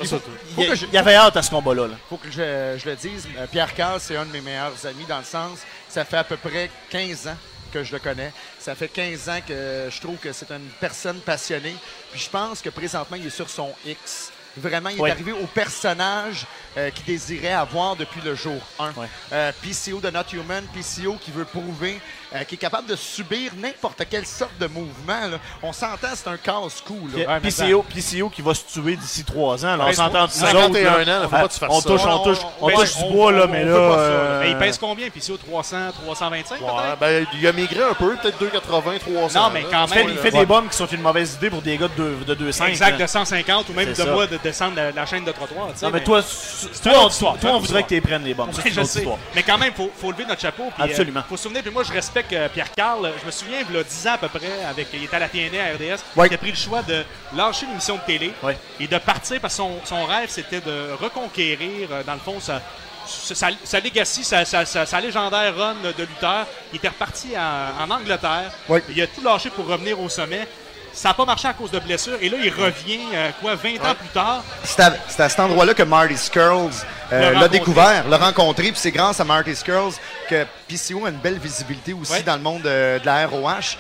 Il, 0.01 0.63
il- 0.63 0.83
il 0.89 0.93
y 0.93 0.97
avait 0.97 1.15
hâte 1.15 1.37
à 1.37 1.41
ce 1.41 1.49
combat-là. 1.49 1.87
là? 1.87 1.95
faut 2.09 2.17
que 2.17 2.29
je, 2.29 2.77
je 2.77 2.89
le 2.89 2.95
dise, 2.95 3.27
euh, 3.37 3.45
Pierre 3.47 3.73
Carl, 3.73 3.99
c'est 3.99 4.15
un 4.17 4.25
de 4.25 4.31
mes 4.31 4.41
meilleurs 4.41 4.85
amis 4.85 5.05
dans 5.07 5.19
le 5.19 5.23
sens, 5.23 5.59
ça 5.89 6.03
fait 6.05 6.17
à 6.17 6.23
peu 6.23 6.37
près 6.37 6.69
15 6.89 7.27
ans 7.27 7.37
que 7.71 7.83
je 7.83 7.91
le 7.93 7.99
connais. 7.99 8.31
Ça 8.59 8.75
fait 8.75 8.87
15 8.87 9.29
ans 9.29 9.39
que 9.45 9.87
je 9.89 9.99
trouve 10.01 10.17
que 10.17 10.31
c'est 10.31 10.49
une 10.51 10.67
personne 10.79 11.19
passionnée. 11.19 11.75
Puis 12.11 12.21
je 12.21 12.29
pense 12.29 12.61
que 12.61 12.69
présentement, 12.69 13.17
il 13.17 13.27
est 13.27 13.29
sur 13.29 13.49
son 13.49 13.73
X. 13.85 14.31
Vraiment, 14.57 14.87
il 14.89 15.01
Ouais. 15.01 15.09
est 15.09 15.11
arrivé 15.11 15.33
au 15.33 15.47
personnage 15.47 16.45
euh, 16.77 16.89
qu'il 16.89 17.03
désirait 17.03 17.51
avoir 17.51 17.97
depuis 17.97 18.21
le 18.23 18.35
jour 18.35 18.61
1. 18.79 18.93
Ouais. 18.93 19.07
Euh, 19.33 19.51
PCO 19.61 19.99
de 19.99 20.09
Not 20.09 20.31
Human, 20.31 20.63
PCO 20.73 21.17
qui 21.21 21.31
veut 21.31 21.43
prouver 21.43 21.99
euh, 22.35 22.43
qu'il 22.43 22.55
est 22.55 22.61
capable 22.61 22.87
de 22.87 22.95
subir 22.95 23.51
n'importe 23.57 24.03
quelle 24.09 24.25
sorte 24.25 24.57
de 24.59 24.67
mouvement. 24.67 25.27
là. 25.27 25.37
On 25.63 25.73
s'entend, 25.73 26.09
c'est 26.13 26.27
un 26.27 26.37
casse-cou. 26.37 27.07
PCO, 27.41 27.83
PCO 27.83 28.29
qui 28.29 28.41
va 28.41 28.53
se 28.53 28.63
tuer 28.65 28.95
d'ici 28.95 29.23
3 29.23 29.65
ans. 29.65 29.75
là. 29.75 29.85
on 29.87 29.93
s'entend 29.93 30.27
c'est- 30.27 30.41
nous 30.41 30.47
51 30.51 30.65
autres, 30.65 30.79
là. 30.81 30.91
ans, 30.91 31.05
là, 31.05 31.21
faut 31.23 31.29
pas 31.29 31.47
que 31.47 31.53
tu 31.53 31.59
fasses 31.59 31.69
on 31.71 31.81
ça. 31.81 31.89
touche, 31.89 32.01
on 32.05 32.19
touche, 32.23 32.37
on- 32.61 32.69
touche 32.69 32.93
on- 33.01 33.07
du 33.07 33.13
bois, 33.13 33.31
là, 33.31 33.47
mais 33.47 33.63
là. 33.63 33.71
euh, 33.71 34.39
Mais 34.41 34.51
il 34.51 34.57
pèse 34.57 34.77
combien? 34.77 35.09
Puis 35.09 35.21
c'est 35.21 35.31
au 35.31 35.37
300, 35.37 35.77
325 36.03 36.61
Ouais, 36.61 36.67
peut-être? 36.67 36.99
ben, 36.99 37.27
il 37.39 37.47
a 37.47 37.51
migré 37.53 37.83
un 37.83 37.93
peu, 37.93 38.15
peut-être 38.15 38.37
2,80, 38.39 38.99
300. 38.99 39.39
Non, 39.43 39.49
mais 39.53 39.61
là. 39.61 39.67
quand 39.71 39.85
il 39.85 39.93
fait, 39.93 40.03
même. 40.03 40.11
il 40.13 40.17
fait 40.19 40.31
des 40.31 40.45
bombes 40.45 40.69
qui 40.69 40.77
sont 40.77 40.85
une 40.87 41.01
mauvaise 41.01 41.33
idée 41.35 41.49
pour 41.49 41.61
des 41.61 41.77
gars 41.77 41.87
de, 41.87 41.93
deux- 41.95 42.17
de 42.27 42.33
200. 42.35 42.65
Exact, 42.65 42.99
de 42.99 43.07
150 43.07 43.69
ou 43.69 43.73
même 43.73 43.93
de 43.93 44.03
moi 44.03 44.27
de 44.27 44.37
descendre 44.37 44.75
la, 44.75 44.91
la 44.91 45.05
chaîne 45.05 45.23
de 45.23 45.31
trottoir. 45.31 45.67
Non, 45.67 45.73
mais 45.83 45.91
mais- 45.91 46.03
toi, 46.03 46.21
C'est 46.21 46.81
toi, 46.81 47.09
toi, 47.39 47.51
on 47.53 47.59
voudrait 47.59 47.83
que 47.83 47.89
tu 47.89 48.01
prennes 48.01 48.23
les 48.23 48.33
bombes. 48.33 48.49
Mais 49.35 49.43
quand 49.43 49.57
même, 49.57 49.71
il 49.73 49.75
faut, 49.75 49.91
faut 49.99 50.11
lever 50.11 50.25
notre 50.25 50.41
chapeau. 50.41 50.63
euh, 50.63 50.83
Absolument. 50.83 51.21
faut 51.27 51.37
se 51.37 51.43
souvenir, 51.43 51.61
puis 51.61 51.71
moi, 51.71 51.83
je 51.83 51.91
respecte 51.91 52.24
euh, 52.33 52.47
Pierre 52.49 52.71
Carl. 52.73 53.11
Je 53.21 53.25
me 53.25 53.31
souviens, 53.31 53.59
il 53.69 53.75
y 53.75 53.79
a 53.79 53.83
10 53.83 54.07
ans 54.07 54.13
à 54.13 54.17
peu 54.17 54.27
près, 54.29 54.63
avec, 54.69 54.87
il 54.93 55.03
était 55.03 55.15
à 55.15 55.19
la 55.19 55.29
TNA, 55.29 55.63
à 55.63 55.73
RDS. 55.75 56.01
Il 56.31 56.33
a 56.35 56.37
pris 56.37 56.51
le 56.51 56.57
choix 56.57 56.81
de 56.81 57.03
lâcher 57.35 57.65
l'émission 57.65 57.95
de 57.95 58.01
télé 58.01 58.31
et 58.79 58.87
de 58.87 58.97
partir 58.97 59.39
parce 59.41 59.53
que 59.53 59.57
son, 59.57 59.79
son 59.85 60.05
rêve, 60.05 60.29
c'était 60.29 60.61
de 60.61 60.91
reconquérir, 61.01 61.89
euh, 61.91 62.03
dans 62.03 62.13
le 62.13 62.19
fond, 62.19 62.39
sa, 62.39 62.61
sa, 63.07 63.35
sa- 63.35 63.47
sa 63.63 63.79
legacy, 63.79 64.23
sa, 64.23 64.43
sa- 64.45 64.65
sa- 64.65 64.85
sa 64.85 64.99
légendaire 65.01 65.55
run 65.55 65.75
de 65.83 66.03
lutteur. 66.03 66.45
Il 66.73 66.77
était 66.77 66.87
reparti 66.89 67.29
en, 67.37 67.83
en 67.83 67.91
Angleterre. 67.91 68.51
Il 68.89 69.01
a 69.01 69.07
tout 69.07 69.21
lâché 69.23 69.49
pour 69.49 69.67
revenir 69.67 69.99
au 69.99 70.09
sommet. 70.09 70.47
Ça 70.95 71.09
n'a 71.09 71.13
pas 71.13 71.25
marché 71.25 71.45
à 71.47 71.53
cause 71.53 71.71
de 71.71 71.79
blessures. 71.79 72.17
Et 72.21 72.29
là, 72.29 72.37
il 72.41 72.49
revient, 72.49 73.01
euh, 73.13 73.29
quoi, 73.41 73.55
20 73.55 73.75
ans 73.85 73.95
plus 73.99 74.07
tard? 74.13 74.43
C'est 74.63 74.79
à, 74.81 75.29
cet 75.29 75.39
endroit-là 75.41 75.73
que 75.73 75.83
Marty 75.83 76.15
Skrull 76.15 76.69
euh, 77.11 77.31
L'a 77.33 77.47
découvert, 77.49 78.07
l'a 78.07 78.17
rencontré, 78.17 78.71
puis 78.71 78.79
c'est 78.79 78.91
grâce 78.91 79.19
à 79.19 79.25
Marty 79.25 79.53
Skrull 79.55 79.91
que 80.29 80.45
PCO 80.69 81.05
a 81.05 81.09
une 81.09 81.17
belle 81.17 81.37
visibilité 81.37 81.91
aussi 81.91 82.13
Ouais. 82.13 82.23
dans 82.23 82.37
le 82.37 82.41
monde 82.41 82.65
euh, 82.65 82.97
de 82.97 83.05
la 83.05 83.27
ROH. 83.27 83.75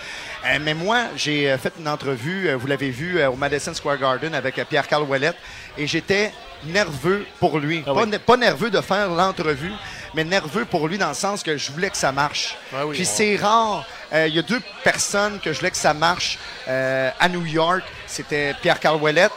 Euh, 0.45 0.59
mais 0.61 0.73
moi, 0.73 1.03
j'ai 1.15 1.57
fait 1.57 1.71
une 1.79 1.87
entrevue, 1.87 2.53
vous 2.53 2.67
l'avez 2.67 2.89
vu, 2.91 3.23
au 3.25 3.35
Madison 3.37 3.73
Square 3.73 3.97
Garden 3.97 4.35
avec 4.35 4.55
Pierre-Carl 4.67 5.03
Ouellette, 5.03 5.37
et 5.77 5.87
j'étais 5.87 6.33
nerveux 6.65 7.25
pour 7.39 7.59
lui. 7.59 7.81
Ah 7.87 7.93
pas, 7.93 8.03
oui. 8.03 8.09
ne- 8.09 8.17
pas 8.17 8.35
nerveux 8.37 8.69
de 8.69 8.81
faire 8.81 9.07
l'entrevue, 9.09 9.71
mais 10.13 10.23
nerveux 10.25 10.65
pour 10.65 10.87
lui 10.89 10.97
dans 10.97 11.07
le 11.09 11.13
sens 11.13 11.43
que 11.43 11.55
je 11.57 11.71
voulais 11.71 11.89
que 11.89 11.97
ça 11.97 12.11
marche. 12.11 12.57
Ah 12.75 12.85
oui, 12.85 12.95
Puis 12.95 13.05
c'est 13.05 13.37
rare. 13.37 13.85
Euh, 14.15 14.27
Il 14.27 14.35
y 14.35 14.39
a 14.39 14.41
deux 14.41 14.61
personnes 14.83 15.39
que 15.39 15.51
je 15.51 15.59
voulais 15.59 15.71
que 15.71 15.77
ça 15.77 15.93
marche 15.93 16.39
euh, 16.67 17.11
à 17.19 17.27
New 17.27 17.45
York. 17.45 17.83
C'était 18.07 18.53
Pierre-Carl 18.61 19.01
Ouellette, 19.01 19.33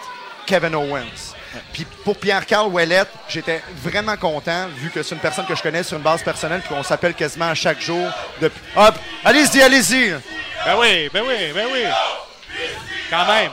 Kevin 0.47 0.75
Owens. 0.75 1.35
Puis 1.73 1.85
pour 2.05 2.17
Pierre-Carl 2.17 2.69
Ouellette, 2.69 3.09
j'étais 3.29 3.63
vraiment 3.83 4.17
content, 4.17 4.69
vu 4.69 4.91
que 4.91 5.03
c'est 5.03 5.15
une 5.15 5.21
personne 5.21 5.47
que 5.47 5.55
je 5.55 5.63
connais 5.63 5.83
sur 5.83 5.97
une 5.97 6.03
base 6.03 6.23
personnelle, 6.23 6.61
puis 6.61 6.75
qu'on 6.75 6.83
s'appelle 6.83 7.15
quasiment 7.15 7.49
à 7.49 7.55
chaque 7.55 7.81
jour. 7.81 8.07
Depuis... 8.41 8.61
Hop! 8.77 8.95
Allez-y, 9.25 9.63
allez-y! 9.63 10.11
Ben 10.65 10.77
oui, 10.79 11.09
ben 11.13 11.25
oui, 11.27 11.53
ben 11.55 11.67
oui. 11.73 11.85
Quand 13.11 13.25
même. 13.27 13.51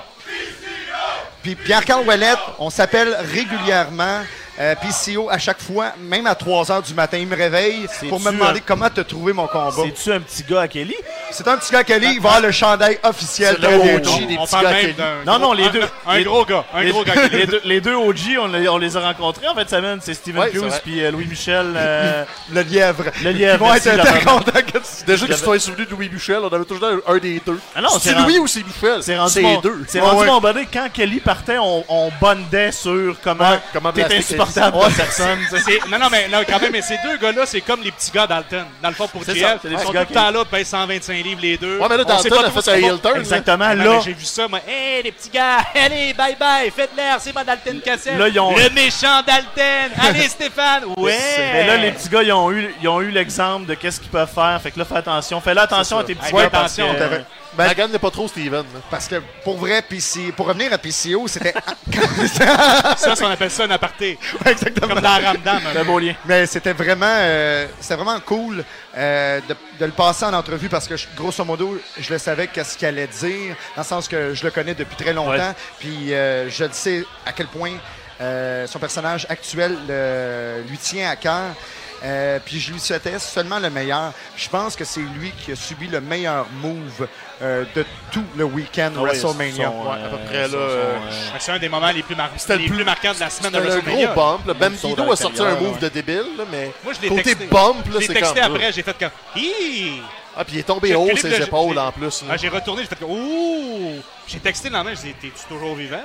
Puis 1.41 1.55
Pierre-Carl 1.55 2.05
Ouellette, 2.05 2.39
on 2.59 2.69
s'appelle 2.69 3.15
régulièrement. 3.33 4.21
Euh, 4.57 4.73
PCO 4.75 5.29
à 5.29 5.37
chaque 5.37 5.61
fois, 5.61 5.91
même 5.99 6.25
à 6.27 6.33
3 6.35 6.63
h 6.63 6.83
du 6.87 6.93
matin, 6.93 7.17
il 7.17 7.27
me 7.27 7.35
réveille 7.35 7.87
pour 8.07 8.21
me 8.21 8.31
demander 8.31 8.59
un- 8.59 8.63
comment 8.65 8.89
tu 8.89 9.01
as 9.01 9.03
trouvé 9.03 9.33
mon 9.33 9.47
combat. 9.47 9.71
C'est-tu 9.83 10.13
un 10.13 10.21
petit 10.21 10.43
gars 10.43 10.61
à 10.61 10.67
Kelly? 10.69 10.95
C'est 11.31 11.45
un 11.49 11.57
petit 11.57 11.73
gars 11.73 11.83
Kelly, 11.83 12.13
il 12.15 12.21
va 12.21 12.29
avoir 12.29 12.41
le 12.41 12.51
chandail 12.53 12.97
officiel 13.03 13.57
C'est 13.59 13.67
très 13.67 13.77
le 13.77 13.83
bientôt. 13.83 14.11
OG 14.11 14.27
des 14.27 14.37
On 14.37 14.45
petits 14.45 14.55
gars 14.61 14.73
Kelly. 14.73 14.95
Non, 15.25 15.39
non, 15.39 15.51
les 15.51 15.69
deux. 15.69 15.81
Un 16.07 16.17
Les- 16.17 16.23
gros 16.23 16.45
gars, 16.45 16.63
un 16.73 16.83
les, 16.83 16.91
gros 16.91 17.03
gars. 17.03 17.13
les 17.29 17.45
deux, 17.47 17.61
les 17.65 17.81
deux 17.81 17.95
OG, 17.95 18.37
on, 18.41 18.47
les- 18.47 18.69
on 18.69 18.77
les 18.77 18.95
a 18.95 19.01
rencontrés 19.01 19.47
en 19.49 19.55
fait 19.55 19.69
semaine. 19.69 19.99
C'est 20.01 20.13
Steven 20.13 20.41
Ouais, 20.43 20.51
Hughes 20.53 20.71
puis 20.83 21.03
euh, 21.03 21.11
Louis 21.11 21.25
Michel. 21.27 21.73
euh, 21.75 22.23
Le 22.53 22.61
lièvre. 22.61 23.03
Le 23.23 23.31
lièvre, 23.31 23.55
Ils 23.55 23.59
vont 23.59 23.73
merci, 23.73 23.89
être 23.89 24.23
contents 24.25 24.51
que 24.53 24.71
tu 24.77 25.05
Déjà 25.05 25.27
que 25.27 25.33
tu 25.33 25.37
sois 25.39 25.59
souvenu 25.59 25.85
de 25.85 25.91
Louis 25.91 26.09
Michel, 26.09 26.39
on 26.41 26.47
avait 26.47 26.63
toujours 26.63 26.87
un, 26.87 27.13
un 27.13 27.17
des 27.17 27.41
deux. 27.45 27.59
Ah 27.75 27.81
non, 27.81 27.89
c'est 27.99 28.13
Louis 28.13 28.39
ou 28.39 28.47
c'est 28.47 28.63
Michel? 28.65 29.03
c'est 29.03 29.17
rendu 29.17 29.57
deux. 29.61 29.83
C'est 29.89 29.99
rendu 29.99 30.25
mon 30.25 30.39
bonnet. 30.39 30.65
Quand 30.71 30.87
Kelly 30.93 31.19
partait, 31.19 31.57
on, 31.57 31.83
on 31.89 32.09
bondait 32.21 32.71
sur 32.71 33.17
comment 33.21 33.91
blaster 33.91 34.44
insupportable 34.47 34.93
personne. 34.95 35.39
Non, 35.89 35.99
non, 35.99 36.07
mais 36.09 36.27
non, 36.27 36.39
quand 36.47 36.59
même, 36.59 36.71
mais 36.71 36.81
ces 36.81 36.97
deux 37.03 37.17
gars-là, 37.17 37.45
c'est 37.45 37.61
comme 37.61 37.81
les 37.81 37.91
petits 37.91 38.11
gars 38.11 38.27
d'Alton. 38.27 38.65
Dans 38.81 38.89
le 38.89 38.95
fond, 38.95 39.07
pour 39.07 39.23
JF, 39.23 39.37
ça, 39.39 39.57
c'est 39.61 39.69
des 39.69 39.75
ils 39.75 39.79
sont 39.79 39.91
gars 39.91 40.05
tout 40.05 40.13
le 40.13 40.19
temps 40.19 40.31
là, 40.31 40.45
pèsent 40.45 40.67
125 40.67 41.13
livres 41.23 41.41
les 41.41 41.57
deux. 41.57 41.79
Ouais, 41.79 41.87
mais 41.89 41.97
là, 41.97 42.03
Dalton 42.03 42.43
a 42.45 42.51
fait 42.51 42.71
un 42.71 42.75
heel 42.75 42.99
turn. 43.01 43.19
Exactement. 43.19 43.73
Là, 43.73 43.99
J'ai 44.03 44.13
vu 44.13 44.25
ça, 44.25 44.47
moi. 44.47 44.59
Hé, 44.67 45.01
les 45.03 45.11
petits 45.11 45.29
gars, 45.29 45.57
allez, 45.75 46.13
bye 46.13 46.35
bye, 46.35 46.71
faites 46.71 46.91
l'air, 46.95 47.17
c'est 47.19 47.33
moi 47.33 47.43
Dalton 47.43 47.79
Cassel. 47.83 48.17
Le 48.17 48.73
méchant 48.73 49.21
Dalton. 49.25 49.91
Allez, 50.01 50.29
Stéphane. 50.29 50.83
Ouais. 50.97 51.17
Mais 51.37 51.67
là, 51.67 51.77
les 51.77 51.91
petits 51.91 52.09
gars, 52.09 52.23
ils 52.23 52.31
ont 52.31 52.51
eu, 53.01 53.11
l'exemple 53.11 53.65
de 53.65 53.73
qu'est-ce 53.73 53.99
qu'ils 53.99 54.09
peuvent 54.09 54.31
faire. 54.33 54.59
Fait 54.61 54.71
que 54.71 54.79
là, 54.79 54.85
fais 54.85 54.97
attention. 54.97 55.41
Fais-là 55.41 55.63
attention 55.63 55.99
à 55.99 56.03
tes 56.03 56.15
petits 56.15 56.31
gars. 56.31 56.45
attention, 56.45 56.87
Ben- 57.57 57.67
Magan 57.67 57.87
n'est 57.87 57.99
pas 57.99 58.11
trop 58.11 58.27
Steven. 58.27 58.51
là. 58.53 58.79
Parce 58.91 59.07
que 59.07 59.21
pour 59.43 59.57
vrai, 59.57 59.81
PC, 59.81 60.31
pour 60.35 60.47
revenir 60.47 60.71
à 60.73 60.77
PCO, 60.77 61.27
c'était. 61.27 61.53
Ça, 62.33 63.15
c'est 63.15 63.23
on 63.23 63.29
appelle 63.29 63.51
ça 63.51 63.63
un 63.63 63.71
aparté. 63.71 64.17
Exactement. 64.45 64.87
Comme 64.93 65.01
dans 65.03 65.21
Ramdam. 65.21 65.61
C'est 65.73 65.79
un 65.79 65.83
beau 65.83 65.99
lien. 65.99 66.13
Mais 66.25 66.45
c'était 66.45 66.73
vraiment, 66.73 67.05
euh, 67.07 67.67
c'était 67.79 67.95
vraiment 67.95 68.19
cool 68.19 68.63
euh, 68.97 69.39
de, 69.47 69.55
de 69.79 69.85
le 69.85 69.91
passer 69.91 70.25
en 70.25 70.33
entrevue 70.33 70.69
parce 70.69 70.87
que, 70.87 70.97
je- 70.97 71.07
grosso 71.15 71.43
modo, 71.43 71.79
je 71.99 72.11
le 72.13 72.19
savais 72.19 72.47
qu'est-ce 72.47 72.77
qu'il 72.77 72.87
allait 72.87 73.07
dire, 73.07 73.55
dans 73.75 73.81
le 73.81 73.87
sens 73.87 74.07
que 74.07 74.33
je 74.33 74.43
le 74.43 74.51
connais 74.51 74.73
depuis 74.75 74.95
très 74.95 75.13
longtemps. 75.13 75.31
Ouais. 75.31 75.53
Puis 75.79 76.13
euh, 76.13 76.49
je 76.49 76.63
le 76.65 76.71
sais 76.73 77.03
à 77.25 77.31
quel 77.31 77.47
point 77.47 77.73
euh, 78.21 78.65
son 78.67 78.79
personnage 78.79 79.25
actuel 79.29 79.77
euh, 79.89 80.61
lui 80.69 80.77
tient 80.77 81.09
à 81.09 81.15
cœur. 81.15 81.53
Euh, 82.03 82.39
puis 82.45 82.59
je 82.59 82.71
lui 82.73 82.79
souhaitais 82.79 83.17
seulement 83.19 83.57
le 83.59 83.69
meilleur. 83.69 84.11
Je 84.35 84.47
pense 84.49 84.75
que 84.75 84.83
c'est 84.85 84.99
lui 85.01 85.31
qui 85.31 85.51
a 85.53 85.55
subi 85.55 85.87
le 85.87 86.01
meilleur 86.01 86.45
move 86.61 87.07
euh, 87.41 87.63
de 87.75 87.85
tout 88.11 88.23
le 88.37 88.43
week-end 88.43 88.91
Ah 88.95 89.01
ouais, 89.01 89.09
WrestleMania. 89.09 89.69
Ouais, 89.69 90.03
à 90.05 90.09
peu 90.09 90.17
près, 90.25 90.45
son- 90.45 90.51
là, 90.53 90.57
euh, 90.57 90.95
euh, 90.97 90.99
C'est 91.39 91.51
un 91.51 91.59
des 91.59 91.69
moments 91.69 91.91
les 91.91 92.03
plus, 92.03 92.15
mar- 92.15 92.29
C'était 92.37 92.53
le 92.53 92.59
les 92.59 92.67
plus- 92.67 92.75
plus 92.75 92.83
marquants 92.85 93.13
de 93.13 93.19
la 93.19 93.29
semaine 93.29 93.51
de 93.53 93.57
C'était 93.57 93.69
un 93.71 93.75
WrestleMania. 93.75 94.07
gros 94.13 94.15
bump. 94.37 94.47
là. 94.47 94.53
Bambido 94.53 95.11
a 95.11 95.15
sorti 95.15 95.41
un 95.41 95.55
move 95.55 95.73
ouais. 95.73 95.79
de 95.79 95.89
débile, 95.89 96.23
là, 96.37 96.43
mais 96.51 96.71
Moi, 96.83 96.93
je 96.93 97.01
l'ai 97.01 97.07
côté 97.09 97.23
texté. 97.23 97.45
bump, 97.47 97.85
là, 97.93 97.99
c'est 98.01 98.13
texté 98.13 98.39
comme... 98.41 98.55
après, 98.55 98.71
j'ai 98.73 98.83
fait 98.83 98.97
comme. 98.99 99.09
Hi! 99.35 100.01
Ah, 100.37 100.43
puis 100.43 100.55
il 100.57 100.59
est 100.59 100.63
tombé 100.63 100.93
haut 100.95 101.15
ses 101.15 101.41
épaules 101.41 101.79
en 101.79 101.91
plus. 101.93 102.23
Ah, 102.29 102.35
j'ai 102.35 102.49
retourné, 102.49 102.81
j'ai 102.83 102.89
fait 102.89 102.99
comme. 102.99 103.11
Ouh! 103.11 103.93
J'ai 104.27 104.39
texté 104.39 104.69
le 104.69 104.75
lendemain, 104.75 104.93
j'ai 105.01 105.09
dit 105.09 105.13
T'es-tu 105.21 105.45
toujours 105.47 105.75
vivant? 105.75 106.03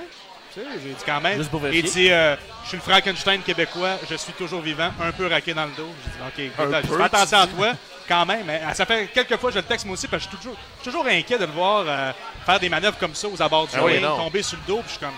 Tu 0.55 0.61
sais, 0.61 0.67
j'ai 0.83 0.89
dit 0.91 0.97
quand 1.07 1.21
même. 1.21 1.39
Juste 1.39 1.51
pour 1.51 1.61
Il 1.69 1.83
dit 1.85 2.11
euh, 2.11 2.35
Je 2.65 2.69
suis 2.69 2.77
le 2.77 2.83
Frankenstein 2.83 3.41
québécois, 3.43 3.91
je 4.11 4.15
suis 4.17 4.33
toujours 4.33 4.61
vivant, 4.61 4.91
un 5.03 5.13
peu 5.13 5.27
raqué 5.29 5.55
dans 5.55 5.65
le 5.65 5.71
dos. 5.77 5.89
J'ai 6.05 6.11
dit 6.11 6.51
Ok, 6.53 6.63
écoute, 6.65 6.89
peu, 6.89 6.97
fais 6.97 7.03
attention 7.05 7.39
à 7.39 7.47
toi, 7.47 7.69
quand 8.09 8.27
même. 8.27 8.49
hein. 8.51 8.75
Ça 8.75 8.85
fait 8.85 9.09
quelques 9.15 9.37
fois, 9.37 9.51
je 9.51 9.57
le 9.57 9.63
texte 9.63 9.87
moi 9.87 9.95
aussi, 9.95 10.09
parce 10.09 10.25
que 10.25 10.31
je 10.31 10.37
suis 10.37 10.39
toujours, 10.39 10.57
je 10.79 10.83
suis 10.83 10.91
toujours 10.91 11.07
inquiet 11.07 11.39
de 11.39 11.45
le 11.47 11.53
voir 11.53 11.85
euh, 11.87 12.13
faire 12.45 12.59
des 12.59 12.69
manœuvres 12.69 12.99
comme 12.99 13.15
ça 13.15 13.29
aux 13.29 13.41
abords 13.41 13.67
du 13.69 13.75
Ah 13.77 13.85
oui, 13.85 13.93
ring, 13.99 14.05
tomber 14.17 14.43
sur 14.43 14.59
le 14.59 14.67
dos, 14.67 14.79
puis 14.79 14.87
je 14.87 14.91
suis 14.93 14.99
comme. 15.01 15.15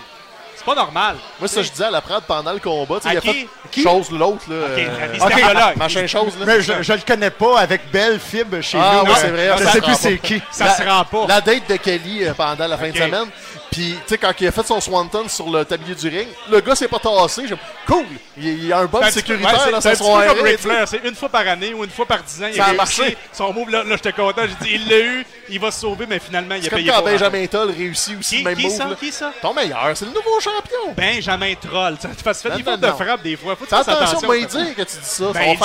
C'est 0.55 0.65
pas 0.65 0.75
normal. 0.75 1.15
Moi, 1.39 1.47
ça, 1.47 1.63
je 1.63 1.71
disais 1.71 1.85
à 1.85 1.89
la 1.91 1.99
Prade 1.99 2.23
pendant 2.27 2.53
le 2.53 2.59
combat. 2.59 2.97
tu 2.97 3.01
sais, 3.01 3.09
À 3.09 3.13
Il 3.13 3.17
a 3.17 3.21
qui? 3.21 3.47
fait 3.71 3.81
chose 3.81 4.11
l'autre. 4.11 4.43
là. 4.47 4.67
Ok, 4.67 4.77
euh, 4.77 5.75
Machin 5.77 6.05
chose. 6.05 6.37
là. 6.39 6.45
Mais 6.45 6.61
je, 6.61 6.83
je 6.83 6.93
le 6.93 6.99
connais 6.99 7.31
pas 7.31 7.59
avec 7.59 7.89
Belle 7.91 8.19
Fibre 8.19 8.61
chez 8.61 8.77
Ah 8.79 9.01
nous. 9.03 9.11
Euh, 9.11 9.15
c'est 9.17 9.29
vrai, 9.31 9.49
Je 9.57 9.63
ça 9.63 9.71
sais 9.71 9.77
se 9.79 9.83
plus 9.83 9.91
rend 9.91 9.97
c'est 9.97 10.15
pas. 10.17 10.27
qui. 10.27 10.41
Ça 10.51 10.65
La- 10.65 10.75
se 10.75 10.83
rend 10.83 11.03
pas. 11.05 11.25
La 11.27 11.41
date 11.41 11.67
de 11.67 11.75
Kelly 11.77 12.25
pendant 12.37 12.67
la 12.67 12.77
fin 12.77 12.89
de 12.91 12.95
semaine. 12.95 13.25
Puis, 13.73 13.95
tu 14.05 14.09
sais, 14.09 14.17
quand 14.19 14.31
il 14.39 14.47
a 14.47 14.51
fait 14.51 14.67
son 14.67 14.79
swanton 14.79 15.27
sur 15.27 15.49
le 15.49 15.65
tablier 15.65 15.95
du 15.95 16.07
ring, 16.07 16.27
le 16.47 16.61
gars 16.61 16.75
s'est 16.75 16.87
pas 16.87 16.99
tassé. 16.99 17.47
J'ai 17.47 17.55
cool. 17.87 18.05
Il 18.37 18.67
y 18.67 18.71
a 18.71 18.77
un 18.79 18.85
bon 18.85 18.99
C'est 19.05 19.11
sécuritaire 19.11 19.71
dans 19.71 19.81
c'est- 19.81 19.95
c'est 19.95 20.03
un 20.03 20.27
comme 20.27 20.41
Ric 20.41 20.57
tu. 20.57 20.61
Flair, 20.63 20.87
c'est 20.87 21.01
une 21.03 21.15
fois 21.15 21.29
par 21.29 21.47
année 21.47 21.73
ou 21.73 21.83
une 21.83 21.89
fois 21.89 22.05
par 22.05 22.21
dix 22.21 22.43
ans. 22.43 22.47
Il 22.49 22.55
Ça 22.55 22.65
a 22.65 22.73
marché. 22.73 23.17
Son 23.31 23.51
move, 23.51 23.71
là, 23.71 23.83
là 23.83 23.95
j'étais 23.95 24.13
content. 24.13 24.43
J'ai 24.43 24.65
dit, 24.65 24.75
il 24.75 24.87
l'a 24.87 24.99
eu, 24.99 25.25
il 25.49 25.59
va 25.59 25.71
se 25.71 25.79
sauver, 25.81 26.05
mais 26.07 26.19
finalement, 26.19 26.53
il 26.53 26.59
a 26.59 26.63
C'est 26.63 26.69
comme 26.69 26.79
payé 26.79 26.89
quand 26.91 26.97
pour. 26.97 27.05
Benjamin 27.05 27.45
Toll 27.47 27.71
réussit 27.71 28.19
aussi 28.19 28.37
Qui, 28.37 28.43
le 28.43 28.49
même 28.49 28.57
qui 28.57 28.67
move. 28.67 28.77
ça? 28.77 28.85
là. 28.85 28.95
Qui 28.95 29.11
ça? 29.11 29.33
Ton 29.41 29.53
meilleur, 29.55 29.91
c'est 29.95 30.05
le 30.05 30.11
nouveau 30.11 30.39
champion. 30.39 30.93
Benjamin 30.95 31.53
Troll. 31.55 31.97
Ça 31.99 32.09
te 32.09 32.21
fait 32.21 32.63
fautes 32.63 32.79
de 32.79 32.87
frappe 32.91 33.23
des 33.23 33.35
fois. 33.35 33.55
Faut 33.55 33.65
tu 33.65 33.69
Fais 33.69 33.75
attention, 33.75 34.19
moi, 34.23 34.37
il 34.37 34.45
dit 34.45 34.73
que 34.75 34.83
tu 34.83 34.97
dis 34.97 34.99
ça. 35.01 35.25
Ben. 35.33 35.55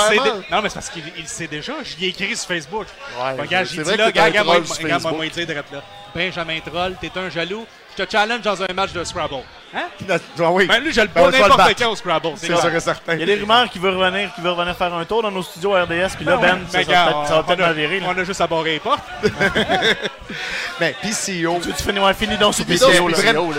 Non, 0.51 0.61
mais 0.63 0.69
c'est 0.69 0.73
parce 0.75 0.89
qu'il 0.89 1.03
il 1.15 1.27
sait 1.27 1.47
déjà. 1.47 1.73
J'y 1.83 2.05
ai 2.05 2.09
écrit 2.09 2.35
sur 2.35 2.47
Facebook. 2.47 2.87
Ouais, 3.21 3.39
regarde, 3.39 3.67
c'est 3.67 3.75
j'ai 3.75 3.83
dit 3.83 3.97
là, 3.97 4.07
regarde, 4.07 4.47
moi, 4.47 5.25
il 5.25 5.31
dit 5.31 5.45
direct 5.45 5.71
là. 5.71 5.83
Benjamin 6.15 6.59
Troll, 6.65 6.95
t'es 6.99 7.11
un 7.15 7.29
jaloux. 7.29 7.67
Je 7.99 8.05
te 8.05 8.11
challenge 8.11 8.41
dans 8.43 8.63
un 8.63 8.73
match 8.73 8.93
de 8.93 9.03
Scrabble. 9.03 9.43
Hein? 9.75 9.87
Ah 10.09 10.51
oui. 10.51 10.67
Ben 10.67 10.81
lui, 10.81 10.93
je 10.93 11.01
le 11.01 11.07
Ben, 11.07 11.29
bats 11.29 11.37
n'importe 11.37 11.77
quand 11.77 11.91
au 11.91 11.95
Scrabble. 11.97 12.29
C'est 12.37 12.47
sûr 12.47 12.73
et 12.73 12.79
certain. 12.79 13.15
Il 13.15 13.19
y 13.19 13.23
a 13.23 13.25
des 13.25 13.35
rumeurs 13.35 13.69
qui 13.69 13.77
veut 13.77 13.89
revenir, 13.89 14.33
qui 14.33 14.39
veut 14.39 14.51
revenir 14.51 14.73
faire 14.77 14.93
un 14.93 15.03
tour 15.03 15.21
dans 15.21 15.31
nos 15.31 15.43
studios 15.43 15.71
RDS, 15.73 16.15
puis 16.15 16.23
là, 16.23 16.37
Ben 16.37 16.59
Ben, 16.59 16.59
ça, 16.69 16.77
mais 16.77 16.83
ça 16.85 16.91
va 16.91 17.03
peut-être- 17.03 17.27
ça 17.27 17.33
va 17.33 17.41
on 17.41 18.13
a-. 18.15 18.21
On 18.21 18.23
juste 18.23 18.39
à 18.39 18.47
barrer 18.47 18.71
les 18.73 18.79
portes. 18.79 19.03
Mais 20.79 20.95
PCO. 21.01 21.59
Tu, 21.61 21.73
tu 21.73 21.83
finis, 21.83 21.99
ouais, 21.99 22.13
finis 22.13 22.37
donc 22.37 22.53
sur 22.53 22.65
PCO, 22.65 23.09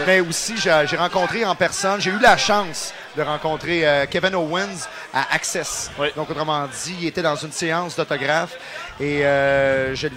mais 0.07 0.20
aussi, 0.20 0.55
j'ai 0.57 0.84
j'ai 0.88 0.97
rencontré 0.97 1.45
en 1.45 1.55
personne, 1.55 2.01
j'ai 2.01 2.11
eu 2.11 2.18
la 2.18 2.36
chance 2.38 2.95
de 3.17 3.23
rencontrer 3.23 3.87
euh, 3.87 4.07
Kevin 4.09 4.35
Owens 4.35 4.89
à 5.13 5.35
Access. 5.35 5.91
Oui. 5.99 6.09
Donc, 6.17 6.31
autrement 6.31 6.67
dit, 6.67 6.97
il 7.01 7.07
était 7.09 7.23
dans 7.23 7.37
une 7.37 7.53
séance 7.53 7.97
d'autographe 7.97 8.57
et 9.01 9.25
euh, 9.25 9.95
je 9.95 10.09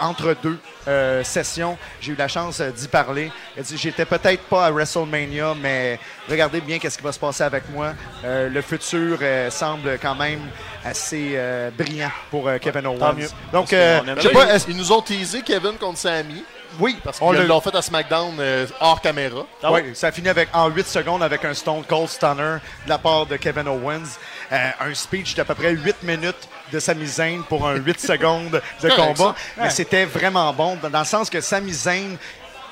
entre 0.00 0.36
deux 0.42 0.58
euh, 0.88 1.24
sessions, 1.24 1.76
j'ai 2.00 2.12
eu 2.12 2.16
la 2.16 2.28
chance 2.28 2.60
d'y 2.60 2.86
parler. 2.88 3.32
Il 3.56 3.60
a 3.60 3.62
dit, 3.62 3.76
J'étais 3.76 4.04
peut-être 4.04 4.42
pas 4.44 4.66
à 4.66 4.70
WrestleMania, 4.70 5.54
mais 5.60 5.98
regardez 6.28 6.60
bien 6.60 6.78
qu'est-ce 6.78 6.98
qui 6.98 7.02
va 7.04 7.12
se 7.12 7.18
passer 7.18 7.42
avec 7.42 7.68
moi. 7.70 7.92
Euh, 8.24 8.48
le 8.48 8.60
futur 8.62 9.18
euh, 9.22 9.50
semble 9.50 9.98
quand 10.00 10.14
même 10.14 10.40
assez 10.84 11.32
euh, 11.34 11.70
brillant 11.76 12.10
pour 12.30 12.46
euh, 12.46 12.58
Kevin 12.58 12.86
Owens. 12.86 13.14
mieux. 13.14 13.28
Donc, 13.52 13.72
euh, 13.72 14.00
je 14.16 14.20
sais 14.22 14.28
pas, 14.30 14.56
ils- 14.68 14.76
nous 14.76 14.92
ont 14.92 15.00
teasé 15.02 15.42
Kevin 15.42 15.72
contre 15.72 15.98
Sammy. 15.98 16.44
Oui, 16.78 16.96
Parce 17.02 17.18
on 17.20 17.30
qu'ils 17.30 17.40
l'a- 17.40 17.46
l'ont 17.46 17.60
fait 17.60 17.74
à 17.74 17.82
SmackDown 17.82 18.36
euh, 18.38 18.66
hors 18.80 19.00
caméra. 19.00 19.46
Ah 19.62 19.72
oui, 19.72 19.82
ça 19.94 20.10
finit 20.12 20.28
avec, 20.28 20.48
en 20.52 20.68
8 20.68 20.86
secondes 20.86 21.22
avec 21.22 21.44
un 21.44 21.54
Stone 21.54 21.82
Cold 21.88 22.08
Stunner 22.08 22.56
de 22.84 22.88
la 22.88 22.98
part 22.98 23.26
de 23.26 23.36
Kevin 23.36 23.68
Owens. 23.68 24.18
Euh, 24.52 24.70
un 24.80 24.94
speech 24.94 25.34
d'à 25.34 25.44
peu 25.44 25.54
près 25.54 25.72
8 25.72 26.02
minutes 26.02 26.48
de 26.72 26.78
Sami 26.78 27.06
Zayn 27.06 27.42
pour 27.48 27.66
un 27.66 27.74
8 27.76 28.00
secondes 28.06 28.60
de 28.82 28.88
combat. 28.90 29.34
Mais 29.58 29.70
c'était 29.70 30.04
vraiment 30.04 30.52
bon, 30.52 30.76
dans 30.82 30.90
dans 30.90 31.00
le 31.00 31.04
sens 31.04 31.28
que 31.30 31.40
Sami 31.40 31.72
Zayn, 31.72 32.16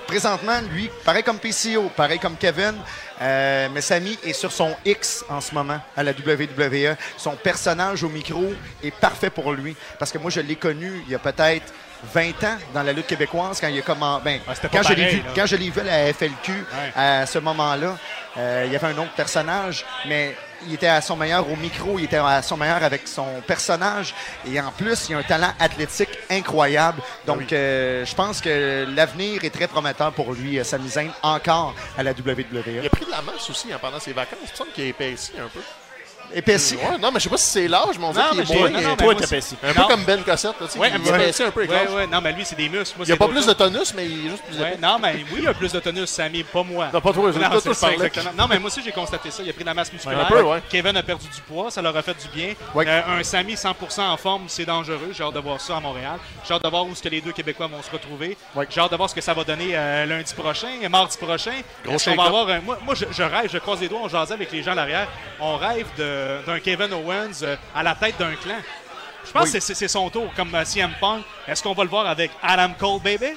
présentement, 0.06 0.60
lui, 0.72 0.90
pareil 1.04 1.22
comme 1.22 1.38
PCO, 1.38 1.90
pareil 1.96 2.18
comme 2.18 2.36
Kevin, 2.36 2.74
euh, 3.22 3.68
mais 3.72 3.80
Sami 3.80 4.18
est 4.24 4.32
sur 4.32 4.52
son 4.52 4.74
X 4.84 5.24
en 5.28 5.40
ce 5.40 5.54
moment 5.54 5.80
à 5.96 6.02
la 6.02 6.12
WWE. 6.12 6.96
Son 7.16 7.32
personnage 7.36 8.02
au 8.04 8.08
micro 8.08 8.52
est 8.82 8.90
parfait 8.94 9.30
pour 9.30 9.52
lui. 9.52 9.74
Parce 9.98 10.12
que 10.12 10.18
moi, 10.18 10.30
je 10.30 10.40
l'ai 10.40 10.56
connu 10.56 11.02
il 11.06 11.12
y 11.12 11.14
a 11.14 11.18
peut-être 11.18 11.72
20 12.12 12.44
ans 12.44 12.56
dans 12.72 12.82
la 12.82 12.92
lutte 12.92 13.06
québécoise 13.06 13.60
quand 13.60 13.68
il 13.68 13.78
a 13.78 13.82
comment 13.82 14.20
ben, 14.20 14.40
Ah, 14.48 14.52
quand 14.70 14.82
je 14.82 14.92
l'ai 14.94 15.06
vu 15.08 15.16
là. 15.18 15.24
quand 15.34 15.46
je 15.46 15.56
l'ai 15.56 15.70
vu 15.70 15.80
à 15.80 15.84
la 15.84 16.12
FLQ 16.12 16.52
à 16.94 17.26
ce 17.26 17.38
moment-là 17.38 17.96
euh, 18.36 18.64
il 18.66 18.72
y 18.72 18.76
avait 18.76 18.88
un 18.88 18.98
autre 18.98 19.12
personnage 19.14 19.84
mais 20.06 20.36
il 20.66 20.74
était 20.74 20.88
à 20.88 21.00
son 21.00 21.16
meilleur 21.16 21.48
au 21.48 21.56
micro 21.56 21.98
il 21.98 22.04
était 22.06 22.16
à 22.16 22.42
son 22.42 22.56
meilleur 22.56 22.82
avec 22.82 23.06
son 23.06 23.26
personnage 23.46 24.14
et 24.50 24.60
en 24.60 24.70
plus 24.72 25.08
il 25.08 25.14
a 25.14 25.18
un 25.18 25.22
talent 25.22 25.52
athlétique 25.60 26.10
incroyable 26.30 27.00
donc 27.26 27.52
euh, 27.52 28.04
je 28.04 28.14
pense 28.14 28.40
que 28.40 28.86
l'avenir 28.94 29.44
est 29.44 29.50
très 29.50 29.68
prometteur 29.68 30.12
pour 30.12 30.32
lui 30.32 30.58
euh, 30.58 30.64
Sami 30.64 30.88
Zayn 30.88 31.10
encore 31.22 31.74
à 31.96 32.02
la 32.02 32.10
Il 32.12 32.20
WWE 32.20 32.84
a 32.84 32.88
pris 32.88 33.04
de 33.04 33.10
la 33.10 33.22
masse 33.22 33.48
aussi 33.50 33.72
hein, 33.72 33.78
pendant 33.80 34.00
ses 34.00 34.12
vacances. 34.12 34.38
Il 34.46 34.50
me 34.52 34.56
semble 34.56 34.70
qu'il 34.72 34.84
a 34.84 34.86
épaissi 34.88 35.32
un 35.38 35.48
peu. 35.48 35.60
Épaissi 36.34 36.76
Ouais, 36.76 36.98
non, 37.00 37.10
mais 37.12 37.18
je 37.18 37.24
sais 37.24 37.30
pas 37.30 37.36
si 37.36 37.46
c'est 37.50 37.68
l'âge, 37.68 37.98
mais 37.98 38.04
on 38.06 38.12
dit 38.12 38.18
Non, 38.18 38.24
qu'il 38.30 38.36
mais 38.38 38.42
est 38.42 38.46
j'ai- 38.46 38.58
moins. 38.58 38.70
non, 38.90 38.96
Toi, 38.96 39.14
t'es 39.14 39.26
passé. 39.26 39.56
un 39.62 39.72
peu 39.72 39.82
comme 39.82 40.04
Ben 40.04 40.22
Cossette. 40.22 40.52
Tu 40.60 40.68
sais, 40.68 40.78
Ouais, 40.78 40.88
il 40.90 40.94
un 40.96 41.00
peu. 41.00 41.20
épaissit 41.20 41.42
un 41.42 41.50
peu 41.50 41.60
avec 41.60 41.70
Ouais, 41.70 41.84
l'âge. 41.84 41.94
ouais, 41.94 42.06
non, 42.06 42.20
mais 42.22 42.32
lui, 42.32 42.44
c'est 42.44 42.56
des 42.56 42.68
muscles. 42.68 42.96
Moi, 42.96 43.04
Il 43.06 43.08
n'y 43.08 43.12
a 43.12 43.16
pas 43.16 43.28
plus 43.28 43.46
de 43.46 43.52
tonus, 43.52 43.94
mais 43.94 44.06
il 44.06 44.26
est 44.26 44.30
juste 44.30 44.42
plus 44.44 44.56
épais. 44.56 44.76
non, 44.82 44.98
mais 45.00 45.24
oui, 45.32 45.40
il 45.42 45.48
a 45.48 45.54
plus 45.54 45.72
de 45.72 45.80
tonus, 45.80 46.06
Samy, 46.10 46.42
pas 46.42 46.62
moi. 46.62 46.88
Non, 46.92 47.00
pas 47.00 47.12
toi, 47.12 47.30
Non, 48.36 48.46
mais 48.48 48.58
moi 48.58 48.66
aussi, 48.68 48.82
j'ai 48.84 48.92
constaté 48.92 49.30
ça. 49.30 49.42
Il 49.42 49.50
a 49.50 49.52
pris 49.52 49.62
de 49.62 49.68
la 49.68 49.74
masse 49.74 49.92
musculaire. 49.92 50.20
un 50.20 50.24
peu, 50.24 50.42
ouais. 50.42 50.62
Kevin 50.70 50.96
a 50.96 51.02
perdu 51.02 51.26
du 51.28 51.40
poids, 51.42 51.70
ça 51.70 51.80
leur 51.82 51.96
a 51.96 52.02
fait 52.02 52.14
du 52.20 52.28
bien. 52.34 52.54
Euh, 52.76 53.18
un 53.18 53.22
Samy 53.22 53.56
100% 53.56 54.02
en 54.10 54.16
forme, 54.16 54.44
c'est 54.48 54.64
dangereux. 54.64 55.10
J'ai 55.12 55.22
hâte 55.24 55.34
de 55.34 55.40
voir 55.40 55.60
ça 55.60 55.76
à 55.76 55.80
Montréal. 55.80 56.18
J'ai 56.46 56.54
hâte 56.54 56.62
de 56.64 56.68
voir 56.68 56.86
où 56.86 56.94
ce 56.94 57.02
que 57.02 57.08
les 57.08 57.20
deux 57.20 57.32
Québécois 57.32 57.66
vont 57.66 57.82
se 57.82 57.90
retrouver. 57.90 58.36
J'ai 58.70 58.80
hâte 58.80 58.90
de 58.90 58.96
voir 58.96 59.08
ce 59.10 59.14
que 59.14 59.20
ça 59.20 59.34
va 59.34 59.44
donner 59.44 59.70
euh, 59.74 60.06
lundi 60.06 60.32
prochain, 60.34 60.68
et 60.82 60.88
mardi 60.88 61.16
prochain. 61.16 61.52
Moi, 61.86 62.94
je 62.94 63.22
rêve, 63.22 63.50
je 63.52 63.58
croise 63.58 63.80
les 63.80 63.88
doigts, 63.88 64.00
on 64.02 64.08
jasait 64.08 64.34
avec 64.34 64.50
les 64.52 64.62
gens 64.62 64.72
à 64.72 64.74
l'arrière. 64.76 65.08
On 65.40 65.56
rêve 65.56 65.86
de- 65.98 66.23
d'un 66.46 66.60
Kevin 66.60 66.92
Owens 66.92 67.42
euh, 67.42 67.56
à 67.74 67.82
la 67.82 67.94
tête 67.94 68.18
d'un 68.18 68.34
clan. 68.34 68.56
Je 69.26 69.32
pense 69.32 69.44
Oui. 69.46 69.52
que 69.52 69.60
c'est- 69.60 69.88
son 69.88 70.08
tour, 70.10 70.32
comme 70.36 70.54
euh, 70.54 70.64
CM 70.64 70.90
Punk. 71.00 71.24
Est-ce 71.46 71.62
qu'on 71.62 71.72
va 71.74 71.84
le 71.84 71.90
voir 71.90 72.06
avec 72.06 72.30
Adam 72.42 72.72
Cole, 72.78 73.00
baby? 73.02 73.34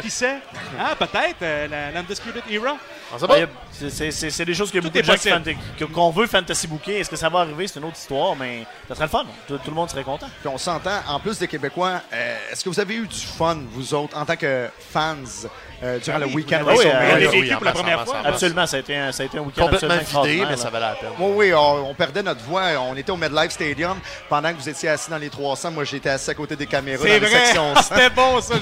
Qui 0.00 0.10
sait? 0.10 0.36
Ah, 0.78 0.94
peut-être, 0.98 1.42
euh, 1.42 1.68
la- 1.68 1.90
l'Undisputed 1.90 2.42
Era. 2.50 2.76
C'est- 3.88 4.44
des 4.44 4.54
choses 4.54 4.70
que 4.70 4.78
Tout 4.78 4.84
beaucoup 4.90 4.98
de 4.98 5.04
gens 5.04 5.86
qu'on 5.92 6.10
veut 6.10 6.26
fantasy 6.26 6.66
booker. 6.66 6.98
Est-ce 7.00 7.10
que 7.10 7.16
ça 7.16 7.28
va 7.28 7.40
arriver? 7.40 7.66
C'est 7.66 7.78
une 7.80 7.86
autre 7.86 7.96
histoire, 7.98 8.36
mais 8.36 8.64
ça 8.88 8.94
serait 8.94 9.06
le 9.06 9.10
fun. 9.10 9.24
Tout, 9.48 9.58
tout 9.58 9.70
le 9.70 9.74
monde 9.76 9.90
serait 9.90 10.04
content. 10.04 10.28
Puis 10.40 10.48
on 10.48 10.58
s'entend, 10.58 11.00
en 11.08 11.18
plus 11.18 11.38
des 11.38 11.48
Québécois, 11.48 12.00
euh, 12.12 12.36
est-ce 12.52 12.62
que 12.64 12.68
vous 12.68 12.80
avez 12.80 12.94
eu 12.94 13.06
du 13.06 13.16
fun, 13.18 13.58
vous 13.72 13.94
autres, 13.94 14.16
en 14.16 14.24
tant 14.24 14.36
que 14.36 14.68
fans, 14.92 15.16
euh, 15.82 15.98
durant 15.98 16.18
le 16.18 16.26
week-end? 16.26 16.62
Oui, 16.66 16.74
oui, 16.78 16.84
On 16.86 16.88
euh, 16.94 17.08
l'a 17.08 17.14
oui, 17.14 17.20
vécu 17.26 17.38
oui, 17.40 17.54
en 17.54 17.56
pour 17.56 17.64
la 17.66 17.72
première 17.72 18.04
fois. 18.04 18.18
Absolument, 18.24 18.66
ça 18.66 18.76
a 18.76 18.80
été 18.80 18.96
un, 18.96 19.12
ça 19.12 19.22
a 19.22 19.26
été 19.26 19.38
un 19.38 19.42
week-end 19.42 19.62
Complètement 19.68 20.22
vidé, 20.22 20.44
mais 20.48 20.56
ça 20.56 20.70
valait 20.70 20.86
la 20.86 20.94
peine. 20.94 21.10
Oui, 21.18 21.32
oui, 21.36 21.54
on, 21.54 21.90
on 21.90 21.94
perdait 21.94 22.22
notre 22.22 22.42
voix. 22.44 22.64
On 22.80 22.94
était 22.96 23.10
au 23.10 23.16
MedLife 23.16 23.50
Stadium 23.52 23.98
pendant 24.28 24.52
que 24.52 24.58
vous 24.58 24.68
étiez 24.68 24.88
assis 24.90 25.10
dans 25.10 25.18
les 25.18 25.29
300. 25.30 25.70
Moi, 25.70 25.84
j'étais 25.84 26.10
assis 26.10 26.30
à 26.30 26.34
côté 26.34 26.56
des 26.56 26.66
caméras 26.66 27.04
dans 27.04 27.10
les 27.12 27.18
vrai, 27.18 27.28
sections 27.46 27.72
Ah, 27.76 27.82
100. 27.82 27.94
c'était 27.94 28.10
bon 28.10 28.40
ça, 28.40 28.54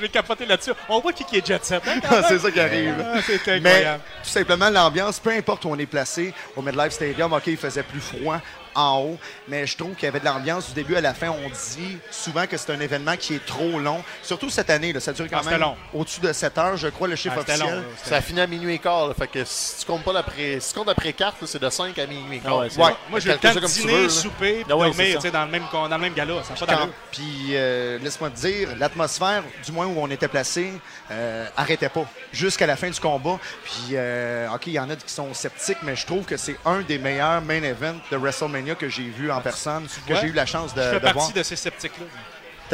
j'ai 0.00 0.08
capoté 0.08 0.44
là-dessus. 0.46 0.72
On 0.88 1.00
voit 1.00 1.12
qui, 1.12 1.24
qui 1.24 1.38
est 1.38 1.46
jet 1.46 1.64
set. 1.64 1.82
hein? 1.86 2.00
C'est 2.28 2.38
ça 2.38 2.50
qui 2.50 2.60
arrive. 2.60 2.94
Ah, 3.02 3.18
C'était 3.24 3.60
Mais 3.60 3.70
incroyable. 3.70 4.02
tout 4.24 4.30
simplement, 4.30 4.70
l'ambiance, 4.70 5.18
peu 5.20 5.30
importe 5.30 5.64
où 5.64 5.68
on 5.70 5.78
est 5.78 5.86
placé, 5.86 6.34
au 6.56 6.62
MedLife 6.62 6.92
Stadium, 6.92 7.32
OK, 7.32 7.46
il 7.46 7.56
faisait 7.56 7.82
plus 7.82 8.00
froid. 8.00 8.40
En 8.78 9.00
haut, 9.00 9.18
mais 9.48 9.66
je 9.66 9.76
trouve 9.76 9.94
qu'il 9.94 10.04
y 10.04 10.08
avait 10.08 10.20
de 10.20 10.24
l'ambiance 10.24 10.68
du 10.68 10.74
début 10.74 10.96
à 10.96 11.00
la 11.00 11.14
fin. 11.14 11.28
On 11.30 11.48
dit 11.48 11.98
souvent 12.10 12.46
que 12.46 12.56
c'est 12.56 12.70
un 12.72 12.80
événement 12.80 13.16
qui 13.16 13.34
est 13.34 13.44
trop 13.44 13.78
long, 13.80 14.02
surtout 14.22 14.50
cette 14.50 14.70
année. 14.70 14.92
Là, 14.92 15.00
ça 15.00 15.12
dure 15.12 15.26
quand 15.28 15.38
Ah, 15.38 15.42
c'était 15.42 15.52
même 15.58 15.62
long. 15.62 15.76
au-dessus 15.94 16.20
de 16.20 16.32
7 16.32 16.56
heures, 16.58 16.76
je 16.76 16.88
crois, 16.88 17.08
le 17.08 17.16
chiffre 17.16 17.34
Ah, 17.38 17.40
c'était 17.46 17.58
long, 17.58 17.66
officiel. 17.66 17.84
C'était- 17.96 18.08
Ça 18.10 18.16
a 18.16 18.20
fini 18.20 18.40
à 18.40 18.46
minuit 18.46 18.74
et 18.74 18.78
quart. 18.78 19.08
là, 19.08 19.14
fait 19.14 19.26
que 19.26 19.44
si 19.44 19.80
tu 19.80 19.86
comptes 19.86 20.04
pas 20.04 20.12
l'après, 20.12 20.58
si 20.60 20.72
tu 20.72 20.78
comptes 20.78 20.88
après 20.88 21.12
carte, 21.12 21.36
c'est 21.44 21.60
de 21.60 21.68
5 21.70 21.98
à 21.98 22.06
minuit 22.06 22.36
et 22.36 22.40
quart. 22.40 22.52
Ah 22.54 22.58
ouais, 22.60 22.68
Ouais. 22.78 22.94
Moi, 23.10 23.20
j'ai 23.20 23.30
le 23.32 23.38
temps 23.38 23.52
ça 23.52 23.60
de 23.60 23.66
dîner, 23.66 23.92
veux, 24.02 24.08
souper, 24.08 24.52
puis 24.64 24.64
Ah 24.70 24.76
ouais, 24.76 24.86
dormir 24.88 25.06
ça. 25.08 25.14
tu 25.16 25.20
sais, 25.22 25.30
dans, 25.30 25.44
le 25.44 25.50
même, 25.50 25.64
dans 25.72 25.88
le 25.88 25.98
même 25.98 26.14
gala. 26.14 26.34
Ça 26.56 26.66
pas. 26.66 26.88
Puis, 27.10 27.48
euh, 27.52 27.98
laisse-moi 27.98 28.30
te 28.30 28.36
dire, 28.36 28.68
l'atmosphère, 28.78 29.42
du 29.64 29.72
moins 29.72 29.86
où 29.86 29.94
on 29.98 30.08
était 30.10 30.28
placé, 30.28 30.72
euh, 31.10 31.46
arrêtait 31.56 31.88
pas 31.88 32.04
jusqu'à 32.32 32.66
la 32.66 32.76
fin 32.76 32.88
du 32.90 33.00
combat. 33.00 33.38
Puis, 33.64 33.94
euh, 33.94 34.48
OK, 34.54 34.66
il 34.68 34.72
y 34.74 34.78
en 34.78 34.88
a 34.90 34.96
qui 34.96 35.12
sont 35.12 35.32
sceptiques, 35.34 35.78
mais 35.82 35.96
je 35.96 36.06
trouve 36.06 36.24
que 36.24 36.36
c'est 36.36 36.56
un 36.64 36.80
des 36.82 36.98
meilleurs 36.98 37.40
main 37.42 37.62
events 37.62 37.98
de 38.10 38.16
WrestleMania 38.16 38.67
que 38.76 38.88
j'ai 38.88 39.04
vu 39.04 39.30
en 39.30 39.40
personne, 39.40 39.86
que 40.06 40.14
j'ai 40.16 40.26
eu 40.28 40.32
la 40.32 40.46
chance 40.46 40.74
de, 40.74 40.82
Je 40.82 40.88
fais 40.88 40.94
de 40.96 41.00
voir. 41.00 41.14
partie 41.14 41.32
de 41.32 41.42
ces 41.42 41.56
sceptiques-là. 41.56 42.06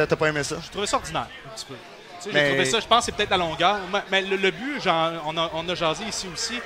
T'as 0.06 0.16
pas 0.16 0.28
aimé 0.28 0.42
ça? 0.42 0.56
Je 0.64 0.70
trouvais 0.70 0.86
ça 0.86 0.96
ordinaire, 0.96 1.28
un 1.46 1.54
petit 1.54 1.64
peu. 1.66 1.74
Tu 1.74 2.24
sais, 2.24 2.30
Mais- 2.32 2.40
J'ai 2.40 2.48
trouvé 2.48 2.64
ça, 2.64 2.80
je 2.80 2.86
pense 2.86 2.98
que 3.00 3.04
c'est 3.06 3.12
peut-être 3.16 3.30
la 3.30 3.36
longueur. 3.36 3.78
Mais, 4.10 4.22
le, 4.22 4.36
le 4.36 4.50
but, 4.50 4.82
genre, 4.82 5.12
on, 5.26 5.36
a, 5.36 5.50
on 5.54 5.68
a 5.68 5.74
jasé 5.74 6.04
ici 6.04 6.26
aussi, 6.32 6.60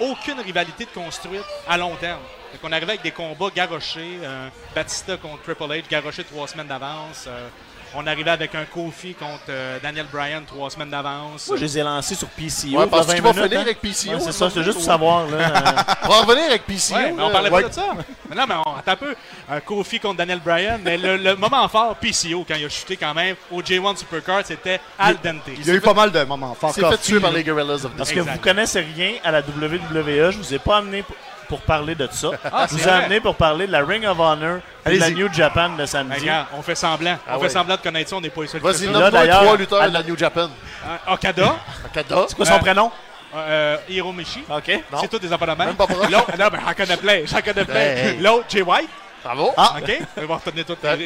aucune 0.00 0.40
rivalité 0.40 0.84
de 0.84 0.90
construite 0.90 1.42
à 1.68 1.76
long 1.78 1.96
terme. 1.96 2.20
Fait 2.52 2.58
qu'on 2.58 2.70
arrivait 2.72 2.92
avec 2.92 3.02
des 3.02 3.12
combats 3.12 3.48
garochés, 3.54 4.18
euh, 4.22 4.48
Batista 4.74 5.16
contre 5.16 5.42
Triple 5.42 5.64
H, 5.72 5.84
garoché 5.88 6.22
trois 6.24 6.46
semaines 6.48 6.66
d'avance. 6.68 7.24
euh, 7.28 7.48
on 7.96 8.06
arrivait 8.06 8.30
avec 8.30 8.54
un 8.54 8.64
Kofi 8.64 9.14
contre 9.14 9.44
euh, 9.48 9.78
Daniel 9.82 10.06
Bryan 10.12 10.42
trois 10.46 10.70
semaines 10.70 10.90
d'avance. 10.90 11.48
Moi, 11.48 11.56
je 11.56 11.62
les 11.62 11.78
ai 11.78 11.82
lancés 11.82 12.14
sur 12.14 12.28
PCO. 12.28 12.78
Ouais, 12.78 12.86
parce 12.86 13.06
il 13.06 13.08
y 13.08 13.12
a 13.12 13.14
que 13.14 13.16
tu 13.16 13.22
20 13.22 13.22
vas 13.22 13.32
minutes, 13.32 13.44
finir 13.44 13.58
hein. 13.58 13.62
avec 13.62 13.80
PCO. 13.80 14.10
Ouais, 14.10 14.20
c'est 14.20 14.32
ça, 14.32 14.50
c'est 14.50 14.62
juste 14.62 14.76
pour 14.76 14.84
savoir. 14.84 15.26
Là, 15.28 15.36
euh, 15.38 15.94
On 16.04 16.08
va 16.08 16.20
revenir 16.22 16.44
avec 16.44 16.66
PCO. 16.66 16.94
Ouais, 16.94 17.12
mais 17.12 17.22
on 17.22 17.30
parlait 17.30 17.50
Ouais. 17.50 17.62
pas 17.62 17.68
de 17.68 17.74
ça. 17.74 17.86
Mais 18.28 18.36
non, 18.36 18.44
mais 18.48 18.54
on, 18.54 18.76
attends 18.76 18.92
un 18.92 18.96
peu. 18.96 19.14
Un 19.48 19.60
Kofi 19.60 19.98
contre 20.00 20.16
Daniel 20.18 20.40
Bryan. 20.40 20.80
Mais 20.84 20.98
le, 20.98 21.16
le 21.16 21.36
moment 21.36 21.66
fort, 21.68 21.96
PCO, 21.96 22.44
quand 22.46 22.56
il 22.56 22.64
a 22.64 22.68
chuté 22.68 22.96
quand 22.96 23.14
même 23.14 23.36
au 23.50 23.62
J1 23.62 23.96
Supercard, 23.96 24.42
c'était 24.44 24.80
al 24.98 25.16
dente. 25.22 25.42
Il 25.48 25.66
y 25.66 25.70
a 25.70 25.74
eu 25.74 25.80
pas 25.80 25.94
mal 25.94 26.10
de 26.12 26.22
moments 26.24 26.54
forts. 26.54 26.72
Il 26.76 26.82
s'est 26.82 26.90
fait 26.90 26.98
tuer 26.98 27.20
par 27.20 27.30
les 27.32 27.44
Gorillas 27.44 27.84
of 27.84 27.90
Parce 27.96 28.12
que 28.12 28.20
vous 28.20 28.38
connaissez 28.38 28.80
rien 28.96 29.12
à 29.24 29.30
la 29.30 29.40
WWE, 29.40 30.30
je 30.32 30.38
vous 30.38 30.54
ai 30.54 30.58
pas 30.58 30.78
amené 30.78 31.04
pour 31.48 31.60
parler 31.62 31.94
de 31.94 32.08
ça. 32.10 32.30
Ah, 32.52 32.66
vous 32.68 32.88
amené 32.88 33.20
pour 33.20 33.34
parler 33.36 33.66
de 33.66 33.72
la 33.72 33.84
Ring 33.84 34.04
of 34.06 34.18
Honor 34.18 34.58
et 34.84 34.94
de 34.94 35.00
la. 35.00 35.10
New 35.10 35.32
Japan 35.32 35.68
le 35.70 35.76
Ben, 35.78 35.86
samedi. 35.86 36.20
regarde, 36.20 36.46
on 36.56 36.62
fait 36.62 36.74
semblant. 36.74 37.16
Ah 37.26 37.36
on 37.38 37.40
fait 37.42 37.48
semblant 37.48 37.76
de 37.76 37.80
connaître 37.80 38.10
ça, 38.10 38.16
on 38.16 38.20
n'est 38.20 38.30
pas 38.30 38.42
les 38.42 38.48
seuls. 38.48 38.60
qui 38.60 38.66
Vas-y, 38.66 38.86
nomme-moi 38.86 39.10
d'ailleurs, 39.10 39.42
trois 39.42 39.56
lutteurs 39.56 39.82
à 39.82 39.88
de 39.88 39.94
la 39.94 40.02
New 40.02 40.16
Japan. 40.16 40.48
Euh, 40.86 41.12
Okada, 41.14 41.56
Okada. 41.86 42.24
C'est 42.28 42.36
quoi 42.36 42.46
son 42.46 42.54
Euh, 42.54 42.58
prénom? 42.58 42.92
euh, 43.34 43.76
Hiromichi. 43.88 44.44
OK. 44.48 44.80
C'est 45.00 45.08
tous 45.08 45.18
des 45.18 45.28
de 45.28 45.36
même. 45.36 45.74
Pas 45.74 45.86
proche. 45.86 46.10
L'autre, 46.10 46.30
non, 46.38 46.48
ben, 46.48 46.60
j'en 46.66 46.74
connais 46.74 46.96
plein. 46.96 47.20
J'en 47.26 47.40
connais 47.42 47.64
plein. 47.64 48.14
L'autre, 48.20 48.44
Jay 48.48 48.62
White. 48.62 48.88
Bravo. 49.24 49.52
Ah. 49.56 49.74
OK. 49.82 49.98
On 50.18 50.26
va 50.26 50.34
retenir 50.36 50.64
toutes 50.64 50.82
les. 50.84 51.04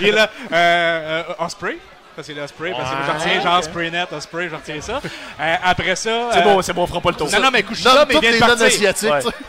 Il 0.00 0.08
est 0.08 0.12
là. 0.12 0.28
Euh, 0.52 1.22
euh, 1.28 1.44
Osprey. 1.44 1.76
Ça, 2.20 2.26
c'est 2.26 2.34
le 2.34 2.42
Osprey. 2.42 2.72
Parce 2.76 2.90
que 2.90 2.96
Ouais, 2.96 3.02
je 3.06 3.12
retiens 3.12 3.40
genre 3.42 3.58
ok. 3.58 3.64
Spraynet, 3.64 4.04
Osprey, 4.12 4.48
je 4.50 4.54
retiens 4.56 4.80
ça. 4.80 5.00
Euh, 5.40 5.54
après 5.64 5.96
ça. 5.96 6.28
C'est 6.32 6.38
euh, 6.40 6.42
bon, 6.42 6.60
c'est 6.62 6.72
bon, 6.74 6.82
on 6.82 6.86
fera 6.86 7.00
pas 7.00 7.10
le 7.10 7.16
tour. 7.16 7.30
Non, 7.32 7.40
non, 7.40 7.50
mais 7.50 7.62
Kushida, 7.62 8.04
mais 8.06 8.18
vient 8.18 8.20
de 8.20 8.34
les 8.34 8.38
partir. 8.38 8.56
non-asiatiques. 8.58 9.10
Ouais. 9.10 9.20
tu 9.22 9.28
sais. 9.28 9.34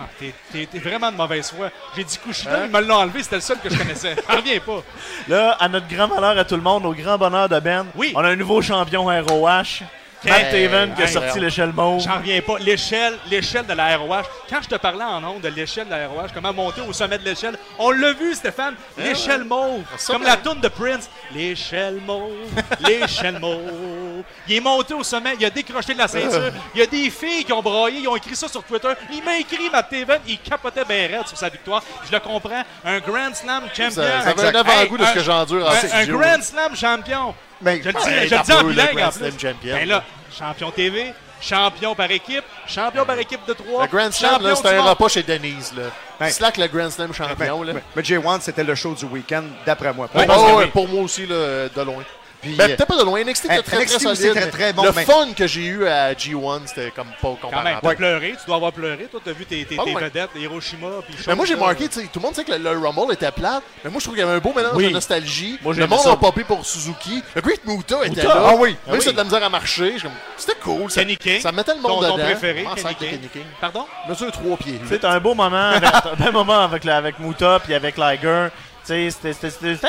Ah, 0.00 0.06
t'es- 0.18 0.34
T'es 0.52 0.66
t'es 0.66 0.78
vraiment 0.78 1.10
de 1.12 1.16
mauvaise 1.16 1.50
foi. 1.56 1.68
J'ai 1.96 2.04
dit 2.04 2.18
Kushida, 2.18 2.50
Hein? 2.54 2.62
ils 2.66 2.70
me 2.70 2.80
l'ont 2.80 2.96
enlevé, 2.96 3.22
c'était 3.22 3.36
le 3.36 3.40
seul 3.42 3.58
que 3.60 3.70
je 3.70 3.76
connaissais. 3.78 4.14
J'en 4.28 4.36
reviens 4.38 4.58
pas. 4.60 4.82
Là, 5.28 5.56
à 5.58 5.68
notre 5.68 5.86
grand 5.88 6.08
malheur 6.08 6.36
à 6.38 6.44
tout 6.44 6.56
le 6.56 6.62
monde, 6.62 6.84
au 6.86 6.92
grand 6.92 7.16
bonheur 7.18 7.48
de 7.48 7.58
Ben, 7.60 7.86
Oui. 7.96 8.12
on 8.14 8.22
a 8.24 8.28
un 8.30 8.36
nouveau 8.36 8.60
champion 8.62 9.04
ROH. 9.04 9.82
Matt 10.24 10.50
Taven 10.50 10.94
qui 10.94 11.02
a 11.02 11.06
sorti 11.06 11.40
l'échelle 11.40 11.72
mauve. 11.72 12.00
J'en 12.02 12.18
reviens 12.18 12.40
pas. 12.40 12.58
L'échelle, 12.58 13.18
l'échelle 13.30 13.66
de 13.66 13.72
la 13.72 13.96
ROH. 13.96 14.22
Quand 14.48 14.62
je 14.62 14.68
te 14.68 14.74
parlais 14.76 15.04
en 15.04 15.22
ondes 15.24 15.40
de 15.40 15.48
l'échelle 15.48 15.86
de 15.86 15.90
la 15.90 16.06
ROH, 16.08 16.28
comment 16.34 16.52
monter 16.52 16.80
au 16.80 16.92
sommet 16.92 17.18
de 17.18 17.24
l'échelle, 17.24 17.56
on 17.78 17.90
l'a 17.90 18.12
vu, 18.12 18.34
Stéphane. 18.34 18.74
L'échelle 18.98 19.44
mauve. 19.44 19.82
Comme 20.06 20.22
la 20.22 20.36
tourne 20.36 20.60
de 20.60 20.68
Prince. 20.68 21.08
L'échelle 21.34 22.00
mauve. 22.06 22.32
L'échelle 22.80 23.38
mauve. 23.38 24.22
Il 24.48 24.56
est 24.56 24.60
monté 24.60 24.94
au 24.94 25.02
sommet. 25.02 25.34
Il 25.38 25.44
a 25.44 25.50
décroché 25.50 25.94
de 25.94 25.98
la 25.98 26.08
ceinture. 26.08 26.52
Il 26.74 26.80
y 26.80 26.82
a 26.82 26.86
des 26.86 27.10
filles 27.10 27.44
qui 27.44 27.52
ont 27.52 27.62
braillé. 27.62 28.00
Ils 28.00 28.08
ont 28.08 28.16
écrit 28.16 28.36
ça 28.36 28.48
sur 28.48 28.62
Twitter. 28.62 28.92
Il 29.12 29.22
m'a 29.22 29.36
écrit, 29.38 29.68
Matt 29.70 29.90
Taven. 29.90 30.20
Il 30.26 30.38
capotait 30.38 30.84
bien 30.84 31.08
raide 31.08 31.26
sur 31.26 31.36
sa 31.36 31.48
victoire. 31.48 31.82
Je 32.06 32.12
le 32.12 32.20
comprends. 32.20 32.62
Un 32.84 32.98
Grand 33.00 33.34
Slam 33.34 33.64
champion. 33.68 33.90
Ça, 33.90 34.22
ça 34.22 34.30
avait 34.30 34.56
un 34.56 34.60
avant-goût 34.60 34.98
de 34.98 35.04
ce 35.04 35.14
que 35.14 35.20
j'endure 35.20 35.66
en 35.66 35.70
Un. 35.70 36.06
Grand 36.06 36.42
Slam 36.42 36.76
champion. 36.76 37.34
Mais 37.62 37.80
Je 37.82 37.88
le 37.88 37.92
dis, 37.92 37.98
Ouais, 37.98 38.14
je 38.18 38.22
le 38.22 38.28
t'as 38.30 38.42
dis 38.42 38.52
en 38.52 38.62
le 38.62 38.68
bilingue 38.70 38.96
Grand 38.96 39.06
en 39.08 39.10
Slam 39.12 39.30
plus. 39.32 39.40
champion. 39.48 39.74
Ben 39.76 39.88
là, 39.88 40.04
champion 40.36 40.70
TV, 40.70 41.12
champion 41.40 41.94
par 41.94 42.10
équipe, 42.10 42.44
champion 42.66 43.04
par 43.04 43.18
équipe 43.18 43.40
de 43.46 43.52
trois. 43.52 43.84
Le 43.86 43.90
Grand 43.90 44.12
Slam, 44.12 44.32
champion 44.32 44.48
là, 44.48 44.54
c'était 44.56 44.68
un 44.76 44.82
repas 44.82 45.08
chez 45.08 45.22
Denise. 45.22 45.72
Là. 45.76 45.84
Ouais. 46.20 46.30
Slack 46.30 46.56
le 46.58 46.66
Grand 46.68 46.90
Slam 46.90 47.12
champion. 47.14 47.60
mais, 47.60 47.66
là. 47.66 47.72
mais- 47.74 47.82
mais 47.96 48.02
J1, 48.02 48.40
c'était 48.40 48.64
le 48.64 48.74
show 48.74 48.94
du 48.94 49.04
week-end, 49.06 49.44
d'après 49.66 49.92
moi. 49.92 50.08
Oh, 50.14 50.18
que 50.18 50.56
oui. 50.58 50.66
Pour 50.72 50.88
moi 50.88 51.02
aussi, 51.02 51.26
là, 51.26 51.68
de 51.68 51.82
loin. 51.82 52.02
Puis, 52.42 52.54
Ben, 52.56 52.64
euh, 52.64 52.66
peut-être 52.76 52.86
pas 52.86 52.98
de 52.98 53.04
loin. 53.04 53.20
NXT 53.24 53.44
était 53.46 53.62
très, 53.62 53.78
NXT 53.78 53.98
très 54.04 54.14
solide. 54.16 54.32
mais 54.34 54.46
très 54.50 54.72
bon, 54.72 54.82
le 54.82 54.92
mais- 54.92 55.04
fun 55.04 55.28
que 55.36 55.46
j'ai 55.46 55.64
eu 55.64 55.86
à 55.86 56.12
G1, 56.12 56.62
c'était 56.66 56.90
comme 56.90 57.06
pas 57.06 57.14
Quand 57.22 57.28
même, 57.30 57.38
comparable. 57.40 57.78
t'as 57.82 57.94
pleuré, 57.94 58.34
tu 58.38 58.46
dois 58.46 58.56
avoir 58.56 58.72
pleuré. 58.72 59.04
Toi, 59.10 59.20
t'as 59.24 59.32
vu 59.32 59.46
tes, 59.46 59.64
tes, 59.64 59.76
Ah 59.78 59.84
tes 59.84 59.94
ouais. 59.94 60.02
vedettes, 60.02 60.30
Hiroshima, 60.36 60.88
puis 61.06 61.14
Mais 61.26 61.34
moi, 61.36 61.46
j'ai 61.46 61.54
marqué, 61.56 61.88
tu 61.88 62.00
sais, 62.00 62.06
tout 62.12 62.18
le 62.18 62.22
monde 62.22 62.34
sait 62.34 62.44
que 62.44 62.52
le, 62.52 62.58
le 62.58 62.78
Rumble 62.78 63.12
était 63.12 63.30
plate, 63.30 63.62
mais 63.84 63.90
moi, 63.90 64.00
je 64.00 64.04
trouve 64.04 64.16
qu'il 64.16 64.24
y 64.24 64.28
avait 64.28 64.36
un 64.36 64.40
beau 64.40 64.52
mélange 64.54 64.72
Oui. 64.74 64.88
de 64.88 64.90
nostalgie. 64.92 65.58
Moi, 65.62 65.72
j'ai 65.74 65.80
le 65.82 65.86
monde 65.86 66.00
ça. 66.00 66.12
a 66.12 66.16
popé 66.16 66.42
pour 66.44 66.66
Suzuki. 66.66 67.22
Le 67.34 67.40
Great 67.42 67.64
Muta 67.64 67.98
était 68.04 68.22
Muta, 68.22 68.28
là. 68.34 68.42
ah 68.48 68.54
oui. 68.58 68.70
Même 68.70 68.76
Ah 68.86 68.90
si 68.90 68.92
oui. 68.92 68.98
c'était 69.00 69.12
de 69.12 69.16
la 69.18 69.24
misère 69.24 69.44
à 69.44 69.48
marcher. 69.48 69.94
C'était 70.36 70.58
cool. 70.60 70.90
Ça, 70.90 71.02
ça 71.40 71.52
mettait 71.52 71.74
le 71.74 71.80
ton, 71.80 71.88
monde 71.88 72.06
ton 72.06 72.14
dedans. 72.16 72.24
préféré, 72.24 72.66
Ah, 72.68 72.74
Kenny 72.74 72.94
King. 72.96 73.10
Kenny 73.10 73.28
King. 73.28 73.42
Pardon? 73.60 73.86
Mesure 74.08 74.32
3 74.32 74.56
pieds. 74.56 74.80
Tu 74.82 74.88
sais, 74.88 74.98
t'as 74.98 75.10
un 75.12 75.20
beau 75.20 75.34
moment 75.34 75.52
un 75.72 76.16
bon 76.18 76.32
moment 76.32 76.60
avec 76.62 77.18
Muta 77.20 77.60
puis 77.64 77.74
avec 77.74 77.96
Liger. 77.96 78.48
C'était- 78.84 79.32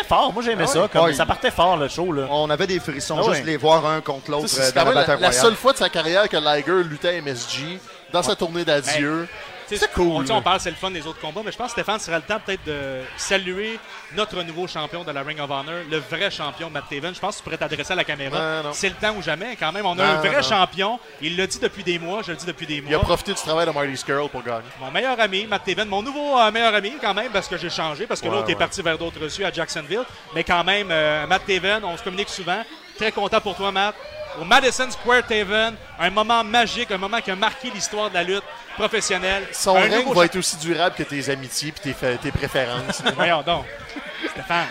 fort. 0.07 0.31
Moi, 0.33 0.43
j'aimais 0.43 0.63
Ah 0.65 0.67
ça. 0.67 0.81
ouais. 0.83 0.89
Comme, 0.89 1.05
Ouais. 1.05 1.13
Ça 1.13 1.25
partait 1.25 1.51
fort, 1.51 1.77
le 1.77 1.87
show. 1.87 2.11
Là. 2.11 2.27
on 2.29 2.49
avait 2.49 2.67
des 2.67 2.79
frissons 2.79 3.19
Ah 3.27 3.33
juste 3.33 3.45
les 3.45 3.57
voir 3.57 3.85
un 3.85 4.01
contre 4.01 4.29
l'autre 4.31 4.47
euh, 4.59 4.71
dans 4.71 4.73
quand 4.73 4.79
la 4.79 4.85
même 4.85 4.93
la, 4.95 5.01
bataille 5.01 5.21
la 5.21 5.27
royale. 5.29 5.43
seule 5.45 5.55
fois 5.55 5.73
de 5.73 5.77
sa 5.77 5.89
carrière 5.89 6.29
que 6.29 6.37
Liger 6.37 6.83
luttait 6.83 7.09
à 7.17 7.21
MSG 7.21 7.79
dans 8.11 8.21
sa 8.23 8.35
tournée 8.35 8.63
d'adieu. 8.65 9.27
Sais, 9.67 9.77
C'est 9.77 9.91
cool, 9.93 10.25
On, 10.29 10.35
on 10.35 10.41
parle, 10.41 10.59
c'est 10.59 10.69
le 10.69 10.75
fun 10.75 10.91
des 10.91 11.07
autres 11.07 11.21
combats, 11.21 11.41
mais 11.43 11.51
je 11.51 11.57
pense, 11.57 11.71
Stéphane, 11.71 11.97
ce 11.97 12.05
serait 12.07 12.17
le 12.17 12.21
temps 12.23 12.39
peut-être 12.45 12.65
de 12.65 12.99
saluer 13.17 13.79
notre 14.15 14.41
nouveau 14.43 14.67
champion 14.67 15.03
de 15.03 15.11
la 15.11 15.21
Ring 15.23 15.39
of 15.39 15.49
Honor, 15.49 15.81
le 15.89 15.97
vrai 15.97 16.29
champion, 16.31 16.69
Matt 16.69 16.85
Taven. 16.89 17.13
Je 17.13 17.19
pense 17.19 17.35
que 17.35 17.37
tu 17.39 17.43
pourrais 17.43 17.57
t'adresser 17.57 17.93
à 17.93 17.95
la 17.95 18.03
caméra. 18.03 18.63
C'est 18.73 18.89
le 18.89 18.95
temps 18.95 19.13
ou 19.15 19.21
jamais, 19.21 19.55
quand 19.59 19.71
même. 19.71 19.85
On 19.85 19.93
a 19.93 19.95
Non, 19.95 20.03
un 20.03 20.15
vrai 20.17 20.35
non. 20.37 20.41
champion. 20.41 20.99
Il 21.21 21.37
l'a 21.37 21.47
dit 21.47 21.59
depuis 21.59 21.83
des 21.83 21.99
mois, 21.99 22.21
je 22.23 22.31
le 22.31 22.37
dis 22.37 22.45
depuis 22.45 22.65
des 22.67 22.75
Il 22.77 22.87
a 22.87 22.97
mois. 22.97 22.99
profité 23.05 23.33
du 23.33 23.41
travail 23.41 23.65
de 23.65 23.71
Marty 23.71 23.97
Skrull 23.97 24.29
pour 24.29 24.43
gagner. 24.43 24.63
Mon 24.79 24.91
meilleur 24.91 25.19
ami, 25.19 25.45
Matt 25.47 25.63
Taven, 25.65 25.87
mon 25.87 26.01
nouveau 26.01 26.37
euh, 26.39 26.51
meilleur 26.51 26.73
ami 26.73 26.93
quand 27.01 27.13
même, 27.13 27.31
parce 27.31 27.47
que 27.47 27.57
j'ai 27.57 27.69
changé, 27.69 28.05
parce 28.07 28.21
que 28.21 28.27
Ouais, 28.27 28.35
l'autre 28.35 28.49
est 28.49 28.55
parti 28.55 28.81
vers 28.81 28.97
d'autres 28.97 29.27
cieux 29.27 29.45
à 29.45 29.51
Jacksonville. 29.51 30.03
Mais 30.35 30.43
quand 30.43 30.63
même, 30.63 30.87
euh, 30.91 31.27
Matt 31.27 31.45
Taven, 31.45 31.83
on 31.83 31.97
se 31.97 32.03
communique 32.03 32.29
souvent. 32.29 32.61
Très 32.97 33.11
content 33.11 33.41
pour 33.41 33.55
toi, 33.55 33.71
Matt. 33.71 33.95
Au 34.41 34.45
Madison 34.45 34.89
Square 34.89 35.23
Taven, 35.27 35.75
un 35.99 36.09
moment 36.09 36.43
magique, 36.43 36.91
un 36.91 36.97
moment 36.97 37.21
qui 37.21 37.31
a 37.31 37.35
marqué 37.35 37.69
l'histoire 37.69 38.09
de 38.09 38.15
la 38.15 38.23
lutte 38.23 38.43
professionnelle. 38.75 39.47
Son 39.51 39.73
règne 39.73 40.11
va 40.11 40.25
être 40.25 40.37
aussi 40.37 40.57
durable 40.57 40.95
que 40.95 41.03
tes 41.03 41.29
amitiés 41.29 41.69
et 41.85 41.93
tes, 41.93 42.17
tes 42.17 42.31
préférences. 42.31 43.03
Voyons 43.15 43.41
donc. 43.43 43.65
Stéphane, 44.33 44.65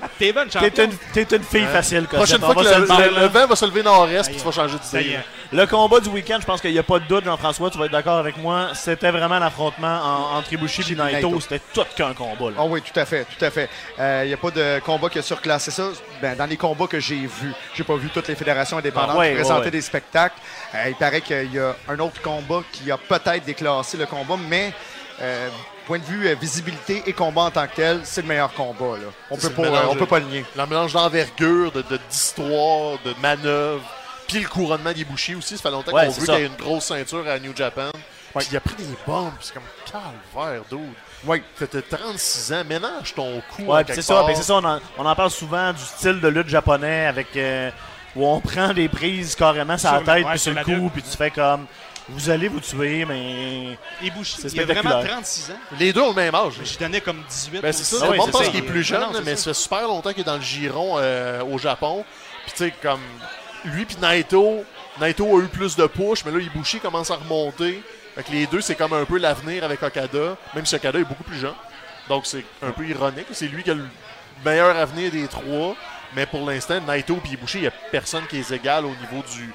Matt 0.00 0.10
Taven, 0.18 0.48
T'es 0.48 0.58
champion. 0.60 0.84
une, 0.84 1.24
t'es 1.26 1.36
une 1.36 1.42
fille 1.42 1.66
facile, 1.66 2.06
Cossette. 2.06 2.38
Prochaine 2.40 2.40
fois 2.40 2.54
que 2.54 3.14
le, 3.14 3.20
le- 3.20 3.26
vent 3.26 3.46
va 3.46 3.56
se 3.56 3.64
lever 3.64 3.82
nord-est, 3.82 4.28
puis 4.30 4.38
tu 4.38 4.44
vas 4.44 4.52
changer 4.52 4.76
d'idée. 4.78 5.18
Le 5.52 5.66
combat 5.66 5.98
du 5.98 6.08
week-end, 6.10 6.38
je 6.40 6.46
pense 6.46 6.60
qu'il 6.60 6.70
n'y 6.70 6.78
a 6.78 6.84
pas 6.84 7.00
de 7.00 7.04
doute, 7.06 7.24
Jean-François, 7.24 7.70
tu 7.70 7.78
vas 7.78 7.86
être 7.86 7.90
d'accord 7.92 8.18
avec 8.18 8.36
moi. 8.36 8.68
C'était 8.74 9.10
vraiment 9.10 9.38
l'affrontement 9.40 10.00
en- 10.00 10.38
entre 10.38 10.52
Ibushi 10.52 10.92
et 10.92 10.94
Naito. 10.94 11.40
C'était 11.40 11.60
tout 11.74 11.84
qu'un 11.96 12.14
combat. 12.14 12.50
là. 12.50 12.56
Ah 12.58 12.64
oui, 12.66 12.80
tout 12.82 12.98
à 12.98 13.04
fait, 13.04 13.24
tout 13.36 13.44
à 13.44 13.50
fait. 13.50 13.68
Il 13.98 14.28
n'y 14.28 14.32
a 14.34 14.36
pas 14.36 14.50
de 14.52 14.80
combat 14.84 15.08
qui 15.08 15.18
a 15.18 15.22
surclassé 15.22 15.70
ça. 15.72 15.88
Ben, 16.22 16.36
dans 16.36 16.46
les 16.46 16.56
combats 16.56 16.86
que 16.86 17.00
j'ai 17.00 17.16
vus, 17.26 17.52
j'ai 17.74 17.82
pas 17.84 17.96
vu 17.96 18.08
toutes 18.10 18.28
les 18.28 18.36
fédérations 18.36 18.78
indépendantes 18.78 19.10
Ah 19.14 19.18
ouais, 19.18 19.30
qui 19.30 19.34
présentaient 19.34 19.58
ouais, 19.60 19.64
ouais. 19.66 19.70
des 19.72 19.82
spectacles. 19.82 20.36
Euh, 20.74 20.84
il 20.88 20.94
paraît 20.94 21.20
qu'il 21.20 21.52
y 21.52 21.58
a 21.58 21.74
un 21.88 21.98
autre 21.98 22.22
combat 22.22 22.62
qui 22.70 22.90
a 22.92 22.96
peut-être 22.96 23.44
déclassé 23.44 23.96
le 23.96 24.06
combat, 24.06 24.36
mais 24.48 24.72
euh, 25.20 25.48
point 25.90 25.98
de 25.98 26.04
vue 26.04 26.28
euh, 26.28 26.36
visibilité 26.40 27.02
et 27.06 27.12
combat 27.12 27.40
en 27.42 27.50
tant 27.50 27.66
que 27.66 27.74
tel, 27.74 28.00
c'est 28.04 28.22
le 28.22 28.28
meilleur 28.28 28.52
combat. 28.54 28.96
Là. 28.96 29.08
On 29.28 29.36
peut 29.36 29.50
pas, 29.50 29.62
mélange 29.62 29.78
euh, 29.78 29.88
on 29.88 29.94
de- 29.94 29.98
peut 29.98 30.06
pas 30.06 30.20
le 30.20 30.26
nier. 30.26 30.44
Le 30.56 30.66
mélange 30.66 30.92
d'envergure, 30.92 31.72
de- 31.72 31.82
de- 31.82 31.98
d'histoire, 32.08 32.98
de, 33.04 33.12
manœuvre, 33.20 33.82
puis 34.28 34.38
le 34.38 34.48
couronnement 34.48 34.92
d'Ibushi 34.92 35.34
aussi. 35.34 35.56
Ça 35.56 35.64
fait 35.64 35.70
longtemps 35.72 35.90
Ouais, 35.92 36.06
qu'on 36.06 36.12
veut 36.12 36.24
qu'il 36.24 36.34
y 36.34 36.42
ait 36.42 36.46
une 36.46 36.54
grosse 36.54 36.84
ceinture 36.84 37.26
à 37.28 37.40
New 37.40 37.56
Japan. 37.56 37.90
Puis 38.36 38.46
il 38.52 38.56
a 38.56 38.60
pris 38.60 38.76
des 38.76 38.84
bombes, 39.04 39.32
c'est 39.40 39.52
comme 39.52 39.64
calvaire, 39.84 40.62
dude. 40.70 40.78
Oui. 41.24 41.42
T'as 41.58 41.66
36 41.98 42.52
ans, 42.52 42.62
ménage 42.68 43.12
ton 43.16 43.42
cou. 43.56 43.62
Ouais, 43.64 43.82
puis 43.82 43.94
c'est 43.96 44.02
ça, 44.02 44.22
ben 44.22 44.36
c'est 44.36 44.44
ça 44.44 44.54
on, 44.54 44.64
en, 44.64 44.78
on 44.96 45.04
en 45.04 45.14
parle 45.16 45.30
souvent 45.32 45.72
du 45.72 45.82
style 45.82 46.20
de 46.20 46.28
lutte 46.28 46.48
japonais 46.48 47.06
avec 47.06 47.36
euh, 47.36 47.70
où 48.14 48.24
on 48.24 48.38
prend 48.40 48.72
des 48.72 48.88
prises 48.88 49.34
carrément 49.34 49.76
sur 49.76 49.90
la 49.90 49.98
tête 49.98 50.24
ouais, 50.24 50.30
puis 50.30 50.38
sur 50.38 50.54
le 50.54 50.62
cou 50.62 50.88
puis 50.94 51.02
tu 51.02 51.16
fais 51.16 51.32
comme 51.32 51.66
vous 52.10 52.30
allez 52.30 52.48
vous 52.48 52.60
tuer 52.60 53.04
mais 53.04 53.78
il 54.02 54.08
a 54.08 54.12
vraiment 54.12 54.24
spectaculaire. 54.24 55.08
36 55.08 55.50
ans. 55.50 55.54
Les 55.78 55.92
deux 55.92 56.00
ont 56.00 56.10
le 56.10 56.14
même 56.14 56.34
âge. 56.34 56.54
Je 56.62 56.78
donnais 56.78 57.00
comme 57.00 57.22
18 57.28 57.60
Ben, 57.60 57.72
c'est 57.72 57.84
ça, 57.84 58.04
le 58.06 58.12
oui, 58.12 58.18
monde 58.18 58.30
pense 58.30 58.48
qu'il 58.48 58.56
est 58.56 58.62
plus 58.62 58.82
jeune, 58.82 59.00
Non, 59.00 59.12
non, 59.12 59.20
mais 59.24 59.36
ça. 59.36 59.44
ça 59.44 59.54
fait 59.54 59.60
super 59.60 59.82
longtemps 59.82 60.10
qu'il 60.10 60.22
est 60.22 60.24
dans 60.24 60.36
le 60.36 60.42
giron 60.42 60.96
euh, 60.98 61.42
au 61.44 61.58
Japon. 61.58 62.04
Puis 62.44 62.52
tu 62.52 62.64
sais, 62.64 62.74
comme 62.82 63.00
lui 63.64 63.84
puis 63.84 63.96
Naito, 64.00 64.64
Naito 65.00 65.38
a 65.38 65.42
eu 65.42 65.48
plus 65.48 65.76
de 65.76 65.86
push, 65.86 66.24
mais 66.24 66.32
là 66.32 66.38
Ibushi 66.38 66.80
commence 66.80 67.10
à 67.10 67.16
remonter. 67.16 67.82
Fait 68.14 68.22
que 68.24 68.32
les 68.32 68.46
deux, 68.46 68.60
c'est 68.60 68.74
comme 68.74 68.92
un 68.92 69.04
peu 69.04 69.18
l'avenir 69.18 69.64
avec 69.64 69.82
Okada, 69.82 70.36
même 70.54 70.66
si 70.66 70.74
Okada 70.74 70.98
est 70.98 71.04
beaucoup 71.04 71.24
plus 71.24 71.38
jeune. 71.38 71.54
Donc 72.08 72.26
c'est 72.26 72.44
un 72.62 72.72
peu 72.72 72.86
ironique. 72.86 73.26
C'est 73.32 73.46
lui 73.46 73.62
qui 73.62 73.70
a 73.70 73.74
le 73.74 73.86
meilleur 74.44 74.76
avenir 74.76 75.10
des 75.10 75.26
trois. 75.28 75.76
Mais 76.16 76.26
pour 76.26 76.44
l'instant, 76.48 76.80
Naito 76.80 77.20
et 77.24 77.34
Ibushi, 77.34 77.58
il 77.58 77.60
n'y 77.62 77.66
a 77.68 77.72
personne 77.92 78.26
qui 78.26 78.38
est 78.38 78.50
égal 78.50 78.84
au 78.84 78.88
niveau 78.88 79.22
du, 79.32 79.52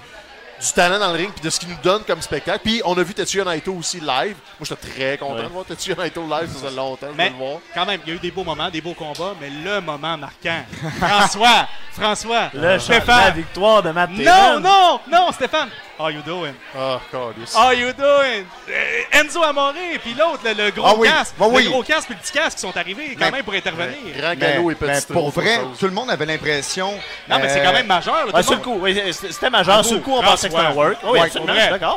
du 0.60 0.72
talent 0.74 1.00
dans 1.00 1.12
le 1.12 1.18
ring 1.18 1.32
puis 1.34 1.44
de 1.44 1.50
ce 1.50 1.60
qu'il 1.60 1.70
nous 1.70 1.78
donne 1.84 2.04
comme 2.04 2.22
spectacle. 2.22 2.60
Puis 2.64 2.82
on 2.86 2.98
a 2.98 3.04
vu 3.04 3.14
Tetsuya 3.14 3.44
Naito 3.44 3.74
aussi 3.74 4.00
live. 4.00 4.36
Moi, 4.60 4.62
j'étais 4.68 4.88
très 4.88 5.18
content 5.18 5.36
Ouais. 5.36 5.44
de 5.44 5.48
voir 5.50 5.66
Tetsuya 5.66 5.96
Naito 5.96 6.22
live. 6.24 6.48
Ça 6.54 6.60
faisait 6.68 6.76
longtemps 6.76 7.08
de 7.08 7.14
Mais 7.18 7.30
le 7.30 7.36
voir. 7.36 7.58
quand 7.74 7.86
même, 7.86 8.00
il 8.06 8.10
y 8.10 8.12
a 8.14 8.16
eu 8.16 8.20
des 8.20 8.32
beaux 8.32 8.44
moments, 8.44 8.70
des 8.70 8.82
beaux 8.82 8.94
combats, 8.94 9.34
mais 9.42 9.50
le 9.50 9.82
moment 9.82 10.18
marquant. 10.18 10.64
François, 11.00 11.68
François, 11.92 12.50
Le 12.54 12.62
la 12.62 12.80
Stéphane. 12.80 13.34
victoire 13.36 13.84
de 13.84 13.92
Matt 13.92 14.10
Non, 14.12 14.60
non, 14.60 15.00
non, 15.12 15.32
Stéphane. 15.32 15.70
How 15.98 16.10
you 16.10 16.22
doing? 16.24 16.54
Ah, 16.78 17.00
câlisse. 17.10 17.56
How 17.56 17.72
you 17.72 17.94
doing? 17.94 18.46
Euh, 18.70 19.02
Enzo 19.14 19.42
Amore, 19.44 19.74
puis 20.04 20.14
l'autre, 20.14 20.42
le, 20.44 20.66
le 20.66 20.72
gros 20.72 20.86
Ah 20.86 20.94
oui, 20.98 21.08
casque, 21.08 21.36
oui. 21.40 21.64
le 21.64 21.70
gros 21.70 21.84
casque 21.84 22.08
puis 22.08 22.16
le 22.16 22.22
petit 22.22 22.34
casque 22.34 22.56
qui 22.58 22.62
sont 22.64 22.76
arrivés 22.76 23.16
quand 23.18 23.26
Mais- 23.26 23.32
même 23.32 23.44
pour 23.46 23.54
intervenir. 23.54 23.96
Grand 24.18 24.30
Mais, 24.32 24.36
galop 24.36 24.72
et 24.72 24.76
petit 24.76 24.92
mais 25.10 25.14
pour 25.14 25.30
vrai, 25.30 25.56
chose. 25.56 25.80
tout 25.80 25.86
le 25.86 25.94
monde 25.94 26.10
avait 26.10 26.26
l'impression. 26.26 26.92
Non, 27.30 27.40
mais 27.40 27.48
c'est 27.48 27.62
euh, 27.62 27.64
quand 27.64 27.72
même 27.72 27.88
majeur. 27.88 28.26
là, 28.26 28.34
Ouais, 28.34 28.44
sur 28.44 28.56
le 28.56 28.60
coup, 28.60 28.78
oui, 28.82 29.02
c'était 29.14 29.50
majeur. 29.50 29.86
Sur 29.86 29.96
le 29.96 30.02
coup, 30.02 30.12
on 30.16 30.22
pensait 30.22 30.50
que 30.50 30.54
c'était 30.56 30.68
un 30.68 30.74
work. 30.74 30.98
Oui, 31.04 31.12
Ouais, 31.12 31.22
absolument. 31.22 31.54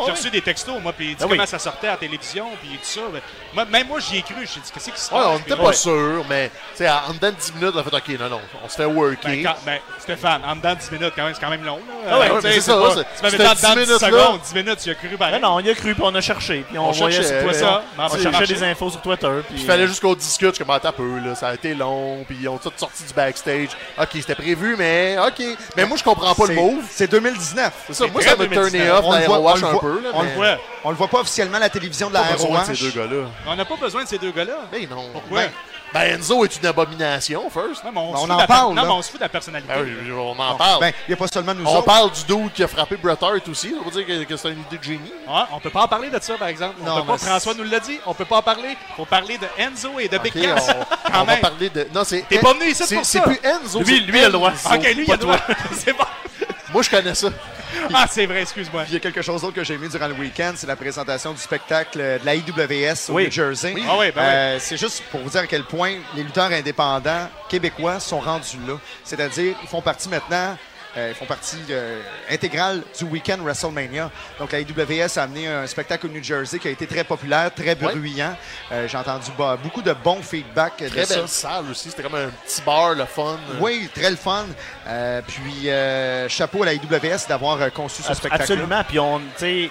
J'ai 0.06 0.12
reçu 0.12 0.30
des 0.30 0.42
textos, 0.42 0.80
moi, 0.80 0.92
puis 0.92 1.06
il 1.10 1.16
dit 1.16 1.22
Ah 1.22 1.26
oui. 1.26 1.30
comment 1.32 1.46
ça 1.46 1.58
sortait 1.58 1.88
à 1.88 1.92
la 1.92 1.96
télévision, 1.96 2.46
puis 2.60 2.78
tout 2.78 2.84
ça. 2.84 3.00
Ben, 3.54 3.62
moi, 3.62 3.64
même 3.66 3.86
moi, 3.88 3.98
j'y 4.00 4.18
ai 4.18 4.22
cru. 4.22 4.34
J'ai 4.40 4.60
dit, 4.60 4.70
qu'est-ce 4.72 4.90
qui 4.90 5.00
se 5.00 5.10
passe? 5.10 5.18
Ouais, 5.18 5.26
on 5.26 5.38
n'était 5.38 5.56
pas 5.56 5.72
sûr, 5.72 6.24
mais 6.28 6.50
tu 6.76 6.84
sais, 6.84 6.88
en 6.90 7.12
dedans 7.14 7.30
de 7.30 7.36
10 7.36 7.54
minutes, 7.54 7.72
on 7.74 7.78
a 7.78 7.82
fait 7.84 7.96
OK, 7.96 8.20
non, 8.20 8.28
non, 8.28 8.40
on 8.64 8.68
se 8.68 8.74
fait 8.76 8.84
worker. 8.84 9.18
Ben, 9.24 9.42
quand- 9.42 9.56
ben, 9.64 9.78
Stéphane, 9.98 10.42
en 10.46 10.56
dedans 10.56 10.74
de 10.74 10.78
10 10.80 10.90
minutes, 10.92 11.12
quand 11.16 11.24
même, 11.24 11.34
c'est 11.34 11.40
quand 11.40 11.50
même 11.50 11.64
long. 11.64 11.76
Là. 11.76 12.10
Ah 12.10 12.18
ouais, 12.18 12.30
Euh, 12.30 12.40
sais, 12.40 12.52
c'est 12.52 12.60
ça, 12.60 12.74
pas- 12.78 12.94
c'est- 12.94 13.04
Tu 13.16 13.22
m'avais 13.22 13.48
en 13.48 13.52
10 13.54 13.60
dedans 13.62 13.74
de 13.74 13.80
10 13.80 13.86
minutes, 13.86 14.00
secondes, 14.00 14.40
10 14.42 14.54
minutes, 14.54 14.78
tu 14.82 14.90
as 14.90 14.94
cru 14.94 15.08
pareil. 15.18 15.40
non, 15.40 15.54
on 15.54 15.60
y 15.60 15.70
a 15.70 15.74
cru, 15.74 15.94
puis 15.94 16.02
on 16.06 16.14
a 16.14 16.20
cherché. 16.20 16.64
Puis 16.68 16.78
on, 16.78 16.88
On 16.88 16.92
voyait 16.92 17.16
cherchait, 17.16 17.40
sur 17.40 17.42
Toi, 17.44 17.52
ça, 17.54 17.82
On 17.98 18.08
ça 18.08 18.18
cherchait 18.22 18.46
des 18.54 18.62
infos 18.62 18.90
sur 18.90 19.00
Twitter. 19.02 19.28
Puis, 19.48 19.60
il 19.60 19.66
fallait 19.66 19.86
juste 19.86 20.00
qu'on 20.00 20.14
discute, 20.14 20.54
je 20.58 20.62
commentais 20.64 20.88
un 20.88 20.92
peu, 20.92 21.18
là, 21.18 21.34
ça 21.34 21.48
a 21.48 21.54
été 21.54 21.74
long, 21.74 22.24
puis 22.26 22.36
ils 22.40 22.48
ont 22.48 22.58
tout 22.58 22.72
sorti 22.76 23.02
du 23.04 23.12
backstage. 23.14 23.68
OK, 24.00 24.08
c'était 24.14 24.34
prévu, 24.34 24.76
mais 24.78 25.16
OK. 25.26 25.42
Mais 25.76 25.84
moi, 25.84 25.96
je 25.96 26.04
comprends 26.04 26.34
pas 26.34 26.46
le 26.46 26.54
move. 26.54 26.84
C'est 26.90 27.10
2019. 27.10 27.72
C'est 27.88 27.94
ça, 27.94 28.06
moi, 28.06 28.22
ça 28.22 28.30
m'a 28.30 28.46
turné 28.46 28.56
2019. 28.56 28.98
off 28.98 29.04
On 29.04 29.10
dans 29.12 29.18
le 29.18 29.24
voit- 29.26 29.38
on 29.38 29.48
un 29.48 29.78
peu, 29.78 30.00
là, 30.02 30.08
on 30.14 30.22
le 30.22 30.28
mais 30.28 30.34
voit. 30.34 30.56
On 30.84 30.90
le 30.90 30.96
voit 30.96 31.08
pas 31.08 31.20
officiellement 31.20 31.56
à 31.56 31.60
la 31.60 31.68
télévision 31.70 32.08
de 32.08 32.14
la 32.14 32.22
ROH. 32.22 32.64
ces 32.66 32.72
deux 32.74 32.90
gars-là. 32.90 33.26
On 33.46 33.56
n'a 33.56 33.64
pas 33.64 33.76
besoin 33.76 34.04
de 34.04 34.08
ces 34.08 34.18
deux 34.18 34.30
gars-là. 34.32 34.66
Mais 34.72 34.86
non. 34.86 35.08
Pourquoi? 35.12 35.40
Ben, 35.44 35.50
ben, 35.94 36.18
Enzo 36.20 36.44
est 36.44 36.54
une 36.58 36.66
abomination, 36.66 37.48
first. 37.48 37.82
Non, 37.82 37.92
mais 37.94 38.00
on, 38.00 38.12
Ben, 38.12 38.18
se 38.18 38.22
on 38.24 38.26
fout 38.26 38.30
en 38.30 38.34
de 38.34 38.40
la 38.40 38.46
per- 38.46 38.52
parle, 38.52 38.68
Non, 38.74 38.74
là. 38.74 38.84
mais 38.84 38.92
on 38.94 39.02
se 39.02 39.10
fout 39.10 39.18
de 39.20 39.24
la 39.24 39.28
personnalité. 39.30 39.72
Ben 39.74 39.82
oui, 39.82 40.12
on 40.12 40.38
en 40.38 40.54
parle. 40.56 40.80
Ben, 40.80 40.92
il 41.06 41.10
n'y 41.10 41.14
a 41.14 41.16
pas 41.16 41.28
seulement 41.28 41.54
nous 41.54 41.64
on 41.64 41.76
autres. 41.76 41.84
parle 41.86 42.10
du 42.12 42.24
dude 42.24 42.52
qui 42.52 42.62
a 42.62 42.68
frappé 42.68 42.96
Bret 42.96 43.16
Hart 43.22 43.48
aussi. 43.48 43.70
Ça 43.70 43.76
veut 43.84 43.90
dire 43.90 44.06
que, 44.06 44.24
que 44.24 44.36
c'est 44.36 44.48
une 44.50 44.60
idée 44.60 44.76
de 44.76 44.82
génie. 44.82 45.12
Ouais, 45.26 45.40
on 45.52 45.60
peut 45.60 45.70
pas 45.70 45.84
en 45.84 45.88
parler 45.88 46.10
de 46.10 46.18
ça, 46.20 46.34
par 46.34 46.48
exemple. 46.48 46.74
On 46.82 46.84
Non, 46.84 46.96
peut 47.00 47.06
pas, 47.06 47.12
mais 47.14 47.18
François 47.30 47.54
nous 47.54 47.64
l'a 47.64 47.80
dit, 47.80 47.98
on 48.04 48.12
peut 48.12 48.26
pas 48.26 48.36
en 48.38 48.42
parler. 48.42 48.76
faut 48.98 49.06
parler 49.06 49.38
de 49.38 49.46
Enzo 49.62 49.98
et 49.98 50.08
de 50.08 50.18
Big 50.18 50.36
OK, 50.36 50.42
Cass. 50.42 50.68
on, 51.14 51.20
on 51.20 51.24
va 51.24 51.36
parler 51.36 51.70
de. 51.70 51.88
Non, 51.94 52.02
c'est. 52.04 52.22
T'es 52.28 52.38
pas 52.38 52.52
venu 52.52 52.66
ici 52.70 52.84
c'est- 52.86 53.20
plus 53.22 53.40
Enzo. 53.42 53.78
Lui, 53.80 53.86
c'est 53.86 54.00
lui, 54.12 54.18
il 54.18 54.24
a 54.24 54.26
le 54.26 54.32
droit. 54.32 54.50
Ok, 54.70 54.82
lui, 54.94 55.04
il 55.06 55.10
a 55.10 55.16
le 55.16 55.20
droit. 55.22 55.38
c'est 55.72 55.92
bon. 55.94 56.04
Moi, 56.70 56.82
je 56.82 56.90
connais 56.90 57.14
ça. 57.14 57.28
Ah, 57.94 58.06
c'est 58.10 58.26
vrai, 58.26 58.42
excuse-moi. 58.42 58.82
Puis 58.82 58.92
il 58.92 58.94
y 58.94 58.96
a 58.96 59.00
quelque 59.00 59.22
chose 59.22 59.40
d'autre 59.42 59.54
que 59.54 59.64
j'ai 59.64 59.74
aimé 59.74 59.88
durant 59.88 60.08
le 60.08 60.14
week-end, 60.14 60.52
c'est 60.56 60.66
la 60.66 60.76
présentation 60.76 61.32
du 61.32 61.40
spectacle 61.40 61.98
de 61.98 62.20
la 62.24 62.34
IWS 62.34 63.10
au 63.10 63.14
Oui. 63.14 63.24
New 63.24 63.30
Jersey. 63.30 63.74
Ah 63.88 63.96
oui, 63.98 64.06
ben 64.14 64.22
Euh, 64.22 64.56
C'est 64.60 64.76
juste 64.76 65.02
pour 65.10 65.20
vous 65.20 65.30
dire 65.30 65.40
à 65.42 65.46
quel 65.46 65.64
point 65.64 65.94
les 66.14 66.22
lutteurs 66.22 66.50
indépendants 66.52 67.28
québécois 67.48 68.00
sont 68.00 68.20
rendus 68.20 68.58
là. 68.66 68.74
C'est-à-dire, 69.04 69.54
ils 69.62 69.68
font 69.68 69.82
partie 69.82 70.08
maintenant. 70.08 70.56
Euh, 70.96 71.10
ils 71.10 71.14
font 71.14 71.26
partie 71.26 71.58
euh, 71.70 72.00
intégrale 72.30 72.82
du 72.98 73.04
week-end 73.04 73.38
WrestleMania. 73.40 74.10
Donc, 74.38 74.52
la 74.52 74.60
IWS 74.60 75.18
a 75.18 75.22
amené 75.22 75.46
un 75.48 75.66
spectacle 75.66 76.06
au 76.06 76.08
New 76.08 76.22
Jersey 76.22 76.58
qui 76.58 76.68
a 76.68 76.70
été 76.70 76.86
très 76.86 77.04
populaire, 77.04 77.52
très 77.54 77.68
Ouais. 77.68 77.94
bruyant. 77.94 78.36
Euh, 78.72 78.88
J'ai 78.88 78.96
entendu 78.96 79.30
bah, 79.38 79.56
beaucoup 79.62 79.82
de 79.82 79.92
bons 79.92 80.22
feedback 80.22 80.82
de 80.82 80.88
Très 80.88 81.04
ça. 81.04 81.16
belle 81.16 81.28
salle 81.28 81.64
aussi. 81.70 81.90
C'était 81.90 82.02
comme 82.02 82.14
un 82.14 82.28
petit 82.44 82.62
bar, 82.62 82.94
le 82.94 83.04
fun. 83.04 83.38
Oui, 83.60 83.88
très 83.94 84.10
le 84.10 84.16
fun. 84.16 84.46
Euh, 84.86 85.20
puis, 85.26 85.68
euh, 85.70 86.28
chapeau 86.28 86.62
à 86.62 86.66
la 86.66 86.72
IWS 86.74 87.26
d'avoir 87.28 87.72
conçu 87.72 88.02
ce 88.02 88.14
spectacle. 88.14 88.42
Absolument. 88.42 88.82
Puis 88.88 88.98
on, 88.98 89.18
tu 89.18 89.24
sais, 89.36 89.70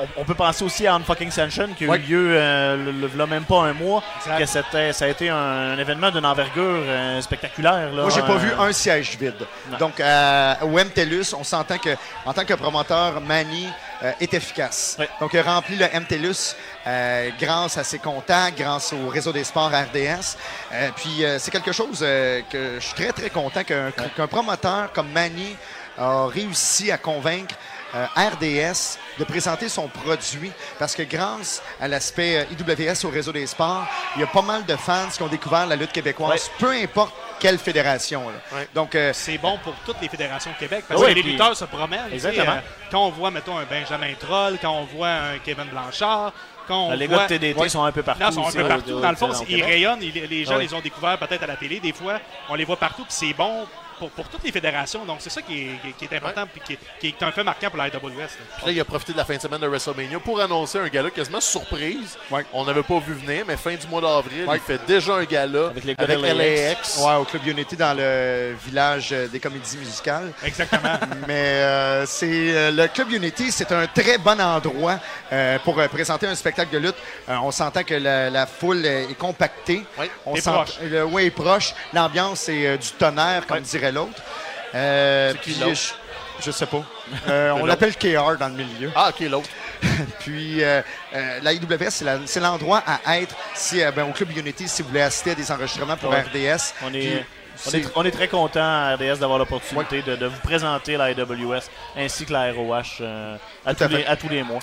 on, 0.00 0.20
on 0.22 0.24
peut 0.24 0.34
penser 0.34 0.64
aussi 0.64 0.86
à 0.86 0.94
Unfucking 0.94 1.30
Sanction 1.30 1.68
qui 1.76 1.84
a 1.84 1.88
Ouais. 1.88 1.98
eu 1.98 2.02
lieu 2.02 2.28
euh, 2.32 2.92
le, 3.16 3.26
même 3.26 3.44
pas 3.44 3.62
un 3.62 3.72
mois. 3.72 4.02
Exact. 4.18 4.38
Que 4.38 4.46
c'était, 4.46 4.92
ça 4.92 5.04
a 5.04 5.08
été 5.08 5.28
un, 5.28 5.36
un 5.36 5.78
événement 5.78 6.10
d'une 6.10 6.26
envergure 6.26 6.82
euh, 6.86 7.20
spectaculaire. 7.20 7.92
Là, 7.92 8.02
Moi, 8.02 8.10
j'ai 8.10 8.22
pas 8.22 8.36
vu 8.36 8.50
un 8.58 8.72
siège 8.72 9.16
vide. 9.18 9.46
Non. 9.70 9.78
Donc, 9.78 10.00
euh, 10.00 10.54
au 10.62 10.68
MTELUS, 10.70 11.34
on 11.38 11.44
s'entend 11.44 11.78
que, 11.78 11.90
en 12.24 12.32
tant 12.32 12.44
que 12.44 12.54
promoteur, 12.54 13.20
Manny 13.20 13.68
euh, 14.02 14.12
est 14.20 14.34
efficace. 14.34 14.96
Donc, 15.20 15.30
il 15.32 15.38
a 15.38 15.42
rempli 15.42 15.76
le 15.76 15.86
MTELUS 15.86 16.54
euh, 16.86 17.30
grâce 17.40 17.78
à 17.78 17.84
ses 17.84 17.98
contacts, 17.98 18.58
grâce 18.58 18.92
au 18.92 19.08
réseau 19.08 19.32
des 19.32 19.44
sports 19.44 19.70
RDS. 19.70 20.36
Euh, 20.72 20.90
puis, 20.96 21.24
euh, 21.24 21.38
c'est 21.38 21.50
quelque 21.50 21.72
chose 21.72 22.00
euh, 22.02 22.40
que 22.50 22.76
je 22.78 22.84
suis 22.84 22.94
très, 22.94 23.12
très 23.12 23.30
content 23.30 23.62
qu'un 23.64 23.90
qu'un 23.90 24.26
promoteur 24.26 24.92
comme 24.92 25.10
Manny 25.12 25.56
a 25.96 26.26
réussi 26.26 26.90
à 26.90 26.98
convaincre 26.98 27.54
euh, 27.94 28.06
RDS 28.16 28.98
de 29.18 29.24
présenter 29.24 29.68
son 29.68 29.88
produit 29.88 30.50
parce 30.78 30.94
que 30.94 31.02
grâce 31.02 31.62
à 31.80 31.88
l'aspect 31.88 32.38
euh, 32.38 32.44
IWS 32.84 33.06
au 33.06 33.10
réseau 33.10 33.32
des 33.32 33.46
sports, 33.46 33.86
il 34.16 34.20
y 34.20 34.24
a 34.24 34.26
pas 34.26 34.42
mal 34.42 34.64
de 34.64 34.76
fans 34.76 35.08
qui 35.12 35.22
ont 35.22 35.28
découvert 35.28 35.66
la 35.66 35.76
lutte 35.76 35.92
québécoise, 35.92 36.50
peu 36.58 36.70
importe 36.72 37.14
quelle 37.38 37.58
fédération. 37.58 38.22
là. 38.28 38.56
Ouais. 38.58 38.68
Donc, 38.74 38.94
euh, 38.94 39.12
C'est 39.12 39.38
bon 39.38 39.58
pour 39.62 39.74
toutes 39.86 40.00
les 40.00 40.08
fédérations 40.08 40.50
au 40.50 40.58
Québec 40.58 40.84
parce 40.88 41.00
Oui, 41.00 41.08
que 41.08 41.12
les 41.14 41.22
puis- 41.22 41.32
lutteurs 41.32 41.56
se 41.56 41.64
promènent. 41.64 42.04
tu 42.10 42.18
sais, 42.18 42.28
Exactement. 42.28 42.56
euh, 42.56 42.60
quand 42.90 43.06
on 43.06 43.10
voit, 43.10 43.30
mettons, 43.30 43.58
un 43.58 43.64
Benjamin 43.64 44.14
Troll, 44.18 44.58
quand 44.60 44.72
on 44.72 44.84
voit 44.84 45.08
un 45.10 45.38
Kevin 45.44 45.66
Blanchard, 45.66 46.32
quand 46.66 46.86
on 46.88 46.92
Les 46.94 47.06
voit... 47.06 47.18
gars 47.18 47.22
de 47.24 47.28
TDT 47.28 47.60
Ouais. 47.60 47.68
sont 47.68 47.84
un 47.84 47.92
peu 47.92 48.02
partout. 48.02 48.22
Non, 48.22 48.30
sont 48.32 48.46
un 48.48 48.52
peu 48.52 48.66
partout. 48.68 49.00
Dans 49.00 49.10
le 49.10 49.16
fond, 49.16 49.30
ils 49.48 49.62
rayonnent. 49.62 50.02
ils- 50.02 50.12
les 50.12 50.44
gens 50.44 50.54
Ah 50.56 50.58
les 50.58 50.72
ont 50.72 50.80
découverts 50.80 51.18
peut-être 51.18 51.42
à 51.42 51.46
la 51.46 51.56
télé. 51.56 51.78
Des 51.80 51.92
fois, 51.92 52.18
on 52.48 52.54
les 52.54 52.64
voit 52.64 52.76
partout, 52.78 53.02
puis 53.04 53.12
c'est 53.14 53.34
bon 53.34 53.66
pour, 53.98 54.10
pour 54.10 54.28
toutes 54.28 54.44
les 54.44 54.52
fédérations. 54.52 55.04
Donc, 55.04 55.18
c'est 55.20 55.30
ça 55.30 55.42
qui 55.42 55.62
est, 55.62 55.92
qui 55.98 56.14
important, 56.14 56.44
puis 56.50 56.60
qui 56.64 56.72
est, 56.74 56.78
qui 57.00 57.08
est 57.08 57.22
un 57.22 57.32
fait 57.32 57.42
marquant 57.44 57.68
pour 57.68 57.78
la 57.78 57.84
AWS. 57.84 57.90
là. 57.92 58.26
Puis 58.58 58.66
là, 58.66 58.72
il 58.72 58.80
a 58.80 58.84
profité 58.84 59.12
de 59.12 59.18
la 59.18 59.24
fin 59.24 59.36
de 59.36 59.40
semaine 59.40 59.60
de 59.60 59.66
WrestleMania 59.66 60.18
pour 60.20 60.40
annoncer 60.40 60.78
un 60.78 60.88
gala 60.88 61.10
quasiment 61.10 61.40
surprise. 61.40 62.16
Ouais. 62.30 62.44
On 62.52 62.64
n'avait 62.64 62.82
pas 62.82 62.98
vu 62.98 63.14
venir, 63.14 63.44
mais 63.46 63.56
fin 63.56 63.74
du 63.74 63.86
mois 63.88 64.00
d'avril, 64.00 64.44
Ouais. 64.46 64.56
il 64.56 64.60
fait 64.60 64.80
déjà 64.86 65.14
un 65.14 65.24
gala 65.24 65.66
Avec 65.68 65.84
les 65.84 65.94
gars 65.94 66.04
avec 66.04 66.18
de 66.18 66.22
LAX. 66.26 66.38
LAX. 66.38 66.98
ouais, 66.98 67.14
au 67.14 67.24
Club 67.24 67.46
Unity 67.46 67.76
dans 67.76 67.96
le 67.96 68.54
village 68.66 69.08
euh, 69.12 69.26
des 69.28 69.40
comédies 69.40 69.76
musicales. 69.76 70.32
Exactement. 70.44 70.98
Mais 71.28 71.34
euh, 71.62 72.06
c'est 72.06 72.26
euh, 72.54 72.70
le 72.70 72.86
Club 72.88 73.10
Unity, 73.12 73.50
c'est 73.50 73.70
un 73.72 73.86
très 73.86 74.18
bon 74.18 74.40
endroit 74.40 74.98
euh, 75.32 75.58
pour 75.60 75.78
euh, 75.78 75.88
présenter 75.88 76.26
un 76.26 76.34
spectacle 76.34 76.72
de 76.72 76.78
lutte. 76.78 76.96
Euh, 77.28 77.36
on 77.42 77.50
s'entend 77.50 77.82
que 77.84 77.94
la, 77.94 78.30
la 78.30 78.46
foule 78.46 78.84
est 78.84 79.14
compactée. 79.18 79.82
Oui, 79.98 80.10
on 80.26 80.34
est 80.34 80.42
proche. 80.44 80.78
Le, 80.82 81.04
ouais, 81.04 81.26
est 81.26 81.30
proche. 81.30 81.74
L'ambiance 81.92 82.48
est 82.48 82.66
euh, 82.66 82.76
du 82.76 82.88
tonnerre, 82.90 83.46
comme 83.46 83.58
Ouais. 83.58 83.62
dirait 83.62 83.92
l'autre. 83.94 84.20
Euh, 84.74 85.32
C'est 85.32 85.38
qui 85.40 85.60
l'autre? 85.60 85.74
je, 86.40 86.44
je 86.46 86.50
sais 86.50 86.66
pas. 86.66 86.82
Euh, 87.28 87.50
on 87.60 87.66
l'appelle 87.66 87.94
KR 87.96 88.36
dans 88.40 88.48
le 88.48 88.54
milieu. 88.64 88.90
Ah, 88.96 89.10
ok, 89.10 89.20
l'autre. 89.28 89.48
Puis 90.20 90.64
euh, 90.64 90.80
euh, 91.14 91.38
la 91.42 91.52
IWS, 91.52 91.90
c'est 92.24 92.40
l'endroit 92.40 92.82
à 92.86 93.18
être 93.20 93.34
si, 93.54 93.82
euh, 93.82 93.90
ben, 93.92 94.04
au 94.08 94.12
Club 94.12 94.30
Unity 94.36 94.66
si 94.66 94.80
vous 94.82 94.88
voulez 94.88 95.02
assister 95.02 95.32
à 95.32 95.34
des 95.34 95.52
enregistrements 95.52 95.96
pour 95.98 96.10
Ouais. 96.10 96.22
RDS. 96.22 96.72
On 96.82 96.88
Puis, 96.90 97.06
est, 97.08 97.26
on, 97.66 97.70
est, 97.72 97.84
on 97.96 98.04
est 98.06 98.10
très 98.10 98.28
content 98.28 98.62
à 98.62 98.94
RDS 98.96 99.18
d'avoir 99.18 99.38
l'opportunité 99.38 100.00
de, 100.02 100.16
de 100.16 100.26
vous 100.26 100.40
présenter 100.40 100.96
la 100.96 101.04
AWS 101.04 101.60
ainsi 101.96 102.24
que 102.24 102.32
la 102.32 102.50
ROH 102.52 102.80
euh, 103.02 103.36
à, 103.66 103.74
Tout 103.74 103.84
à 103.84 103.88
tous 103.88 103.94
les, 103.96 104.04
à 104.06 104.16
tous 104.16 104.28
les 104.30 104.42
mois. 104.42 104.60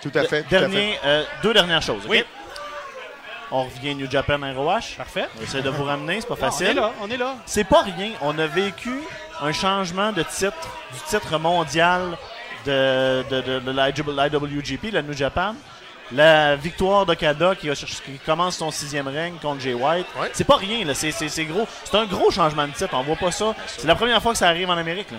tout 0.00 0.10
à 0.14 0.22
fait. 0.24 0.42
tout 0.42 0.54
à 0.54 0.58
fait. 0.58 0.58
Dernier, 0.58 0.98
euh, 1.04 1.22
deux 1.42 1.52
dernières 1.52 1.82
choses. 1.82 2.02
Oui. 2.08 2.24
On 3.56 3.64
revient 3.64 3.94
New 3.94 4.10
Japan 4.10 4.38
ROH. 4.56 4.96
Parfait. 4.96 5.26
On 5.38 5.42
essaie 5.44 5.62
de 5.62 5.70
vous 5.70 5.84
ramener, 5.84 6.20
c'est 6.20 6.26
pas 6.26 6.34
Non, 6.34 6.40
on 6.42 6.46
est 6.46 6.50
facile. 6.50 6.74
là, 6.76 6.90
on 7.02 7.08
est 7.10 7.16
là. 7.16 7.36
C'est 7.46 7.62
pas 7.64 7.82
rien. 7.82 8.10
On 8.20 8.36
a 8.38 8.46
vécu 8.48 9.00
un 9.40 9.52
changement 9.52 10.10
de 10.10 10.22
titre, 10.24 10.68
du 10.92 11.00
titre 11.08 11.38
mondial 11.38 12.16
de, 12.66 13.22
de, 13.30 13.40
de, 13.42 13.58
de 13.60 13.70
l'IWGP, 13.70 14.90
la 14.92 15.02
New 15.02 15.12
Japan. 15.12 15.54
La 16.12 16.56
victoire 16.56 17.06
d'Okada 17.06 17.54
qui, 17.54 17.70
qui 17.70 18.18
commence 18.26 18.56
son 18.56 18.70
sixième 18.70 19.08
règne 19.08 19.34
contre 19.40 19.60
Jay 19.60 19.72
White. 19.74 20.06
Ouais. 20.20 20.30
C'est 20.32 20.44
pas 20.44 20.56
rien, 20.56 20.84
là. 20.84 20.92
C'est, 20.94 21.10
gros. 21.44 21.66
C'est 21.84 21.96
un 21.96 22.04
gros 22.06 22.30
changement 22.30 22.66
de 22.66 22.72
titre. 22.72 22.90
On 22.92 23.02
voit 23.02 23.16
pas 23.16 23.30
ça. 23.30 23.54
C'est 23.68 23.86
la 23.86 23.94
première 23.94 24.20
fois 24.20 24.32
que 24.32 24.38
ça 24.38 24.48
arrive 24.48 24.68
en 24.68 24.76
Amérique. 24.76 25.10
là. 25.12 25.18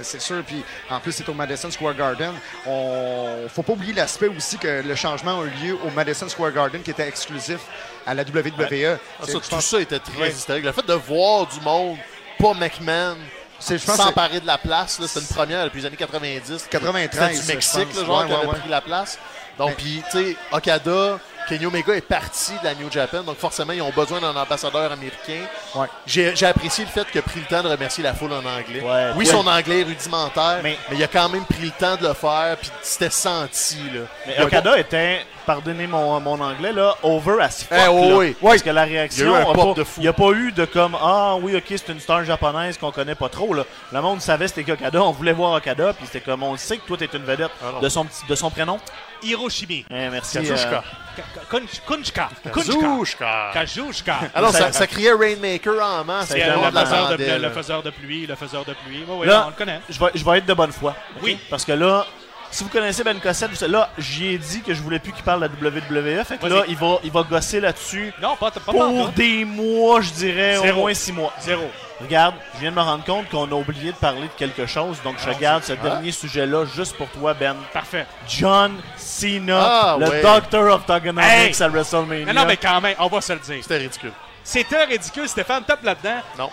C'est 0.00 0.20
sûr, 0.20 0.42
puis 0.44 0.62
en 0.90 1.00
plus 1.00 1.12
c'est 1.12 1.28
au 1.28 1.32
Madison 1.34 1.70
Square 1.70 1.94
Garden. 1.94 2.32
On 2.66 3.48
faut 3.48 3.62
pas 3.62 3.72
oublier 3.72 3.92
l'aspect 3.94 4.28
aussi 4.28 4.58
que 4.58 4.82
le 4.86 4.94
changement 4.94 5.40
a 5.40 5.44
eu 5.44 5.50
lieu 5.66 5.78
au 5.86 5.90
Madison 5.90 6.28
Square 6.28 6.52
Garden 6.52 6.82
qui 6.82 6.90
était 6.90 7.08
exclusif 7.08 7.58
à 8.06 8.12
la 8.14 8.22
WWE. 8.22 8.98
Ah, 9.18 9.24
C'est- 9.24 9.32
ça, 9.32 9.38
tout 9.40 9.48
pense- 9.48 9.64
ça 9.66 9.80
était 9.80 9.98
très 9.98 10.20
Ouais. 10.20 10.30
hystérique. 10.30 10.64
Le 10.64 10.72
fait 10.72 10.86
de 10.86 10.92
voir 10.92 11.46
du 11.46 11.60
monde, 11.60 11.96
pas 12.38 12.52
McMahon, 12.54 13.16
c'est- 13.58 13.78
c'est 13.78 13.90
s'emparer 13.96 14.40
de 14.40 14.46
la 14.46 14.58
place, 14.58 15.00
c'était 15.02 15.20
une 15.20 15.34
première 15.34 15.64
depuis 15.64 15.80
les 15.80 15.86
années 15.86 15.96
90. 15.96 16.66
93. 16.70 17.30
C'était 17.40 17.46
du 17.46 17.54
Mexique, 17.54 17.94
là, 17.96 18.04
genre, 18.04 18.20
Ouais, 18.20 18.26
qui 18.26 18.32
avait 18.34 18.58
pris 18.60 18.68
la 18.68 18.80
place. 18.82 19.18
Donc, 19.58 19.76
puis, 19.76 20.02
tu 20.10 20.18
sais, 20.32 20.36
Okada, 20.52 21.18
Kenny 21.48 21.66
Omega 21.66 21.94
est 21.94 22.00
parti 22.00 22.52
de 22.60 22.64
la 22.64 22.74
New 22.74 22.90
Japan, 22.90 23.22
donc 23.22 23.38
forcément, 23.38 23.72
ils 23.72 23.82
ont 23.82 23.90
besoin 23.90 24.20
d'un 24.20 24.34
ambassadeur 24.34 24.90
américain. 24.90 25.42
Ouais. 25.74 25.86
J'ai 26.06 26.46
apprécié 26.46 26.84
le 26.84 26.90
fait 26.90 27.08
qu'il 27.10 27.18
a 27.20 27.22
pris 27.22 27.40
le 27.40 27.46
temps 27.46 27.62
de 27.62 27.68
remercier 27.68 28.02
la 28.02 28.14
foule 28.14 28.32
en 28.32 28.38
anglais. 28.44 28.80
Ouais. 28.82 29.10
oui, 29.14 29.24
Ouais. 29.26 29.30
son 29.30 29.46
anglais 29.46 29.80
est 29.80 29.84
rudimentaire, 29.84 30.60
Mais- 30.62 30.76
mais... 30.90 30.96
il 30.96 31.04
a 31.04 31.08
quand 31.08 31.28
même 31.28 31.44
pris 31.44 31.62
le 31.62 31.70
temps 31.70 31.96
de 31.96 32.06
le 32.08 32.14
faire, 32.14 32.56
puis 32.60 32.70
c'était 32.82 33.10
senti. 33.10 33.76
Là. 33.94 34.00
Mais 34.26 34.34
était, 34.80 35.26
pardonnez 35.46 35.86
mon, 35.86 36.18
mon 36.20 36.40
anglais, 36.40 36.72
là, 36.72 36.94
over 37.02 37.40
as 37.40 37.62
fuck. 37.64 37.78
Eh, 37.78 37.88
oui, 37.88 38.08
là. 38.08 38.16
oui. 38.16 38.36
Parce 38.42 38.62
que 38.62 38.70
la 38.70 38.84
réaction, 38.84 39.26
Il 39.30 39.34
a 39.34 39.50
a 39.50 39.54
pas- 39.54 39.74
n'y 39.98 40.08
a 40.08 40.12
pas 40.12 40.30
eu 40.32 40.52
de 40.52 40.64
comme 40.64 40.96
Ah 41.00 41.36
oui, 41.40 41.56
ok, 41.56 41.64
c'est 41.68 41.88
une 41.88 42.00
star 42.00 42.24
japonaise 42.24 42.76
qu'on 42.78 42.90
connaît 42.90 43.14
pas 43.14 43.28
trop. 43.28 43.54
Là. 43.54 43.64
Le 43.92 44.00
monde 44.02 44.20
savait 44.20 44.48
c'était 44.48 44.70
Okada, 44.70 45.02
on 45.02 45.12
voulait 45.12 45.32
voir 45.32 45.52
Okada, 45.52 45.92
puis 45.92 46.06
c'était 46.06 46.20
comme 46.20 46.42
on 46.42 46.56
sait 46.56 46.78
que 46.78 46.86
toi 46.86 46.96
t'es 46.96 47.08
une 47.14 47.24
vedette 47.24 47.50
Ah 47.62 47.80
de, 47.80 47.88
son, 47.88 48.06
de 48.28 48.34
son 48.34 48.50
prénom. 48.50 48.78
Hiroshimi. 49.22 49.84
Eh, 49.90 50.08
merci. 50.10 50.36
Kazushika. 50.38 50.76
euh, 50.76 51.22
Ka- 51.48 51.56
Kunch- 51.58 51.80
Kunchka. 51.86 52.28
Kazushka. 52.52 53.50
Kazushka. 53.54 54.16
Alors, 54.34 54.52
Ça- 54.52 54.58
ça, 54.66 54.72
ça 54.72 54.86
criait 54.86 55.12
Rainmaker 55.12 55.74
en 55.82 56.04
masse. 56.04 56.28
C'est 56.28 56.42
a 56.42 56.48
le, 56.48 56.52
faiseur 56.52 56.70
de, 56.70 56.74
l'attendait, 56.74 57.36
le 57.38 57.42
là. 57.42 57.50
faiseur 57.50 57.82
de 57.82 57.90
pluie, 57.90 58.26
le 58.26 58.34
faiseur 58.34 58.64
de 58.66 58.74
pluie. 58.74 59.04
Oui, 59.08 59.16
oui, 59.20 59.26
Là- 59.26 59.44
on 59.46 59.50
le 59.50 59.54
connaît. 59.56 59.80
je, 59.88 59.98
vais, 59.98 60.10
je 60.14 60.22
vais 60.24 60.38
être 60.38 60.46
de 60.46 60.52
bonne 60.54 60.72
foi. 60.72 60.94
Oui. 61.22 61.38
Parce 61.48 61.64
que 61.64 61.72
là, 61.72 62.04
si 62.50 62.64
vous 62.64 62.70
connaissez 62.70 63.04
Ben 63.04 63.18
Cossette, 63.20 63.50
vous 63.50 63.56
savez- 63.56 63.72
là, 63.72 63.88
j'y 63.98 64.28
ai 64.34 64.38
dit 64.38 64.62
que 64.62 64.72
je 64.74 64.82
voulais 64.82 64.98
plus 64.98 65.12
qu'il 65.12 65.24
parle 65.24 65.40
de 65.48 65.64
la 65.64 65.70
WWE. 65.70 66.24
Fait 66.24 66.38
que 66.38 66.46
là, 66.46 66.62
il 66.68 66.76
va, 66.76 66.98
il 67.04 67.10
va 67.10 67.22
gosser 67.22 67.60
là-dessus 67.60 68.12
Non, 68.22 68.36
pas, 68.36 68.50
pas 68.50 68.60
pour 68.72 69.08
des 69.10 69.44
mois, 69.44 70.00
je 70.00 70.10
dirais, 70.12 70.56
Zéro. 70.62 70.78
au 70.78 70.82
moins 70.82 70.94
six 70.94 71.12
mois. 71.12 71.32
Zéro. 71.40 71.64
Regarde, 72.00 72.34
je 72.54 72.60
viens 72.60 72.70
de 72.70 72.76
me 72.76 72.82
rendre 72.82 73.04
compte 73.04 73.28
qu'on 73.30 73.46
a 73.50 73.54
oublié 73.54 73.90
de 73.90 73.96
parler 73.96 74.22
de 74.28 74.32
quelque 74.36 74.66
chose, 74.66 74.98
donc 75.02 75.14
je 75.24 75.30
garde 75.38 75.62
ce 75.64 75.72
dernier 75.72 76.12
sujet-là 76.12 76.66
juste 76.66 76.94
pour 76.96 77.08
toi, 77.08 77.32
Ben. 77.32 77.56
Parfait. 77.72 78.06
John 78.28 78.74
Cena, 78.96 79.58
Ah, 79.62 79.96
le 79.98 80.06
ouais. 80.08 80.20
Doctor 80.22 80.74
of 80.74 80.84
Thugonomics 80.86 81.24
Hey! 81.58 81.62
à 81.62 81.68
WrestleMania. 81.68 82.26
Non, 82.26 82.40
non, 82.42 82.46
mais 82.46 82.56
quand 82.58 82.80
même, 82.82 82.96
on 82.98 83.06
va 83.08 83.20
se 83.22 83.32
le 83.32 83.38
dire. 83.38 83.58
C'était 83.62 83.78
ridicule. 83.78 84.12
C'était 84.44 84.84
ridicule, 84.84 85.28
Stéphane, 85.28 85.64
tape 85.64 85.82
là-dedans. 85.82 86.20
Non. 86.38 86.50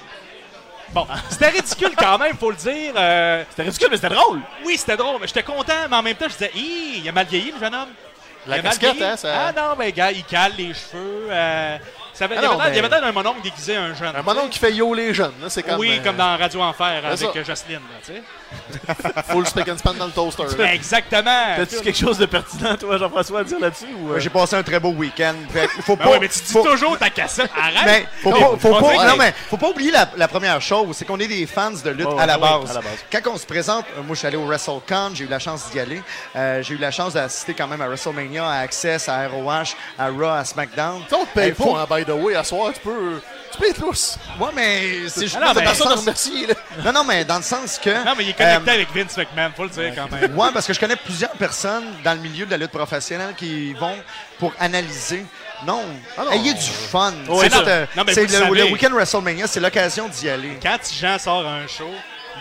Bon, 0.93 1.07
c'était 1.29 1.49
ridicule 1.49 1.91
quand 1.97 2.17
même, 2.19 2.37
faut 2.37 2.51
le 2.51 2.55
dire. 2.55 2.93
Euh, 2.95 3.43
C'était 3.49 3.63
ridicule, 3.63 3.87
mais 3.91 3.97
c'était 3.97 4.13
drôle. 4.13 4.39
oui, 4.65 4.77
c'était 4.77 4.95
drôle, 4.97 5.17
mais 5.19 5.27
j'étais 5.27 5.43
content, 5.43 5.73
mais 5.89 5.95
en 5.95 6.03
même 6.03 6.15
temps, 6.15 6.25
je 6.27 6.33
disais, 6.33 6.51
Hi, 6.53 7.01
il 7.03 7.09
a 7.09 7.11
mal 7.11 7.25
vieilli, 7.25 7.51
le 7.51 7.59
jeune 7.59 7.73
homme. 7.73 7.89
La 8.45 8.57
Il 8.57 8.59
a 8.59 8.63
mal 8.63 8.71
casquette, 8.73 8.93
vieilli. 8.95 9.11
hein, 9.11 9.17
ça... 9.17 9.47
Ah 9.47 9.51
non, 9.53 9.75
mais 9.77 9.91
gars, 9.91 10.11
il 10.11 10.23
cale 10.25 10.51
les 10.57 10.73
cheveux. 10.73 11.27
euh, 11.29 11.77
ça 12.13 12.25
avait, 12.25 12.35
Ah 12.37 12.41
il 12.41 12.43
y 12.43 12.47
avait 12.47 12.81
mais- 12.81 12.89
l'air 12.89 13.01
d'un 13.01 13.11
mononcle 13.11 13.41
déguisé 13.41 13.75
un 13.75 13.93
jeune. 13.95 14.15
Un 14.15 14.21
monon 14.21 14.47
qui 14.49 14.59
fait 14.59 14.73
yo 14.73 14.93
les 14.93 15.13
jeunes, 15.13 15.33
c'est 15.47 15.63
comme... 15.63 15.79
Oui, 15.79 15.97
euh, 15.99 16.03
comme 16.03 16.15
dans 16.17 16.37
Radio 16.37 16.61
Enfer 16.61 17.01
avec 17.03 17.17
ça. 17.17 17.43
Jocelyne, 17.43 17.75
là, 17.79 17.99
tu 18.05 18.13
sais. 18.13 18.23
Full 19.29 19.47
spick 19.47 19.67
and 19.69 19.77
span 19.77 19.93
dans 19.93 20.05
le 20.07 20.11
toaster. 20.11 20.43
là. 20.57 20.73
Exactement. 20.73 21.55
T'as-tu 21.57 21.81
quelque 21.81 21.97
chose 21.97 22.17
de 22.17 22.25
pertinent, 22.25 22.75
toi, 22.77 22.97
Jean-François, 22.97 23.39
à 23.41 23.43
dire 23.43 23.59
là-dessus? 23.59 23.85
Ou, 23.99 24.11
euh? 24.13 24.19
J'ai 24.19 24.29
passé 24.29 24.55
un 24.55 24.63
très 24.63 24.79
beau 24.79 24.89
week-end. 24.91 25.33
Fait- 25.51 25.67
Faut 25.81 25.95
Ben 25.95 26.05
pas, 26.05 26.09
ouais, 26.11 26.19
mais 26.19 26.27
tu 26.29 26.39
dis 26.39 26.51
faut- 26.51 26.63
toujours 26.63 26.97
ta 26.97 27.09
cassette. 27.09 27.49
Arrête. 27.55 27.83
Mais 27.85 28.05
faut 28.21 28.31
pas, 28.31 28.57
faut 28.59 28.79
pas- 28.79 29.07
non, 29.07 29.15
mais 29.17 29.33
faut 29.49 29.57
pas 29.57 29.69
oublier 29.69 29.91
la, 29.91 30.09
la 30.17 30.27
première 30.27 30.61
chose, 30.61 30.95
c'est 30.97 31.05
qu'on 31.05 31.19
est 31.19 31.27
des 31.27 31.45
fans 31.45 31.71
de 31.71 31.89
lutte 31.89 32.07
Oh, 32.09 32.17
à, 32.19 32.25
la 32.25 32.35
oui, 32.35 32.41
base. 32.41 32.71
à 32.71 32.73
la 32.75 32.81
base. 32.81 32.97
Quand 33.11 33.31
on 33.33 33.37
se 33.37 33.45
présente, 33.45 33.85
euh, 33.97 34.01
moi 34.03 34.13
je 34.15 34.19
suis 34.19 34.27
allé 34.27 34.37
au 34.37 34.45
WrestleCon, 34.45 35.11
j'ai 35.13 35.25
eu 35.25 35.27
la 35.27 35.39
chance 35.39 35.69
d'y 35.71 35.79
aller. 35.79 36.01
Euh, 36.35 36.61
j'ai 36.63 36.73
eu 36.75 36.77
la 36.77 36.91
chance 36.91 37.13
d'assister 37.13 37.53
quand 37.53 37.67
même 37.67 37.81
à 37.81 37.87
WrestleMania, 37.87 38.45
à 38.47 38.59
Access, 38.59 39.07
à 39.09 39.27
ROH, 39.27 39.75
à 39.99 40.07
Raw, 40.09 40.23
à 40.25 40.45
SmackDown. 40.45 41.01
Ça, 41.09 41.17
on 41.21 41.25
te 41.25 41.33
paye 41.33 41.49
Hey, 41.49 41.53
faut- 41.53 41.73
pas, 41.73 41.81
hein, 41.89 41.97
by 41.97 42.05
the 42.05 42.09
way, 42.15 42.35
à 42.35 42.43
soir, 42.43 42.71
tu 42.73 42.79
peux... 42.79 43.19
Tu 43.51 43.59
peux 43.59 43.69
être 43.69 43.81
lousse. 43.81 44.17
Ouais, 44.39 44.47
mais 44.55 45.07
c'est 45.09 45.21
juste 45.27 45.37
Ah 45.39 45.45
non, 45.45 45.53
mais 45.53 45.61
le 45.61 45.65
Personne 45.67 45.91
à 45.91 45.95
remercier, 45.95 46.47
là. 46.47 46.55
Non, 46.85 46.91
non, 46.91 47.03
mais 47.03 47.23
dans 47.23 47.37
le 47.37 47.43
sens 47.43 47.77
que. 47.77 47.91
Non, 48.03 48.13
mais 48.17 48.23
il 48.23 48.29
est 48.31 48.33
connecté 48.43 48.69
euh, 48.71 48.73
avec 48.73 48.87
Vince 48.95 49.17
McMahon, 49.17 49.51
faut 49.55 49.63
le 49.63 49.69
dire 49.69 49.93
quand 49.95 50.11
même. 50.11 50.37
Ouais, 50.37 50.47
parce 50.53 50.67
que 50.67 50.73
je 50.73 50.79
connais 50.79 50.95
plusieurs 50.95 51.31
personnes 51.31 51.85
dans 52.03 52.13
le 52.13 52.19
milieu 52.19 52.45
de 52.45 52.51
la 52.51 52.57
lutte 52.57 52.71
professionnelle 52.71 53.33
qui 53.35 53.73
vont 53.73 53.95
pour 54.39 54.53
analyser. 54.59 55.25
Non, 55.65 55.81
Ah 56.17 56.23
non. 56.25 56.31
ayez 56.31 56.53
du 56.53 56.61
fun. 56.61 57.13
Ouais, 57.29 57.49
C'est 57.49 57.55
non, 57.55 57.63
euh, 57.67 57.85
le, 57.95 58.53
le 58.55 58.63
week-end 58.65 58.89
WrestleMania, 58.91 59.47
c'est 59.47 59.59
l'occasion 59.61 60.09
d'y 60.09 60.29
aller. 60.29 60.59
Quand 60.61 60.77
Jean 60.99 61.17
sort 61.17 61.47
un 61.47 61.65
show, 61.67 61.89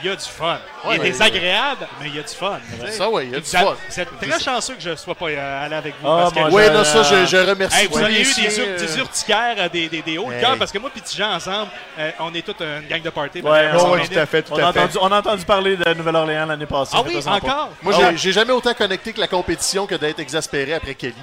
il 0.03 0.09
y 0.09 0.13
a 0.13 0.17
du 0.17 0.25
fun. 0.25 0.59
il 0.91 0.95
est 0.97 0.99
désagréable, 0.99 1.87
mais 2.01 2.09
il 2.09 2.17
y 2.17 2.19
a 2.19 2.23
du 2.23 2.29
fun. 2.35 2.59
Ça, 2.91 3.09
ouais, 3.09 3.27
il 3.27 3.33
y 3.33 3.35
a 3.37 3.41
du 3.41 3.47
fun. 3.47 3.75
C'est 3.89 4.07
très 4.21 4.41
chanceux 4.41 4.75
que 4.75 4.83
je 4.83 4.97
sois 4.97 5.15
pas 5.15 5.27
euh, 5.27 5.65
allé 5.67 5.75
avec 5.77 5.95
vous. 6.01 6.09
Ah, 6.09 6.19
parce 6.23 6.33
que 6.33 6.39
moi, 6.41 6.49
Oui, 6.53 6.63
je- 6.67 6.73
non, 6.73 6.85
ça, 6.85 7.03
je, 7.03 7.27
je 7.27 7.37
remercie 7.37 7.81
Hey, 7.83 7.89
vous 7.91 8.01
eu 8.01 8.13
des, 8.13 8.25
siens, 8.25 8.45
ur- 8.45 8.79
des 8.79 8.93
euh, 8.95 8.99
urticaires, 8.99 9.55
euh, 9.59 9.69
des, 9.69 9.89
des, 9.89 10.03
des 10.03 10.19
hauts 10.19 10.29
de 10.29 10.35
Hey. 10.35 10.41
cœur, 10.41 10.57
parce 10.59 10.73
que 10.73 10.79
moi 10.79 10.91
et 10.95 11.01
petit 11.01 11.17
Jean 11.17 11.35
ensemble, 11.35 11.69
euh, 11.99 12.11
on 12.21 12.35
est 12.35 12.43
toute 12.43 12.61
une 12.61 12.87
gang 12.89 13.03
de 13.03 13.11
party. 13.11 13.41
Ouais, 13.43 13.73
minutes. 13.73 14.13
tout 14.13 14.19
à 14.19 14.27
fait, 14.27 14.43
tout 14.43 14.53
On 14.55 14.59
a, 14.59 14.69
à 14.69 14.73
fait. 14.73 14.81
entendu, 14.81 14.99
on 15.01 15.13
a 15.13 15.19
entendu 15.19 15.45
parler 15.45 15.77
de 15.77 15.95
Nouvelle-Orléans 15.95 16.47
l'année 16.47 16.67
passée. 16.67 16.93
Ah 16.97 17.03
oui, 17.07 17.17
encore? 17.27 17.71
Moi, 17.83 17.95
Ah 17.97 18.11
j'ai 18.17 18.33
jamais 18.33 18.53
autant 18.53 18.75
connecté 18.75 19.13
que 19.13 19.21
la 19.21 19.29
compétition 19.29 19.87
que 19.87 19.95
d'être 19.95 20.21
exaspéré 20.21 20.75
après 20.75 20.95
Kelly. 20.95 21.15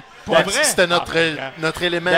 C'était 0.62 0.86
notre, 0.86 1.10
Ah, 1.12 1.14
ben, 1.14 1.38
notre 1.58 1.82
élément 1.82 2.10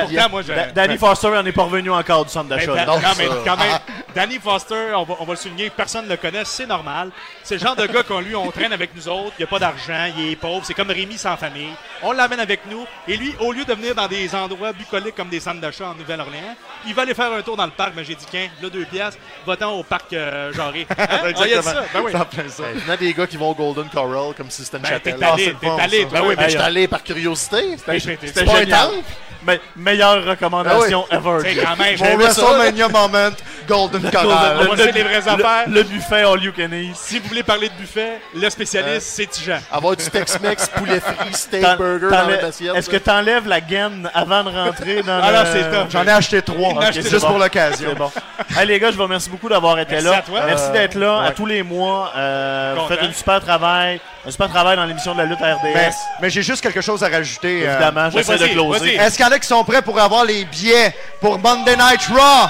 Danny 0.75 0.99
Foster 0.99 1.29
en 1.29 1.47
est 1.47 1.53
pas 1.53 1.63
revenu 1.63 1.91
encore 1.91 2.25
du 2.25 2.31
centre 2.31 2.49
Ben, 2.49 2.57
d'achat. 2.57 2.75
Da- 2.75 2.85
là. 2.85 2.97
non, 2.97 3.09
mais 3.17 3.27
quand 3.45 3.57
même, 3.57 3.79
Danny 4.15 4.39
Foster, 4.39 4.93
on 4.95 5.05
va, 5.05 5.15
on 5.21 5.25
va 5.25 5.33
le 5.33 5.39
souligner, 5.39 5.71
personne 5.71 6.05
ne 6.05 6.11
le 6.11 6.17
connaît, 6.17 6.45
c'est 6.45 6.67
normal. 6.67 7.11
C'est 7.43 7.55
le 7.55 7.61
genre 7.61 7.77
de 7.77 7.87
gars 7.87 8.03
qu'on 8.03 8.21
lui, 8.21 8.35
on 8.35 8.51
traîne 8.51 8.73
avec 8.73 8.95
nous 8.95 9.09
autres, 9.09 9.33
il 9.39 9.43
n'y 9.43 9.45
a 9.45 9.47
pas 9.47 9.59
d'argent, 9.59 10.07
il 10.17 10.33
est 10.33 10.37
pauvre, 10.37 10.63
c'est 10.65 10.75
comme 10.75 10.91
Rémi 10.91 11.17
sans 11.19 11.37
famille. 11.37 11.73
On 12.03 12.13
l'amène 12.13 12.41
avec 12.41 12.61
nous, 12.71 12.85
et 13.09 13.17
lui, 13.17 13.35
au 13.41 13.53
lieu 13.53 13.65
de 13.65 13.73
venir 13.75 13.95
dans 13.95 14.09
des 14.09 14.35
endroits 14.35 14.73
bucoliques 14.73 15.15
comme 15.15 15.29
des 15.29 15.41
centres 15.41 15.61
d'achat 15.61 15.89
en 15.89 15.95
Nouvelle-Orléans, 15.95 16.57
il 16.87 16.95
va 16.95 17.03
aller 17.03 17.15
faire 17.15 17.33
un 17.33 17.43
tour 17.43 17.57
dans 17.57 17.65
le 17.67 17.71
parc, 17.73 17.93
mais 17.97 18.05
j'ai 18.05 18.15
dit, 18.15 18.27
qu'un, 18.27 18.49
là, 18.63 18.69
deux 18.69 18.85
piastres, 18.85 19.19
va-t'en 19.47 19.73
au 19.73 19.83
parc 19.83 20.13
euh, 20.13 20.53
Jarry. 20.53 20.87
Hein? 20.99 21.07
Ah, 21.37 21.47
il 21.47 21.55
a 21.55 21.63
ça, 21.63 21.85
ben 21.93 22.01
oui. 22.05 22.13
Ça. 22.13 22.27
Ben, 22.63 22.79
venant 22.79 22.97
des 22.97 23.13
gars 23.15 23.27
qui 23.27 23.37
vont 23.37 23.51
au 23.51 23.55
Golden 23.55 23.89
Corral 23.89 24.35
comme 24.37 24.51
si 24.51 24.65
c'était 24.65 24.77
une 24.79 24.83
Ben, 24.85 25.01
t'es 25.01 25.13
allé, 25.23 25.45
t'es 25.47 25.55
toi. 25.55 25.77
Ben 26.13 26.23
oui, 26.27 26.35
mais 26.39 26.49
j'étais 26.51 26.63
allé 26.63 26.89
par 26.89 27.03
curiosité. 27.03 27.77
Ben, 27.87 27.99
C'était 27.99 28.45
pas 28.45 28.53
un 28.53 28.57
génial. 28.61 28.87
temple. 28.89 29.05
Me- 29.45 29.59
meilleure 29.77 30.25
recommandation 30.25 31.05
ever. 31.11 31.39
C'est 31.43 31.57
quand 31.57 31.77
même. 31.77 31.99
Mon. 31.99 32.17
WrestleMania 32.17 32.89
moment, 32.89 33.31
Golden 33.67 34.02
Corral. 34.11 34.57
On 34.61 34.75
va 34.75 34.77
dire 34.77 34.95
les 34.95 35.03
vraies 35.03 35.21
le- 35.21 35.29
affaires. 35.29 35.65
Le 35.69 35.83
buffet 35.83 36.23
all 36.25 36.43
you 36.43 36.53
can 36.57 36.73
eat. 36.73 36.97
Si 36.97 37.19
vous 37.19 37.29
voulez 37.29 37.43
parler 37.43 37.69
de 37.69 37.75
buffet, 37.75 38.21
le 38.35 38.49
spécialiste, 38.51 39.07
c'est 39.07 39.27
Tijan. 39.27 39.59
Avoir 39.71 39.97
du 39.97 40.05
Tex-Mex, 40.05 40.69
poulet 40.77 41.01
frit, 41.01 41.33
steak, 41.35 41.63
burger 41.79 42.09
dans 42.11 42.17
t'enlèves- 42.23 42.41
la 42.43 42.49
assiette. 42.49 42.75
Est-ce 42.77 42.91
que 42.91 42.97
tu 42.97 43.11
enlèves 43.11 43.47
la 43.47 43.61
gaine 43.61 44.11
avant 44.15 44.43
de 44.45 44.51
rentrer 44.51 45.03
dans 45.03 45.21
Ah 45.23 45.31
le... 45.31 45.37
non, 45.39 45.45
c'est 45.53 45.71
top. 45.71 45.87
J'en 45.91 46.05
ai 46.07 46.11
acheté 46.11 46.43
trois, 46.43 46.91
juste 46.91 47.21
pour 47.27 47.39
l'occasion. 47.39 47.89
C'est 47.91 47.99
bon. 47.99 48.11
Hey, 48.59 48.67
les 48.67 48.79
gars, 48.81 48.91
je 48.91 48.97
vous 48.97 49.03
remercie 49.05 49.31
beaucoup 49.31 49.49
d'avoir 49.49 49.79
été 49.79 49.93
Merci 49.93 50.07
là. 50.07 50.17
à 50.19 50.23
toi. 50.23 50.41
Merci 50.47 50.65
Euh, 50.69 50.73
d'être 50.73 50.95
là 50.95 51.23
à 51.23 51.31
tous 51.31 51.47
les 51.47 51.63
mois. 51.63 52.13
Euh, 52.17 52.75
vous 52.79 52.87
faites 52.89 53.03
un 53.03 53.13
super 53.13 53.41
travail. 53.41 54.01
Un 54.27 54.31
super 54.31 54.49
travail 54.49 54.77
dans 54.77 54.85
l'émission 54.85 55.15
de 55.15 55.19
la 55.19 55.25
lutte 55.25 55.39
RDS. 55.41 55.75
Mais, 55.75 55.91
mais 56.21 56.31
j'ai 56.31 56.43
juste 56.43 56.63
quelque 56.63 56.81
chose 56.81 57.03
à 57.03 57.09
rajouter. 57.09 57.63
euh, 57.67 57.73
Évidemment, 57.73 58.07
oui, 58.07 58.23
j'essaie 58.25 58.39
de 58.39 58.47
closer. 58.53 58.95
Est-ce 58.95 59.17
qu'il 59.17 59.25
y 59.27 59.29
en 59.29 59.33
a 59.33 59.39
qui 59.39 59.47
sont 59.49 59.65
prêts 59.65 59.83
pour 59.83 59.99
avoir 59.99 60.25
les 60.25 60.45
billets 60.45 60.95
pour 61.21 61.39
Monday 61.39 61.77
Night 61.77 62.01
Raw? 62.15 62.49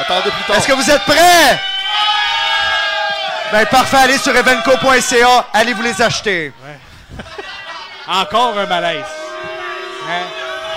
Attendez 0.00 0.30
plus 0.30 0.44
tard. 0.44 0.56
Est-ce 0.56 0.66
que 0.66 0.72
vous 0.72 0.90
êtes 0.90 1.02
prêts? 1.04 1.60
Ben 3.50 3.66
parfait, 3.66 3.96
allez 3.96 4.18
sur 4.18 4.36
evenco.ca, 4.36 5.46
allez 5.54 5.72
vous 5.72 5.82
les 5.82 6.00
acheter. 6.02 6.52
Encore 8.08 8.58
un 8.58 8.66
malaise. 8.66 9.04
Hein? 10.08 10.22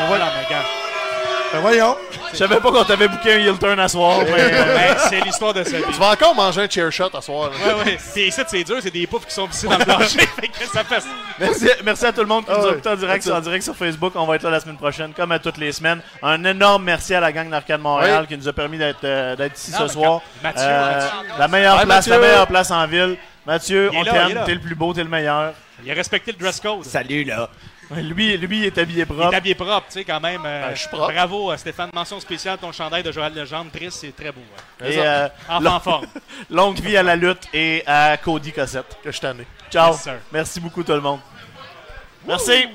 Voilà, 0.08 0.32
mais 0.38 0.50
gars. 0.50 0.81
Ben 1.54 1.60
voyons. 1.60 1.98
Je 2.32 2.38
savais 2.38 2.60
pas 2.62 2.72
qu'on 2.72 2.84
t'avait 2.86 3.08
booké 3.10 3.34
un 3.34 3.38
heel 3.40 3.58
turn 3.60 3.78
à 3.80 3.88
soir. 3.90 4.20
mais, 4.24 4.32
euh, 4.40 4.76
Ben, 4.76 4.96
c'est 5.10 5.20
l'histoire 5.20 5.54
de 5.54 5.64
sa 5.64 5.78
vie. 5.78 5.84
Tu 5.92 6.00
vas 6.00 6.12
encore 6.12 6.34
manger 6.34 6.62
un 6.62 6.70
chair 6.70 6.90
shot 6.92 7.10
à 7.14 7.22
soir. 7.22 7.50
là. 7.50 7.76
Ouais, 7.76 7.84
ouais. 7.84 7.98
Puis 8.14 8.28
ici, 8.28 8.42
c'est 8.48 8.64
dur, 8.64 8.78
c'est 8.82 8.90
des 8.92 9.06
poufs 9.06 9.26
qui 9.26 9.34
sont 9.34 9.48
vissés 9.48 9.68
dans 9.68 9.78
le 9.78 9.84
plancher. 9.84 10.20
fait 10.40 10.48
que 10.48 10.66
ça 10.72 10.84
fait. 10.86 11.04
merci, 11.40 11.68
merci 11.84 12.06
à 12.06 12.14
tout 12.14 12.22
le 12.22 12.28
monde 12.28 12.46
qui 12.46 12.52
nous 12.52 12.58
Ah 12.58 12.62
a 12.62 12.66
ouais. 12.68 12.72
écouté 12.74 12.90
en 12.90 12.96
direct, 12.96 13.28
en 13.28 13.40
direct 13.42 13.64
sur 13.66 13.76
Facebook. 13.76 14.14
On 14.16 14.26
va 14.26 14.36
être 14.38 14.44
là 14.44 14.52
la 14.52 14.60
semaine 14.62 14.78
prochaine, 14.78 15.12
comme 15.14 15.32
à 15.34 15.40
toutes 15.40 15.58
les 15.58 15.74
semaines. 15.74 16.02
Un 16.24 16.42
énorme 16.46 16.84
merci 16.86 17.14
à 17.16 17.20
la 17.20 17.32
gang 17.34 17.50
d'Arcade 17.50 17.82
Montréal 17.82 18.22
Oui. 18.22 18.28
qui 18.28 18.38
nous 18.42 18.48
a 18.48 18.54
permis 18.54 18.78
d'être 18.78 19.04
euh, 19.04 19.36
d'être 19.36 19.58
ici 19.58 19.72
Non, 19.72 19.80
ce 19.80 19.88
soir. 19.90 20.22
Mathieu, 20.42 20.64
Euh, 20.66 20.94
Mathieu. 20.94 21.10
la 21.38 21.48
meilleure 21.50 21.78
Ouais, 21.80 21.86
place, 21.86 22.08
Mathieu. 22.08 22.12
la 22.14 22.28
meilleure 22.28 22.48
place 22.48 22.72
en 22.72 22.88
ville. 22.88 23.18
Mathieu, 23.46 23.90
on 23.94 24.04
t'aime, 24.06 24.40
t'es 24.46 24.54
le 24.54 24.60
plus 24.62 24.76
beau, 24.76 24.94
t'es 24.94 25.04
le 25.04 25.10
meilleur. 25.10 25.54
Il 25.84 25.92
a 25.92 25.96
respecté 25.96 26.32
le 26.32 26.38
dress 26.38 26.60
code. 26.62 26.86
Salut 26.86 27.24
là. 27.26 27.50
Lui, 27.96 28.38
lui 28.38 28.66
est 28.66 28.78
habillé 28.78 29.00
Il 29.00 29.02
est 29.02 29.06
propre. 29.06 29.36
habillé 29.36 29.56
propre, 29.56 29.88
tu 29.88 29.94
sais, 29.94 30.04
quand 30.06 30.20
même. 30.20 30.42
euh, 30.46 30.68
Ben, 30.68 30.76
je 30.76 30.80
suis 30.80 30.88
propre. 30.90 31.12
Bravo, 31.14 31.56
Stéphane. 31.58 31.90
Mention 31.94 32.20
spéciale, 32.20 32.58
ton 32.58 32.72
chandail 32.72 33.04
de 33.04 33.12
Joël 33.12 33.34
Legendre. 33.34 33.70
Triste, 33.72 33.98
c'est 34.02 34.16
très 34.16 34.32
beau. 34.32 34.42
ouais. 34.82 34.94
Et 34.94 35.00
euh, 35.00 35.28
Enfant 35.50 35.76
en 35.76 35.80
forme. 35.80 36.06
longue 36.50 36.80
vie 36.80 36.96
à 36.98 37.04
la 37.04 37.16
lutte 37.16 37.48
et 37.54 37.84
à 37.86 38.18
Cody 38.18 38.52
Cossette. 38.54 38.98
Que 39.04 39.12
je 39.12 39.20
t'en 39.20 39.38
ai. 39.40 39.46
Ciao. 39.70 39.92
Yes. 39.94 40.10
Merci 40.32 40.60
beaucoup 40.60 40.84
tout 40.84 40.94
le 40.94 41.02
monde. 41.02 41.20
Merci. 42.26 42.68